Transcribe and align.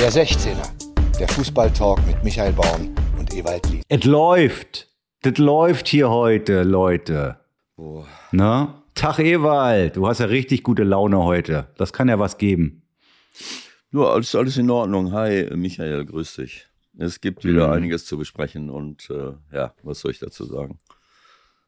Der 0.00 0.12
16er, 0.12 1.18
der 1.18 1.28
Fußballtalk 1.28 2.06
mit 2.06 2.22
Michael 2.22 2.52
Baum 2.52 2.94
und 3.18 3.34
Ewald 3.34 3.68
Lien. 3.70 3.82
Es 3.88 4.04
läuft. 4.04 4.88
Das 5.22 5.38
läuft 5.38 5.88
hier 5.88 6.08
heute, 6.10 6.62
Leute. 6.62 7.38
Boah. 7.76 8.06
Na? 8.30 8.82
Tag 8.94 9.18
Ewald, 9.18 9.96
du 9.96 10.06
hast 10.06 10.20
ja 10.20 10.26
richtig 10.26 10.62
gute 10.62 10.84
Laune 10.84 11.18
heute. 11.22 11.68
Das 11.76 11.92
kann 11.92 12.08
ja 12.08 12.18
was 12.18 12.38
geben. 12.38 12.82
Nur 13.90 14.12
alles, 14.12 14.34
alles 14.34 14.56
in 14.56 14.70
Ordnung. 14.70 15.12
Hi, 15.12 15.48
Michael, 15.54 16.04
grüß 16.04 16.36
dich. 16.36 16.66
Es 16.98 17.20
gibt 17.20 17.44
wieder 17.44 17.68
Mhm. 17.68 17.72
einiges 17.74 18.06
zu 18.06 18.16
besprechen 18.18 18.70
und 18.70 19.08
äh, 19.10 19.32
ja, 19.54 19.72
was 19.82 20.00
soll 20.00 20.10
ich 20.12 20.18
dazu 20.18 20.44
sagen? 20.44 20.78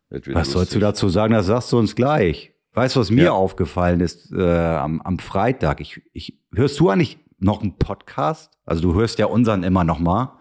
Was 0.09 0.51
sollst 0.51 0.75
du 0.75 0.81
dazu 0.81 1.09
sagen? 1.09 1.35
Das 1.35 1.47
sagst 1.47 1.71
du 1.73 1.79
uns 1.79 1.95
gleich. 1.95 2.53
Weißt 2.73 2.97
du, 2.97 3.01
was 3.01 3.11
mir 3.11 3.25
Ja. 3.25 3.33
aufgefallen 3.33 4.01
ist 4.01 4.33
äh, 4.33 4.43
am, 4.43 5.01
am 5.03 5.19
Freitag? 5.19 5.81
Ich, 5.81 6.01
ich, 6.13 6.37
hörst 6.53 6.79
du 6.81 6.91
eigentlich 6.91 7.19
noch 7.41 7.63
einen 7.63 7.77
Podcast? 7.77 8.53
Also 8.65 8.83
du 8.83 8.95
hörst 8.95 9.19
ja 9.19 9.27
unseren 9.27 9.63
immer 9.63 9.85
noch 9.85 9.99
mal, 9.99 10.39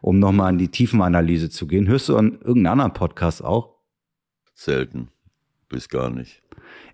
um 0.00 0.18
noch 0.18 0.32
mal 0.32 0.50
in 0.50 0.58
die 0.58 0.68
Tiefenanalyse 0.68 1.50
zu 1.50 1.66
gehen. 1.66 1.86
Hörst 1.86 2.08
du 2.08 2.16
an 2.16 2.32
irgendeinen 2.40 2.66
anderen 2.66 2.94
Podcast 2.94 3.44
auch? 3.44 3.76
Selten. 4.54 5.08
Bis 5.68 5.88
gar 5.88 6.10
nicht. 6.10 6.42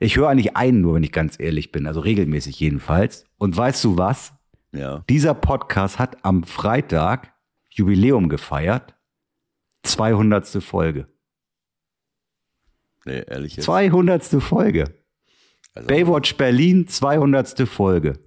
Ich 0.01 0.17
höre 0.17 0.29
eigentlich 0.29 0.57
einen 0.57 0.81
nur, 0.81 0.95
wenn 0.95 1.03
ich 1.03 1.13
ganz 1.13 1.39
ehrlich 1.39 1.73
bin, 1.73 1.87
also 1.87 2.01
regelmäßig 2.01 2.59
jedenfalls. 2.59 3.25
Und 3.39 3.57
weißt 3.57 3.85
du 3.85 3.97
was? 3.97 4.35
Ja. 4.73 5.05
Dieser 5.09 5.35
Podcast 5.35 5.99
hat 5.99 6.25
am 6.25 6.43
Freitag 6.43 7.33
Jubiläum 7.71 8.29
gefeiert. 8.29 8.95
200. 9.85 10.47
Folge. 10.63 11.07
Nee, 13.05 13.23
ehrlich 13.27 13.57
jetzt. 13.57 13.67
200. 13.67 14.25
Folge. 14.43 14.95
Also, 15.75 15.89
Baywatch 15.89 16.37
Berlin, 16.37 16.89
200. 16.89 17.69
Folge. 17.69 18.24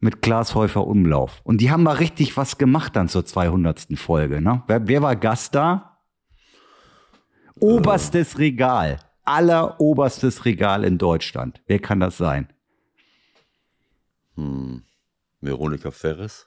Mit 0.00 0.22
Klaas 0.22 0.54
Häufer 0.54 0.86
Umlauf. 0.86 1.40
Und 1.44 1.60
die 1.60 1.70
haben 1.70 1.82
mal 1.82 1.96
richtig 1.96 2.36
was 2.36 2.58
gemacht 2.58 2.94
dann 2.94 3.08
zur 3.08 3.24
200. 3.24 3.98
Folge. 3.98 4.40
Ne? 4.40 4.62
Wer, 4.68 4.86
wer 4.86 5.02
war 5.02 5.16
Gast 5.16 5.54
da? 5.54 5.98
Oberstes 7.58 8.38
Regal. 8.38 9.00
Alleroberstes 9.24 10.44
Regal 10.44 10.84
in 10.84 10.98
Deutschland. 10.98 11.60
Wer 11.66 11.80
kann 11.80 12.00
das 12.00 12.16
sein? 12.16 12.52
hm, 14.36 14.84
Veronika 15.40 15.90
Ferres. 15.90 16.46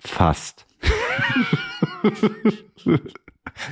Fast. 0.00 0.66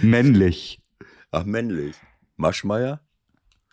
Männlich. 0.03 0.83
Ach, 1.31 1.45
männlich. 1.45 1.97
Maschmeyer. 2.37 3.01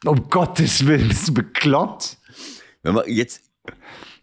Um 0.06 0.30
Gottes 0.30 0.86
Willen, 0.86 1.10
bist 1.10 1.28
du 1.28 1.34
bekloppt? 1.34 2.18
Wenn 2.82 2.96
man 2.96 3.04
jetzt, 3.08 3.52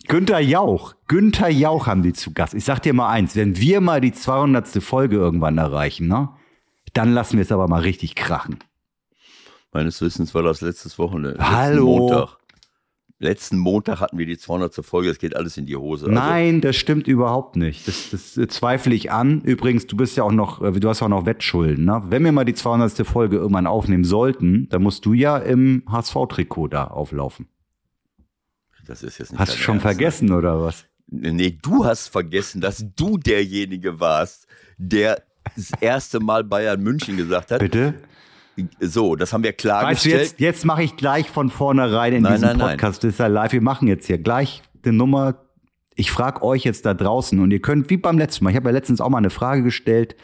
Günther 0.09 0.41
Jauch. 0.41 0.95
Günther 1.07 1.51
Jauch 1.51 1.87
haben 1.87 2.03
die 2.03 2.15
zu 2.15 2.33
Gast. 2.33 2.55
Ich 2.55 2.65
sag 2.65 2.81
dir 2.81 2.95
mal 2.95 3.11
eins, 3.11 3.37
wenn 3.37 3.59
wir 3.59 3.83
mal 3.83 4.01
die 4.01 4.13
200. 4.13 4.83
Folge 4.83 5.17
irgendwann 5.17 5.59
erreichen, 5.59 6.09
ne? 6.09 6.31
Dann 6.95 7.13
lassen 7.13 7.37
wir 7.37 7.43
es 7.43 7.53
aber 7.53 7.69
mal 7.69 7.83
richtig 7.83 8.15
krachen. 8.15 8.59
meines 9.71 10.01
Wissens 10.01 10.35
war 10.35 10.43
das 10.43 10.63
letztes 10.63 10.99
Wochenende. 10.99 11.37
Hallo. 11.39 11.99
Letzten 11.99 12.09
Montag. 12.09 12.39
Letzten 13.21 13.59
Montag 13.59 14.01
hatten 14.01 14.17
wir 14.17 14.25
die 14.25 14.39
200. 14.39 14.77
Folge. 14.77 15.11
Es 15.11 15.19
geht 15.19 15.37
alles 15.37 15.59
in 15.59 15.67
die 15.67 15.77
Hose. 15.77 16.07
Also, 16.07 16.15
Nein, 16.15 16.63
das 16.63 16.77
stimmt 16.77 17.07
überhaupt 17.07 17.57
nicht. 17.57 17.87
Das, 17.87 18.09
das 18.11 18.37
äh, 18.39 18.49
zweifle 18.49 18.95
ich 18.95 19.13
an. 19.13 19.43
Übrigens, 19.43 19.87
du 19.87 19.97
bist 19.97 20.17
ja 20.17 20.25
auch 20.25 20.33
noch, 20.33 20.63
äh, 20.63 20.73
du 20.73 20.89
hast 20.89 21.03
auch 21.03 21.09
noch 21.09 21.27
Wettschulden. 21.27 21.85
Ne? 21.85 22.03
Wenn 22.09 22.25
wir 22.25 22.33
mal 22.33 22.45
die 22.45 22.55
200. 22.55 23.07
Folge 23.07 23.37
irgendwann 23.37 23.67
aufnehmen 23.67 24.05
sollten, 24.05 24.69
dann 24.71 24.83
musst 24.83 25.05
du 25.05 25.13
ja 25.13 25.37
im 25.37 25.83
HSV-Trikot 25.91 26.69
da 26.69 26.85
auflaufen. 26.85 27.49
Das 28.89 29.03
ist 29.03 29.19
jetzt 29.19 29.33
nicht 29.33 29.39
Hast 29.39 29.55
du 29.55 29.59
schon 29.59 29.77
Ernst, 29.77 29.85
ne? 29.85 29.91
vergessen 29.93 30.33
oder 30.33 30.61
was? 30.61 30.85
Nee, 31.11 31.59
du 31.63 31.85
hast 31.85 32.09
vergessen, 32.09 32.61
dass 32.61 32.85
du 32.97 33.17
derjenige 33.19 34.01
warst, 34.01 34.47
der 34.77 35.23
das 35.57 35.71
erste 35.81 36.21
Mal 36.21 36.45
Bayern 36.45 36.83
München 36.83 37.17
gesagt 37.17 37.51
hat. 37.51 37.61
Bitte? 37.61 37.95
So, 38.81 39.15
das 39.17 39.33
haben 39.33 39.45
wir 39.45 39.51
Weißt 39.51 39.61
du, 39.61 39.69
klargestellt. 39.69 40.21
jetzt, 40.21 40.41
jetzt 40.41 40.65
mache 40.65 40.83
ich 40.83 40.97
gleich 40.97 41.31
von 41.31 41.49
vornherein 41.49 42.13
in 42.13 42.23
Nein, 42.23 42.33
diesem 42.35 42.49
nein, 42.49 42.59
nein. 42.59 42.71
Podcast, 42.71 43.05
das 43.05 43.13
ist 43.13 43.19
ja 43.21 43.29
live, 43.29 43.53
wir 43.53 43.63
machen 43.63 43.87
jetzt 43.89 44.07
hier 44.07 44.19
gleich 44.19 44.63
die 44.85 44.91
Nummer. 44.93 45.37
Ich 45.95 46.11
frage 46.11 46.43
euch 46.43 46.65
jetzt 46.65 46.85
da 46.85 46.95
draußen 46.95 47.39
und 47.41 47.51
ihr 47.51 47.61
könnt, 47.61 47.89
wie 47.91 47.97
beim 47.97 48.19
letzten 48.19 48.45
Mal, 48.45 48.51
ich 48.51 48.57
habe 48.57 48.69
ja 48.69 48.73
letztens 48.73 49.01
auch 49.01 49.09
mal 49.09 49.19
eine 49.19 49.31
Frage 49.31 49.63
gestellt 49.63 50.17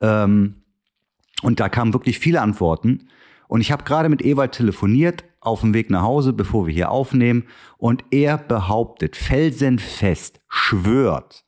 ähm, 0.00 0.62
und 1.42 1.60
da 1.60 1.68
kamen 1.68 1.92
wirklich 1.92 2.18
viele 2.18 2.40
Antworten. 2.40 3.08
Und 3.50 3.62
ich 3.62 3.72
habe 3.72 3.82
gerade 3.82 4.08
mit 4.08 4.22
Ewald 4.22 4.52
telefoniert 4.52 5.24
auf 5.40 5.62
dem 5.62 5.74
Weg 5.74 5.90
nach 5.90 6.02
Hause, 6.02 6.32
bevor 6.32 6.68
wir 6.68 6.72
hier 6.72 6.92
aufnehmen. 6.92 7.48
Und 7.78 8.04
er 8.12 8.38
behauptet 8.38 9.16
felsenfest, 9.16 10.40
schwört, 10.48 11.44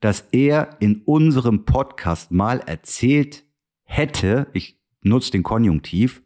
dass 0.00 0.26
er 0.32 0.70
in 0.80 1.02
unserem 1.04 1.64
Podcast 1.64 2.32
mal 2.32 2.58
erzählt 2.66 3.44
hätte, 3.84 4.48
ich 4.54 4.80
nutze 5.02 5.30
den 5.30 5.44
Konjunktiv, 5.44 6.20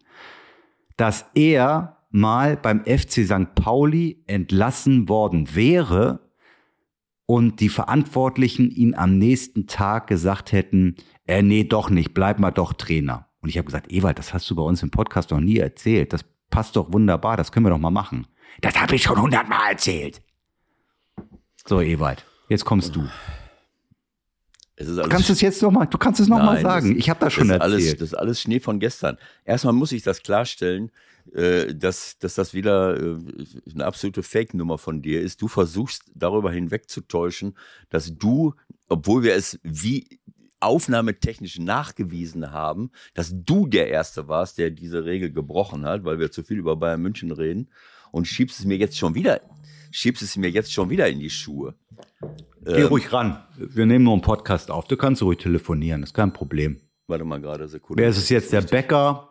dass 0.96 1.26
er 1.34 1.98
mal 2.08 2.56
beim 2.56 2.82
FC 2.86 3.26
St. 3.26 3.54
Pauli 3.54 4.24
entlassen 4.26 5.10
worden 5.10 5.54
wäre 5.54 6.30
und 7.26 7.60
die 7.60 7.68
Verantwortlichen 7.68 8.70
ihn 8.70 8.94
am 8.94 9.18
nächsten 9.18 9.66
Tag 9.66 10.06
gesagt 10.06 10.52
hätten, 10.52 10.96
äh, 11.26 11.42
nee, 11.42 11.64
doch 11.64 11.90
nicht, 11.90 12.14
bleib 12.14 12.38
mal 12.38 12.52
doch 12.52 12.72
Trainer. 12.72 13.29
Und 13.42 13.48
ich 13.48 13.56
habe 13.58 13.64
gesagt, 13.66 13.90
Ewald, 13.92 14.18
das 14.18 14.34
hast 14.34 14.48
du 14.50 14.54
bei 14.54 14.62
uns 14.62 14.82
im 14.82 14.90
Podcast 14.90 15.30
noch 15.30 15.40
nie 15.40 15.58
erzählt. 15.58 16.12
Das 16.12 16.24
passt 16.50 16.76
doch 16.76 16.92
wunderbar, 16.92 17.36
das 17.36 17.52
können 17.52 17.66
wir 17.66 17.70
doch 17.70 17.78
mal 17.78 17.90
machen. 17.90 18.26
Das 18.60 18.74
habe 18.80 18.96
ich 18.96 19.02
schon 19.02 19.20
hundertmal 19.20 19.70
erzählt. 19.72 20.20
So, 21.66 21.80
Ewald, 21.80 22.24
jetzt 22.48 22.64
kommst 22.64 22.94
du. 22.96 23.06
Du 24.76 25.08
kannst 25.08 25.28
es 25.28 25.42
jetzt 25.42 25.60
noch 25.60 25.70
mal, 25.70 25.84
du 25.84 25.98
kannst 25.98 26.20
es 26.20 26.28
noch 26.28 26.38
mal 26.42 26.60
sagen. 26.62 26.90
das- 26.94 26.98
ich 26.98 27.10
habe 27.10 27.20
das 27.20 27.34
schon 27.34 27.48
das 27.48 27.58
erzählt. 27.60 27.72
alles, 27.74 27.92
das 27.98 28.02
ist 28.08 28.14
alles 28.14 28.40
Schnee 28.40 28.60
von 28.60 28.80
gestern. 28.80 29.18
Erstmal 29.44 29.74
muss 29.74 29.92
ich 29.92 30.02
das 30.02 30.22
klarstellen, 30.22 30.90
äh, 31.34 31.74
dass, 31.74 32.18
dass 32.18 32.34
das 32.34 32.54
wieder 32.54 32.96
äh, 32.98 33.18
eine 33.74 33.84
absolute 33.84 34.22
Fake-Nummer 34.22 34.78
von 34.78 35.02
dir 35.02 35.20
ist. 35.20 35.42
Du 35.42 35.48
versuchst 35.48 36.10
darüber 36.14 36.50
hinwegzutäuschen, 36.50 37.56
dass 37.90 38.16
du, 38.16 38.54
obwohl 38.88 39.22
wir 39.22 39.34
es 39.34 39.60
wie 39.62 40.18
aufnahmetechnisch 40.60 41.58
nachgewiesen 41.58 42.52
haben, 42.52 42.90
dass 43.14 43.32
du 43.34 43.66
der 43.66 43.88
Erste 43.88 44.28
warst, 44.28 44.58
der 44.58 44.70
diese 44.70 45.04
Regel 45.04 45.32
gebrochen 45.32 45.84
hat, 45.86 46.04
weil 46.04 46.18
wir 46.18 46.30
zu 46.30 46.42
viel 46.42 46.58
über 46.58 46.76
Bayern 46.76 47.02
München 47.02 47.32
reden 47.32 47.70
und 48.12 48.26
schiebst 48.26 48.60
es 48.60 48.66
mir 48.66 48.76
jetzt 48.76 48.96
schon 48.98 49.14
wieder, 49.14 49.40
schiebst 49.90 50.22
es 50.22 50.36
mir 50.36 50.50
jetzt 50.50 50.72
schon 50.72 50.90
wieder 50.90 51.08
in 51.08 51.18
die 51.20 51.30
Schuhe. 51.30 51.74
Geh 52.64 52.82
Ähm, 52.82 52.86
ruhig 52.88 53.12
ran. 53.12 53.42
Wir 53.56 53.86
nehmen 53.86 54.04
nur 54.04 54.12
einen 54.12 54.22
Podcast 54.22 54.70
auf. 54.70 54.86
Du 54.86 54.96
kannst 54.96 55.22
ruhig 55.22 55.38
telefonieren, 55.38 56.02
das 56.02 56.10
ist 56.10 56.14
kein 56.14 56.32
Problem. 56.32 56.80
Warte 57.06 57.24
mal 57.24 57.40
gerade, 57.40 57.66
Sekunde. 57.66 58.02
Wer 58.02 58.10
ist 58.10 58.18
es 58.18 58.28
jetzt? 58.28 58.52
Der 58.52 58.60
Bäcker? 58.60 59.28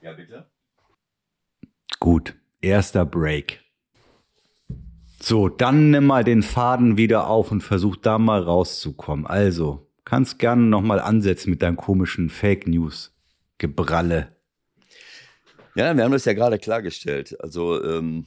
Ja, 0.00 0.12
bitte. 0.14 0.50
Gut, 2.00 2.34
erster 2.60 3.04
Break. 3.04 3.60
So, 5.24 5.48
dann 5.48 5.92
nimm 5.92 6.06
mal 6.06 6.24
den 6.24 6.42
Faden 6.42 6.96
wieder 6.96 7.28
auf 7.28 7.52
und 7.52 7.60
versuch 7.60 7.94
da 7.94 8.18
mal 8.18 8.42
rauszukommen. 8.42 9.24
Also, 9.24 9.88
kannst 10.04 10.40
gerne 10.40 10.62
noch 10.62 10.80
mal 10.80 10.98
ansetzen 10.98 11.50
mit 11.50 11.62
deinem 11.62 11.76
komischen 11.76 12.28
Fake 12.28 12.66
News 12.66 13.14
Gebralle. 13.56 14.36
Ja, 15.76 15.96
wir 15.96 16.02
haben 16.02 16.10
das 16.10 16.24
ja 16.24 16.32
gerade 16.32 16.58
klargestellt. 16.58 17.40
Also, 17.40 17.80
ähm, 17.84 18.26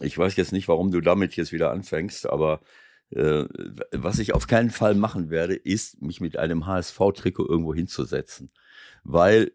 ich 0.00 0.18
weiß 0.18 0.36
jetzt 0.36 0.52
nicht, 0.52 0.68
warum 0.68 0.90
du 0.90 1.00
damit 1.00 1.34
jetzt 1.34 1.52
wieder 1.52 1.70
anfängst, 1.70 2.28
aber 2.28 2.60
äh, 3.08 3.44
was 3.90 4.18
ich 4.18 4.34
auf 4.34 4.46
keinen 4.46 4.70
Fall 4.70 4.94
machen 4.94 5.30
werde, 5.30 5.54
ist, 5.54 6.02
mich 6.02 6.20
mit 6.20 6.36
einem 6.36 6.66
HSV-Trikot 6.66 7.48
irgendwo 7.48 7.72
hinzusetzen, 7.72 8.50
weil 9.02 9.52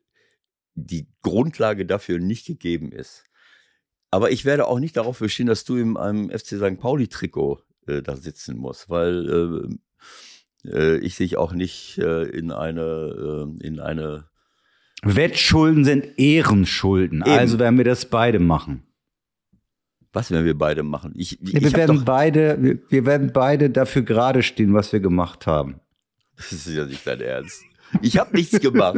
die 0.73 1.07
Grundlage 1.21 1.85
dafür 1.85 2.17
nicht 2.17 2.47
gegeben 2.47 2.91
ist. 2.91 3.28
Aber 4.11 4.31
ich 4.31 4.45
werde 4.45 4.67
auch 4.67 4.79
nicht 4.79 4.97
darauf 4.97 5.19
bestehen, 5.19 5.47
dass 5.47 5.65
du 5.65 5.75
in 5.77 5.97
einem 5.97 6.29
FC 6.29 6.57
St. 6.57 6.79
Pauli-Trikot 6.79 7.61
äh, 7.87 8.01
da 8.01 8.15
sitzen 8.15 8.57
musst, 8.57 8.89
weil 8.89 9.69
äh, 10.65 10.69
äh, 10.69 10.97
ich 10.97 11.17
dich 11.17 11.37
auch 11.37 11.53
nicht 11.53 11.97
äh, 11.99 12.23
in 12.23 12.51
eine, 12.51 12.81
äh, 13.61 13.65
in 13.65 13.79
eine 13.79 14.29
Wettschulden 15.03 15.85
sind 15.85 16.17
Ehrenschulden. 16.17 17.21
Eben. 17.21 17.31
Also 17.31 17.59
werden 17.59 17.77
wir 17.77 17.85
das 17.85 18.05
beide 18.05 18.39
machen. 18.39 18.83
Was 20.11 20.31
werden 20.31 20.45
wir 20.45 20.57
beide 20.57 20.81
machen? 20.83 21.13
Ich, 21.15 21.39
ich, 21.41 21.53
wir, 21.53 21.73
werden 21.73 22.03
beide, 22.03 22.61
wir, 22.61 22.79
wir 22.89 23.05
werden 23.05 23.31
beide 23.31 23.69
dafür 23.69 24.01
gerade 24.01 24.41
stehen, 24.41 24.73
was 24.73 24.91
wir 24.91 24.99
gemacht 24.99 25.45
haben. 25.45 25.79
das 26.35 26.51
ist 26.51 26.67
ja 26.67 26.85
nicht 26.85 27.05
dein 27.05 27.21
Ernst. 27.21 27.63
Ich 28.01 28.17
habe 28.17 28.31
nichts 28.35 28.59
gemacht. 28.59 28.97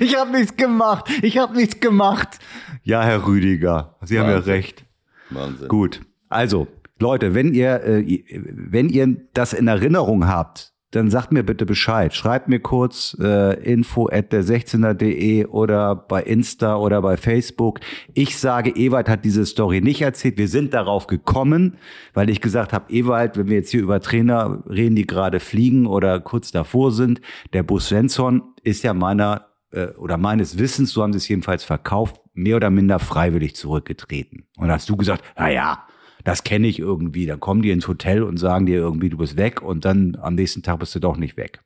Ich 0.00 0.16
habe 0.16 0.30
nichts 0.32 0.56
gemacht. 0.56 1.10
Ich 1.22 1.38
habe 1.38 1.56
nichts 1.56 1.80
gemacht. 1.80 2.38
Ja, 2.82 3.02
Herr 3.02 3.26
Rüdiger, 3.26 3.96
Sie 4.02 4.18
haben 4.18 4.28
ja 4.28 4.36
Wahnsinn. 4.36 4.52
recht. 4.52 4.84
Wahnsinn. 5.30 5.68
Gut. 5.68 6.00
Also, 6.28 6.66
Leute, 7.00 7.34
wenn 7.34 7.54
ihr, 7.54 7.82
äh, 7.82 8.24
wenn 8.54 8.88
ihr 8.88 9.16
das 9.32 9.52
in 9.52 9.66
Erinnerung 9.68 10.26
habt, 10.26 10.73
dann 10.94 11.10
sagt 11.10 11.32
mir 11.32 11.42
bitte 11.42 11.66
Bescheid. 11.66 12.14
Schreibt 12.14 12.48
mir 12.48 12.60
kurz 12.60 13.16
äh, 13.20 13.54
info 13.62 14.08
at 14.08 14.32
der 14.32 14.44
16er.de 14.44 15.46
oder 15.46 15.96
bei 15.96 16.22
Insta 16.22 16.76
oder 16.76 17.02
bei 17.02 17.16
Facebook. 17.16 17.80
Ich 18.12 18.38
sage, 18.38 18.70
Ewald 18.70 19.08
hat 19.08 19.24
diese 19.24 19.44
Story 19.44 19.80
nicht 19.80 20.02
erzählt. 20.02 20.38
Wir 20.38 20.48
sind 20.48 20.72
darauf 20.72 21.06
gekommen, 21.06 21.78
weil 22.12 22.30
ich 22.30 22.40
gesagt 22.40 22.72
habe, 22.72 22.92
Ewald, 22.92 23.36
wenn 23.36 23.48
wir 23.48 23.56
jetzt 23.56 23.70
hier 23.70 23.82
über 23.82 24.00
Trainer 24.00 24.62
reden, 24.68 24.94
die 24.94 25.06
gerade 25.06 25.40
fliegen 25.40 25.86
oder 25.86 26.20
kurz 26.20 26.52
davor 26.52 26.92
sind, 26.92 27.20
der 27.52 27.62
Bus 27.62 27.88
Svensson 27.88 28.42
ist 28.62 28.84
ja 28.84 28.94
meiner 28.94 29.46
äh, 29.72 29.88
oder 29.96 30.16
meines 30.16 30.58
Wissens, 30.58 30.92
so 30.92 31.02
haben 31.02 31.12
sie 31.12 31.18
es 31.18 31.28
jedenfalls 31.28 31.64
verkauft, 31.64 32.20
mehr 32.34 32.56
oder 32.56 32.70
minder 32.70 32.98
freiwillig 32.98 33.56
zurückgetreten. 33.56 34.46
Und 34.56 34.70
hast 34.70 34.88
du 34.88 34.96
gesagt, 34.96 35.24
na 35.36 35.50
ja, 35.50 35.86
das 36.24 36.42
kenne 36.42 36.66
ich 36.66 36.78
irgendwie. 36.78 37.26
Dann 37.26 37.40
kommen 37.40 37.62
die 37.62 37.70
ins 37.70 37.86
Hotel 37.86 38.22
und 38.22 38.38
sagen 38.38 38.66
dir 38.66 38.76
irgendwie, 38.76 39.10
du 39.10 39.18
bist 39.18 39.36
weg 39.36 39.62
und 39.62 39.84
dann 39.84 40.16
am 40.20 40.34
nächsten 40.34 40.62
Tag 40.62 40.80
bist 40.80 40.94
du 40.94 40.98
doch 40.98 41.16
nicht 41.16 41.36
weg. 41.36 41.60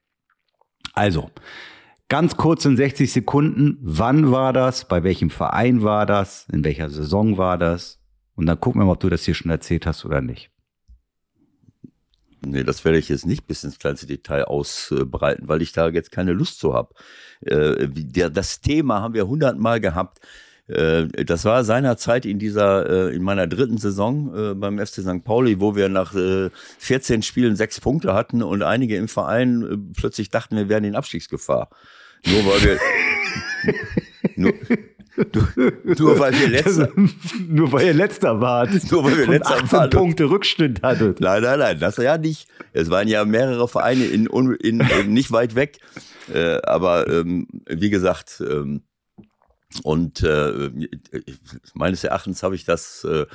Also, 0.93 1.31
ganz 2.09 2.37
kurz 2.37 2.65
in 2.65 2.77
60 2.77 3.13
Sekunden, 3.13 3.79
wann 3.81 4.33
war 4.33 4.53
das, 4.53 4.89
bei 4.89 5.05
welchem 5.05 5.31
Verein 5.31 5.83
war 5.83 6.07
das, 6.07 6.47
in 6.53 6.65
welcher 6.65 6.91
Saison 6.91 7.39
war 7.39 7.57
das? 7.57 8.01
Und 8.35 8.47
dann 8.47 8.61
gucken 8.61 8.81
wir 8.81 8.87
mal, 8.87 8.93
ob 8.93 9.01
du 9.01 9.09
das 9.09 9.25
hier 9.25 9.35
schon 9.35 9.51
erzählt 9.51 9.87
hast 9.87 10.05
oder 10.05 10.21
nicht. 10.21 10.51
Nee, 12.45 12.63
das 12.63 12.85
werde 12.85 12.99
ich 12.99 13.09
jetzt 13.09 13.27
nicht 13.27 13.47
bis 13.47 13.65
ins 13.65 13.79
kleinste 13.79 14.07
Detail 14.07 14.45
ausbreiten, 14.45 15.49
weil 15.49 15.61
ich 15.61 15.73
da 15.73 15.89
jetzt 15.89 16.13
keine 16.13 16.33
Lust 16.33 16.61
zu 16.61 16.73
habe. 16.73 16.95
Äh, 17.41 17.89
das 18.31 18.61
Thema 18.61 19.01
haben 19.01 19.15
wir 19.15 19.27
hundertmal 19.27 19.81
gehabt. 19.81 20.21
Äh, 20.69 21.25
das 21.25 21.45
war 21.45 21.65
seinerzeit 21.65 22.27
in 22.27 22.39
dieser, 22.39 23.09
äh, 23.11 23.15
in 23.15 23.23
meiner 23.23 23.47
dritten 23.47 23.79
Saison 23.79 24.35
äh, 24.35 24.55
beim 24.55 24.79
FC 24.79 25.01
St. 25.01 25.25
Pauli, 25.25 25.61
wo 25.61 25.75
wir 25.75 25.89
nach 25.89 26.15
14 26.79 27.23
Spielen 27.23 27.57
sechs 27.57 27.81
Punkte 27.81 28.15
hatten 28.15 28.43
und 28.43 28.63
einige 28.63 28.97
im 28.97 29.09
Verein 29.09 29.93
plötzlich 29.97 30.31
dachten, 30.31 30.57
wir 30.57 30.69
wären 30.69 30.85
in 30.85 30.95
Abstiegsgefahr. 30.95 31.71
Nur 32.27 32.47
weil 32.47 32.63
wir, 32.63 32.79
nur, 34.37 34.53
nur, 35.99 36.19
weil 36.19 36.33
wir 36.33 36.49
letzter, 36.49 36.91
nur 37.49 37.73
weil 37.73 37.87
ihr 37.87 37.95
letzter 37.95 38.41
wart. 38.41 38.71
Nur 38.91 39.05
weil 39.05 39.19
wir 39.19 39.27
letzter 39.27 39.57
18 39.57 39.73
waren. 39.73 39.91
Punkte 39.91 40.31
Rückstand 40.31 40.83
hattet. 40.83 41.21
Nein, 41.21 41.43
nein, 41.43 41.59
nein, 41.59 41.81
das 41.81 41.97
ja 41.97 42.19
nicht. 42.19 42.49
Es 42.73 42.91
waren 42.91 43.09
ja 43.09 43.25
mehrere 43.25 43.69
Vereine 43.69 44.05
in, 44.05 44.27
in, 44.27 44.81
in 44.81 45.13
nicht 45.13 45.33
weit 45.33 45.55
weg. 45.55 45.79
Äh, 46.33 46.61
aber 46.63 47.09
ähm, 47.09 47.49
wie 47.69 47.91
gesagt, 47.91 48.43
ähm, 48.49 48.83
und 49.83 50.23
äh, 50.23 50.71
meines 51.75 52.05
Erachtens 52.05 52.43
habe 52.43 52.55
ich 52.55 52.65
das, 52.65 53.05
äh, 53.05 53.27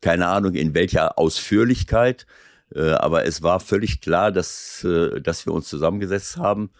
keine 0.00 0.28
Ahnung 0.28 0.54
in 0.54 0.74
welcher 0.74 1.18
Ausführlichkeit, 1.18 2.26
äh, 2.74 2.90
aber 2.92 3.24
es 3.24 3.42
war 3.42 3.60
völlig 3.60 4.00
klar, 4.00 4.32
dass, 4.32 4.84
äh, 4.84 5.20
dass 5.20 5.46
wir 5.46 5.52
uns 5.52 5.68
zusammengesetzt 5.68 6.36
haben, 6.36 6.70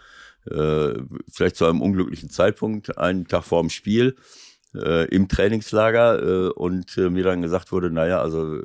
äh, 0.51 0.95
vielleicht 1.31 1.57
zu 1.57 1.67
einem 1.67 1.83
unglücklichen 1.83 2.31
Zeitpunkt, 2.31 2.99
einen 2.99 3.27
Tag 3.27 3.45
vor 3.45 3.61
dem 3.61 3.71
Spiel 3.71 4.17
äh, 4.75 5.07
im 5.09 5.29
Trainingslager 5.29 6.23
äh, 6.23 6.49
und 6.51 6.97
äh, 6.97 7.11
mir 7.11 7.25
dann 7.25 7.43
gesagt 7.43 7.73
wurde, 7.73 7.91
naja, 7.91 8.21
also 8.21 8.61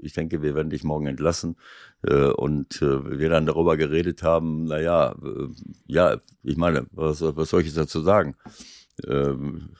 ich 0.00 0.12
denke, 0.12 0.42
wir 0.42 0.54
werden 0.54 0.70
dich 0.70 0.84
morgen 0.84 1.06
entlassen. 1.06 1.56
Äh, 2.02 2.26
und 2.30 2.82
äh, 2.82 3.18
wir 3.18 3.28
dann 3.28 3.46
darüber 3.46 3.76
geredet 3.76 4.22
haben, 4.22 4.64
naja, 4.64 5.14
äh, 5.22 5.48
ja, 5.86 6.16
ich 6.42 6.56
meine, 6.56 6.86
was, 6.92 7.22
was 7.22 7.50
soll 7.50 7.60
ich 7.60 7.68
jetzt 7.68 7.76
dazu 7.78 8.00
sagen? 8.00 8.34
Ähm, 9.06 9.70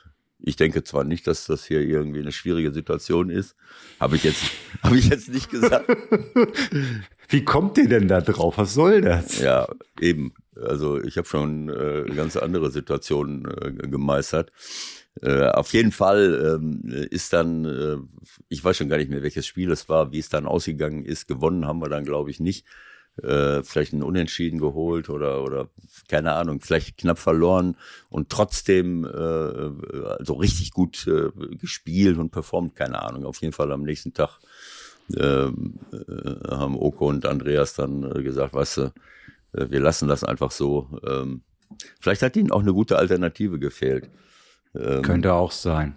ich 0.45 0.57
denke 0.57 0.83
zwar 0.83 1.05
nicht, 1.05 1.27
dass 1.27 1.47
das 1.47 1.65
hier 1.65 1.81
irgendwie 1.81 2.21
eine 2.21 2.33
schwierige 2.33 2.73
Situation 2.73 3.31
ist, 3.31 3.55
habe 4.01 4.17
ich 4.17 4.25
jetzt, 4.25 4.43
habe 4.83 4.99
ich 4.99 5.09
jetzt 5.09 5.29
nicht 5.29 5.51
gesagt. 5.51 5.89
Wie 7.29 7.45
kommt 7.45 7.79
ihr 7.79 7.89
denn 7.89 8.09
da 8.09 8.21
drauf? 8.21 8.59
Was 8.59 8.75
soll 8.75 9.01
das? 9.01 9.41
Ja, 9.41 9.69
eben. 10.01 10.35
Also 10.55 11.03
ich 11.03 11.17
habe 11.17 11.27
schon 11.27 11.71
äh, 11.71 12.05
ganz 12.15 12.37
andere 12.37 12.71
Situationen 12.71 13.47
äh, 13.47 13.89
gemeistert. 13.89 14.53
Äh, 15.21 15.47
auf 15.47 15.73
jeden 15.73 15.93
Fall 15.93 16.59
ähm, 16.61 16.83
ist 17.11 17.33
dann, 17.33 17.65
äh, 17.65 17.97
ich 18.49 18.63
weiß 18.63 18.77
schon 18.77 18.89
gar 18.89 18.99
nicht 18.99 19.11
mehr, 19.11 19.23
welches 19.23 19.47
Spiel 19.47 19.71
es 19.71 19.89
war, 19.89 20.13
wie 20.13 20.19
es 20.19 20.29
dann 20.29 20.47
ausgegangen 20.47 21.05
ist. 21.05 21.27
Gewonnen 21.29 21.67
haben 21.67 21.81
wir 21.81 21.89
dann, 21.89 22.05
glaube 22.05 22.31
ich, 22.31 22.41
nicht 22.41 22.67
äh, 23.21 23.63
vielleicht 23.63 23.93
ein 23.93 24.03
Unentschieden 24.03 24.59
geholt 24.59 25.11
oder 25.11 25.43
oder 25.43 25.69
keine 26.09 26.33
Ahnung, 26.33 26.61
vielleicht 26.61 26.97
knapp 26.99 27.19
verloren 27.19 27.77
und 28.09 28.31
trotzdem 28.31 29.05
äh, 29.05 29.09
also 29.09 30.35
richtig 30.35 30.71
gut 30.73 31.07
äh, 31.07 31.31
gespielt 31.57 32.19
und 32.19 32.31
performt, 32.31 32.75
keine 32.75 33.03
Ahnung. 33.03 33.27
Auf 33.27 33.41
jeden 33.43 33.53
Fall 33.53 33.71
am 33.73 33.83
nächsten 33.83 34.15
Tag 34.15 34.39
äh, 35.15 35.47
äh 35.47 35.51
haben 36.49 36.79
Oko 36.79 37.09
und 37.09 37.27
Andreas 37.27 37.75
dann 37.75 38.03
äh, 38.05 38.23
gesagt, 38.23 38.55
weißt 38.55 38.77
du, 38.79 38.83
äh, 39.53 39.71
wir 39.71 39.81
lassen 39.81 40.09
das 40.09 40.25
einfach 40.25 40.51
so. 40.51 40.99
Ähm, 41.07 41.43
vielleicht 42.01 42.23
hat 42.23 42.37
ihnen 42.37 42.51
auch 42.51 42.63
eine 42.63 42.73
gute 42.73 42.99
Alternative 42.99 43.59
gefehlt. 43.59 44.09
Ähm, 44.75 45.03
Könnte 45.03 45.35
auch 45.35 45.53
sein. 45.53 45.97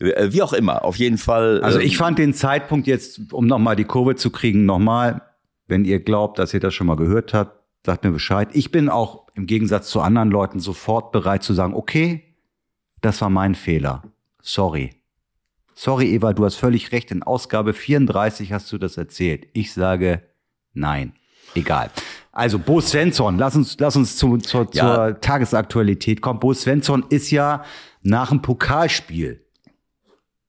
Wie 0.00 0.42
auch 0.42 0.54
immer, 0.54 0.84
auf 0.84 0.96
jeden 0.96 1.18
Fall. 1.18 1.62
Also 1.62 1.78
ich 1.78 1.92
ähm, 1.92 1.98
fand 1.98 2.18
den 2.18 2.34
Zeitpunkt 2.34 2.88
jetzt, 2.88 3.32
um 3.32 3.46
nochmal 3.46 3.76
die 3.76 3.84
Kurve 3.84 4.16
zu 4.16 4.30
kriegen, 4.30 4.64
nochmal 4.64 5.22
wenn 5.72 5.86
ihr 5.86 6.00
glaubt, 6.00 6.38
dass 6.38 6.52
ihr 6.52 6.60
das 6.60 6.74
schon 6.74 6.86
mal 6.86 6.96
gehört 6.96 7.32
habt, 7.32 7.58
sagt 7.86 8.04
mir 8.04 8.10
Bescheid. 8.10 8.50
Ich 8.52 8.70
bin 8.70 8.90
auch 8.90 9.26
im 9.34 9.46
Gegensatz 9.46 9.88
zu 9.88 10.02
anderen 10.02 10.30
Leuten 10.30 10.60
sofort 10.60 11.12
bereit 11.12 11.42
zu 11.42 11.54
sagen, 11.54 11.72
okay, 11.72 12.36
das 13.00 13.22
war 13.22 13.30
mein 13.30 13.54
Fehler. 13.54 14.02
Sorry. 14.42 14.90
Sorry, 15.74 16.12
Eva, 16.12 16.34
du 16.34 16.44
hast 16.44 16.56
völlig 16.56 16.92
recht. 16.92 17.10
In 17.10 17.22
Ausgabe 17.22 17.72
34 17.72 18.52
hast 18.52 18.70
du 18.70 18.76
das 18.76 18.98
erzählt. 18.98 19.46
Ich 19.54 19.72
sage 19.72 20.22
nein. 20.74 21.14
Egal. 21.54 21.90
Also 22.32 22.58
Bo 22.58 22.82
Svensson, 22.82 23.38
lass 23.38 23.56
uns, 23.56 23.78
lass 23.78 23.96
uns 23.96 24.18
zu, 24.18 24.36
zu, 24.36 24.66
ja. 24.74 25.08
zur 25.08 25.20
Tagesaktualität 25.20 26.20
kommen. 26.20 26.38
Bo 26.38 26.52
Svensson 26.52 27.02
ist 27.08 27.30
ja 27.30 27.64
nach 28.02 28.28
dem 28.28 28.42
Pokalspiel 28.42 29.42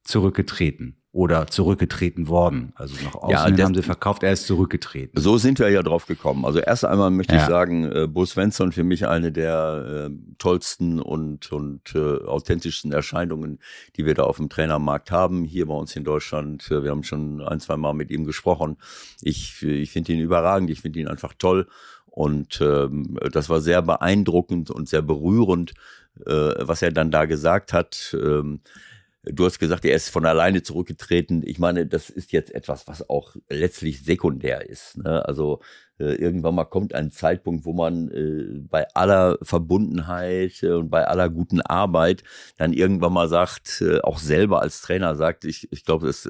zurückgetreten 0.03 0.97
oder 1.13 1.45
zurückgetreten 1.45 2.27
worden. 2.27 2.73
Also 2.73 2.95
nach 3.03 3.13
außen 3.13 3.29
ja, 3.29 3.49
das, 3.49 3.65
haben 3.65 3.75
sie 3.75 3.83
verkauft, 3.83 4.23
er 4.23 4.33
ist 4.33 4.47
zurückgetreten. 4.47 5.21
So 5.21 5.37
sind 5.37 5.59
wir 5.59 5.69
ja 5.69 5.83
drauf 5.83 6.07
gekommen. 6.07 6.43
Also 6.43 6.57
erst 6.57 6.85
einmal 6.85 7.11
möchte 7.11 7.35
ja. 7.35 7.41
ich 7.41 7.47
sagen, 7.47 7.85
äh, 7.85 8.07
Bo 8.07 8.25
Svensson 8.25 8.71
für 8.71 8.83
mich 8.83 9.07
eine 9.07 9.31
der 9.31 10.09
äh, 10.09 10.15
tollsten 10.39 10.99
und, 10.99 11.51
und 11.51 11.93
äh, 11.93 11.99
authentischsten 12.25 12.91
Erscheinungen, 12.91 13.59
die 13.95 14.07
wir 14.07 14.15
da 14.15 14.23
auf 14.23 14.37
dem 14.37 14.49
Trainermarkt 14.49 15.11
haben, 15.11 15.43
hier 15.43 15.67
bei 15.67 15.75
uns 15.75 15.95
in 15.95 16.03
Deutschland. 16.03 16.71
Äh, 16.71 16.83
wir 16.83 16.89
haben 16.89 17.03
schon 17.03 17.41
ein, 17.41 17.59
zwei 17.59 17.77
Mal 17.77 17.93
mit 17.93 18.09
ihm 18.09 18.25
gesprochen. 18.25 18.77
Ich, 19.21 19.61
ich 19.61 19.91
finde 19.91 20.13
ihn 20.13 20.19
überragend, 20.19 20.71
ich 20.71 20.81
finde 20.81 20.99
ihn 20.99 21.07
einfach 21.07 21.33
toll. 21.37 21.67
Und 22.07 22.59
ähm, 22.59 23.19
das 23.31 23.49
war 23.49 23.61
sehr 23.61 23.83
beeindruckend 23.83 24.71
und 24.71 24.89
sehr 24.89 25.03
berührend, 25.03 25.75
äh, 26.25 26.31
was 26.31 26.81
er 26.81 26.91
dann 26.91 27.11
da 27.11 27.25
gesagt 27.25 27.71
hat. 27.71 28.17
Ähm, 28.19 28.61
Du 29.25 29.45
hast 29.45 29.59
gesagt, 29.59 29.85
er 29.85 29.95
ist 29.95 30.09
von 30.09 30.25
alleine 30.25 30.63
zurückgetreten. 30.63 31.43
Ich 31.45 31.57
meine, 31.57 31.87
das 31.87 32.09
ist 32.09 32.33
jetzt 32.33 32.53
etwas, 32.53 32.87
was 32.87 33.09
auch 33.09 33.35
letztlich 33.49 34.03
sekundär 34.03 34.69
ist. 34.69 34.97
Ne? 34.97 35.25
Also 35.25 35.61
äh, 35.99 36.15
irgendwann 36.15 36.55
mal 36.55 36.65
kommt 36.65 36.95
ein 36.95 37.11
Zeitpunkt, 37.11 37.65
wo 37.65 37.73
man 37.73 38.09
äh, 38.09 38.61
bei 38.69 38.87
aller 38.95 39.37
Verbundenheit 39.41 40.63
äh, 40.63 40.71
und 40.71 40.89
bei 40.89 41.05
aller 41.05 41.29
guten 41.29 41.61
Arbeit 41.61 42.23
dann 42.57 42.73
irgendwann 42.73 43.13
mal 43.13 43.29
sagt, 43.29 43.81
äh, 43.81 43.99
auch 44.01 44.17
selber 44.17 44.61
als 44.61 44.81
Trainer 44.81 45.15
sagt, 45.15 45.45
ich, 45.45 45.71
ich 45.71 45.85
glaube, 45.85 46.07
es, 46.07 46.29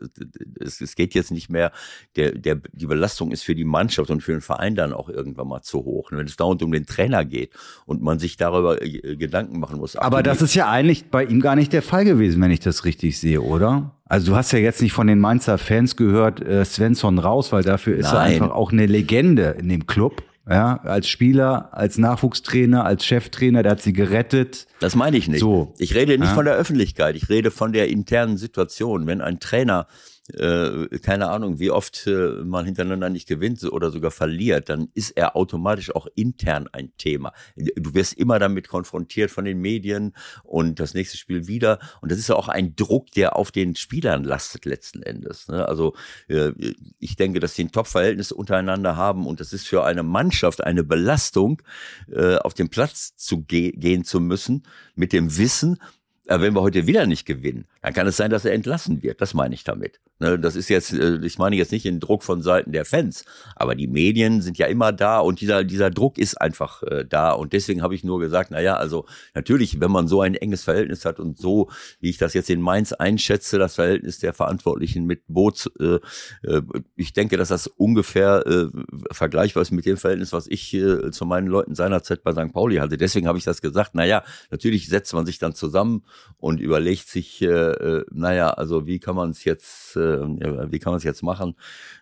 es, 0.59 0.81
es 0.81 0.95
geht 0.95 1.13
jetzt 1.13 1.31
nicht 1.31 1.49
mehr, 1.49 1.71
der, 2.15 2.33
der, 2.33 2.59
die 2.73 2.87
Belastung 2.87 3.31
ist 3.31 3.43
für 3.43 3.55
die 3.55 3.63
Mannschaft 3.63 4.09
und 4.09 4.21
für 4.21 4.33
den 4.33 4.41
Verein 4.41 4.75
dann 4.75 4.91
auch 4.91 5.07
irgendwann 5.07 5.47
mal 5.47 5.61
zu 5.61 5.85
hoch. 5.85 6.11
Und 6.11 6.17
wenn 6.17 6.27
es 6.27 6.35
dauernd 6.35 6.61
um 6.61 6.71
den 6.71 6.85
Trainer 6.85 7.23
geht 7.23 7.51
und 7.85 8.01
man 8.01 8.19
sich 8.19 8.37
darüber 8.37 8.75
Gedanken 8.77 9.59
machen 9.59 9.79
muss. 9.79 9.95
Aber 9.95 10.23
das 10.23 10.41
ist 10.41 10.55
ja 10.55 10.69
eigentlich 10.69 11.09
bei 11.09 11.23
ihm 11.23 11.39
gar 11.39 11.55
nicht 11.55 11.71
der 11.71 11.81
Fall 11.81 12.03
gewesen, 12.03 12.41
wenn 12.41 12.51
ich 12.51 12.59
das 12.59 12.85
richtig 12.85 13.17
sehe, 13.19 13.41
oder? 13.41 13.91
Also 14.05 14.31
du 14.31 14.35
hast 14.35 14.51
ja 14.51 14.59
jetzt 14.59 14.81
nicht 14.81 14.93
von 14.93 15.07
den 15.07 15.19
Mainzer 15.19 15.57
Fans 15.57 15.95
gehört, 15.95 16.41
äh, 16.41 16.65
Svensson 16.65 17.19
raus, 17.19 17.51
weil 17.51 17.63
dafür 17.63 17.95
ist 17.97 18.11
Nein. 18.11 18.15
er 18.15 18.21
einfach 18.21 18.51
auch 18.51 18.71
eine 18.71 18.85
Legende 18.85 19.55
in 19.59 19.69
dem 19.69 19.87
Club. 19.87 20.23
Ja, 20.49 20.81
als 20.83 21.07
Spieler, 21.07 21.69
als 21.71 21.97
Nachwuchstrainer, 21.97 22.83
als 22.83 23.05
Cheftrainer, 23.05 23.63
der 23.63 23.71
hat 23.73 23.81
sie 23.81 23.93
gerettet. 23.93 24.67
Das 24.81 24.93
meine 24.93 25.15
ich 25.15 25.29
nicht. 25.29 25.39
So. 25.39 25.73
Ich 25.77 25.95
rede 25.95 26.17
nicht 26.17 26.27
ja. 26.27 26.33
von 26.33 26.43
der 26.43 26.55
Öffentlichkeit, 26.55 27.15
ich 27.15 27.29
rede 27.29 27.49
von 27.49 27.71
der 27.71 27.87
internen 27.87 28.35
Situation. 28.35 29.07
Wenn 29.07 29.21
ein 29.21 29.39
Trainer 29.39 29.87
äh, 30.29 30.87
keine 30.99 31.29
Ahnung, 31.29 31.59
wie 31.59 31.69
oft 31.69 32.07
äh, 32.07 32.43
man 32.45 32.65
hintereinander 32.65 33.09
nicht 33.09 33.27
gewinnt 33.27 33.61
oder 33.63 33.91
sogar 33.91 34.11
verliert, 34.11 34.69
dann 34.69 34.87
ist 34.93 35.11
er 35.11 35.35
automatisch 35.35 35.93
auch 35.93 36.07
intern 36.15 36.69
ein 36.71 36.93
Thema. 36.97 37.33
Du 37.55 37.93
wirst 37.93 38.13
immer 38.13 38.39
damit 38.39 38.69
konfrontiert 38.69 39.31
von 39.31 39.43
den 39.43 39.59
Medien 39.59 40.13
und 40.43 40.79
das 40.79 40.93
nächste 40.93 41.17
Spiel 41.17 41.47
wieder. 41.47 41.79
Und 42.01 42.11
das 42.11 42.19
ist 42.19 42.29
ja 42.29 42.35
auch 42.35 42.47
ein 42.47 42.75
Druck, 42.75 43.11
der 43.11 43.35
auf 43.35 43.51
den 43.51 43.75
Spielern 43.75 44.23
lastet 44.23 44.63
letzten 44.65 45.03
Endes. 45.03 45.49
Ne? 45.49 45.67
Also 45.67 45.93
äh, 46.29 46.51
ich 46.99 47.17
denke, 47.17 47.41
dass 47.41 47.55
sie 47.55 47.65
ein 47.65 47.71
Top-Verhältnis 47.71 48.31
untereinander 48.31 48.95
haben 48.95 49.27
und 49.27 49.41
das 49.41 49.51
ist 49.51 49.67
für 49.67 49.83
eine 49.83 50.03
Mannschaft 50.03 50.63
eine 50.63 50.83
Belastung, 50.83 51.61
äh, 52.09 52.35
auf 52.37 52.53
den 52.53 52.69
Platz 52.69 53.15
zu 53.17 53.43
ge 53.43 53.71
gehen 53.71 54.05
zu 54.05 54.21
müssen 54.21 54.63
mit 54.95 55.11
dem 55.11 55.37
Wissen, 55.37 55.79
wenn 56.25 56.53
wir 56.53 56.61
heute 56.61 56.87
wieder 56.87 57.05
nicht 57.05 57.25
gewinnen, 57.25 57.65
dann 57.81 57.93
kann 57.93 58.07
es 58.07 58.17
sein, 58.17 58.31
dass 58.31 58.45
er 58.45 58.53
entlassen 58.53 59.03
wird. 59.03 59.19
Das 59.21 59.33
meine 59.33 59.55
ich 59.55 59.63
damit. 59.63 59.99
Ne, 60.23 60.39
das 60.39 60.55
ist 60.55 60.69
jetzt, 60.69 60.93
äh, 60.93 61.19
ich 61.21 61.37
meine 61.37 61.57
jetzt 61.57 61.73
nicht 61.73 61.83
den 61.83 61.99
Druck 61.99 62.23
von 62.23 62.41
Seiten 62.41 62.71
der 62.71 62.85
Fans, 62.85 63.25
aber 63.57 63.75
die 63.75 63.87
Medien 63.87 64.41
sind 64.41 64.57
ja 64.57 64.67
immer 64.67 64.93
da 64.93 65.19
und 65.19 65.41
dieser, 65.41 65.65
dieser 65.65 65.89
Druck 65.89 66.17
ist 66.17 66.39
einfach 66.39 66.81
äh, 66.83 67.03
da. 67.03 67.33
Und 67.33 67.51
deswegen 67.51 67.81
habe 67.81 67.93
ich 67.93 68.05
nur 68.05 68.21
gesagt, 68.21 68.49
na 68.49 68.61
ja, 68.61 68.77
also 68.77 69.05
natürlich, 69.35 69.81
wenn 69.81 69.91
man 69.91 70.07
so 70.07 70.21
ein 70.21 70.35
enges 70.35 70.63
Verhältnis 70.63 71.03
hat 71.03 71.19
und 71.19 71.37
so, 71.37 71.69
wie 71.99 72.09
ich 72.09 72.17
das 72.19 72.33
jetzt 72.33 72.49
in 72.49 72.61
Mainz 72.61 72.93
einschätze, 72.93 73.59
das 73.59 73.75
Verhältnis 73.75 74.19
der 74.19 74.33
Verantwortlichen 74.33 75.05
mit 75.05 75.23
Boots, 75.27 75.69
äh, 75.81 75.99
äh, 76.43 76.61
ich 76.95 77.11
denke, 77.11 77.35
dass 77.35 77.49
das 77.49 77.67
ungefähr 77.67 78.47
äh, 78.47 78.67
vergleichbar 79.11 79.63
ist 79.63 79.71
mit 79.71 79.85
dem 79.85 79.97
Verhältnis, 79.97 80.31
was 80.31 80.47
ich 80.47 80.73
äh, 80.73 81.11
zu 81.11 81.25
meinen 81.25 81.47
Leuten 81.47 81.75
seinerzeit 81.75 82.23
bei 82.23 82.31
St. 82.31 82.53
Pauli 82.53 82.77
hatte. 82.77 82.95
Deswegen 82.95 83.27
habe 83.27 83.39
ich 83.39 83.43
das 83.43 83.61
gesagt, 83.61 83.91
na 83.93 84.05
ja, 84.05 84.23
natürlich 84.51 84.87
setzt 84.87 85.13
man 85.13 85.25
sich 85.25 85.37
dann 85.37 85.53
zusammen 85.53 86.05
und 86.37 86.61
überlegt 86.61 87.09
sich, 87.09 87.41
äh, 87.41 87.47
äh 87.47 88.05
naja, 88.13 88.51
also 88.51 88.87
wie 88.87 88.99
kann 88.99 89.17
man 89.17 89.31
es 89.31 89.43
jetzt 89.43 89.97
äh, 89.97 90.12
wie 90.13 90.79
kann 90.79 90.91
man 90.91 90.97
es 90.97 91.03
jetzt 91.03 91.23
machen 91.23 91.55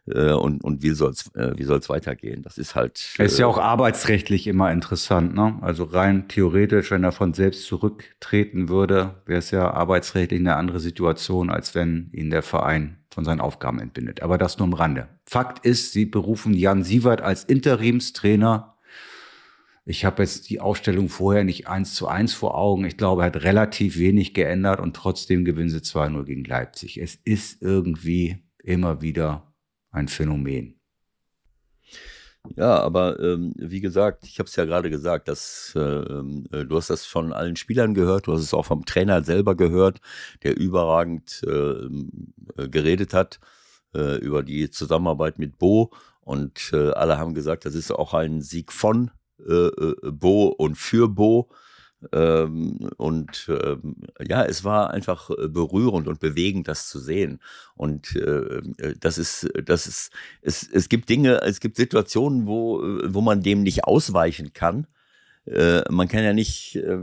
äh, 0.07 0.31
und, 0.31 0.63
und 0.63 0.83
wie 0.83 0.91
soll 0.91 1.11
es 1.11 1.33
äh, 1.35 1.53
wie 1.57 1.63
soll's 1.63 1.89
weitergehen. 1.89 2.41
Das 2.41 2.57
ist 2.57 2.75
halt. 2.75 3.15
Ist 3.17 3.39
ja 3.39 3.47
auch 3.47 3.57
arbeitsrechtlich 3.57 4.47
immer 4.47 4.71
interessant, 4.71 5.33
ne? 5.33 5.57
Also 5.61 5.83
rein 5.83 6.27
theoretisch, 6.27 6.91
wenn 6.91 7.03
er 7.03 7.11
von 7.11 7.33
selbst 7.33 7.65
zurücktreten 7.65 8.69
würde, 8.69 9.15
wäre 9.25 9.39
es 9.39 9.51
ja 9.51 9.71
arbeitsrechtlich 9.71 10.39
eine 10.39 10.55
andere 10.55 10.79
Situation, 10.79 11.49
als 11.49 11.75
wenn 11.75 12.09
ihn 12.13 12.29
der 12.29 12.43
Verein 12.43 12.97
von 13.13 13.25
seinen 13.25 13.41
Aufgaben 13.41 13.79
entbindet. 13.79 14.23
Aber 14.23 14.37
das 14.37 14.57
nur 14.57 14.67
am 14.67 14.73
Rande. 14.73 15.07
Fakt 15.25 15.65
ist, 15.65 15.91
sie 15.91 16.05
berufen 16.05 16.53
Jan 16.53 16.83
Sievert 16.83 17.21
als 17.21 17.43
Interimstrainer 17.43 18.70
ich 19.85 20.05
habe 20.05 20.21
jetzt 20.21 20.49
die 20.49 20.59
Aufstellung 20.59 21.09
vorher 21.09 21.43
nicht 21.43 21.67
eins 21.67 21.95
zu 21.95 22.07
eins 22.07 22.33
vor 22.33 22.55
Augen. 22.55 22.85
Ich 22.85 22.97
glaube, 22.97 23.23
er 23.23 23.27
hat 23.27 23.43
relativ 23.43 23.97
wenig 23.97 24.33
geändert 24.33 24.79
und 24.79 24.95
trotzdem 24.95 25.43
gewinnen 25.43 25.69
sie 25.69 25.79
2-0 25.79 26.23
gegen 26.23 26.43
Leipzig. 26.43 26.99
Es 26.99 27.15
ist 27.15 27.61
irgendwie 27.61 28.43
immer 28.63 29.01
wieder 29.01 29.53
ein 29.91 30.07
Phänomen. 30.07 30.79
Ja, 32.55 32.79
aber 32.79 33.19
ähm, 33.19 33.53
wie 33.57 33.81
gesagt, 33.81 34.23
ich 34.25 34.39
habe 34.39 34.47
es 34.47 34.55
ja 34.55 34.65
gerade 34.65 34.89
gesagt, 34.89 35.27
dass 35.27 35.73
äh, 35.75 35.79
äh, 35.79 36.65
du 36.65 36.75
hast 36.75 36.89
das 36.89 37.05
von 37.05 37.33
allen 37.33 37.55
Spielern 37.55 37.93
gehört, 37.93 38.25
du 38.27 38.33
hast 38.33 38.41
es 38.41 38.53
auch 38.53 38.65
vom 38.65 38.85
Trainer 38.85 39.23
selber 39.23 39.55
gehört, 39.55 39.99
der 40.43 40.57
überragend 40.57 41.43
äh, 41.45 42.67
geredet 42.67 43.13
hat 43.13 43.39
äh, 43.93 44.17
über 44.17 44.41
die 44.41 44.71
Zusammenarbeit 44.71 45.37
mit 45.37 45.59
Bo 45.59 45.91
und 46.21 46.71
äh, 46.73 46.91
alle 46.91 47.19
haben 47.19 47.35
gesagt, 47.35 47.65
das 47.65 47.75
ist 47.75 47.91
auch 47.91 48.15
ein 48.15 48.41
Sieg 48.41 48.71
von 48.71 49.11
Bo 50.11 50.47
und 50.47 50.77
für 50.77 51.07
Bo. 51.07 51.49
Ähm, 52.11 52.89
und 52.97 53.47
ähm, 53.47 53.95
ja, 54.27 54.43
es 54.43 54.63
war 54.63 54.89
einfach 54.89 55.29
äh, 55.29 55.47
berührend 55.47 56.07
und 56.07 56.19
bewegend, 56.19 56.67
das 56.67 56.89
zu 56.89 56.99
sehen. 56.99 57.39
Und 57.75 58.15
äh, 58.15 58.61
äh, 58.77 58.95
das 58.99 59.19
ist, 59.19 59.47
das 59.65 59.85
ist, 59.85 60.11
es, 60.41 60.67
es 60.67 60.89
gibt 60.89 61.09
Dinge, 61.09 61.41
es 61.41 61.59
gibt 61.59 61.77
Situationen, 61.77 62.47
wo, 62.47 62.81
wo 63.05 63.21
man 63.21 63.43
dem 63.43 63.61
nicht 63.61 63.83
ausweichen 63.83 64.53
kann. 64.53 64.87
Äh, 65.45 65.83
man 65.89 66.07
kann 66.07 66.23
ja 66.23 66.33
nicht, 66.33 66.75
äh, 66.75 66.97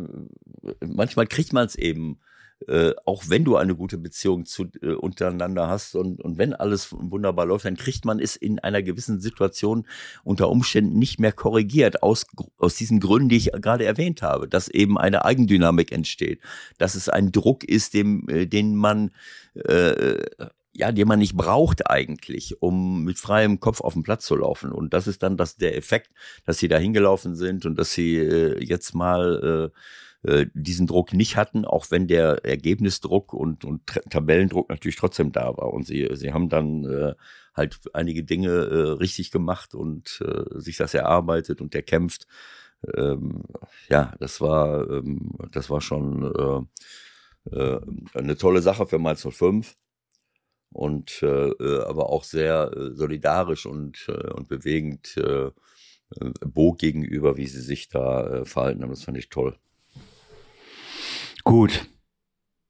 manchmal 0.84 1.26
kriegt 1.26 1.52
man 1.52 1.66
es 1.66 1.76
eben 1.76 2.18
äh, 2.66 2.92
auch 3.04 3.24
wenn 3.28 3.44
du 3.44 3.56
eine 3.56 3.76
gute 3.76 3.98
Beziehung 3.98 4.44
zu, 4.44 4.66
äh, 4.82 4.92
untereinander 4.92 5.68
hast 5.68 5.94
und, 5.94 6.20
und 6.20 6.38
wenn 6.38 6.54
alles 6.54 6.88
wunderbar 6.90 7.46
läuft, 7.46 7.64
dann 7.64 7.76
kriegt 7.76 8.04
man 8.04 8.18
es 8.18 8.36
in 8.36 8.58
einer 8.58 8.82
gewissen 8.82 9.20
Situation 9.20 9.86
unter 10.24 10.48
Umständen 10.50 10.98
nicht 10.98 11.20
mehr 11.20 11.32
korrigiert, 11.32 12.02
aus, 12.02 12.26
aus 12.56 12.74
diesen 12.74 13.00
Gründen, 13.00 13.28
die 13.28 13.36
ich 13.36 13.52
gerade 13.52 13.84
erwähnt 13.84 14.22
habe, 14.22 14.48
dass 14.48 14.68
eben 14.68 14.98
eine 14.98 15.24
Eigendynamik 15.24 15.92
entsteht, 15.92 16.40
dass 16.78 16.94
es 16.94 17.08
ein 17.08 17.30
Druck 17.30 17.64
ist, 17.64 17.94
dem, 17.94 18.28
äh, 18.28 18.46
den 18.46 18.74
man 18.74 19.12
äh, 19.54 20.16
ja, 20.78 20.92
den 20.92 21.08
man 21.08 21.18
nicht 21.18 21.36
braucht 21.36 21.90
eigentlich, 21.90 22.62
um 22.62 23.02
mit 23.02 23.18
freiem 23.18 23.58
Kopf 23.58 23.80
auf 23.80 23.94
den 23.94 24.04
Platz 24.04 24.24
zu 24.24 24.36
laufen. 24.36 24.70
Und 24.70 24.94
das 24.94 25.08
ist 25.08 25.24
dann 25.24 25.36
das, 25.36 25.56
der 25.56 25.76
Effekt, 25.76 26.10
dass 26.44 26.58
sie 26.58 26.68
da 26.68 26.78
hingelaufen 26.78 27.34
sind 27.34 27.66
und 27.66 27.76
dass 27.76 27.92
sie 27.92 28.16
äh, 28.16 28.62
jetzt 28.62 28.94
mal 28.94 29.72
äh, 29.74 29.78
äh, 30.22 30.46
diesen 30.54 30.86
Druck 30.86 31.12
nicht 31.12 31.36
hatten, 31.36 31.64
auch 31.64 31.90
wenn 31.90 32.08
der 32.08 32.44
Ergebnisdruck 32.44 33.32
und, 33.32 33.64
und 33.64 33.86
Tabellendruck 34.10 34.68
natürlich 34.68 34.96
trotzdem 34.96 35.32
da 35.32 35.56
war. 35.56 35.72
Und 35.72 35.86
sie, 35.86 36.08
sie 36.14 36.32
haben 36.32 36.48
dann 36.48 36.84
äh, 36.84 37.14
halt 37.54 37.78
einige 37.92 38.24
Dinge 38.24 38.50
äh, 38.50 38.90
richtig 38.92 39.30
gemacht 39.30 39.74
und 39.74 40.20
äh, 40.24 40.58
sich 40.58 40.76
das 40.76 40.94
erarbeitet 40.94 41.60
und 41.60 41.74
erkämpft. 41.74 42.26
Ähm, 42.96 43.44
ja, 43.88 44.14
das 44.20 44.40
war, 44.40 44.88
ähm, 44.90 45.36
das 45.52 45.70
war 45.70 45.80
schon 45.80 46.68
äh, 47.50 47.56
äh, 47.56 47.80
eine 48.14 48.36
tolle 48.36 48.62
Sache 48.62 48.86
für 48.86 48.98
Mainz 48.98 49.26
05 49.28 49.74
und 50.70 51.22
äh, 51.22 51.48
äh, 51.48 51.84
aber 51.84 52.10
auch 52.10 52.24
sehr 52.24 52.70
äh, 52.76 52.94
solidarisch 52.94 53.66
und, 53.66 54.06
äh, 54.08 54.32
und 54.32 54.48
bewegend 54.48 55.16
äh, 55.16 55.50
Bo 56.40 56.72
gegenüber, 56.72 57.36
wie 57.36 57.46
sie 57.46 57.60
sich 57.60 57.88
da 57.88 58.26
äh, 58.28 58.44
verhalten 58.44 58.82
haben. 58.82 58.90
Das 58.90 59.04
fand 59.04 59.18
ich 59.18 59.28
toll. 59.28 59.56
Gut. 61.48 61.88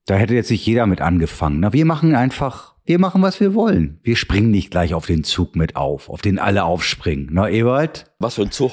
Da 0.06 0.14
hätte 0.14 0.36
jetzt 0.36 0.52
nicht 0.52 0.64
jeder 0.64 0.86
mit 0.86 1.00
angefangen. 1.00 1.58
Na, 1.58 1.72
wir 1.72 1.84
machen 1.84 2.14
einfach, 2.14 2.76
wir 2.84 3.00
machen, 3.00 3.22
was 3.22 3.40
wir 3.40 3.52
wollen. 3.52 3.98
Wir 4.04 4.14
springen 4.14 4.52
nicht 4.52 4.70
gleich 4.70 4.94
auf 4.94 5.04
den 5.04 5.24
Zug 5.24 5.56
mit 5.56 5.74
auf, 5.74 6.08
auf 6.08 6.22
den 6.22 6.38
alle 6.38 6.62
aufspringen. 6.62 7.28
Na, 7.32 7.50
Ewald? 7.50 8.04
Was 8.20 8.36
für 8.36 8.42
ein 8.42 8.52
Zug? 8.52 8.70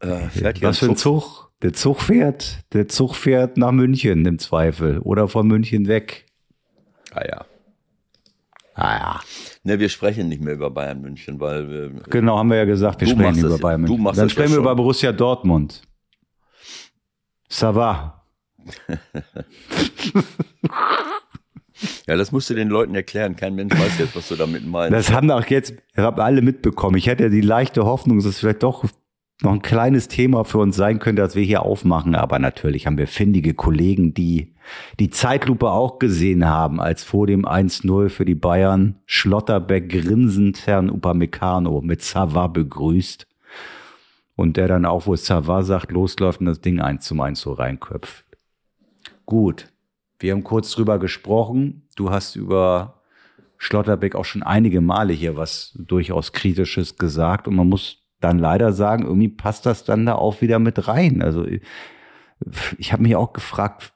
Äh, 0.00 0.28
fährt 0.28 0.58
hier 0.58 0.68
was 0.68 0.78
für 0.78 0.86
ein 0.86 0.96
Zug? 0.96 1.22
Zug? 1.22 1.52
Der 1.62 1.72
Zug 1.72 2.00
fährt, 2.00 2.64
der 2.72 2.88
Zug 2.88 3.14
fährt 3.14 3.56
nach 3.58 3.70
München 3.70 4.26
im 4.26 4.40
Zweifel 4.40 4.98
oder 4.98 5.28
von 5.28 5.46
München 5.46 5.86
weg. 5.86 6.26
Ah 7.12 7.24
ja. 7.24 7.44
Ah 8.74 8.96
ja. 8.96 9.20
Ne, 9.62 9.78
wir 9.78 9.88
sprechen 9.88 10.28
nicht 10.28 10.42
mehr 10.42 10.54
über 10.54 10.70
Bayern 10.70 11.00
München, 11.00 11.38
weil 11.38 11.70
wir, 11.70 11.90
Genau, 12.10 12.38
haben 12.38 12.50
wir 12.50 12.56
ja 12.56 12.64
gesagt, 12.64 13.00
wir 13.00 13.06
sprechen 13.06 13.38
über 13.38 13.58
Bayern 13.58 13.82
München. 13.82 14.04
Dann 14.16 14.28
sprechen 14.28 14.54
wir 14.54 14.58
über 14.58 14.74
Borussia 14.74 15.12
Dortmund. 15.12 15.82
Ça 17.48 17.72
va. 17.72 18.21
Ja, 22.06 22.16
das 22.16 22.32
musst 22.32 22.48
du 22.50 22.54
den 22.54 22.68
Leuten 22.68 22.94
erklären. 22.94 23.36
Kein 23.36 23.54
Mensch 23.54 23.74
weiß 23.74 23.98
jetzt, 23.98 24.14
was 24.14 24.28
du 24.28 24.36
damit 24.36 24.66
meinst. 24.66 24.92
Das 24.92 25.12
haben 25.12 25.30
auch 25.30 25.46
jetzt 25.46 25.74
haben 25.96 26.20
alle 26.20 26.42
mitbekommen. 26.42 26.96
Ich 26.96 27.08
hatte 27.08 27.24
ja 27.24 27.28
die 27.28 27.40
leichte 27.40 27.84
Hoffnung, 27.84 28.18
dass 28.18 28.26
es 28.26 28.38
vielleicht 28.38 28.62
doch 28.62 28.84
noch 29.42 29.52
ein 29.52 29.62
kleines 29.62 30.08
Thema 30.08 30.44
für 30.44 30.58
uns 30.58 30.76
sein 30.76 30.98
könnte, 30.98 31.22
dass 31.22 31.34
wir 31.34 31.42
hier 31.42 31.62
aufmachen. 31.62 32.14
Aber 32.14 32.38
natürlich 32.38 32.86
haben 32.86 32.98
wir 32.98 33.08
findige 33.08 33.54
Kollegen, 33.54 34.14
die 34.14 34.54
die 35.00 35.10
Zeitlupe 35.10 35.70
auch 35.70 35.98
gesehen 35.98 36.46
haben, 36.46 36.80
als 36.80 37.02
vor 37.02 37.26
dem 37.26 37.44
1-0 37.44 38.08
für 38.08 38.24
die 38.24 38.36
Bayern 38.36 38.96
Schlotterbeck 39.06 39.88
grinsend 39.88 40.66
Herrn 40.66 40.90
Upamecano 40.90 41.80
mit 41.82 42.02
Sava 42.02 42.46
begrüßt. 42.46 43.26
Und 44.34 44.56
der 44.56 44.68
dann 44.68 44.86
auch, 44.86 45.06
wo 45.06 45.16
Sava 45.16 45.62
sagt, 45.62 45.92
losläuft 45.92 46.40
und 46.40 46.46
das 46.46 46.60
Ding 46.60 46.80
eins 46.80 47.04
zum 47.04 47.20
eins 47.20 47.40
so 47.40 47.52
reinköpft. 47.52 48.24
Gut, 49.26 49.72
wir 50.18 50.32
haben 50.32 50.44
kurz 50.44 50.70
drüber 50.72 50.98
gesprochen. 50.98 51.88
Du 51.96 52.10
hast 52.10 52.36
über 52.36 53.02
Schlotterbeck 53.58 54.14
auch 54.14 54.24
schon 54.24 54.42
einige 54.42 54.80
Male 54.80 55.12
hier 55.12 55.36
was 55.36 55.72
durchaus 55.78 56.32
Kritisches 56.32 56.96
gesagt. 56.96 57.46
Und 57.48 57.54
man 57.54 57.68
muss 57.68 57.98
dann 58.20 58.38
leider 58.38 58.72
sagen, 58.72 59.04
irgendwie 59.04 59.28
passt 59.28 59.66
das 59.66 59.84
dann 59.84 60.06
da 60.06 60.14
auch 60.14 60.40
wieder 60.40 60.58
mit 60.58 60.88
rein. 60.88 61.22
Also 61.22 61.46
ich 62.78 62.92
habe 62.92 63.02
mich 63.02 63.16
auch 63.16 63.32
gefragt, 63.32 63.92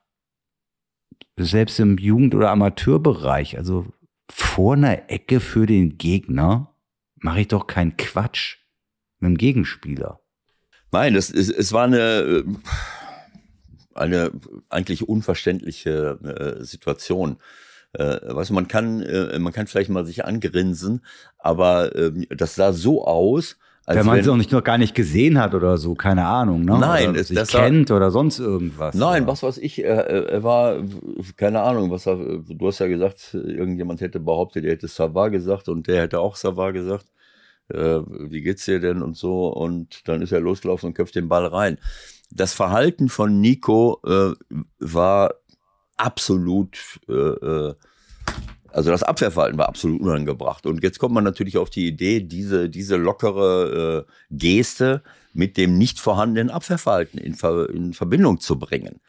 selbst 1.37 1.79
im 1.81 1.99
Jugend- 1.99 2.35
oder 2.35 2.51
Amateurbereich, 2.51 3.59
also 3.59 3.87
vor 4.31 4.75
einer 4.75 5.11
Ecke 5.11 5.41
für 5.41 5.67
den 5.67 5.99
Gegner 5.99 6.75
mache 7.17 7.41
ich 7.41 7.49
doch 7.49 7.67
keinen 7.67 7.97
Quatsch 7.97 8.59
mit 9.19 9.31
dem 9.31 9.39
Gegenspieler. 9.39 10.21
Nein, 10.93 11.15
das 11.15 11.31
ist, 11.31 11.51
es 11.51 11.73
war 11.73 11.85
eine 11.85 12.45
eine 13.97 14.31
eigentlich 14.69 15.09
unverständliche 15.09 16.19
äh, 16.61 16.65
Situation. 16.65 17.39
Äh, 17.93 18.19
weißt 18.23 18.51
du, 18.51 18.55
man 18.55 18.69
kann, 18.69 19.01
äh, 19.01 19.39
man 19.39 19.53
kann 19.53 19.67
vielleicht 19.67 19.91
mal 19.91 20.05
sich 20.05 20.25
angrinsen, 20.25 21.05
aber 21.39 21.95
äh, 21.95 22.13
das 22.31 22.55
sah 22.55 22.73
so 22.73 23.07
aus, 23.07 23.57
als 23.87 24.01
wenn 24.01 24.07
man 24.07 24.19
es 24.19 24.27
auch 24.27 24.37
nicht 24.37 24.51
noch 24.51 24.65
gar 24.65 24.79
nicht 24.79 24.97
gesehen 24.97 25.39
hat 25.39 25.55
oder 25.55 25.79
so, 25.79 25.95
keine 25.95 26.27
Ahnung, 26.27 26.65
ne? 26.65 26.77
Nein, 26.77 27.11
oder 27.11 27.23
sich 27.23 27.37
das 27.37 27.51
kennt 27.51 27.89
war, 27.89 27.99
oder 27.99 28.11
sonst 28.11 28.41
irgendwas. 28.41 28.97
Nein, 28.97 29.23
oder? 29.23 29.33
was 29.33 29.45
weiß 29.45 29.59
ich, 29.59 29.83
er, 29.83 30.09
er 30.09 30.43
war, 30.43 30.83
keine 31.37 31.63
Ahnung, 31.63 31.93
was 31.93 32.07
er, 32.07 32.17
du 32.17 32.67
hast 32.67 32.81
ja 32.81 32.89
gesagt, 32.89 33.33
irgendjemand 33.33 34.01
hätte 34.01 34.19
behauptet, 34.19 34.65
er 34.65 34.73
hätte 34.73 34.89
Savar 34.89 35.31
gesagt 35.31 35.69
und 35.69 35.87
der 35.87 36.03
hätte 36.03 36.19
auch 36.19 36.35
Savar 36.35 36.73
gesagt. 36.73 37.07
Äh, 37.69 38.01
wie 38.31 38.43
geht's 38.43 38.65
dir 38.65 38.79
denn 38.79 39.03
und 39.03 39.17
so 39.17 39.49
und 39.49 40.09
dann 40.09 40.23
ist 40.23 40.31
er 40.31 40.41
losgelaufen 40.41 40.89
und 40.89 40.95
köpft 40.95 41.17
den 41.17 41.29
Ball 41.29 41.47
rein 41.47 41.79
das 42.31 42.53
Verhalten 42.53 43.09
von 43.09 43.41
Nico 43.41 44.01
äh, 44.05 44.33
war 44.79 45.35
absolut, 45.97 47.01
äh, 47.09 47.13
äh, 47.13 47.75
also 48.71 48.91
das 48.91 49.03
Abwehrverhalten 49.03 49.59
war 49.59 49.69
absolut 49.69 50.01
unangebracht. 50.01 50.67
Und 50.67 50.83
jetzt 50.83 50.99
kommt 50.99 51.15
man 51.15 51.25
natürlich 51.25 51.57
auf 51.57 51.71
die 51.71 51.87
Idee, 51.87 52.21
diese, 52.21 52.69
diese 52.69 52.97
lockere 52.97 54.07
äh, 54.07 54.13
Geste 54.31 55.03
mit 55.33 55.57
dem 55.57 55.79
nicht 55.79 56.01
vorhandenen 56.01 56.51
Abwehrverhalten 56.51 57.19
in, 57.19 57.35
Ver 57.35 57.69
in 57.71 57.95
Verbindung 57.95 58.41
zu 58.41 58.59
bringen. 58.59 59.01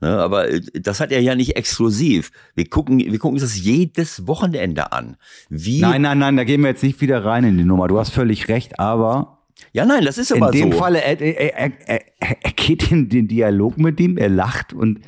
Ne, 0.00 0.18
aber 0.18 0.48
äh, 0.48 0.60
das 0.80 1.00
hat 1.00 1.12
er 1.12 1.20
ja 1.20 1.34
nicht 1.34 1.56
exklusiv. 1.56 2.30
Wir 2.54 2.68
gucken, 2.68 2.98
wir 2.98 3.18
gucken 3.18 3.34
uns 3.34 3.42
das 3.42 3.58
jedes 3.58 4.26
Wochenende 4.26 4.92
an. 4.92 5.16
Wie 5.50 5.80
nein, 5.80 6.02
nein, 6.02 6.18
nein, 6.18 6.36
da 6.36 6.44
gehen 6.44 6.62
wir 6.62 6.68
jetzt 6.68 6.82
nicht 6.82 7.00
wieder 7.02 7.24
rein 7.24 7.44
in 7.44 7.58
die 7.58 7.64
Nummer. 7.64 7.88
Du 7.88 7.98
hast 7.98 8.10
völlig 8.10 8.48
recht, 8.48 8.80
aber 8.80 9.39
ja, 9.72 9.86
nein, 9.86 10.04
das 10.04 10.18
ist 10.18 10.32
aber 10.32 10.52
so. 10.52 10.58
In 10.58 10.70
dem 10.70 10.72
so. 10.72 10.78
Falle, 10.78 11.02
er, 11.02 11.20
er, 11.20 11.54
er, 11.56 12.00
er, 12.18 12.52
geht 12.52 12.90
in 12.90 13.08
den 13.08 13.28
Dialog 13.28 13.78
mit 13.78 14.00
ihm, 14.00 14.16
er 14.16 14.28
lacht 14.28 14.72
und 14.72 15.00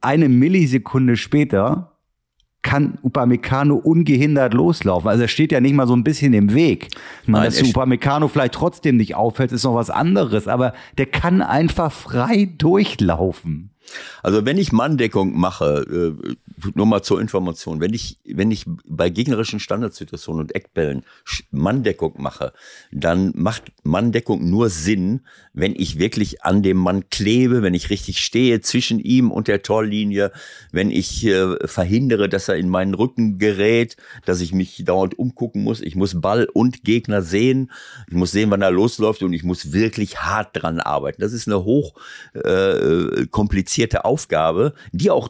eine 0.00 0.28
Millisekunde 0.28 1.16
später 1.16 1.94
kann 2.62 2.98
Upamecano 3.02 3.76
ungehindert 3.76 4.54
loslaufen. 4.54 5.08
Also 5.08 5.22
er 5.22 5.28
steht 5.28 5.52
ja 5.52 5.60
nicht 5.60 5.74
mal 5.74 5.86
so 5.86 5.94
ein 5.94 6.02
bisschen 6.02 6.32
im 6.32 6.54
Weg. 6.54 6.88
Ich 7.22 7.28
meine, 7.28 7.44
dass 7.44 7.62
Upamecano 7.62 8.26
vielleicht 8.28 8.54
trotzdem 8.54 8.96
nicht 8.96 9.14
auffällt, 9.14 9.52
ist 9.52 9.64
noch 9.64 9.74
was 9.74 9.90
anderes, 9.90 10.48
aber 10.48 10.72
der 10.96 11.06
kann 11.06 11.42
einfach 11.42 11.92
frei 11.92 12.48
durchlaufen. 12.56 13.70
Also 14.22 14.46
wenn 14.46 14.56
ich 14.56 14.72
Manndeckung 14.72 15.38
mache, 15.38 16.16
äh, 16.18 16.34
nur 16.74 16.86
mal 16.86 17.02
zur 17.02 17.20
Information, 17.20 17.80
wenn 17.80 17.94
ich, 17.94 18.18
wenn 18.24 18.50
ich 18.50 18.64
bei 18.86 19.10
gegnerischen 19.10 19.60
Standardsituationen 19.60 20.42
und 20.42 20.54
Eckbällen 20.54 21.04
Manndeckung 21.50 22.14
mache, 22.18 22.52
dann 22.92 23.32
macht 23.34 23.72
Manndeckung 23.82 24.48
nur 24.48 24.70
Sinn, 24.70 25.20
wenn 25.52 25.74
ich 25.74 25.98
wirklich 25.98 26.42
an 26.42 26.62
dem 26.62 26.76
Mann 26.76 27.08
klebe, 27.10 27.62
wenn 27.62 27.74
ich 27.74 27.90
richtig 27.90 28.20
stehe 28.20 28.60
zwischen 28.60 28.98
ihm 28.98 29.30
und 29.30 29.48
der 29.48 29.62
Torlinie, 29.62 30.32
wenn 30.72 30.90
ich 30.90 31.24
äh, 31.26 31.66
verhindere, 31.66 32.28
dass 32.28 32.48
er 32.48 32.56
in 32.56 32.68
meinen 32.68 32.94
Rücken 32.94 33.38
gerät, 33.38 33.96
dass 34.24 34.40
ich 34.40 34.52
mich 34.52 34.84
dauernd 34.84 35.18
umgucken 35.18 35.62
muss. 35.62 35.80
Ich 35.80 35.96
muss 35.96 36.20
Ball 36.20 36.48
und 36.52 36.84
Gegner 36.84 37.22
sehen. 37.22 37.70
Ich 38.08 38.14
muss 38.14 38.32
sehen, 38.32 38.50
wann 38.50 38.62
er 38.62 38.70
losläuft 38.70 39.22
und 39.22 39.32
ich 39.32 39.44
muss 39.44 39.72
wirklich 39.72 40.18
hart 40.18 40.50
dran 40.52 40.80
arbeiten. 40.80 41.20
Das 41.20 41.32
ist 41.32 41.48
eine 41.48 41.64
hoch 41.64 41.94
äh, 42.34 43.26
komplizierte 43.26 44.04
Aufgabe, 44.04 44.74
die 44.92 45.10
auch 45.10 45.28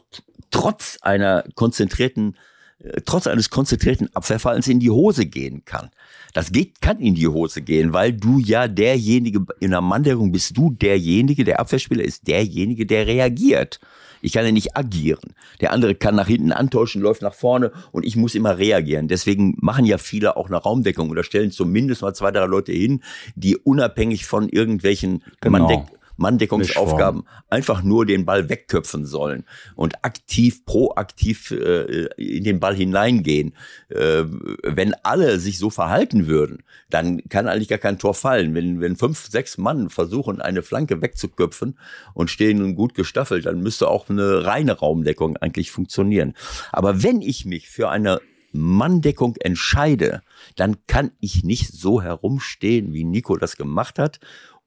trotz 0.51 0.99
einer 1.03 1.45
konzentrierten 1.55 2.37
äh, 2.79 3.01
trotz 3.05 3.27
eines 3.27 3.51
konzentrierten 3.51 4.15
Abwehrfallens 4.15 4.69
in 4.69 4.81
die 4.81 4.91
Hose 4.91 5.27
gehen 5.27 5.65
kann. 5.65 5.91
Das 6.33 6.51
geht, 6.51 6.81
kann 6.81 6.99
in 6.99 7.15
die 7.15 7.29
Hose 7.29 7.63
gehen, 7.63 7.93
weil 7.93 8.13
du 8.13 8.39
ja 8.39 8.67
derjenige, 8.67 9.45
in 9.61 9.71
der 9.71 9.81
Manndeckung 9.81 10.33
bist 10.33 10.57
du 10.57 10.71
derjenige, 10.71 11.45
der 11.45 11.61
Abwehrspieler 11.61 12.03
ist 12.03 12.27
derjenige, 12.27 12.85
der 12.87 13.07
reagiert. 13.07 13.79
Ich 14.21 14.33
kann 14.33 14.45
ja 14.45 14.53
nicht 14.53 14.77
agieren. 14.77 15.35
Der 15.61 15.73
andere 15.73 15.95
kann 15.95 16.15
nach 16.17 16.27
hinten 16.27 16.51
antauschen, 16.51 17.03
läuft 17.03 17.23
nach 17.23 17.35
vorne 17.35 17.73
und 17.93 18.05
ich 18.05 18.17
muss 18.17 18.35
immer 18.35 18.59
reagieren. 18.59 19.07
Deswegen 19.07 19.55
machen 19.61 19.85
ja 19.85 19.99
viele 19.99 20.37
auch 20.37 20.47
eine 20.47 20.57
Raumdeckung 20.57 21.11
oder 21.11 21.23
stellen 21.23 21.51
zumindest 21.51 22.03
mal 22.03 22.15
zwei, 22.15 22.31
drei 22.31 22.47
Leute 22.47 22.73
hin, 22.73 23.03
die 23.35 23.57
unabhängig 23.57 24.25
von 24.27 24.49
irgendwelchen 24.49 25.23
genau. 25.41 25.59
Manndeck 25.59 25.95
Manndeckungsaufgaben 26.17 27.25
einfach 27.49 27.83
nur 27.83 28.07
den 28.07 28.25
Ball 28.25 28.49
wegköpfen 28.49 29.05
sollen 29.05 29.45
und 29.75 30.05
aktiv, 30.05 30.65
proaktiv 30.65 31.51
äh, 31.51 32.07
in 32.17 32.45
den 32.45 32.61
Ball 32.61 32.75
hineingehen. 32.75 33.55
Äh, 33.89 34.25
wenn 34.63 34.95
alle 35.03 35.39
sich 35.39 35.59
so 35.59 35.71
verhalten 35.71 36.27
würden, 36.27 36.63
dann 36.91 37.23
kann 37.29 37.49
eigentlich 37.49 37.69
gar 37.69 37.79
kein 37.79 37.99
Tor 37.99 38.15
fallen. 38.15 38.55
Wenn, 38.55 38.81
wenn 38.81 38.97
fünf, 38.97 39.29
sechs 39.29 39.59
Mann 39.59 39.91
versuchen, 39.91 40.41
eine 40.41 40.63
Flanke 40.63 41.03
wegzuköpfen 41.03 41.79
und 42.15 42.31
stehen 42.31 42.59
nun 42.59 42.75
gut 42.75 42.95
gestaffelt, 42.95 43.47
dann 43.47 43.61
müsste 43.61 43.89
auch 43.89 44.09
eine 44.09 44.45
reine 44.45 44.73
Raumdeckung 44.73 45.37
eigentlich 45.37 45.71
funktionieren. 45.71 46.35
Aber 46.73 47.03
wenn 47.03 47.21
ich 47.23 47.45
mich 47.45 47.69
für 47.69 47.89
eine 47.89 48.21
Manndeckung 48.55 49.37
entscheide, 49.41 50.23
dann 50.55 50.77
kann 50.87 51.11
ich 51.21 51.43
nicht 51.43 51.73
so 51.73 52.01
herumstehen, 52.01 52.93
wie 52.93 53.05
Nico 53.05 53.37
das 53.37 53.57
gemacht 53.57 53.99
hat 53.99 54.21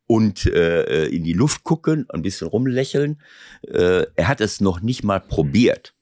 und 0.08 0.46
äh, 0.46 1.06
in 1.08 1.24
die 1.24 1.34
Luft 1.34 1.64
gucken, 1.64 2.06
ein 2.10 2.22
bisschen 2.22 2.48
rumlächeln. 2.48 3.22
Äh, 3.68 4.06
er 4.16 4.28
hat 4.28 4.42
es 4.42 4.62
noch 4.62 4.82
nicht 4.82 5.04
mal 5.04 5.20
probiert. 5.20 5.94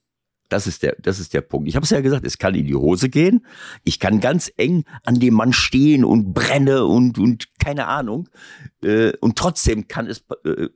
Das 0.48 0.68
ist 0.68 0.84
der, 0.84 0.96
das 1.02 1.20
ist 1.20 1.34
der 1.34 1.42
Punkt. 1.42 1.68
Ich 1.68 1.76
habe 1.76 1.84
es 1.84 1.90
ja 1.90 2.02
gesagt, 2.02 2.26
es 2.26 2.38
kann 2.38 2.54
in 2.54 2.68
die 2.68 2.76
Hose 2.76 3.10
gehen. 3.10 3.46
Ich 3.84 4.00
kann 4.00 4.20
ganz 4.20 4.52
eng 4.58 4.86
an 5.04 5.20
dem 5.20 5.34
Mann 5.34 5.54
stehen 5.54 6.06
und 6.06 6.34
brenne 6.34 6.86
und 6.86 7.18
und 7.18 7.48
keine 7.58 7.88
Ahnung. 7.88 8.30
Äh, 8.84 9.14
und 9.22 9.38
trotzdem 9.38 9.88
kann 9.88 10.06
es 10.06 10.24
äh, 10.44 10.68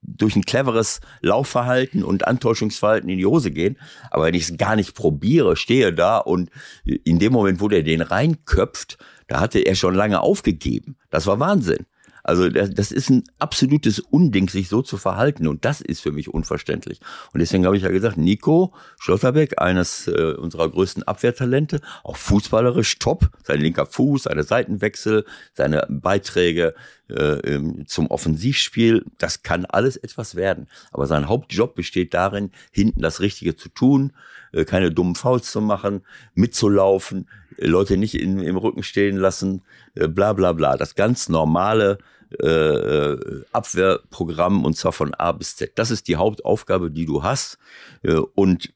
durch 0.00 0.34
ein 0.34 0.44
cleveres 0.44 1.00
Laufverhalten 1.20 2.02
und 2.02 2.26
Antäuschungsverhalten 2.26 3.10
in 3.10 3.18
die 3.18 3.26
Hose 3.26 3.50
gehen. 3.50 3.76
Aber 4.10 4.24
wenn 4.24 4.34
ich 4.34 4.48
es 4.48 4.56
gar 4.56 4.76
nicht 4.76 4.94
probiere, 4.94 5.56
stehe 5.56 5.92
da 5.92 6.16
und 6.16 6.50
in 6.84 7.18
dem 7.18 7.34
Moment, 7.34 7.60
wo 7.60 7.68
der 7.68 7.82
den 7.82 8.00
reinköpft, 8.00 8.96
da 9.26 9.40
hatte 9.40 9.58
er 9.58 9.74
schon 9.74 9.94
lange 9.94 10.20
aufgegeben. 10.20 10.96
Das 11.10 11.26
war 11.26 11.38
Wahnsinn. 11.38 11.84
Also 12.28 12.50
das 12.50 12.92
ist 12.92 13.08
ein 13.08 13.24
absolutes 13.38 14.00
Unding, 14.00 14.50
sich 14.50 14.68
so 14.68 14.82
zu 14.82 14.98
verhalten. 14.98 15.46
Und 15.48 15.64
das 15.64 15.80
ist 15.80 16.02
für 16.02 16.12
mich 16.12 16.28
unverständlich. 16.28 17.00
Und 17.32 17.40
deswegen 17.40 17.64
habe 17.64 17.78
ich 17.78 17.84
ja 17.84 17.88
gesagt, 17.88 18.18
Nico 18.18 18.74
Schlotterbeck, 19.00 19.62
eines 19.62 20.08
äh, 20.08 20.34
unserer 20.34 20.68
größten 20.68 21.04
Abwehrtalente, 21.04 21.80
auch 22.04 22.18
fußballerisch 22.18 22.98
top. 22.98 23.30
Sein 23.44 23.62
linker 23.62 23.86
Fuß, 23.86 24.24
seine 24.24 24.42
Seitenwechsel, 24.42 25.24
seine 25.54 25.86
Beiträge 25.88 26.74
äh, 27.08 27.58
zum 27.86 28.08
Offensivspiel, 28.08 29.06
das 29.16 29.42
kann 29.42 29.64
alles 29.64 29.96
etwas 29.96 30.34
werden. 30.34 30.66
Aber 30.92 31.06
sein 31.06 31.28
Hauptjob 31.28 31.74
besteht 31.74 32.12
darin, 32.12 32.50
hinten 32.70 33.00
das 33.00 33.20
Richtige 33.20 33.56
zu 33.56 33.70
tun, 33.70 34.12
äh, 34.52 34.66
keine 34.66 34.92
dummen 34.92 35.14
Fouls 35.14 35.50
zu 35.50 35.62
machen, 35.62 36.02
mitzulaufen, 36.34 37.26
Leute 37.56 37.96
nicht 37.96 38.14
in, 38.14 38.38
im 38.40 38.58
Rücken 38.58 38.82
stehen 38.82 39.16
lassen, 39.16 39.62
äh, 39.94 40.08
bla 40.08 40.34
bla 40.34 40.52
bla. 40.52 40.76
Das 40.76 40.94
ganz 40.94 41.30
normale 41.30 41.96
äh, 42.42 42.46
äh, 42.46 43.44
Abwehrprogramm 43.52 44.64
und 44.64 44.76
zwar 44.76 44.92
von 44.92 45.14
A 45.14 45.32
bis 45.32 45.56
Z. 45.56 45.72
Das 45.76 45.90
ist 45.90 46.08
die 46.08 46.16
Hauptaufgabe, 46.16 46.90
die 46.90 47.06
du 47.06 47.22
hast. 47.22 47.58
Äh, 48.02 48.16
und 48.34 48.72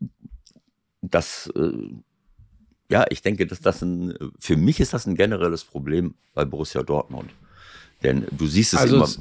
das, 1.03 1.53
äh, 1.55 1.71
ja, 2.89 3.05
ich 3.11 3.21
denke, 3.23 3.47
dass 3.47 3.61
das 3.61 3.83
ein, 3.83 4.15
für 4.39 4.57
mich 4.57 4.81
ist 4.81 4.95
das 4.95 5.07
ein 5.07 5.17
generelles 5.17 5.65
Problem 5.65 6.15
bei 6.35 6.45
Borussia 6.45 6.83
Dortmund. 6.83 7.31
Denn 8.03 8.27
du 8.31 8.47
siehst 8.47 8.73
es 8.73 8.81
also 8.81 8.97
immer. 8.97 9.05
Es, 9.05 9.21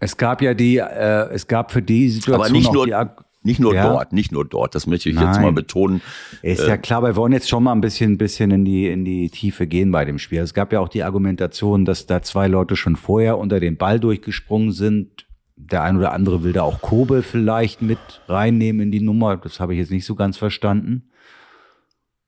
es 0.00 0.16
gab 0.16 0.40
ja 0.40 0.54
die, 0.54 0.78
äh, 0.78 1.28
es 1.30 1.46
gab 1.46 1.72
für 1.72 1.82
die 1.82 2.08
Situation 2.08 2.42
aber 2.42 2.50
nicht 2.50 2.72
nur, 2.72 2.86
die 2.86 2.94
nicht 3.44 3.60
nur 3.60 3.74
ja. 3.74 3.88
dort, 3.88 4.12
nicht 4.12 4.32
nur 4.32 4.44
dort. 4.44 4.74
Das 4.74 4.86
möchte 4.86 5.08
ich 5.08 5.16
Nein. 5.16 5.26
jetzt 5.26 5.40
mal 5.40 5.52
betonen. 5.52 6.00
Ist 6.42 6.66
ja 6.66 6.74
äh, 6.74 6.78
klar, 6.78 7.02
wir 7.02 7.16
wollen 7.16 7.32
jetzt 7.32 7.48
schon 7.48 7.64
mal 7.64 7.72
ein 7.72 7.80
bisschen, 7.80 8.18
bisschen 8.18 8.50
in 8.50 8.64
die, 8.64 8.88
in 8.88 9.04
die 9.04 9.30
Tiefe 9.30 9.66
gehen 9.66 9.90
bei 9.90 10.04
dem 10.04 10.18
Spiel. 10.18 10.40
Es 10.40 10.54
gab 10.54 10.72
ja 10.72 10.80
auch 10.80 10.88
die 10.88 11.02
Argumentation, 11.02 11.84
dass 11.84 12.06
da 12.06 12.22
zwei 12.22 12.46
Leute 12.46 12.76
schon 12.76 12.96
vorher 12.96 13.38
unter 13.38 13.60
den 13.60 13.76
Ball 13.76 13.98
durchgesprungen 13.98 14.72
sind. 14.72 15.26
Der 15.56 15.82
ein 15.82 15.96
oder 15.96 16.12
andere 16.12 16.44
will 16.44 16.52
da 16.52 16.62
auch 16.62 16.80
Kobe 16.80 17.22
vielleicht 17.22 17.82
mit 17.82 17.98
reinnehmen 18.28 18.82
in 18.82 18.90
die 18.90 19.00
Nummer. 19.00 19.36
Das 19.36 19.60
habe 19.60 19.74
ich 19.74 19.80
jetzt 19.80 19.90
nicht 19.90 20.06
so 20.06 20.14
ganz 20.14 20.36
verstanden. 20.36 21.10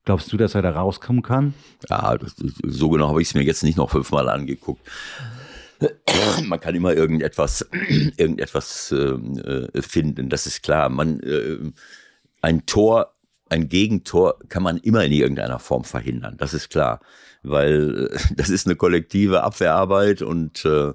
Glaubst 0.05 0.31
du, 0.31 0.37
dass 0.37 0.53
er 0.53 0.61
da 0.61 0.69
rauskommen 0.71 1.23
kann? 1.23 1.55
Ja, 1.89 2.15
das, 2.17 2.35
so 2.63 2.89
genau 2.89 3.09
habe 3.09 3.21
ich 3.21 3.29
es 3.29 3.33
mir 3.33 3.41
jetzt 3.41 3.63
nicht 3.63 3.77
noch 3.77 3.89
fünfmal 3.89 4.29
angeguckt. 4.29 4.81
man 6.45 6.59
kann 6.59 6.75
immer 6.75 6.93
irgendetwas, 6.93 7.67
irgendetwas 8.17 8.91
äh, 8.91 9.81
finden, 9.81 10.29
das 10.29 10.45
ist 10.47 10.63
klar. 10.63 10.89
Man, 10.89 11.19
äh, 11.21 11.57
ein 12.41 12.65
Tor, 12.65 13.15
ein 13.49 13.69
Gegentor 13.69 14.39
kann 14.49 14.63
man 14.63 14.77
immer 14.77 15.03
in 15.03 15.11
irgendeiner 15.11 15.59
Form 15.59 15.83
verhindern, 15.83 16.35
das 16.37 16.53
ist 16.53 16.69
klar. 16.69 16.99
Weil 17.43 18.09
äh, 18.11 18.17
das 18.35 18.49
ist 18.49 18.67
eine 18.67 18.75
kollektive 18.75 19.43
Abwehrarbeit 19.43 20.21
und 20.21 20.65
äh, 20.65 20.93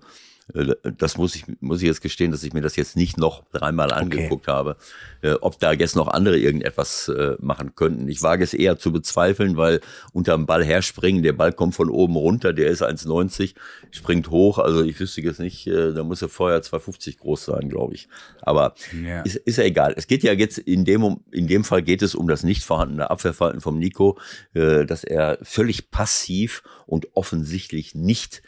das 0.98 1.16
muss 1.16 1.34
ich, 1.34 1.44
muss 1.60 1.80
ich 1.80 1.86
jetzt 1.86 2.00
gestehen, 2.00 2.30
dass 2.30 2.42
ich 2.42 2.52
mir 2.52 2.60
das 2.60 2.76
jetzt 2.76 2.96
nicht 2.96 3.18
noch 3.18 3.44
dreimal 3.52 3.92
angeguckt 3.92 4.48
okay. 4.48 4.52
habe, 4.52 4.76
äh, 5.22 5.32
ob 5.40 5.58
da 5.58 5.72
jetzt 5.72 5.96
noch 5.96 6.08
andere 6.08 6.38
irgendetwas 6.38 7.08
äh, 7.08 7.36
machen 7.40 7.74
könnten. 7.74 8.08
Ich 8.08 8.22
wage 8.22 8.44
es 8.44 8.54
eher 8.54 8.78
zu 8.78 8.92
bezweifeln, 8.92 9.56
weil 9.56 9.80
unter 10.12 10.34
dem 10.34 10.46
Ball 10.46 10.64
herspringen, 10.64 11.22
der 11.22 11.32
Ball 11.32 11.52
kommt 11.52 11.74
von 11.74 11.90
oben 11.90 12.16
runter, 12.16 12.52
der 12.52 12.68
ist 12.68 12.82
1,90, 12.82 13.54
springt 13.90 14.30
hoch, 14.30 14.58
also 14.58 14.82
ich 14.82 14.98
wüsste 14.98 15.20
jetzt 15.20 15.40
nicht, 15.40 15.66
äh, 15.66 15.92
da 15.92 16.04
muss 16.04 16.22
er 16.22 16.28
vorher 16.28 16.62
2,50 16.62 17.18
groß 17.18 17.44
sein, 17.44 17.68
glaube 17.68 17.94
ich. 17.94 18.08
Aber 18.42 18.74
ja. 19.02 19.22
ist, 19.22 19.36
ist 19.36 19.58
ja 19.58 19.64
egal. 19.64 19.94
Es 19.96 20.06
geht 20.06 20.22
ja 20.22 20.32
jetzt 20.32 20.58
in 20.58 20.84
dem, 20.84 21.20
in 21.30 21.46
dem 21.46 21.64
Fall 21.64 21.82
geht 21.82 22.02
es 22.02 22.14
um 22.14 22.28
das 22.28 22.42
nicht 22.42 22.64
vorhandene 22.64 23.10
Abwehrverhalten 23.10 23.60
vom 23.60 23.78
Nico, 23.78 24.18
äh, 24.54 24.84
dass 24.84 25.04
er 25.04 25.38
völlig 25.42 25.90
passiv 25.90 26.62
und 26.86 27.08
offensichtlich 27.14 27.94
nicht 27.94 28.42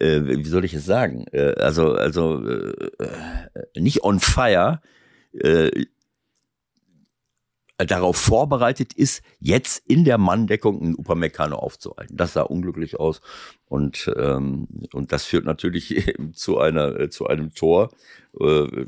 äh, 0.00 0.22
wie 0.24 0.44
soll 0.44 0.64
ich 0.64 0.74
es 0.74 0.84
sagen? 0.84 1.26
Äh, 1.32 1.54
also, 1.54 1.92
also 1.92 2.46
äh, 2.46 3.80
nicht 3.80 4.04
on 4.04 4.20
fire, 4.20 4.80
äh, 5.32 5.70
darauf 7.78 8.16
vorbereitet 8.16 8.92
ist, 8.92 9.22
jetzt 9.40 9.82
in 9.88 10.04
der 10.04 10.16
Manndeckung 10.16 10.80
einen 10.80 10.94
Upamecano 10.94 11.56
aufzuhalten. 11.56 12.16
Das 12.16 12.34
sah 12.34 12.42
unglücklich 12.42 13.00
aus 13.00 13.20
und 13.66 14.12
ähm, 14.16 14.68
und 14.92 15.10
das 15.10 15.24
führt 15.24 15.44
natürlich 15.44 16.14
zu 16.34 16.58
einer 16.58 17.00
äh, 17.00 17.10
zu 17.10 17.26
einem 17.26 17.52
Tor, 17.54 17.90
äh, 18.38 18.86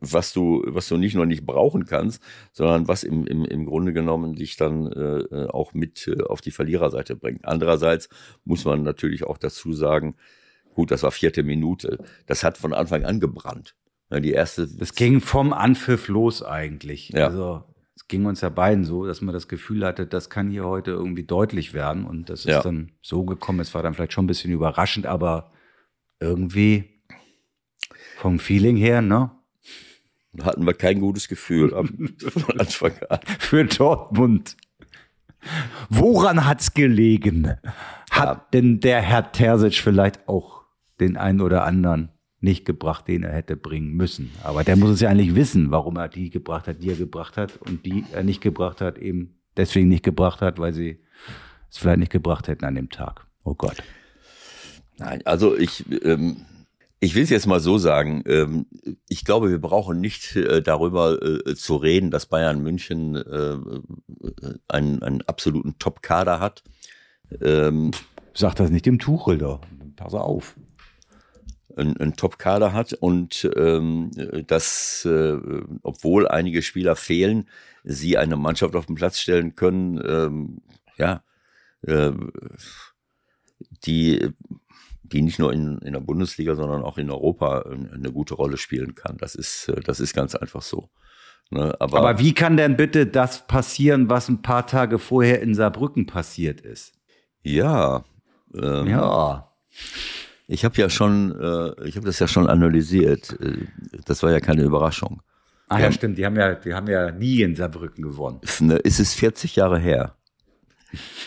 was 0.00 0.32
du 0.32 0.62
was 0.66 0.88
du 0.88 0.96
nicht 0.96 1.14
nur 1.14 1.26
nicht 1.26 1.44
brauchen 1.44 1.86
kannst, 1.86 2.22
sondern 2.52 2.86
was 2.86 3.02
im 3.02 3.26
im, 3.26 3.44
im 3.44 3.66
Grunde 3.66 3.92
genommen 3.92 4.36
dich 4.36 4.56
dann 4.56 4.92
äh, 4.92 5.46
auch 5.48 5.74
mit 5.74 6.06
äh, 6.06 6.22
auf 6.22 6.40
die 6.40 6.52
Verliererseite 6.52 7.16
bringt. 7.16 7.44
Andererseits 7.44 8.08
muss 8.44 8.64
man 8.64 8.84
natürlich 8.84 9.24
auch 9.24 9.38
dazu 9.38 9.72
sagen, 9.72 10.14
gut, 10.72 10.92
das 10.92 11.02
war 11.02 11.10
vierte 11.10 11.42
Minute, 11.42 11.98
das 12.26 12.44
hat 12.44 12.58
von 12.58 12.72
Anfang 12.72 13.04
an 13.04 13.18
gebrannt. 13.18 13.74
Die 14.10 14.32
erste. 14.32 14.68
Das 14.68 14.94
ging 14.94 15.20
vom 15.20 15.52
Anpfiff 15.52 16.06
los 16.06 16.42
eigentlich. 16.42 17.08
Ja. 17.08 17.26
Also 17.26 17.64
es 18.04 18.08
ging 18.08 18.26
uns 18.26 18.42
ja 18.42 18.50
beiden 18.50 18.84
so, 18.84 19.06
dass 19.06 19.22
man 19.22 19.32
das 19.32 19.48
Gefühl 19.48 19.84
hatte, 19.84 20.06
das 20.06 20.28
kann 20.28 20.50
hier 20.50 20.64
heute 20.64 20.90
irgendwie 20.90 21.24
deutlich 21.24 21.72
werden. 21.72 22.04
Und 22.04 22.28
das 22.28 22.40
ist 22.40 22.46
Ja. 22.46 22.62
dann 22.62 22.92
so 23.00 23.24
gekommen. 23.24 23.60
Es 23.60 23.72
war 23.74 23.82
dann 23.82 23.94
vielleicht 23.94 24.12
schon 24.12 24.24
ein 24.24 24.28
bisschen 24.28 24.52
überraschend, 24.52 25.06
aber 25.06 25.50
irgendwie 26.20 26.84
vom 28.18 28.38
Feeling 28.38 28.76
her, 28.76 29.00
ne? 29.02 29.30
hatten 30.42 30.66
wir 30.66 30.74
kein 30.74 30.98
gutes 31.00 31.28
Gefühl 31.28 31.72
am, 31.74 31.86
von 32.18 32.60
Anfang 32.60 32.92
an. 33.08 33.20
Für 33.38 33.64
Dortmund. 33.64 34.56
Woran 35.88 36.44
hat's 36.44 36.74
gelegen? 36.74 37.54
Hat 38.10 38.52
denn 38.52 38.80
der 38.80 39.00
Herr 39.00 39.30
Terzic 39.32 39.74
vielleicht 39.74 40.28
auch 40.28 40.64
den 41.00 41.16
einen 41.16 41.40
oder 41.40 41.64
anderen 41.64 42.08
nicht 42.44 42.64
gebracht, 42.64 43.08
den 43.08 43.24
er 43.24 43.32
hätte 43.32 43.56
bringen 43.56 43.94
müssen? 43.94 44.30
Aber 44.44 44.62
der 44.62 44.76
muss 44.76 44.90
es 44.90 45.00
ja 45.00 45.08
eigentlich 45.08 45.34
wissen, 45.34 45.70
warum 45.70 45.96
er 45.96 46.08
die 46.08 46.30
gebracht 46.30 46.68
hat, 46.68 46.82
die 46.82 46.90
er 46.90 46.96
gebracht 46.96 47.36
hat 47.36 47.56
und 47.56 47.84
die 47.84 48.04
er 48.12 48.22
nicht 48.22 48.40
gebracht 48.40 48.80
hat, 48.80 48.98
eben 48.98 49.34
deswegen 49.56 49.88
nicht 49.88 50.04
gebracht 50.04 50.40
hat, 50.40 50.58
weil 50.58 50.72
sie 50.72 51.00
es 51.70 51.78
vielleicht 51.78 51.98
nicht 51.98 52.12
gebracht 52.12 52.46
hätten 52.46 52.64
an 52.64 52.76
dem 52.76 52.90
Tag. 52.90 53.26
Oh 53.42 53.54
Gott. 53.54 53.82
Nein, 54.96 55.22
also 55.24 55.56
ich, 55.56 55.84
ähm, 56.04 56.46
ich 57.00 57.14
will 57.14 57.24
es 57.24 57.30
jetzt 57.30 57.46
mal 57.46 57.60
so 57.60 57.78
sagen. 57.78 58.22
Ähm, 58.26 58.66
ich 59.08 59.24
glaube, 59.24 59.50
wir 59.50 59.60
brauchen 59.60 60.00
nicht 60.00 60.36
äh, 60.36 60.62
darüber 60.62 61.20
äh, 61.22 61.54
zu 61.54 61.76
reden, 61.76 62.10
dass 62.10 62.26
Bayern 62.26 62.62
München 62.62 63.16
äh, 63.16 63.56
einen, 64.68 65.02
einen 65.02 65.22
absoluten 65.22 65.78
Top-Kader 65.78 66.40
hat. 66.40 66.62
Ähm, 67.42 67.90
Sag 68.34 68.54
das 68.54 68.70
nicht 68.70 68.86
dem 68.86 68.98
Tuchel 68.98 69.38
da. 69.38 69.60
Pass 69.96 70.14
auf. 70.14 70.56
Einen, 71.76 71.96
einen 71.96 72.16
Top-Kader 72.16 72.72
hat 72.72 72.92
und 72.92 73.48
ähm, 73.56 74.10
dass, 74.46 75.04
äh, 75.04 75.36
obwohl 75.82 76.28
einige 76.28 76.62
Spieler 76.62 76.96
fehlen, 76.96 77.48
sie 77.84 78.16
eine 78.16 78.36
Mannschaft 78.36 78.76
auf 78.76 78.86
den 78.86 78.94
Platz 78.94 79.18
stellen 79.18 79.54
können, 79.54 80.02
ähm, 80.06 80.62
ja, 80.96 81.22
äh, 81.82 82.12
die, 83.84 84.30
die 85.02 85.22
nicht 85.22 85.38
nur 85.38 85.52
in, 85.52 85.78
in 85.78 85.92
der 85.92 86.00
Bundesliga, 86.00 86.54
sondern 86.54 86.82
auch 86.82 86.98
in 86.98 87.10
Europa 87.10 87.62
eine 87.62 88.10
gute 88.12 88.34
Rolle 88.34 88.56
spielen 88.56 88.94
kann. 88.94 89.16
Das 89.18 89.34
ist, 89.34 89.72
das 89.84 90.00
ist 90.00 90.14
ganz 90.14 90.34
einfach 90.34 90.62
so. 90.62 90.88
Ne? 91.50 91.74
Aber, 91.78 91.98
Aber 91.98 92.18
wie 92.18 92.32
kann 92.32 92.56
denn 92.56 92.76
bitte 92.76 93.06
das 93.06 93.46
passieren, 93.46 94.08
was 94.08 94.28
ein 94.28 94.42
paar 94.42 94.66
Tage 94.66 94.98
vorher 94.98 95.40
in 95.42 95.54
Saarbrücken 95.54 96.06
passiert 96.06 96.60
ist? 96.60 96.94
ja, 97.42 98.04
ähm, 98.54 98.86
Ja. 98.86 99.50
Ich 100.46 100.64
habe 100.64 100.76
ja 100.80 100.88
schon, 100.90 101.32
äh, 101.40 101.86
ich 101.88 101.96
habe 101.96 102.06
das 102.06 102.18
ja 102.18 102.28
schon 102.28 102.48
analysiert. 102.48 103.36
Äh, 103.40 103.66
Das 104.04 104.22
war 104.22 104.30
ja 104.30 104.40
keine 104.40 104.62
Überraschung. 104.62 105.22
Ah 105.68 105.78
Ja. 105.78 105.86
ja, 105.86 105.92
stimmt. 105.92 106.18
Die 106.18 106.26
haben 106.26 106.36
ja, 106.36 106.54
die 106.54 106.74
haben 106.74 106.88
ja 106.88 107.10
nie 107.10 107.40
in 107.42 107.56
Saarbrücken 107.56 108.02
gewonnen. 108.04 108.40
Ne, 108.60 108.80
Es 108.84 109.00
ist 109.00 109.14
40 109.14 109.56
Jahre 109.56 109.78
her. 109.78 110.14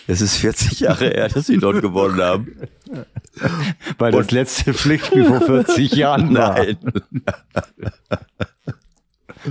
Es 0.08 0.22
ist 0.22 0.38
40 0.38 0.80
Jahre 0.80 1.08
her, 1.10 1.28
dass 1.28 1.48
sie 1.48 1.58
dort 1.58 1.82
gewonnen 1.82 2.22
haben. 2.22 2.56
Weil 3.98 4.12
das 4.14 4.32
letzte 4.32 4.74
Pflichtspiel 4.74 5.26
vor 5.26 5.42
40 5.42 5.92
Jahren 5.94 6.34
war. 6.36 6.54
Nein. 6.56 6.78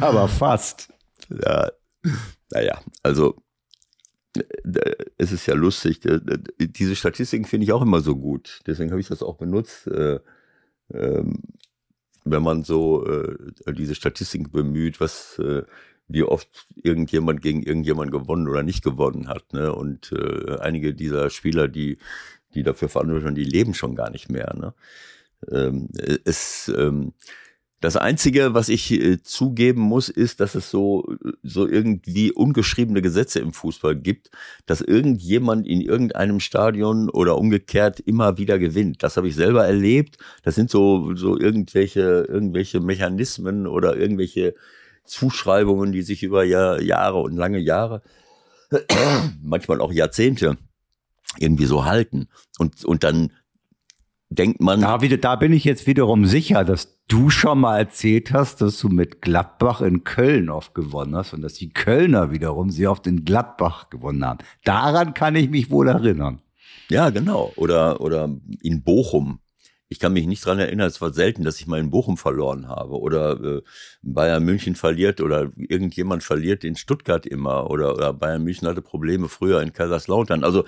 Aber 0.01 0.29
fast. 0.29 0.89
Ja, 1.29 1.69
naja, 2.51 2.81
also 3.03 3.37
es 5.19 5.33
ist 5.33 5.47
ja 5.47 5.55
lustig. 5.55 6.01
Diese 6.59 6.97
Statistiken 6.97 7.45
finde 7.45 7.65
ich 7.65 7.73
auch 7.73 7.83
immer 7.83 8.01
so 8.01 8.17
gut. 8.17 8.61
Deswegen 8.67 8.91
habe 8.91 9.01
ich 9.01 9.09
das 9.09 9.23
auch 9.23 9.37
benutzt. 9.37 9.87
äh, 9.89 10.21
ähm, 10.93 11.43
Wenn 12.25 12.43
man 12.43 12.65
so 12.65 13.07
äh, 13.07 13.37
diese 13.73 13.95
Statistiken 13.95 14.51
bemüht, 14.51 15.01
was 15.01 15.39
äh, 15.39 15.63
wie 16.09 16.23
oft 16.23 16.69
irgendjemand 16.77 17.43
gegen 17.43 17.63
irgendjemand 17.63 18.13
gewonnen 18.13 18.49
oder 18.49 18.63
nicht 18.63 18.85
gewonnen 18.85 19.27
hat. 19.27 19.53
Ne? 19.53 19.75
Und 19.75 20.13
einige 20.61 20.95
dieser 20.95 21.31
Spieler, 21.31 21.67
die, 21.67 21.99
die 22.55 22.63
dafür 22.63 22.89
verantwortlich 22.89 23.27
sind, 23.27 23.35
die 23.35 23.43
leben 23.43 23.75
schon 23.75 23.97
gar 23.97 24.11
nicht 24.11 24.31
mehr. 24.31 24.55
Ne? 24.55 24.73
Ähm, 25.51 25.89
es, 26.25 26.73
ähm, 26.77 27.13
das 27.81 27.97
Einzige, 27.97 28.55
was 28.55 28.69
ich 28.71 28.91
äh, 28.91 29.23
zugeben 29.23 29.83
muss, 29.83 30.09
ist, 30.09 30.41
dass 30.41 30.55
es 30.55 30.71
so, 30.71 31.15
so 31.43 31.67
irgendwie 31.67 32.33
ungeschriebene 32.33 33.03
Gesetze 33.03 33.41
im 33.41 33.53
Fußball 33.53 33.95
gibt, 33.97 34.31
dass 34.65 34.81
irgendjemand 34.81 35.67
in 35.67 35.83
irgendeinem 35.83 36.41
Stadion 36.41 37.11
oder 37.11 37.37
umgekehrt 37.37 38.01
immer 38.01 38.39
wieder 38.39 38.59
gewinnt. 38.59 39.03
Das 39.03 39.17
habe 39.19 39.29
ich 39.29 39.35
selber 39.35 39.67
erlebt. 39.67 40.17
Das 40.43 40.55
sind 40.55 40.71
so, 40.71 41.15
so 41.15 41.39
irgendwelche, 41.39 42.27
irgendwelche 42.29 42.81
Mechanismen 42.81 43.67
oder 43.67 43.97
irgendwelche 43.97 44.55
Zuschreibungen, 45.05 45.93
die 45.93 46.03
sich 46.03 46.23
über 46.23 46.45
Jahr, 46.45 46.81
Jahre 46.81 47.19
und 47.19 47.37
lange 47.37 47.59
Jahre, 47.59 48.03
manchmal 49.43 49.81
auch 49.81 49.93
Jahrzehnte 49.93 50.57
irgendwie 51.39 51.67
so 51.67 51.85
halten. 51.85 52.29
Und, 52.59 52.85
und 52.85 53.05
dann 53.05 53.33
denkt 54.29 54.61
man, 54.61 54.81
Da, 54.81 55.03
wieder, 55.03 55.17
da 55.19 55.37
bin 55.37 55.53
ich 55.53 55.65
jetzt 55.65 55.87
wiederum 55.87 56.27
sicher, 56.27 56.65
dass 56.65 57.05
du 57.09 57.31
schon 57.31 57.61
mal 57.61 57.79
erzählt 57.79 58.33
hast, 58.33 58.61
dass 58.61 58.79
du 58.79 58.89
mit 58.89 59.23
Gladbach 59.23 59.81
in 59.81 60.05
Köln 60.05 60.51
oft 60.51 60.75
gewonnen 60.75 61.15
hast 61.15 61.33
und 61.33 61.43
dass 61.43 61.55
die 61.55 61.71
Kölner 61.71 62.31
wiederum 62.31 62.71
sehr 62.71 62.91
oft 62.91 63.07
in 63.07 63.25
Gladbach 63.25 63.91
gewonnen 63.91 64.25
haben. 64.25 64.39
Daran 64.65 65.15
kann 65.15 65.37
ich 65.37 65.51
mich 65.51 65.71
wohl 65.71 65.89
erinnern. 65.89 66.41
Ja, 66.91 67.11
genau. 67.11 67.53
Oder, 67.57 68.01
oder 68.01 68.29
in 68.63 68.83
Bochum. 68.83 69.41
Ich 69.89 70.01
kann 70.01 70.13
mich 70.13 70.27
nicht 70.27 70.45
dran 70.45 70.59
erinnern, 70.59 70.89
es 70.89 71.01
war 71.01 71.13
selten, 71.13 71.45
dass 71.45 71.61
ich 71.61 71.69
mal 71.69 71.79
in 71.79 71.91
Bochum 71.91 72.17
verloren 72.17 72.69
habe. 72.69 72.99
Oder 72.99 73.41
äh, 73.41 73.63
Bayern 74.03 74.45
München 74.45 74.75
verliert 74.75 75.21
oder 75.21 75.53
irgendjemand 75.57 76.25
verliert 76.25 76.65
in 76.65 76.75
Stuttgart 76.75 77.25
immer. 77.25 77.71
Oder, 77.71 77.95
oder 77.95 78.13
Bayern 78.13 78.43
München 78.43 78.67
hatte 78.67 78.83
Probleme 78.83 79.29
früher 79.29 79.63
in 79.63 79.73
Kaiserslautern. 79.73 80.43
Also 80.43 80.65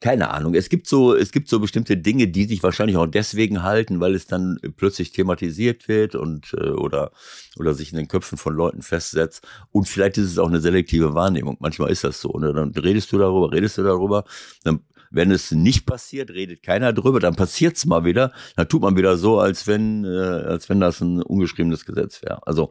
keine 0.00 0.30
Ahnung. 0.30 0.54
Es 0.54 0.68
gibt 0.68 0.86
so, 0.86 1.14
es 1.14 1.32
gibt 1.32 1.48
so 1.48 1.60
bestimmte 1.60 1.96
Dinge, 1.96 2.28
die 2.28 2.44
sich 2.44 2.62
wahrscheinlich 2.62 2.98
auch 2.98 3.06
deswegen 3.06 3.62
halten, 3.62 4.00
weil 4.00 4.14
es 4.14 4.26
dann 4.26 4.58
plötzlich 4.76 5.12
thematisiert 5.12 5.88
wird 5.88 6.14
und 6.14 6.52
äh, 6.52 6.70
oder, 6.70 7.12
oder 7.58 7.72
sich 7.72 7.92
in 7.92 7.96
den 7.96 8.08
Köpfen 8.08 8.36
von 8.36 8.54
Leuten 8.54 8.82
festsetzt. 8.82 9.46
Und 9.72 9.88
vielleicht 9.88 10.18
ist 10.18 10.26
es 10.26 10.38
auch 10.38 10.48
eine 10.48 10.60
selektive 10.60 11.14
Wahrnehmung. 11.14 11.56
Manchmal 11.60 11.90
ist 11.90 12.04
das 12.04 12.20
so. 12.20 12.38
Ne? 12.38 12.52
Dann 12.52 12.72
redest 12.72 13.10
du 13.12 13.18
darüber, 13.18 13.50
redest 13.50 13.78
du 13.78 13.82
darüber, 13.82 14.24
dann 14.62 14.80
wenn 15.10 15.30
es 15.30 15.50
nicht 15.52 15.86
passiert, 15.86 16.30
redet 16.30 16.62
keiner 16.62 16.92
drüber, 16.92 17.20
dann 17.20 17.34
passiert's 17.36 17.86
mal 17.86 18.04
wieder. 18.04 18.32
Dann 18.56 18.68
tut 18.68 18.82
man 18.82 18.96
wieder 18.96 19.16
so, 19.16 19.38
als 19.38 19.66
wenn, 19.66 20.04
äh, 20.04 20.08
als 20.08 20.68
wenn 20.68 20.80
das 20.80 21.00
ein 21.00 21.22
ungeschriebenes 21.22 21.86
Gesetz 21.86 22.22
wäre. 22.22 22.46
Also 22.46 22.70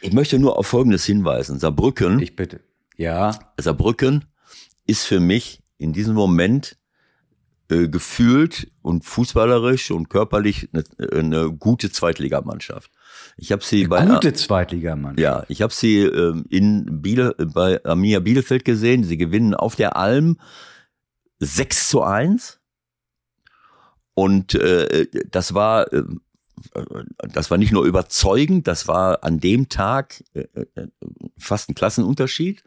ich 0.00 0.12
möchte 0.12 0.38
nur 0.38 0.58
auf 0.58 0.66
Folgendes 0.66 1.04
hinweisen. 1.04 1.58
Saarbrücken, 1.58 2.20
Ich 2.20 2.36
bitte. 2.36 2.60
Ja. 2.96 3.38
Saarbrücken 3.58 4.24
ist 4.86 5.04
für 5.04 5.20
mich 5.20 5.60
in 5.78 5.92
diesem 5.92 6.14
Moment 6.14 6.76
äh, 7.70 7.88
gefühlt 7.88 8.70
und 8.82 9.04
fußballerisch 9.04 9.90
und 9.90 10.10
körperlich 10.10 10.68
eine, 10.72 10.84
eine 11.12 11.50
gute 11.50 11.90
Zweitligamannschaft. 11.90 12.90
Ich 13.38 13.52
habe 13.52 13.64
sie 13.64 13.86
bei 13.86 14.04
Gute 14.04 14.34
Zweitligamann. 14.34 15.16
ja, 15.16 15.44
ich 15.48 15.62
habe 15.62 15.72
sie 15.72 16.00
ähm, 16.00 16.44
in 16.50 17.00
Biele, 17.00 17.34
bei 17.54 17.82
Arminia 17.84 18.20
Bielefeld 18.20 18.64
gesehen. 18.64 19.02
Sie 19.02 19.16
gewinnen 19.16 19.54
auf 19.54 19.76
der 19.76 19.96
Alm 19.96 20.36
6 21.44 21.88
zu 21.88 22.02
1. 22.02 22.60
Und 24.14 24.54
äh, 24.54 25.06
das 25.30 25.54
war 25.54 25.92
äh, 25.92 26.02
das 27.18 27.50
war 27.50 27.58
nicht 27.58 27.72
nur 27.72 27.84
überzeugend, 27.84 28.66
das 28.68 28.86
war 28.88 29.22
an 29.24 29.38
dem 29.40 29.68
Tag 29.68 30.22
äh, 30.34 30.46
äh, 30.76 30.86
fast 31.36 31.68
ein 31.68 31.74
Klassenunterschied. 31.74 32.62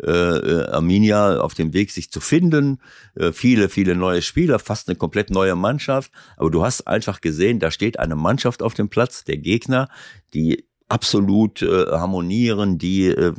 Äh, 0.00 0.10
äh, 0.10 0.66
Arminia 0.68 1.40
auf 1.40 1.54
dem 1.54 1.72
Weg, 1.72 1.90
sich 1.90 2.12
zu 2.12 2.20
finden, 2.20 2.78
äh, 3.16 3.32
viele, 3.32 3.68
viele 3.68 3.96
neue 3.96 4.22
Spieler, 4.22 4.58
fast 4.60 4.88
eine 4.88 4.96
komplett 4.96 5.30
neue 5.30 5.56
Mannschaft. 5.56 6.12
Aber 6.36 6.50
du 6.50 6.62
hast 6.64 6.86
einfach 6.86 7.20
gesehen, 7.20 7.58
da 7.58 7.72
steht 7.72 7.98
eine 7.98 8.14
Mannschaft 8.14 8.62
auf 8.62 8.74
dem 8.74 8.90
Platz, 8.90 9.24
der 9.24 9.38
Gegner, 9.38 9.88
die 10.34 10.68
absolut 10.88 11.62
äh, 11.62 11.86
harmonieren, 11.86 12.78
die 12.78 13.06
äh, 13.08 13.32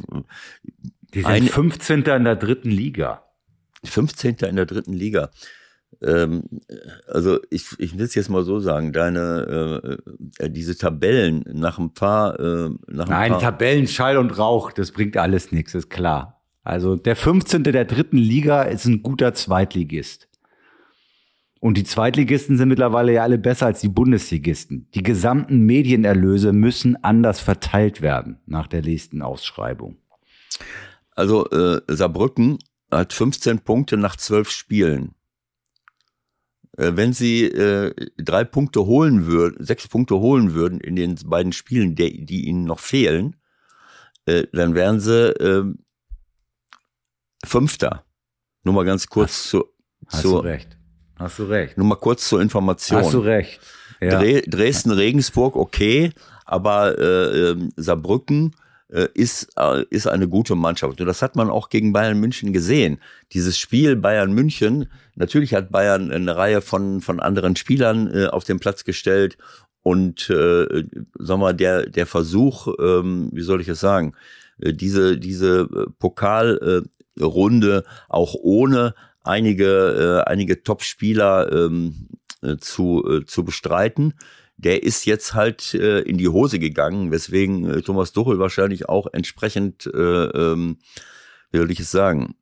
Die 1.14 1.20
sind 1.22 1.26
Eine- 1.28 1.48
15. 1.48 2.04
in 2.04 2.24
der 2.26 2.36
dritten 2.36 2.72
Liga. 2.72 3.24
15. 3.84 4.38
in 4.48 4.56
der 4.56 4.66
dritten 4.66 4.94
Liga. 4.94 5.32
Ähm, 6.02 6.44
also 7.08 7.40
ich, 7.50 7.66
ich 7.78 7.98
will 7.98 8.06
es 8.06 8.16
jetzt 8.16 8.30
mal 8.30 8.44
so 8.44 8.60
sagen, 8.60 8.94
deine 8.94 10.00
äh, 10.40 10.46
äh, 10.46 10.50
diese 10.50 10.78
Tabellen 10.78 11.44
nach 11.52 11.80
ein 11.80 11.94
paar 11.94 12.40
äh, 12.40 12.70
nach 12.88 13.06
ein 13.06 13.10
Nein, 13.10 13.32
paar, 13.32 13.42
Tabellen, 13.42 13.88
Schall 13.88 14.18
und 14.18 14.38
Rauch, 14.38 14.72
das 14.72 14.92
bringt 14.92 15.18
alles 15.18 15.52
nichts, 15.52 15.74
ist 15.74 15.90
klar. 15.90 16.42
Also 16.64 16.96
der 16.96 17.16
15. 17.16 17.64
der 17.64 17.86
dritten 17.86 18.18
Liga 18.18 18.64
ist 18.64 18.86
ein 18.86 19.02
guter 19.02 19.34
Zweitligist. 19.34 20.28
Und 21.60 21.76
die 21.76 21.84
Zweitligisten 21.84 22.58
sind 22.58 22.70
mittlerweile 22.70 23.12
ja 23.14 23.24
alle 23.24 23.38
besser 23.38 23.66
als 23.66 23.82
die 23.82 23.90
Bundesligisten. 23.90 24.88
Die 24.94 25.04
gesamten 25.04 25.66
Medienerlöse 25.66 26.54
müssen 26.54 27.04
anders 27.04 27.42
verteilt 27.42 28.02
werden 28.02 28.40
nach 28.46 28.68
der 28.68 28.82
nächsten 28.82 29.22
Ausschreibung. 29.22 29.98
Also 31.16 31.50
äh, 31.50 31.82
Saarbrücken 31.88 32.60
hat 32.92 33.14
15 33.14 33.60
Punkte 33.60 33.98
nach 33.98 34.16
12 34.16 34.50
Spielen. 34.50 35.16
äh, 36.78 36.92
wenn 36.96 37.14
sie 37.14 37.46
äh, 37.46 37.94
drei 38.18 38.44
Punkte 38.44 38.86
holen 38.86 39.26
würden, 39.26 39.64
sechs 39.64 39.88
Punkte 39.88 40.16
holen 40.18 40.54
würden 40.54 40.80
in 40.80 40.96
den 40.96 41.16
beiden 41.26 41.52
Spielen, 41.54 41.96
die, 41.96 42.26
die 42.26 42.48
ihnen 42.48 42.64
noch 42.64 42.80
fehlen, 42.80 43.36
äh, 44.26 44.48
dann 44.54 44.76
wären 44.76 45.00
sie 45.00 45.30
äh, 45.40 45.66
Fünfter. 47.46 48.04
Nur 48.64 48.74
mal 48.76 48.86
ganz 48.86 49.08
kurz 49.08 49.32
Hast- 49.32 49.50
zu, 49.50 49.66
Hast 50.08 50.22
zu 50.22 50.30
du 50.32 50.38
recht. 50.40 50.78
Hast 51.16 51.40
du 51.40 51.44
recht. 51.44 51.78
nur 51.78 51.88
mal 51.88 51.96
kurz 51.96 52.28
zur 52.28 52.42
Information. 52.42 53.00
Hast 53.00 53.14
du 53.14 53.20
recht. 53.20 53.60
Ja. 54.02 54.18
Dre 54.20 54.42
Dresden, 54.44 54.92
Regensburg, 54.92 55.56
okay, 55.58 56.14
aber 56.46 56.98
äh, 56.98 57.50
ähm, 57.52 57.74
Saarbrücken 57.76 58.56
ist, 58.90 59.50
äh, 59.58 59.84
ist 59.90 60.08
eine 60.08 60.28
gute 60.28 60.56
Mannschaft. 60.56 61.00
Und 61.00 61.08
das 61.08 61.22
hat 61.22 61.36
man 61.36 61.50
auch 61.50 61.70
gegen 61.70 61.94
Bayern 61.94 62.20
München 62.20 62.54
gesehen. 62.54 63.00
Dieses 63.34 63.58
Spiel 63.58 63.96
Bayern 63.96 64.34
München, 64.34 64.88
natürlich 65.16 65.54
hat 65.54 65.72
Bayern 65.72 66.12
eine 66.12 66.36
Reihe 66.36 66.62
von, 66.62 67.02
von 67.02 67.20
anderen 67.20 67.56
Spielern 67.56 68.12
äh, 68.14 68.28
auf 68.28 68.44
den 68.44 68.60
Platz 68.60 68.84
gestellt. 68.84 69.38
Und 69.84 70.30
äh, 70.30 70.84
sagen 71.18 71.42
wir, 71.42 71.54
der, 71.54 71.86
der 71.86 72.06
Versuch, 72.06 72.68
ähm, 72.80 73.30
wie 73.32 73.42
soll 73.42 73.62
ich 73.62 73.68
es 73.68 73.80
sagen, 73.80 74.14
äh, 74.60 74.74
diese, 74.74 75.18
diese 75.18 75.62
äh, 75.62 75.86
Pokalrunde 76.00 76.90
äh, 77.18 77.24
Runde 77.24 77.84
auch 78.08 78.36
ohne 78.36 78.94
einige, 79.24 80.24
äh, 80.26 80.30
einige 80.30 80.64
Top-Spieler 80.64 81.52
ähm, 81.52 82.08
äh, 82.42 82.58
zu, 82.58 83.06
äh, 83.08 83.26
zu 83.26 83.44
bestreiten. 83.44 84.14
Der 84.62 84.84
ist 84.84 85.06
jetzt 85.06 85.34
halt 85.34 85.74
äh, 85.74 86.00
in 86.02 86.18
die 86.18 86.28
Hose 86.28 86.60
gegangen, 86.60 87.12
weswegen 87.12 87.66
äh, 87.66 87.82
Thomas 87.82 88.12
Tuchel 88.12 88.40
wahrscheinlich 88.40 88.90
auch 88.90 89.08
entsprechend, 89.14 89.86
äh, 89.86 89.98
ähm, 89.98 90.80
wie 91.52 91.60
soll 91.60 91.72
ich 91.72 91.80
es 91.80 91.92
sagen, 91.92 92.36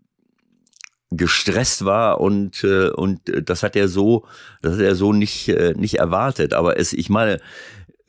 gestresst 1.11 1.85
war 1.85 2.19
und 2.19 2.63
äh, 2.63 2.89
und 2.89 3.21
das 3.47 3.61
hat 3.61 3.75
er 3.75 3.87
so 3.87 4.25
das 4.61 4.73
hat 4.73 4.81
er 4.81 4.95
so 4.95 5.13
nicht 5.13 5.47
äh, 5.49 5.73
nicht 5.77 5.99
erwartet. 5.99 6.53
Aber 6.55 6.79
es 6.79 6.91
ich 6.91 7.09
meine 7.09 7.39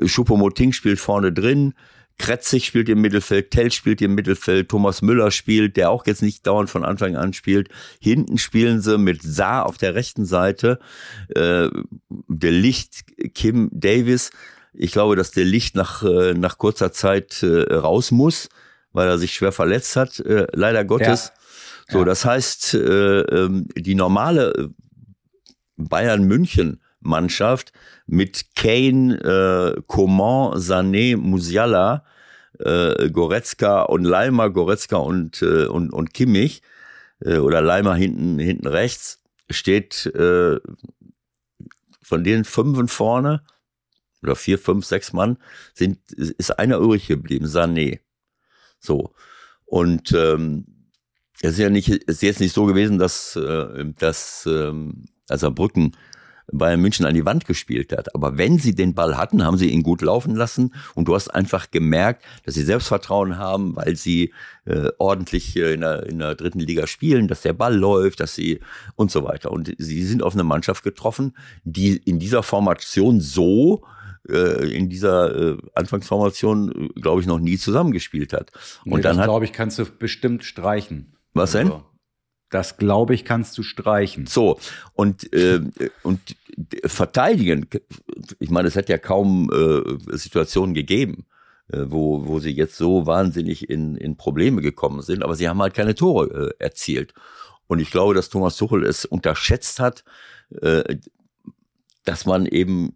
Choupo-Moting 0.01 0.73
spielt 0.73 0.99
vorne 0.99 1.33
drin 1.33 1.75
Kretzig 2.19 2.67
spielt 2.67 2.89
im 2.89 3.01
Mittelfeld, 3.01 3.53
Tell 3.53 3.71
spielt 3.71 4.03
im 4.03 4.15
Mittelfeld, 4.15 4.69
Thomas 4.69 5.03
Müller 5.03 5.31
spielt, 5.31 5.77
der 5.77 5.91
auch 5.91 6.05
jetzt 6.07 6.21
nicht 6.23 6.47
dauernd 6.47 6.69
von 6.69 6.85
Anfang 6.85 7.17
an 7.17 7.33
spielt. 7.33 7.69
Hinten 8.01 8.39
spielen 8.39 8.81
sie 8.81 8.99
mit 8.99 9.23
Saar 9.23 9.67
auf 9.67 9.79
der 9.79 9.95
rechten 9.95 10.25
Seite, 10.25 10.81
äh, 11.29 11.69
der 12.09 12.53
Licht, 12.53 13.05
Kim 13.35 13.71
Davis. 13.73 14.31
Ich 14.75 14.93
glaube, 14.93 15.17
dass 15.17 15.31
der 15.31 15.45
Licht 15.45 15.77
nach, 15.77 16.03
äh, 16.03 16.35
nach 16.35 16.59
kurzer 16.59 16.93
Zeit 16.93 17.43
äh, 17.43 17.73
raus 17.73 18.11
muss, 18.11 18.49
weil 18.93 19.09
er 19.09 19.19
sich 19.19 19.33
schwer 19.35 19.53
verletzt 19.53 19.97
hat, 19.97 20.19
äh, 20.21 20.47
leider 20.53 20.85
Gottes. 20.85 21.33
So, 21.89 22.01
Ja. 22.01 22.05
das 22.05 22.25
heißt, 22.25 22.75
äh, 22.75 23.21
ähm, 23.21 23.67
die 23.77 23.95
normale 23.95 24.71
Bayern 25.77 26.25
München 26.25 26.81
Mannschaft 27.01 27.73
mit 28.07 28.55
Kane, 28.57 29.15
äh, 29.77 29.83
Coman, 29.87 30.59
Sané, 30.59 31.17
Musiala, 31.17 32.05
äh, 32.59 33.11
Goretzka 33.11 33.83
und 33.83 34.05
Leimer, 34.05 34.51
Goretzka 34.51 34.97
und, 34.97 35.43
äh, 35.43 35.67
und, 35.67 35.93
und 35.93 36.15
Kimmich 36.15 36.63
äh, 37.21 37.39
oder 37.39 37.61
Leimer 37.61 37.95
hinten, 37.95 38.39
hinten 38.39 38.67
rechts 38.67 39.23
steht 39.51 40.07
äh, 40.07 40.59
von 42.03 42.25
den 42.25 42.45
fünfen 42.45 42.89
vorne 42.89 43.43
oder 44.23 44.35
vier, 44.35 44.59
fünf, 44.59 44.85
sechs 44.85 45.13
Mann 45.13 45.39
sind, 45.75 45.99
ist 46.13 46.59
einer 46.59 46.79
übrig 46.79 47.07
geblieben, 47.07 47.47
Sané. 47.47 48.01
So. 48.81 49.15
Und 49.65 50.13
ähm, 50.13 50.67
es 51.41 51.53
ist 51.53 51.59
ja 51.59 51.71
nicht, 51.71 51.89
es 51.89 52.17
ist 52.17 52.23
jetzt 52.23 52.41
nicht 52.41 52.55
so 52.55 52.67
gewesen, 52.67 52.99
dass, 52.99 53.37
äh, 53.37 53.85
dass 53.99 54.47
ähm, 54.47 55.05
also 55.29 55.51
Brücken 55.53 55.93
Bayern 56.53 56.81
München 56.81 57.07
an 57.07 57.15
die 57.15 57.25
Wand 57.25 57.47
gespielt 57.47 57.93
hat. 57.93 58.15
Aber 58.15 58.39
wenn 58.39 58.59
sie 58.59 58.75
den 58.75 58.95
Ball 58.95 59.17
hatten, 59.17 59.45
haben 59.45 59.59
sie 59.59 59.71
ihn 59.71 59.83
gut 59.83 60.03
laufen 60.03 60.35
lassen 60.35 60.75
und 60.95 61.07
du 61.09 61.15
hast 61.15 61.29
einfach 61.29 61.71
gemerkt, 61.71 62.25
dass 62.45 62.55
sie 62.55 62.63
Selbstvertrauen 62.63 63.39
haben, 63.39 63.77
weil 63.77 63.97
sie 63.97 64.33
äh, 64.65 64.89
ordentlich 64.99 65.57
äh, 65.57 65.75
in, 65.75 65.81
der, 65.81 66.07
in 66.07 66.19
der 66.19 66.35
dritten 66.35 66.61
Liga 66.61 66.87
spielen, 66.87 67.29
dass 67.29 67.43
der 67.43 67.53
Ball 67.53 67.77
läuft, 67.77 68.21
dass 68.21 68.35
sie 68.35 68.61
und 68.97 69.11
so 69.11 69.25
weiter. 69.25 69.51
Und 69.51 69.75
sie 69.79 70.03
sind 70.05 70.23
auf 70.23 70.35
eine 70.35 70.45
Mannschaft 70.45 70.85
getroffen, 70.85 71.37
die 71.65 71.97
in 71.97 72.19
dieser 72.19 72.43
Formation 72.43 73.21
so 73.21 73.85
äh, 74.29 74.71
in 74.75 74.89
dieser 74.89 75.53
äh, 75.53 75.59
Anfangsformation, 75.75 76.91
äh, 76.97 77.01
glaube 77.01 77.21
ich, 77.21 77.27
noch 77.27 77.39
nie 77.39 77.57
zusammengespielt 77.57 78.33
hat. 78.33 78.51
Und 78.85 78.97
Nee, 78.97 79.01
dann 79.03 79.23
glaube 79.23 79.45
ich, 79.45 79.53
kannst 79.53 79.79
du 79.79 79.85
bestimmt 79.85 80.45
streichen. 80.45 81.15
was 81.35 81.53
denn? 81.53 81.73
Das 82.51 82.77
glaube 82.79 83.15
ich, 83.15 83.25
kannst 83.25 83.59
du 83.59 83.63
streichen. 83.63 84.27
So, 84.27 84.59
und, 84.95 85.33
äh, 85.35 85.61
und 86.03 86.21
verteidigen, 86.85 87.67
ich 88.39 88.51
meine, 88.51 88.69
es 88.69 88.77
hat 88.77 88.89
ja 88.89 88.99
kaum 88.99 89.51
äh, 89.53 90.17
Situationen 90.17 90.75
gegeben, 90.75 91.27
äh, 91.71 91.85
wo, 91.87 92.27
wo 92.27 92.41
sie 92.41 92.51
jetzt 92.51 92.77
so 92.77 93.07
wahnsinnig 93.07 93.69
in, 93.69 93.97
in 93.97 94.17
Probleme 94.17 94.63
gekommen 94.63 95.03
sind, 95.03 95.23
aber 95.23 95.35
sie 95.35 95.49
haben 95.49 95.61
halt 95.61 95.75
keine 95.75 95.95
Tore 95.95 96.55
äh, 96.59 96.63
erzielt. 96.65 97.13
Und 97.67 97.81
ich 97.81 97.91
glaube, 97.91 98.15
dass 98.15 98.31
Thomas 98.31 98.57
Tuchel 98.57 98.85
es 98.85 99.05
unterschätzt 99.05 99.79
hat, 99.79 100.05
äh, 100.63 100.97
dass 102.05 102.25
man 102.25 102.47
eben 102.47 102.95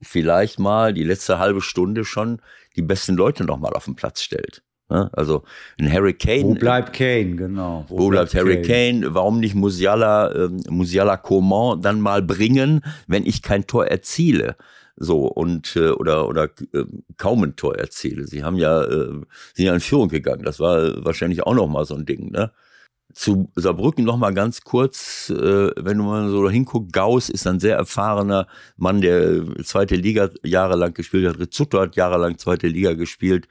vielleicht 0.00 0.60
mal 0.60 0.94
die 0.94 1.02
letzte 1.02 1.38
halbe 1.38 1.60
Stunde 1.60 2.04
schon 2.04 2.40
die 2.76 2.82
besten 2.82 3.16
Leute 3.16 3.44
nochmal 3.44 3.72
auf 3.74 3.86
den 3.86 3.96
Platz 3.96 4.22
stellt. 4.22 4.62
Ne? 4.92 5.08
Also 5.14 5.42
ein 5.80 5.90
Harry 5.90 6.12
Kane. 6.12 6.44
Wo 6.44 6.54
bleibt 6.54 6.92
Kane, 6.92 7.36
genau. 7.36 7.86
Wo 7.88 8.08
bleibt 8.08 8.34
Harry 8.34 8.60
Kane? 8.60 9.14
Warum 9.14 9.40
nicht 9.40 9.54
Musiala, 9.54 10.34
ähm, 10.34 10.60
Musiala 10.68 11.16
Coman 11.16 11.80
dann 11.80 12.02
mal 12.02 12.20
bringen, 12.20 12.82
wenn 13.06 13.24
ich 13.24 13.40
kein 13.40 13.66
Tor 13.66 13.86
erziele? 13.86 14.56
So, 14.96 15.26
und, 15.26 15.74
äh, 15.76 15.88
oder, 15.88 16.28
oder 16.28 16.44
äh, 16.74 16.84
kaum 17.16 17.42
ein 17.42 17.56
Tor 17.56 17.76
erziele. 17.76 18.26
Sie 18.26 18.44
haben 18.44 18.58
ja, 18.58 18.82
äh, 18.82 19.22
sind 19.54 19.64
ja 19.64 19.72
in 19.72 19.80
Führung 19.80 20.08
gegangen. 20.08 20.42
Das 20.42 20.60
war 20.60 21.02
wahrscheinlich 21.02 21.42
auch 21.42 21.54
noch 21.54 21.68
mal 21.68 21.86
so 21.86 21.94
ein 21.94 22.04
Ding, 22.04 22.30
ne? 22.30 22.52
Zu 23.14 23.50
Saarbrücken 23.56 24.04
noch 24.04 24.16
mal 24.16 24.32
ganz 24.32 24.62
kurz, 24.62 25.30
äh, 25.30 25.70
wenn 25.76 25.98
du 25.98 26.04
mal 26.04 26.30
so 26.30 26.48
hinguckt, 26.48 26.92
Gauss 26.92 27.28
ist 27.30 27.46
ein 27.46 27.60
sehr 27.60 27.76
erfahrener 27.76 28.46
Mann, 28.76 29.00
der 29.02 29.44
zweite 29.64 29.96
Liga 29.96 30.30
jahrelang 30.42 30.94
gespielt 30.94 31.28
hat. 31.28 31.38
Rizzuto 31.38 31.80
hat 31.80 31.96
jahrelang 31.96 32.38
zweite 32.38 32.68
Liga 32.68 32.92
gespielt. 32.94 33.48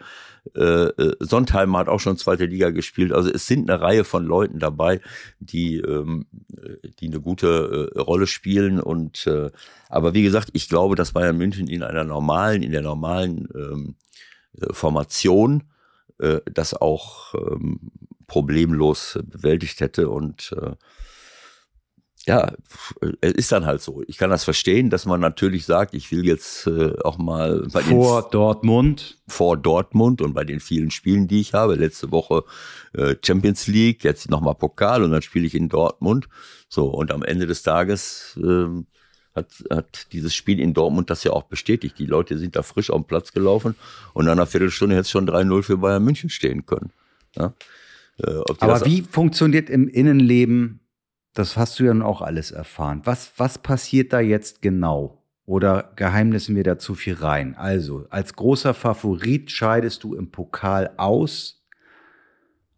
Äh, 0.56 0.62
äh, 0.62 1.16
Sondheim 1.20 1.78
hat 1.78 1.88
auch 1.88 2.00
schon 2.00 2.18
zweite 2.18 2.46
Liga 2.46 2.72
gespielt. 2.72 3.14
Also 3.14 3.30
es 3.30 3.46
sind 3.46 3.70
eine 3.70 3.80
Reihe 3.80 4.04
von 4.04 4.26
Leuten 4.26 4.58
dabei, 4.58 5.00
die, 5.40 5.78
ähm, 5.78 6.26
äh, 6.58 6.90
die 7.00 7.08
eine 7.08 7.22
gute 7.22 7.92
äh, 7.94 8.00
Rolle 8.00 8.26
spielen. 8.26 8.80
Und 8.80 9.28
äh, 9.28 9.52
aber 9.88 10.16
wie 10.16 10.24
gesagt, 10.24 10.50
ich 10.54 10.68
glaube, 10.68 10.96
dass 10.96 11.12
Bayern 11.12 11.38
München 11.38 11.68
in 11.68 11.84
einer 11.84 12.04
normalen, 12.04 12.64
in 12.64 12.72
der 12.72 12.82
normalen 12.82 13.48
ähm, 13.54 13.96
äh, 14.60 14.74
Formation 14.74 15.64
äh, 16.18 16.40
das 16.52 16.74
auch 16.74 17.36
ähm, 17.36 17.80
problemlos 18.26 19.20
bewältigt 19.24 19.80
hätte. 19.80 20.10
Und 20.10 20.56
äh, 20.60 20.72
ja, 22.28 22.54
es 23.22 23.32
ist 23.34 23.52
dann 23.52 23.66
halt 23.66 23.82
so. 23.82 24.04
Ich 24.08 24.18
kann 24.18 24.30
das 24.30 24.44
verstehen, 24.44 24.90
dass 24.92 25.06
man 25.06 25.20
natürlich 25.20 25.66
sagt, 25.66 25.96
ich 25.96 26.12
will 26.12 26.26
jetzt 26.26 26.68
äh, 26.68 26.94
auch 27.04 27.18
mal 27.18 27.68
bei 27.74 27.82
den 27.82 27.90
Vor 27.90 28.30
Dortmund. 28.30 29.18
vor 29.28 29.58
Dortmund 29.58 30.22
und 30.22 30.34
bei 30.34 30.44
den 30.44 30.60
vielen 30.60 30.92
Spielen, 30.92 31.28
die 31.28 31.42
ich 31.42 31.54
habe. 31.54 31.76
Letzte 31.76 32.12
Woche 32.12 32.44
äh, 32.94 33.16
Champions 33.26 33.66
League, 33.68 34.04
jetzt 34.04 34.30
nochmal 34.30 34.54
Pokal 34.54 35.04
und 35.04 35.12
dann 35.12 35.24
spiele 35.24 35.48
ich 35.48 35.56
in 35.56 35.68
Dortmund. 35.68 36.28
So, 36.70 36.88
und 36.88 37.12
am 37.12 37.24
Ende 37.24 37.48
des 37.48 37.64
Tages 37.64 38.40
ähm, 38.42 38.86
hat, 39.34 39.48
hat 39.72 40.08
dieses 40.14 40.36
Spiel 40.36 40.60
in 40.60 40.76
Dortmund 40.76 41.10
das 41.10 41.24
ja 41.24 41.32
auch 41.32 41.44
bestätigt. 41.44 41.98
Die 41.98 42.06
Leute 42.06 42.38
sind 42.38 42.56
da 42.56 42.62
frisch 42.62 42.92
auf 42.92 43.02
den 43.02 43.08
Platz 43.08 43.34
gelaufen 43.34 43.76
und 44.14 44.26
nach 44.26 44.34
einer 44.34 44.46
Viertelstunde 44.46 44.96
hätte 44.96 45.02
es 45.02 45.10
schon 45.10 45.28
3-0 45.28 45.64
für 45.64 45.78
Bayern 45.78 46.04
München 46.04 46.30
stehen 46.30 46.68
können. 46.68 46.92
Ja? 47.36 47.54
Äh, 48.20 48.42
Aber 48.60 48.86
wie 48.86 49.02
funktioniert 49.02 49.70
im 49.72 49.88
Innenleben, 49.88 50.82
das 51.34 51.58
hast 51.58 51.80
du 51.80 51.84
ja 51.86 51.94
nun 51.94 52.04
auch 52.04 52.22
alles 52.22 52.52
erfahren. 52.52 53.02
Was, 53.06 53.34
was 53.38 53.58
passiert 53.58 54.14
da 54.14 54.20
jetzt 54.20 54.62
genau? 54.62 55.24
Oder 55.46 55.92
geheimnissen 55.96 56.56
wir 56.56 56.64
da 56.64 56.78
zu 56.78 56.96
viel 56.96 57.16
rein? 57.16 57.56
Also, 57.56 58.06
als 58.10 58.36
großer 58.36 58.74
Favorit 58.74 59.52
scheidest 59.52 60.04
du 60.04 60.16
im 60.16 60.32
Pokal 60.32 60.92
aus 60.98 61.66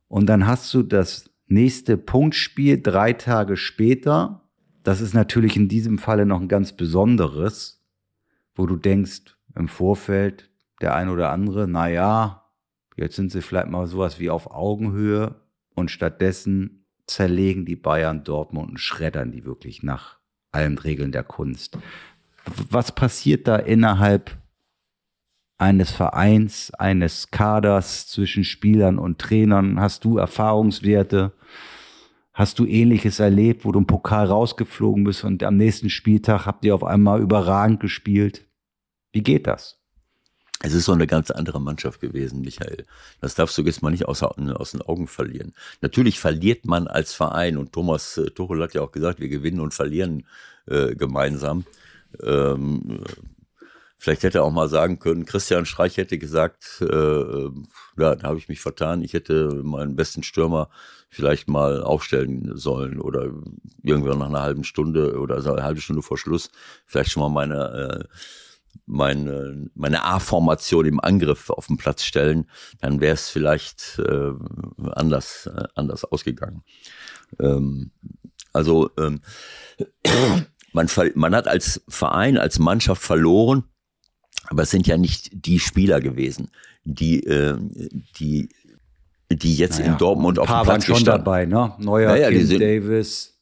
und 0.08 0.28
dann 0.28 0.48
hast 0.48 0.74
du 0.74 0.84
das 0.84 1.30
nächste 1.48 1.98
Punktspiel 1.98 2.82
drei 2.82 3.14
Tage 3.14 3.58
später. 3.58 4.50
Das 4.84 5.02
ist 5.02 5.14
natürlich 5.14 5.56
in 5.56 5.68
diesem 5.68 5.98
Falle 5.98 6.26
noch 6.26 6.42
ein 6.42 6.48
ganz 6.48 6.74
besonderes, 6.74 7.84
wo 8.56 8.66
du 8.66 8.76
denkst, 8.76 9.38
im 9.56 9.68
Vorfeld 9.68 10.50
der 10.82 10.96
ein 10.96 11.10
oder 11.10 11.32
andere, 11.32 11.68
na 11.68 11.88
ja, 11.88 12.46
jetzt 12.96 13.16
sind 13.16 13.32
sie 13.32 13.42
vielleicht 13.42 13.70
mal 13.70 13.88
sowas 13.88 14.20
wie 14.20 14.30
auf 14.30 14.52
Augenhöhe 14.52 15.36
und 15.76 15.92
stattdessen 15.92 16.83
zerlegen 17.14 17.66
die 17.66 17.76
Bayern 17.76 18.24
Dortmund 18.24 18.72
und 18.72 18.80
schreddern 18.80 19.32
die 19.32 19.46
wirklich 19.46 19.84
nach 19.84 20.18
allen 20.52 20.78
Regeln 20.78 21.12
der 21.12 21.24
Kunst. 21.24 21.78
Was 22.70 22.92
passiert 22.92 23.48
da 23.48 23.56
innerhalb 23.56 24.38
eines 25.60 25.92
Vereins, 25.92 26.72
eines 26.74 27.30
Kaders 27.30 28.08
zwischen 28.08 28.44
Spielern 28.44 28.98
und 28.98 29.20
Trainern? 29.20 29.80
Hast 29.80 30.04
du 30.06 30.18
Erfahrungswerte? 30.18 31.34
Hast 32.34 32.58
du 32.58 32.66
ähnliches 32.66 33.20
erlebt, 33.20 33.64
wo 33.64 33.72
du 33.72 33.80
im 33.80 33.88
Pokal 33.88 34.26
rausgeflogen 34.26 35.04
bist 35.04 35.24
und 35.24 35.44
am 35.44 35.56
nächsten 35.56 35.92
Spieltag 35.92 36.48
habt 36.48 36.66
ihr 36.66 36.74
auf 36.74 36.84
einmal 36.84 37.22
überragend 37.22 37.80
gespielt? 37.80 38.48
Wie 39.12 39.22
geht 39.22 39.46
das? 39.46 39.83
Es 40.66 40.74
ist 40.74 40.86
so 40.86 40.94
eine 40.94 41.08
ganz 41.08 41.30
andere 41.30 41.60
Mannschaft 41.60 42.00
gewesen, 42.00 42.40
Michael. 42.40 42.86
Das 43.20 43.36
darfst 43.36 43.58
du 43.58 43.64
jetzt 43.64 43.82
mal 43.82 43.90
nicht 43.90 44.06
aus, 44.06 44.24
aus 44.24 44.72
den 44.72 44.82
Augen 44.82 45.08
verlieren. 45.08 45.54
Natürlich 45.82 46.22
verliert 46.22 46.66
man 46.66 46.88
als 46.88 47.14
Verein 47.14 47.58
und 47.58 47.74
Thomas 47.74 48.16
äh, 48.18 48.32
Tuchel 48.32 48.64
hat 48.64 48.74
ja 48.74 48.82
auch 48.82 48.94
gesagt, 48.94 49.20
wir 49.20 49.28
gewinnen 49.28 49.60
und 49.60 49.74
verlieren 49.74 50.26
äh, 50.68 50.96
gemeinsam. 50.96 51.66
Ähm, 52.24 53.04
Vielleicht 54.04 54.24
hätte 54.24 54.40
er 54.40 54.44
auch 54.44 54.52
mal 54.52 54.68
sagen 54.68 55.00
können, 55.00 55.26
Christian 55.26 55.66
Streich 55.66 55.96
hätte 55.96 56.18
gesagt, 56.18 56.82
äh, 56.82 56.86
ja, 57.98 58.16
da 58.16 58.24
habe 58.24 58.38
ich 58.38 58.50
mich 58.50 58.60
vertan, 58.60 59.02
ich 59.02 59.14
hätte 59.14 59.62
meinen 59.64 59.96
besten 59.96 60.24
Stürmer 60.24 60.70
vielleicht 61.10 61.48
mal 61.48 61.82
aufstellen 61.82 62.52
sollen 62.58 63.00
oder 63.00 63.32
irgendwann 63.82 64.20
nach 64.20 64.28
einer 64.28 64.42
halben 64.42 64.66
Stunde 64.66 65.18
oder 65.18 65.42
so 65.42 65.54
eine 65.54 65.64
halbe 65.64 65.80
Stunde 65.80 66.02
vor 66.02 66.18
Schluss 66.18 66.50
vielleicht 66.86 67.12
schon 67.12 67.24
mal 67.24 67.30
meine, 67.30 68.10
äh, 68.10 68.16
meine, 68.86 69.70
meine 69.76 70.04
A-Formation 70.04 70.86
im 70.86 71.00
Angriff 71.00 71.50
auf 71.50 71.68
den 71.68 71.78
Platz 71.78 72.04
stellen, 72.04 72.50
dann 72.82 73.02
wäre 73.02 73.14
es 73.14 73.30
vielleicht 73.30 74.00
äh, 74.00 74.32
anders, 74.92 75.48
äh, 75.48 75.64
anders 75.76 76.06
ausgegangen. 76.06 76.64
Ähm, 77.40 77.92
also 78.52 78.90
ähm, 78.98 79.22
man, 80.74 80.88
man 81.16 81.36
hat 81.36 81.48
als 81.48 81.82
Verein, 81.88 82.38
als 82.38 82.60
Mannschaft 82.60 83.02
verloren 83.02 83.64
aber 84.48 84.64
es 84.64 84.72
sind 84.72 84.88
ja 84.88 84.98
nicht 84.98 85.30
die 85.34 85.60
Spieler 85.60 86.02
gewesen, 86.02 86.50
die, 86.84 87.24
äh, 87.24 87.58
die, 88.18 88.50
die 89.32 89.56
jetzt 89.56 89.80
naja, 89.80 89.94
in 89.94 89.98
Dortmund 89.98 90.40
auf 90.40 90.48
dem 90.48 90.52
Platz 90.52 90.68
waren 90.68 90.82
schon 90.82 90.96
gestanden. 90.96 91.26
dabei, 91.26 91.46
ne? 91.46 91.74
Neuer, 91.80 92.10
naja, 92.10 92.46
sind, 92.46 92.62
Davis. 92.62 93.40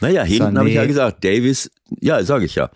Naja, 0.00 0.22
hinten 0.22 0.56
habe 0.56 0.68
ich 0.68 0.76
ja 0.76 0.86
gesagt, 0.86 1.24
Davis, 1.24 1.70
ja, 2.00 2.22
sage 2.22 2.44
ich 2.44 2.54
ja. 2.54 2.70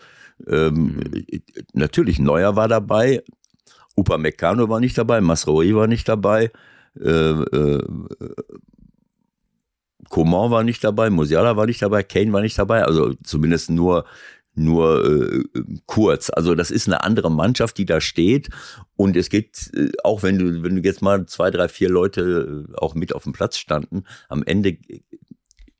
Ähm, 0.46 0.96
mhm. 0.96 1.24
Natürlich, 1.72 2.18
Neuer 2.18 2.56
war 2.56 2.68
dabei, 2.68 3.22
Upa 3.96 4.18
Meccano 4.18 4.68
war 4.68 4.80
nicht 4.80 4.96
dabei, 4.96 5.20
Masroi 5.20 5.74
war 5.74 5.86
nicht 5.86 6.08
dabei, 6.08 6.50
äh, 6.98 7.08
äh, 7.08 7.82
Coman 10.08 10.50
war 10.50 10.64
nicht 10.64 10.84
dabei, 10.84 11.10
Musiala 11.10 11.56
war 11.56 11.66
nicht 11.66 11.82
dabei, 11.82 12.02
Kane 12.02 12.32
war 12.32 12.42
nicht 12.42 12.58
dabei, 12.58 12.84
also 12.84 13.14
zumindest 13.22 13.70
nur 13.70 14.04
nur 14.54 15.04
äh, 15.04 15.44
kurz. 15.86 16.30
Also 16.30 16.54
das 16.54 16.70
ist 16.70 16.86
eine 16.86 17.02
andere 17.02 17.30
Mannschaft, 17.30 17.78
die 17.78 17.86
da 17.86 18.00
steht. 18.00 18.50
Und 18.96 19.16
es 19.16 19.30
geht, 19.30 19.70
äh, 19.74 19.90
auch 20.04 20.22
wenn 20.22 20.38
du, 20.38 20.62
wenn 20.62 20.76
du 20.76 20.82
jetzt 20.82 21.02
mal 21.02 21.26
zwei, 21.26 21.50
drei, 21.50 21.68
vier 21.68 21.88
Leute 21.88 22.66
äh, 22.68 22.76
auch 22.76 22.94
mit 22.94 23.14
auf 23.14 23.24
dem 23.24 23.32
Platz 23.32 23.56
standen, 23.56 24.04
am 24.28 24.42
Ende 24.42 24.76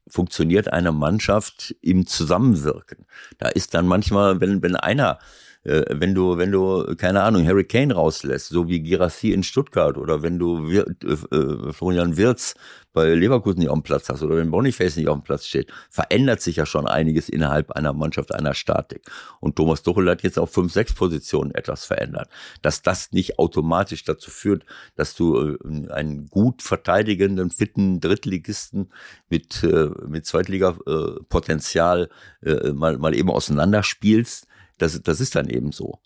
funktioniert 0.09 0.73
eine 0.73 0.93
Mannschaft 0.93 1.75
im 1.81 2.07
Zusammenwirken. 2.07 3.07
Da 3.39 3.49
ist 3.49 3.75
dann 3.75 3.87
manchmal, 3.87 4.41
wenn, 4.41 4.63
wenn 4.63 4.77
einer 4.77 5.19
äh, 5.65 5.85
wenn 5.91 6.15
du, 6.15 6.39
wenn 6.39 6.51
du, 6.51 6.95
keine 6.97 7.23
Ahnung, 7.23 7.47
Harry 7.47 7.65
Kane 7.65 7.95
rauslässt, 7.95 8.49
so 8.49 8.69
wie 8.69 8.81
Girassi 8.81 9.33
in 9.33 9.43
Stuttgart 9.43 9.97
oder 9.97 10.23
wenn 10.23 10.39
du 10.39 10.69
Wir, 10.69 10.87
äh, 11.05 11.37
äh, 11.37 11.73
Florian 11.73 12.17
Wirz 12.17 12.55
bei 12.93 13.15
Leverkusen 13.15 13.61
nicht 13.61 13.69
auf 13.69 13.79
dem 13.79 13.83
Platz 13.83 14.09
hast 14.09 14.23
oder 14.23 14.37
wenn 14.37 14.51
Boniface 14.51 14.97
nicht 14.97 15.09
auf 15.09 15.17
dem 15.17 15.23
Platz 15.23 15.47
steht, 15.47 15.73
verändert 15.89 16.41
sich 16.43 16.57
ja 16.57 16.67
schon 16.67 16.87
einiges 16.87 17.29
innerhalb 17.29 17.71
einer 17.73 17.93
Mannschaft, 17.93 18.35
einer 18.35 18.55
Statik. 18.55 19.03
Und 19.41 19.57
Thomas 19.57 19.83
Tuchel 19.83 20.11
hat 20.11 20.23
jetzt 20.23 20.39
auf 20.39 20.53
fünf, 20.53 20.73
sechs 20.73 20.93
Positionen 20.93 21.55
etwas 21.55 21.85
verändert. 21.85 22.29
Dass 22.61 22.83
das 22.83 23.13
nicht 23.13 23.39
automatisch 23.39 24.05
dazu 24.05 24.31
führt, 24.31 24.65
dass 24.97 25.15
du 25.15 25.57
äh, 25.57 25.91
einen 25.91 26.27
gut 26.27 26.61
verteidigenden, 26.61 27.51
fitten 27.51 28.01
Drittligisten 28.01 28.91
mit, 29.31 29.63
äh, 29.63 29.91
mit 30.07 30.27
Zweitliga-Potenzial 30.27 32.09
mal, 32.75 32.99
mal 32.99 33.15
eben 33.15 33.31
auseinanderspielst, 33.31 34.49
das, 34.79 35.01
das 35.03 35.21
ist 35.21 35.35
dann 35.35 35.49
eben 35.49 35.73
so. 35.73 36.01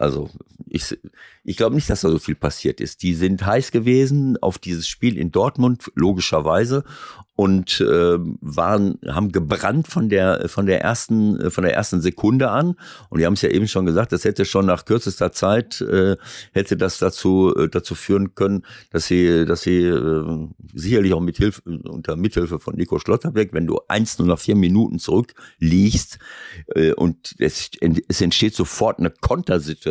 Also 0.00 0.30
ich, 0.66 0.98
ich 1.44 1.58
glaube 1.58 1.74
nicht, 1.74 1.90
dass 1.90 2.00
da 2.00 2.08
so 2.08 2.18
viel 2.18 2.34
passiert 2.34 2.80
ist. 2.80 3.02
Die 3.02 3.14
sind 3.14 3.44
heiß 3.44 3.70
gewesen 3.70 4.38
auf 4.40 4.58
dieses 4.58 4.88
Spiel 4.88 5.18
in 5.18 5.30
Dortmund, 5.30 5.92
logischerweise, 5.94 6.84
und 7.36 7.80
äh, 7.80 8.18
waren, 8.42 8.98
haben 9.06 9.32
gebrannt 9.32 9.88
von 9.88 10.10
der, 10.10 10.48
von 10.50 10.66
der 10.66 10.82
ersten, 10.82 11.50
von 11.50 11.64
der 11.64 11.74
ersten 11.74 12.02
Sekunde 12.02 12.50
an. 12.50 12.76
Und 13.08 13.18
wir 13.18 13.24
haben 13.24 13.32
es 13.32 13.40
ja 13.40 13.48
eben 13.48 13.66
schon 13.66 13.86
gesagt, 13.86 14.12
das 14.12 14.24
hätte 14.24 14.44
schon 14.44 14.66
nach 14.66 14.84
kürzester 14.84 15.32
Zeit 15.32 15.80
äh, 15.80 16.16
hätte 16.52 16.76
das 16.76 16.98
dazu, 16.98 17.54
äh, 17.56 17.68
dazu 17.68 17.94
führen 17.94 18.34
können, 18.34 18.66
dass 18.90 19.06
sie, 19.06 19.46
dass 19.46 19.62
sie 19.62 19.84
äh, 19.84 20.48
sicherlich 20.74 21.14
auch 21.14 21.20
mit 21.20 21.38
Hilfe, 21.38 21.62
unter 21.62 22.16
Mithilfe 22.16 22.58
von 22.58 22.76
Nico 22.76 22.98
Schlotterbeck, 22.98 23.54
wenn 23.54 23.66
du 23.66 23.80
eins 23.88 24.18
nur 24.18 24.28
nach 24.28 24.38
vier 24.38 24.56
Minuten 24.56 24.98
zurückliegst 24.98 26.18
äh, 26.74 26.92
und 26.92 27.36
es, 27.38 27.70
es 28.08 28.20
entsteht 28.20 28.54
sofort 28.54 28.98
eine 28.98 29.10
Kontersituation 29.10 29.89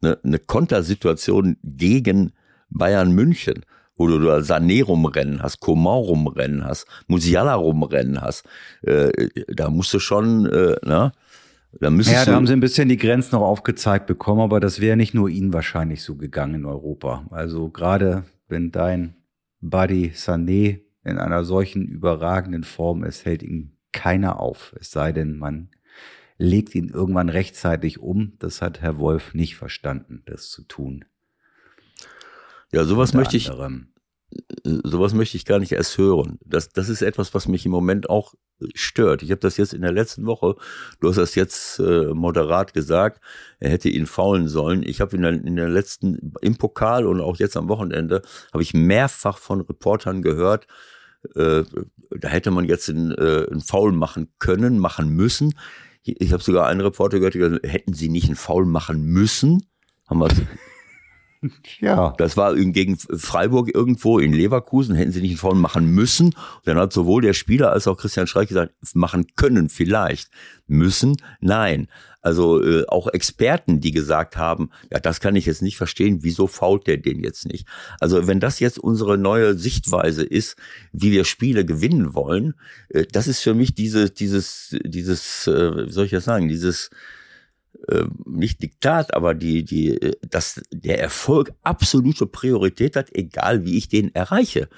eine, 0.00 0.18
eine 0.22 0.38
Kontersituation 0.38 1.56
gegen 1.62 2.32
Bayern 2.70 3.12
München, 3.12 3.64
wo 3.96 4.06
du 4.06 4.20
da 4.20 4.38
Sané 4.38 4.84
rumrennen 4.84 5.42
hast, 5.42 5.60
Coman 5.60 5.98
rumrennen 5.98 6.64
hast, 6.64 6.86
Musiala 7.06 7.54
rumrennen 7.54 8.20
hast. 8.20 8.46
Äh, 8.82 9.28
da 9.48 9.70
musst 9.70 9.92
du 9.92 9.98
schon, 9.98 10.46
äh, 10.46 10.76
ne? 10.84 11.12
Da 11.80 11.90
ja, 11.90 12.24
da 12.24 12.32
haben 12.32 12.46
sie 12.46 12.54
ein 12.54 12.60
bisschen 12.60 12.88
die 12.88 12.96
Grenzen 12.96 13.34
noch 13.34 13.42
aufgezeigt 13.42 14.06
bekommen, 14.06 14.40
aber 14.40 14.58
das 14.58 14.80
wäre 14.80 14.96
nicht 14.96 15.12
nur 15.12 15.28
ihnen 15.28 15.52
wahrscheinlich 15.52 16.02
so 16.02 16.16
gegangen 16.16 16.54
in 16.54 16.64
Europa. 16.64 17.26
Also 17.30 17.68
gerade 17.68 18.24
wenn 18.48 18.72
dein 18.72 19.16
Buddy 19.60 20.12
Sané 20.14 20.80
in 21.04 21.18
einer 21.18 21.44
solchen 21.44 21.86
überragenden 21.86 22.64
Form 22.64 23.04
ist, 23.04 23.26
hält 23.26 23.42
ihn 23.42 23.76
keiner 23.92 24.40
auf. 24.40 24.74
Es 24.80 24.90
sei 24.90 25.12
denn, 25.12 25.36
man 25.36 25.68
legt 26.38 26.74
ihn 26.74 26.88
irgendwann 26.88 27.28
rechtzeitig 27.28 27.98
um. 27.98 28.34
Das 28.38 28.62
hat 28.62 28.80
Herr 28.80 28.98
Wolf 28.98 29.34
nicht 29.34 29.56
verstanden, 29.56 30.22
das 30.26 30.48
zu 30.50 30.62
tun. 30.62 31.04
Ja, 32.72 32.84
sowas 32.84 33.12
möchte 33.12 33.36
ich, 33.36 33.50
anderem. 33.50 33.88
sowas 34.62 35.14
möchte 35.14 35.36
ich 35.36 35.44
gar 35.44 35.58
nicht 35.58 35.72
erst 35.72 35.98
hören. 35.98 36.38
Das, 36.44 36.68
das 36.70 36.88
ist 36.88 37.02
etwas, 37.02 37.34
was 37.34 37.48
mich 37.48 37.66
im 37.66 37.72
Moment 37.72 38.08
auch 38.08 38.34
stört. 38.74 39.22
Ich 39.22 39.30
habe 39.30 39.40
das 39.40 39.56
jetzt 39.56 39.72
in 39.72 39.82
der 39.82 39.92
letzten 39.92 40.26
Woche, 40.26 40.56
du 41.00 41.08
hast 41.08 41.16
das 41.16 41.34
jetzt 41.34 41.78
äh, 41.78 42.12
moderat 42.12 42.74
gesagt, 42.74 43.20
er 43.60 43.70
hätte 43.70 43.88
ihn 43.88 44.06
faulen 44.06 44.48
sollen. 44.48 44.82
Ich 44.82 45.00
habe 45.00 45.16
in 45.16 45.22
der, 45.22 45.32
in 45.32 45.56
der 45.56 45.68
letzten, 45.68 46.34
im 46.40 46.56
Pokal 46.56 47.06
und 47.06 47.20
auch 47.20 47.36
jetzt 47.36 47.56
am 47.56 47.68
Wochenende, 47.68 48.22
habe 48.52 48.62
ich 48.62 48.74
mehrfach 48.74 49.38
von 49.38 49.60
Reportern 49.60 50.22
gehört, 50.22 50.66
äh, 51.34 51.64
da 52.10 52.28
hätte 52.28 52.50
man 52.50 52.64
jetzt 52.64 52.88
einen, 52.88 53.12
äh, 53.12 53.46
einen 53.50 53.60
Foul 53.60 53.92
machen 53.92 54.32
können, 54.38 54.78
machen 54.78 55.08
müssen. 55.08 55.54
Ich 56.18 56.32
habe 56.32 56.42
sogar 56.42 56.66
einen 56.66 56.80
Reporter 56.80 57.18
gehört, 57.18 57.34
gesagt, 57.34 57.66
hätten 57.66 57.92
sie 57.92 58.08
nicht 58.08 58.26
einen 58.26 58.36
Foul 58.36 58.66
machen 58.66 59.04
müssen? 59.04 59.66
Haben 60.08 60.20
wir 60.20 60.28
ja. 61.80 62.14
Das 62.18 62.36
war 62.36 62.54
gegen 62.54 62.98
Freiburg 62.98 63.74
irgendwo 63.74 64.18
in 64.18 64.32
Leverkusen, 64.32 64.94
hätten 64.94 65.12
sie 65.12 65.20
nicht 65.20 65.32
einen 65.32 65.38
Foul 65.38 65.54
machen 65.54 65.86
müssen. 65.86 66.34
Dann 66.64 66.78
hat 66.78 66.92
sowohl 66.92 67.22
der 67.22 67.34
Spieler 67.34 67.72
als 67.72 67.86
auch 67.86 67.96
Christian 67.96 68.26
Streich 68.26 68.48
gesagt, 68.48 68.74
machen 68.94 69.26
können 69.36 69.68
vielleicht. 69.68 70.30
Müssen? 70.66 71.16
Nein. 71.40 71.88
Also 72.20 72.62
äh, 72.62 72.84
auch 72.88 73.06
Experten, 73.06 73.80
die 73.80 73.92
gesagt 73.92 74.36
haben, 74.36 74.70
ja, 74.90 74.98
das 74.98 75.20
kann 75.20 75.36
ich 75.36 75.46
jetzt 75.46 75.62
nicht 75.62 75.76
verstehen, 75.76 76.18
wieso 76.22 76.46
fault 76.46 76.86
der 76.86 76.96
den 76.96 77.22
jetzt 77.22 77.46
nicht? 77.46 77.66
Also 78.00 78.26
wenn 78.26 78.40
das 78.40 78.58
jetzt 78.58 78.78
unsere 78.78 79.16
neue 79.16 79.56
Sichtweise 79.56 80.24
ist, 80.24 80.56
wie 80.92 81.12
wir 81.12 81.24
Spiele 81.24 81.64
gewinnen 81.64 82.14
wollen, 82.14 82.54
äh, 82.88 83.06
das 83.10 83.28
ist 83.28 83.40
für 83.40 83.54
mich 83.54 83.74
diese, 83.74 84.10
dieses, 84.10 84.76
dieses, 84.84 85.46
äh, 85.46 85.86
wie 85.86 85.92
soll 85.92 86.06
ich 86.06 86.10
das 86.10 86.24
sagen, 86.24 86.48
dieses 86.48 86.90
äh, 87.88 88.04
nicht 88.26 88.62
Diktat, 88.62 89.14
aber 89.14 89.34
die, 89.34 89.64
die, 89.64 90.00
äh, 90.00 90.16
dass 90.28 90.60
der 90.72 91.00
Erfolg 91.00 91.52
absolute 91.62 92.26
Priorität 92.26 92.96
hat, 92.96 93.08
egal 93.14 93.64
wie 93.64 93.78
ich 93.78 93.88
den 93.88 94.14
erreiche. 94.14 94.68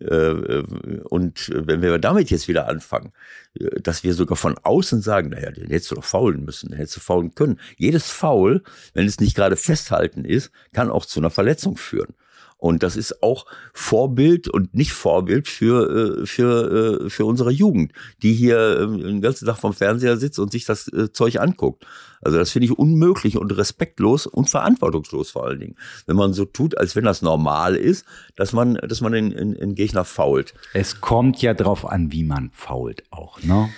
Äh, 0.00 0.62
und 1.08 1.50
wenn 1.54 1.82
wir 1.82 1.98
damit 1.98 2.30
jetzt 2.30 2.48
wieder 2.48 2.68
anfangen, 2.68 3.12
dass 3.54 4.04
wir 4.04 4.12
sogar 4.12 4.36
von 4.36 4.56
außen 4.58 5.00
sagen, 5.02 5.30
naja, 5.30 5.50
den 5.50 5.70
hättest 5.70 5.90
du 5.90 5.94
doch 5.96 6.04
faulen 6.04 6.44
müssen, 6.44 6.68
den 6.70 6.78
hättest 6.78 6.96
du 6.96 7.00
faulen 7.00 7.34
können. 7.34 7.58
Jedes 7.76 8.10
Foul, 8.10 8.62
wenn 8.92 9.06
es 9.06 9.20
nicht 9.20 9.34
gerade 9.34 9.56
festhalten 9.56 10.24
ist, 10.24 10.50
kann 10.72 10.90
auch 10.90 11.06
zu 11.06 11.20
einer 11.20 11.30
Verletzung 11.30 11.76
führen. 11.76 12.14
Und 12.58 12.82
das 12.82 12.96
ist 12.96 13.22
auch 13.22 13.46
Vorbild 13.72 14.48
und 14.48 14.74
nicht 14.74 14.92
Vorbild 14.92 15.46
für, 15.46 16.22
äh, 16.22 16.26
für, 16.26 17.04
äh, 17.04 17.10
für 17.10 17.24
unsere 17.24 17.52
Jugend, 17.52 17.92
die 18.22 18.34
hier 18.34 18.80
ähm, 18.80 18.98
den 18.98 19.20
ganzen 19.20 19.46
Tag 19.46 19.58
vom 19.58 19.72
Fernseher 19.72 20.16
sitzt 20.16 20.40
und 20.40 20.50
sich 20.50 20.64
das 20.64 20.88
äh, 20.88 21.12
Zeug 21.12 21.40
anguckt. 21.40 21.86
Also 22.20 22.36
das 22.36 22.50
finde 22.50 22.66
ich 22.66 22.76
unmöglich 22.76 23.36
und 23.36 23.56
respektlos 23.56 24.26
und 24.26 24.50
verantwortungslos 24.50 25.30
vor 25.30 25.46
allen 25.46 25.60
Dingen. 25.60 25.76
Wenn 26.06 26.16
man 26.16 26.32
so 26.32 26.44
tut, 26.44 26.76
als 26.76 26.96
wenn 26.96 27.04
das 27.04 27.22
normal 27.22 27.76
ist, 27.76 28.04
dass 28.34 28.52
man, 28.52 28.74
dass 28.74 29.00
man 29.00 29.12
den, 29.12 29.30
den, 29.30 29.54
den 29.54 29.74
Gegner 29.76 30.04
fault. 30.04 30.52
Es 30.74 31.00
kommt 31.00 31.40
ja 31.40 31.54
drauf 31.54 31.86
an, 31.86 32.10
wie 32.10 32.24
man 32.24 32.50
fault 32.52 33.04
auch, 33.10 33.40
ne? 33.42 33.68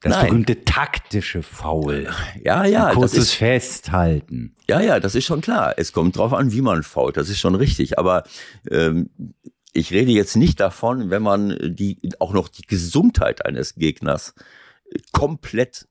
Das 0.00 0.12
Nein. 0.12 0.26
berühmte 0.26 0.64
taktische 0.64 1.42
Foul. 1.42 2.08
Ja, 2.42 2.64
ja. 2.64 2.88
Ein 2.88 2.94
kurzes 2.94 3.18
ist, 3.18 3.32
Festhalten. 3.34 4.54
Ja, 4.68 4.80
ja, 4.80 5.00
das 5.00 5.14
ist 5.14 5.24
schon 5.24 5.40
klar. 5.40 5.74
Es 5.78 5.92
kommt 5.92 6.16
drauf 6.16 6.32
an, 6.32 6.52
wie 6.52 6.60
man 6.60 6.82
fault. 6.82 7.16
Das 7.16 7.28
ist 7.28 7.40
schon 7.40 7.54
richtig. 7.54 7.98
Aber 7.98 8.24
ähm, 8.70 9.10
ich 9.72 9.92
rede 9.92 10.12
jetzt 10.12 10.36
nicht 10.36 10.60
davon, 10.60 11.10
wenn 11.10 11.22
man 11.22 11.56
die, 11.62 11.98
auch 12.18 12.32
noch 12.32 12.48
die 12.48 12.66
Gesundheit 12.66 13.46
eines 13.46 13.74
Gegners 13.74 14.34
komplett, 15.12 15.86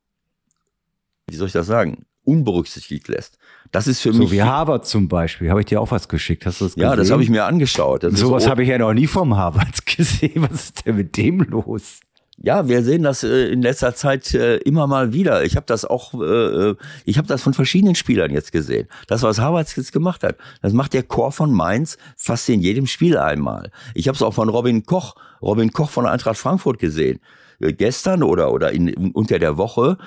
wie 1.28 1.36
soll 1.36 1.48
ich 1.48 1.54
das 1.54 1.68
sagen, 1.68 2.06
unberücksichtigt 2.24 3.08
lässt. 3.08 3.38
Das 3.72 3.88
ist 3.88 4.02
für 4.02 4.12
so 4.12 4.20
mich. 4.20 4.30
So 4.30 4.36
wie 4.36 4.42
Harvard 4.42 4.86
zum 4.86 5.08
Beispiel. 5.08 5.50
Habe 5.50 5.62
ich 5.62 5.68
dir 5.68 5.80
auch 5.80 5.92
was 5.92 6.08
geschickt? 6.08 6.46
Hast 6.46 6.62
du 6.62 6.66
das 6.66 6.76
gesehen? 6.76 6.90
Ja, 6.90 6.96
das 6.96 7.12
habe 7.12 7.24
ich 7.24 7.30
mir 7.30 7.46
angeschaut. 7.46 8.04
Das 8.04 8.14
Sowas 8.20 8.48
habe 8.48 8.64
ich 8.64 8.70
ja 8.70 8.78
noch 8.78 8.94
nie 8.94 9.08
vom 9.08 9.36
Harvard 9.36 9.86
gesehen. 9.98 10.48
Was 10.50 10.66
ist 10.66 10.86
denn 10.86 10.96
mit 10.96 11.18
dem 11.18 11.42
los? 11.42 12.00
Ja, 12.38 12.68
wir 12.68 12.84
sehen 12.84 13.04
das 13.04 13.24
äh, 13.24 13.48
in 13.48 13.62
letzter 13.62 13.96
Zeit 13.96 14.34
äh, 14.34 14.58
immer 14.58 14.88
mal 14.88 15.14
wieder. 15.14 15.46
Ich 15.46 15.56
habe 15.56 15.66
das 15.66 15.86
auch, 15.86 16.14
äh, 16.16 16.70
äh 16.70 16.76
ich 17.06 17.18
habe 17.18 17.28
das 17.28 17.42
von 17.42 17.54
verschiedenen 17.54 17.96
Spielern 17.96 18.32
jetzt 18.32 18.52
gesehen. 18.52 18.88
Das, 19.08 19.24
was 19.24 19.40
Harvard 19.40 19.74
jetzt 19.76 19.94
gemacht 19.94 20.24
hat, 20.24 20.36
das 20.62 20.74
macht 20.74 20.94
der 20.94 21.04
Chor 21.04 21.32
von 21.32 21.54
Mainz 21.54 21.98
fast 22.18 22.50
in 22.50 22.60
jedem 22.60 22.88
Spiel 22.88 23.18
einmal. 23.18 23.72
Ich 23.94 24.08
habe 24.08 24.16
es 24.16 24.22
auch 24.22 24.34
von 24.34 24.50
Robin 24.50 24.86
Koch, 24.86 25.16
Robin 25.42 25.72
Koch 25.72 25.90
von 25.90 26.06
Eintracht 26.06 26.38
Frankfurt 26.38 26.78
gesehen. 26.78 27.20
Äh, 27.60 27.72
gestern 27.72 28.22
oder 28.22 28.52
oder 28.52 28.72
in, 28.74 28.94
unter 29.12 29.40
der 29.40 29.58
Woche, 29.58 29.98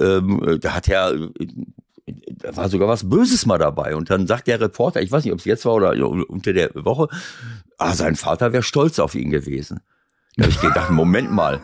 ähm, 0.00 0.58
da 0.60 0.74
hat 0.74 0.88
er 0.88 1.30
da 2.26 2.56
war 2.56 2.68
sogar 2.68 2.88
was 2.88 3.08
Böses 3.08 3.46
mal 3.46 3.58
dabei. 3.58 3.94
Und 3.94 4.10
dann 4.10 4.26
sagt 4.26 4.46
der 4.46 4.60
Reporter, 4.60 5.00
ich 5.02 5.12
weiß 5.12 5.24
nicht, 5.24 5.32
ob 5.32 5.38
es 5.38 5.44
jetzt 5.44 5.64
war 5.64 5.74
oder 5.74 5.92
unter 6.28 6.52
der 6.52 6.70
Woche, 6.74 7.08
ah, 7.76 7.94
sein 7.94 8.16
Vater 8.16 8.52
wäre 8.52 8.62
stolz 8.62 8.98
auf 8.98 9.14
ihn 9.14 9.30
gewesen. 9.30 9.80
Da 10.38 10.44
habe 10.44 10.52
ich 10.52 10.60
gedacht, 10.60 10.90
Moment 10.90 11.32
mal. 11.32 11.60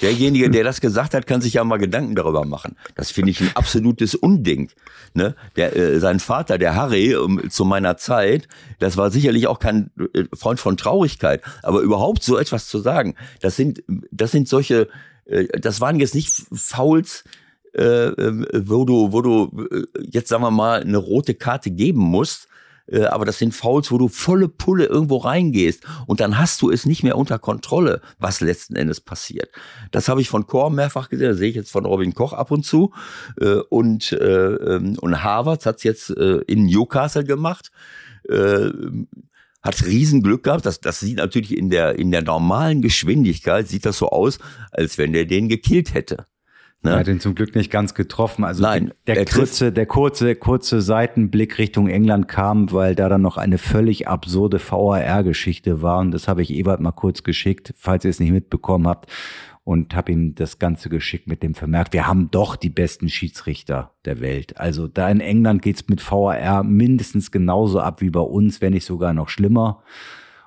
Derjenige, 0.00 0.48
der 0.48 0.64
das 0.64 0.80
gesagt 0.80 1.12
hat, 1.12 1.26
kann 1.26 1.42
sich 1.42 1.54
ja 1.54 1.64
mal 1.64 1.76
Gedanken 1.76 2.14
darüber 2.14 2.46
machen. 2.46 2.76
Das 2.94 3.10
finde 3.10 3.30
ich 3.30 3.42
ein 3.42 3.50
absolutes 3.54 4.14
Unding. 4.14 4.70
Ne? 5.12 5.34
Der, 5.56 5.76
äh, 5.76 6.00
sein 6.00 6.18
Vater, 6.18 6.56
der 6.56 6.74
Harry, 6.74 7.14
um, 7.14 7.50
zu 7.50 7.66
meiner 7.66 7.98
Zeit, 7.98 8.48
das 8.78 8.96
war 8.96 9.10
sicherlich 9.10 9.48
auch 9.48 9.58
kein 9.58 9.90
äh, 10.14 10.24
Freund 10.34 10.60
von 10.60 10.78
Traurigkeit, 10.78 11.42
aber 11.62 11.80
überhaupt 11.80 12.22
so 12.22 12.38
etwas 12.38 12.68
zu 12.68 12.78
sagen, 12.78 13.14
das 13.42 13.56
sind, 13.56 13.82
das 14.10 14.30
sind 14.30 14.48
solche, 14.48 14.88
äh, 15.26 15.46
das 15.60 15.82
waren 15.82 16.00
jetzt 16.00 16.14
nicht 16.14 16.30
Fouls, 16.54 17.24
äh, 17.74 17.82
äh 17.82 18.62
wo 18.66 18.86
du, 18.86 19.12
wo 19.12 19.20
du 19.20 19.66
äh, 19.70 19.84
jetzt 20.10 20.30
sagen 20.30 20.42
wir 20.42 20.50
mal 20.50 20.80
eine 20.80 20.96
rote 20.96 21.34
Karte 21.34 21.70
geben 21.70 22.00
musst, 22.00 22.47
äh, 22.90 23.04
aber 23.04 23.24
das 23.24 23.38
sind 23.38 23.54
Fouls, 23.54 23.90
wo 23.90 23.98
du 23.98 24.08
volle 24.08 24.48
Pulle 24.48 24.86
irgendwo 24.86 25.18
reingehst 25.18 25.84
und 26.06 26.20
dann 26.20 26.38
hast 26.38 26.62
du 26.62 26.70
es 26.70 26.86
nicht 26.86 27.02
mehr 27.02 27.16
unter 27.16 27.38
Kontrolle, 27.38 28.00
was 28.18 28.40
letzten 28.40 28.76
Endes 28.76 29.00
passiert. 29.00 29.50
Das 29.90 30.08
habe 30.08 30.20
ich 30.20 30.28
von 30.28 30.46
Korn 30.46 30.74
mehrfach 30.74 31.08
gesehen, 31.08 31.30
das 31.30 31.38
sehe 31.38 31.50
ich 31.50 31.56
jetzt 31.56 31.70
von 31.70 31.86
Robin 31.86 32.14
Koch 32.14 32.32
ab 32.32 32.50
und 32.50 32.64
zu 32.64 32.92
äh, 33.40 33.60
und, 33.68 34.12
äh, 34.12 34.16
ähm, 34.16 34.96
und 35.00 35.22
Harvard 35.22 35.66
hat 35.66 35.76
es 35.76 35.82
jetzt 35.82 36.10
in 36.10 36.66
Newcastle 36.66 37.24
gemacht 37.24 37.70
hat 39.62 39.86
Riesenglück 39.86 40.44
gehabt. 40.44 40.66
Das, 40.66 40.80
das 40.80 41.00
sieht 41.00 41.16
natürlich 41.16 41.56
in 41.56 41.70
der, 41.70 41.98
in 41.98 42.10
der 42.10 42.22
normalen 42.22 42.82
Geschwindigkeit, 42.82 43.68
sieht 43.68 43.86
das 43.86 43.98
so 43.98 44.10
aus, 44.10 44.38
als 44.70 44.98
wenn 44.98 45.12
der 45.12 45.24
den 45.24 45.48
gekillt 45.48 45.94
hätte. 45.94 46.26
Ne? 46.82 46.90
Er 46.92 46.98
hat 47.00 47.08
ihn 47.08 47.18
zum 47.18 47.34
Glück 47.34 47.56
nicht 47.56 47.70
ganz 47.72 47.94
getroffen. 47.94 48.44
Also 48.44 48.62
Nein, 48.62 48.92
der 49.06 49.24
kurze, 49.24 49.72
der 49.72 49.86
kurze, 49.86 50.36
kurze 50.36 50.80
Seitenblick 50.80 51.58
Richtung 51.58 51.88
England 51.88 52.28
kam, 52.28 52.70
weil 52.70 52.94
da 52.94 53.08
dann 53.08 53.22
noch 53.22 53.36
eine 53.36 53.58
völlig 53.58 54.06
absurde 54.06 54.60
VAR-Geschichte 54.60 55.82
war. 55.82 55.98
Und 55.98 56.12
das 56.12 56.28
habe 56.28 56.42
ich 56.42 56.50
Ewald 56.50 56.80
mal 56.80 56.92
kurz 56.92 57.24
geschickt, 57.24 57.74
falls 57.76 58.04
ihr 58.04 58.10
es 58.10 58.20
nicht 58.20 58.30
mitbekommen 58.30 58.86
habt. 58.86 59.10
Und 59.64 59.94
habe 59.94 60.12
ihm 60.12 60.34
das 60.34 60.58
Ganze 60.58 60.88
geschickt 60.88 61.26
mit 61.26 61.42
dem 61.42 61.54
Vermerk, 61.54 61.92
wir 61.92 62.06
haben 62.06 62.30
doch 62.30 62.56
die 62.56 62.70
besten 62.70 63.10
Schiedsrichter 63.10 63.92
der 64.06 64.20
Welt. 64.20 64.58
Also 64.58 64.88
da 64.88 65.10
in 65.10 65.20
England 65.20 65.60
geht's 65.60 65.88
mit 65.88 66.00
VAR 66.10 66.62
mindestens 66.62 67.30
genauso 67.30 67.80
ab 67.80 68.00
wie 68.00 68.08
bei 68.08 68.20
uns, 68.20 68.62
wenn 68.62 68.72
nicht 68.72 68.86
sogar 68.86 69.12
noch 69.12 69.28
schlimmer. 69.28 69.82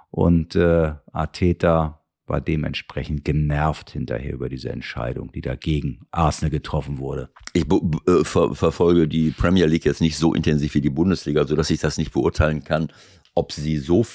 Und 0.10 0.56
äh, 0.56 0.94
Arteta 1.12 2.01
war 2.32 2.42
dementsprechend 2.42 3.26
genervt 3.26 3.92
hinterher 3.92 4.34
über 4.34 4.48
diese 4.48 4.70
Entscheidung, 4.70 5.34
die 5.34 5.42
dagegen 5.42 6.00
Arsenal 6.12 6.50
getroffen 6.50 6.98
wurde. 6.98 7.30
Ich 7.54 7.66
äh, 7.66 8.24
ver 8.24 8.56
verfolge 8.56 9.10
die 9.10 9.32
Premier 9.32 9.66
League 9.66 9.86
jetzt 9.86 10.00
nicht 10.00 10.18
so 10.18 10.34
intensiv 10.34 10.74
wie 10.74 10.82
die 10.82 10.90
Bundesliga, 10.90 11.46
so 11.46 11.58
dass 11.58 11.70
ich 11.70 11.82
das 11.82 11.98
nicht 11.98 12.14
beurteilen 12.14 12.64
kann, 12.64 12.88
ob 13.36 13.52
sie 13.52 13.78
so, 13.78 14.06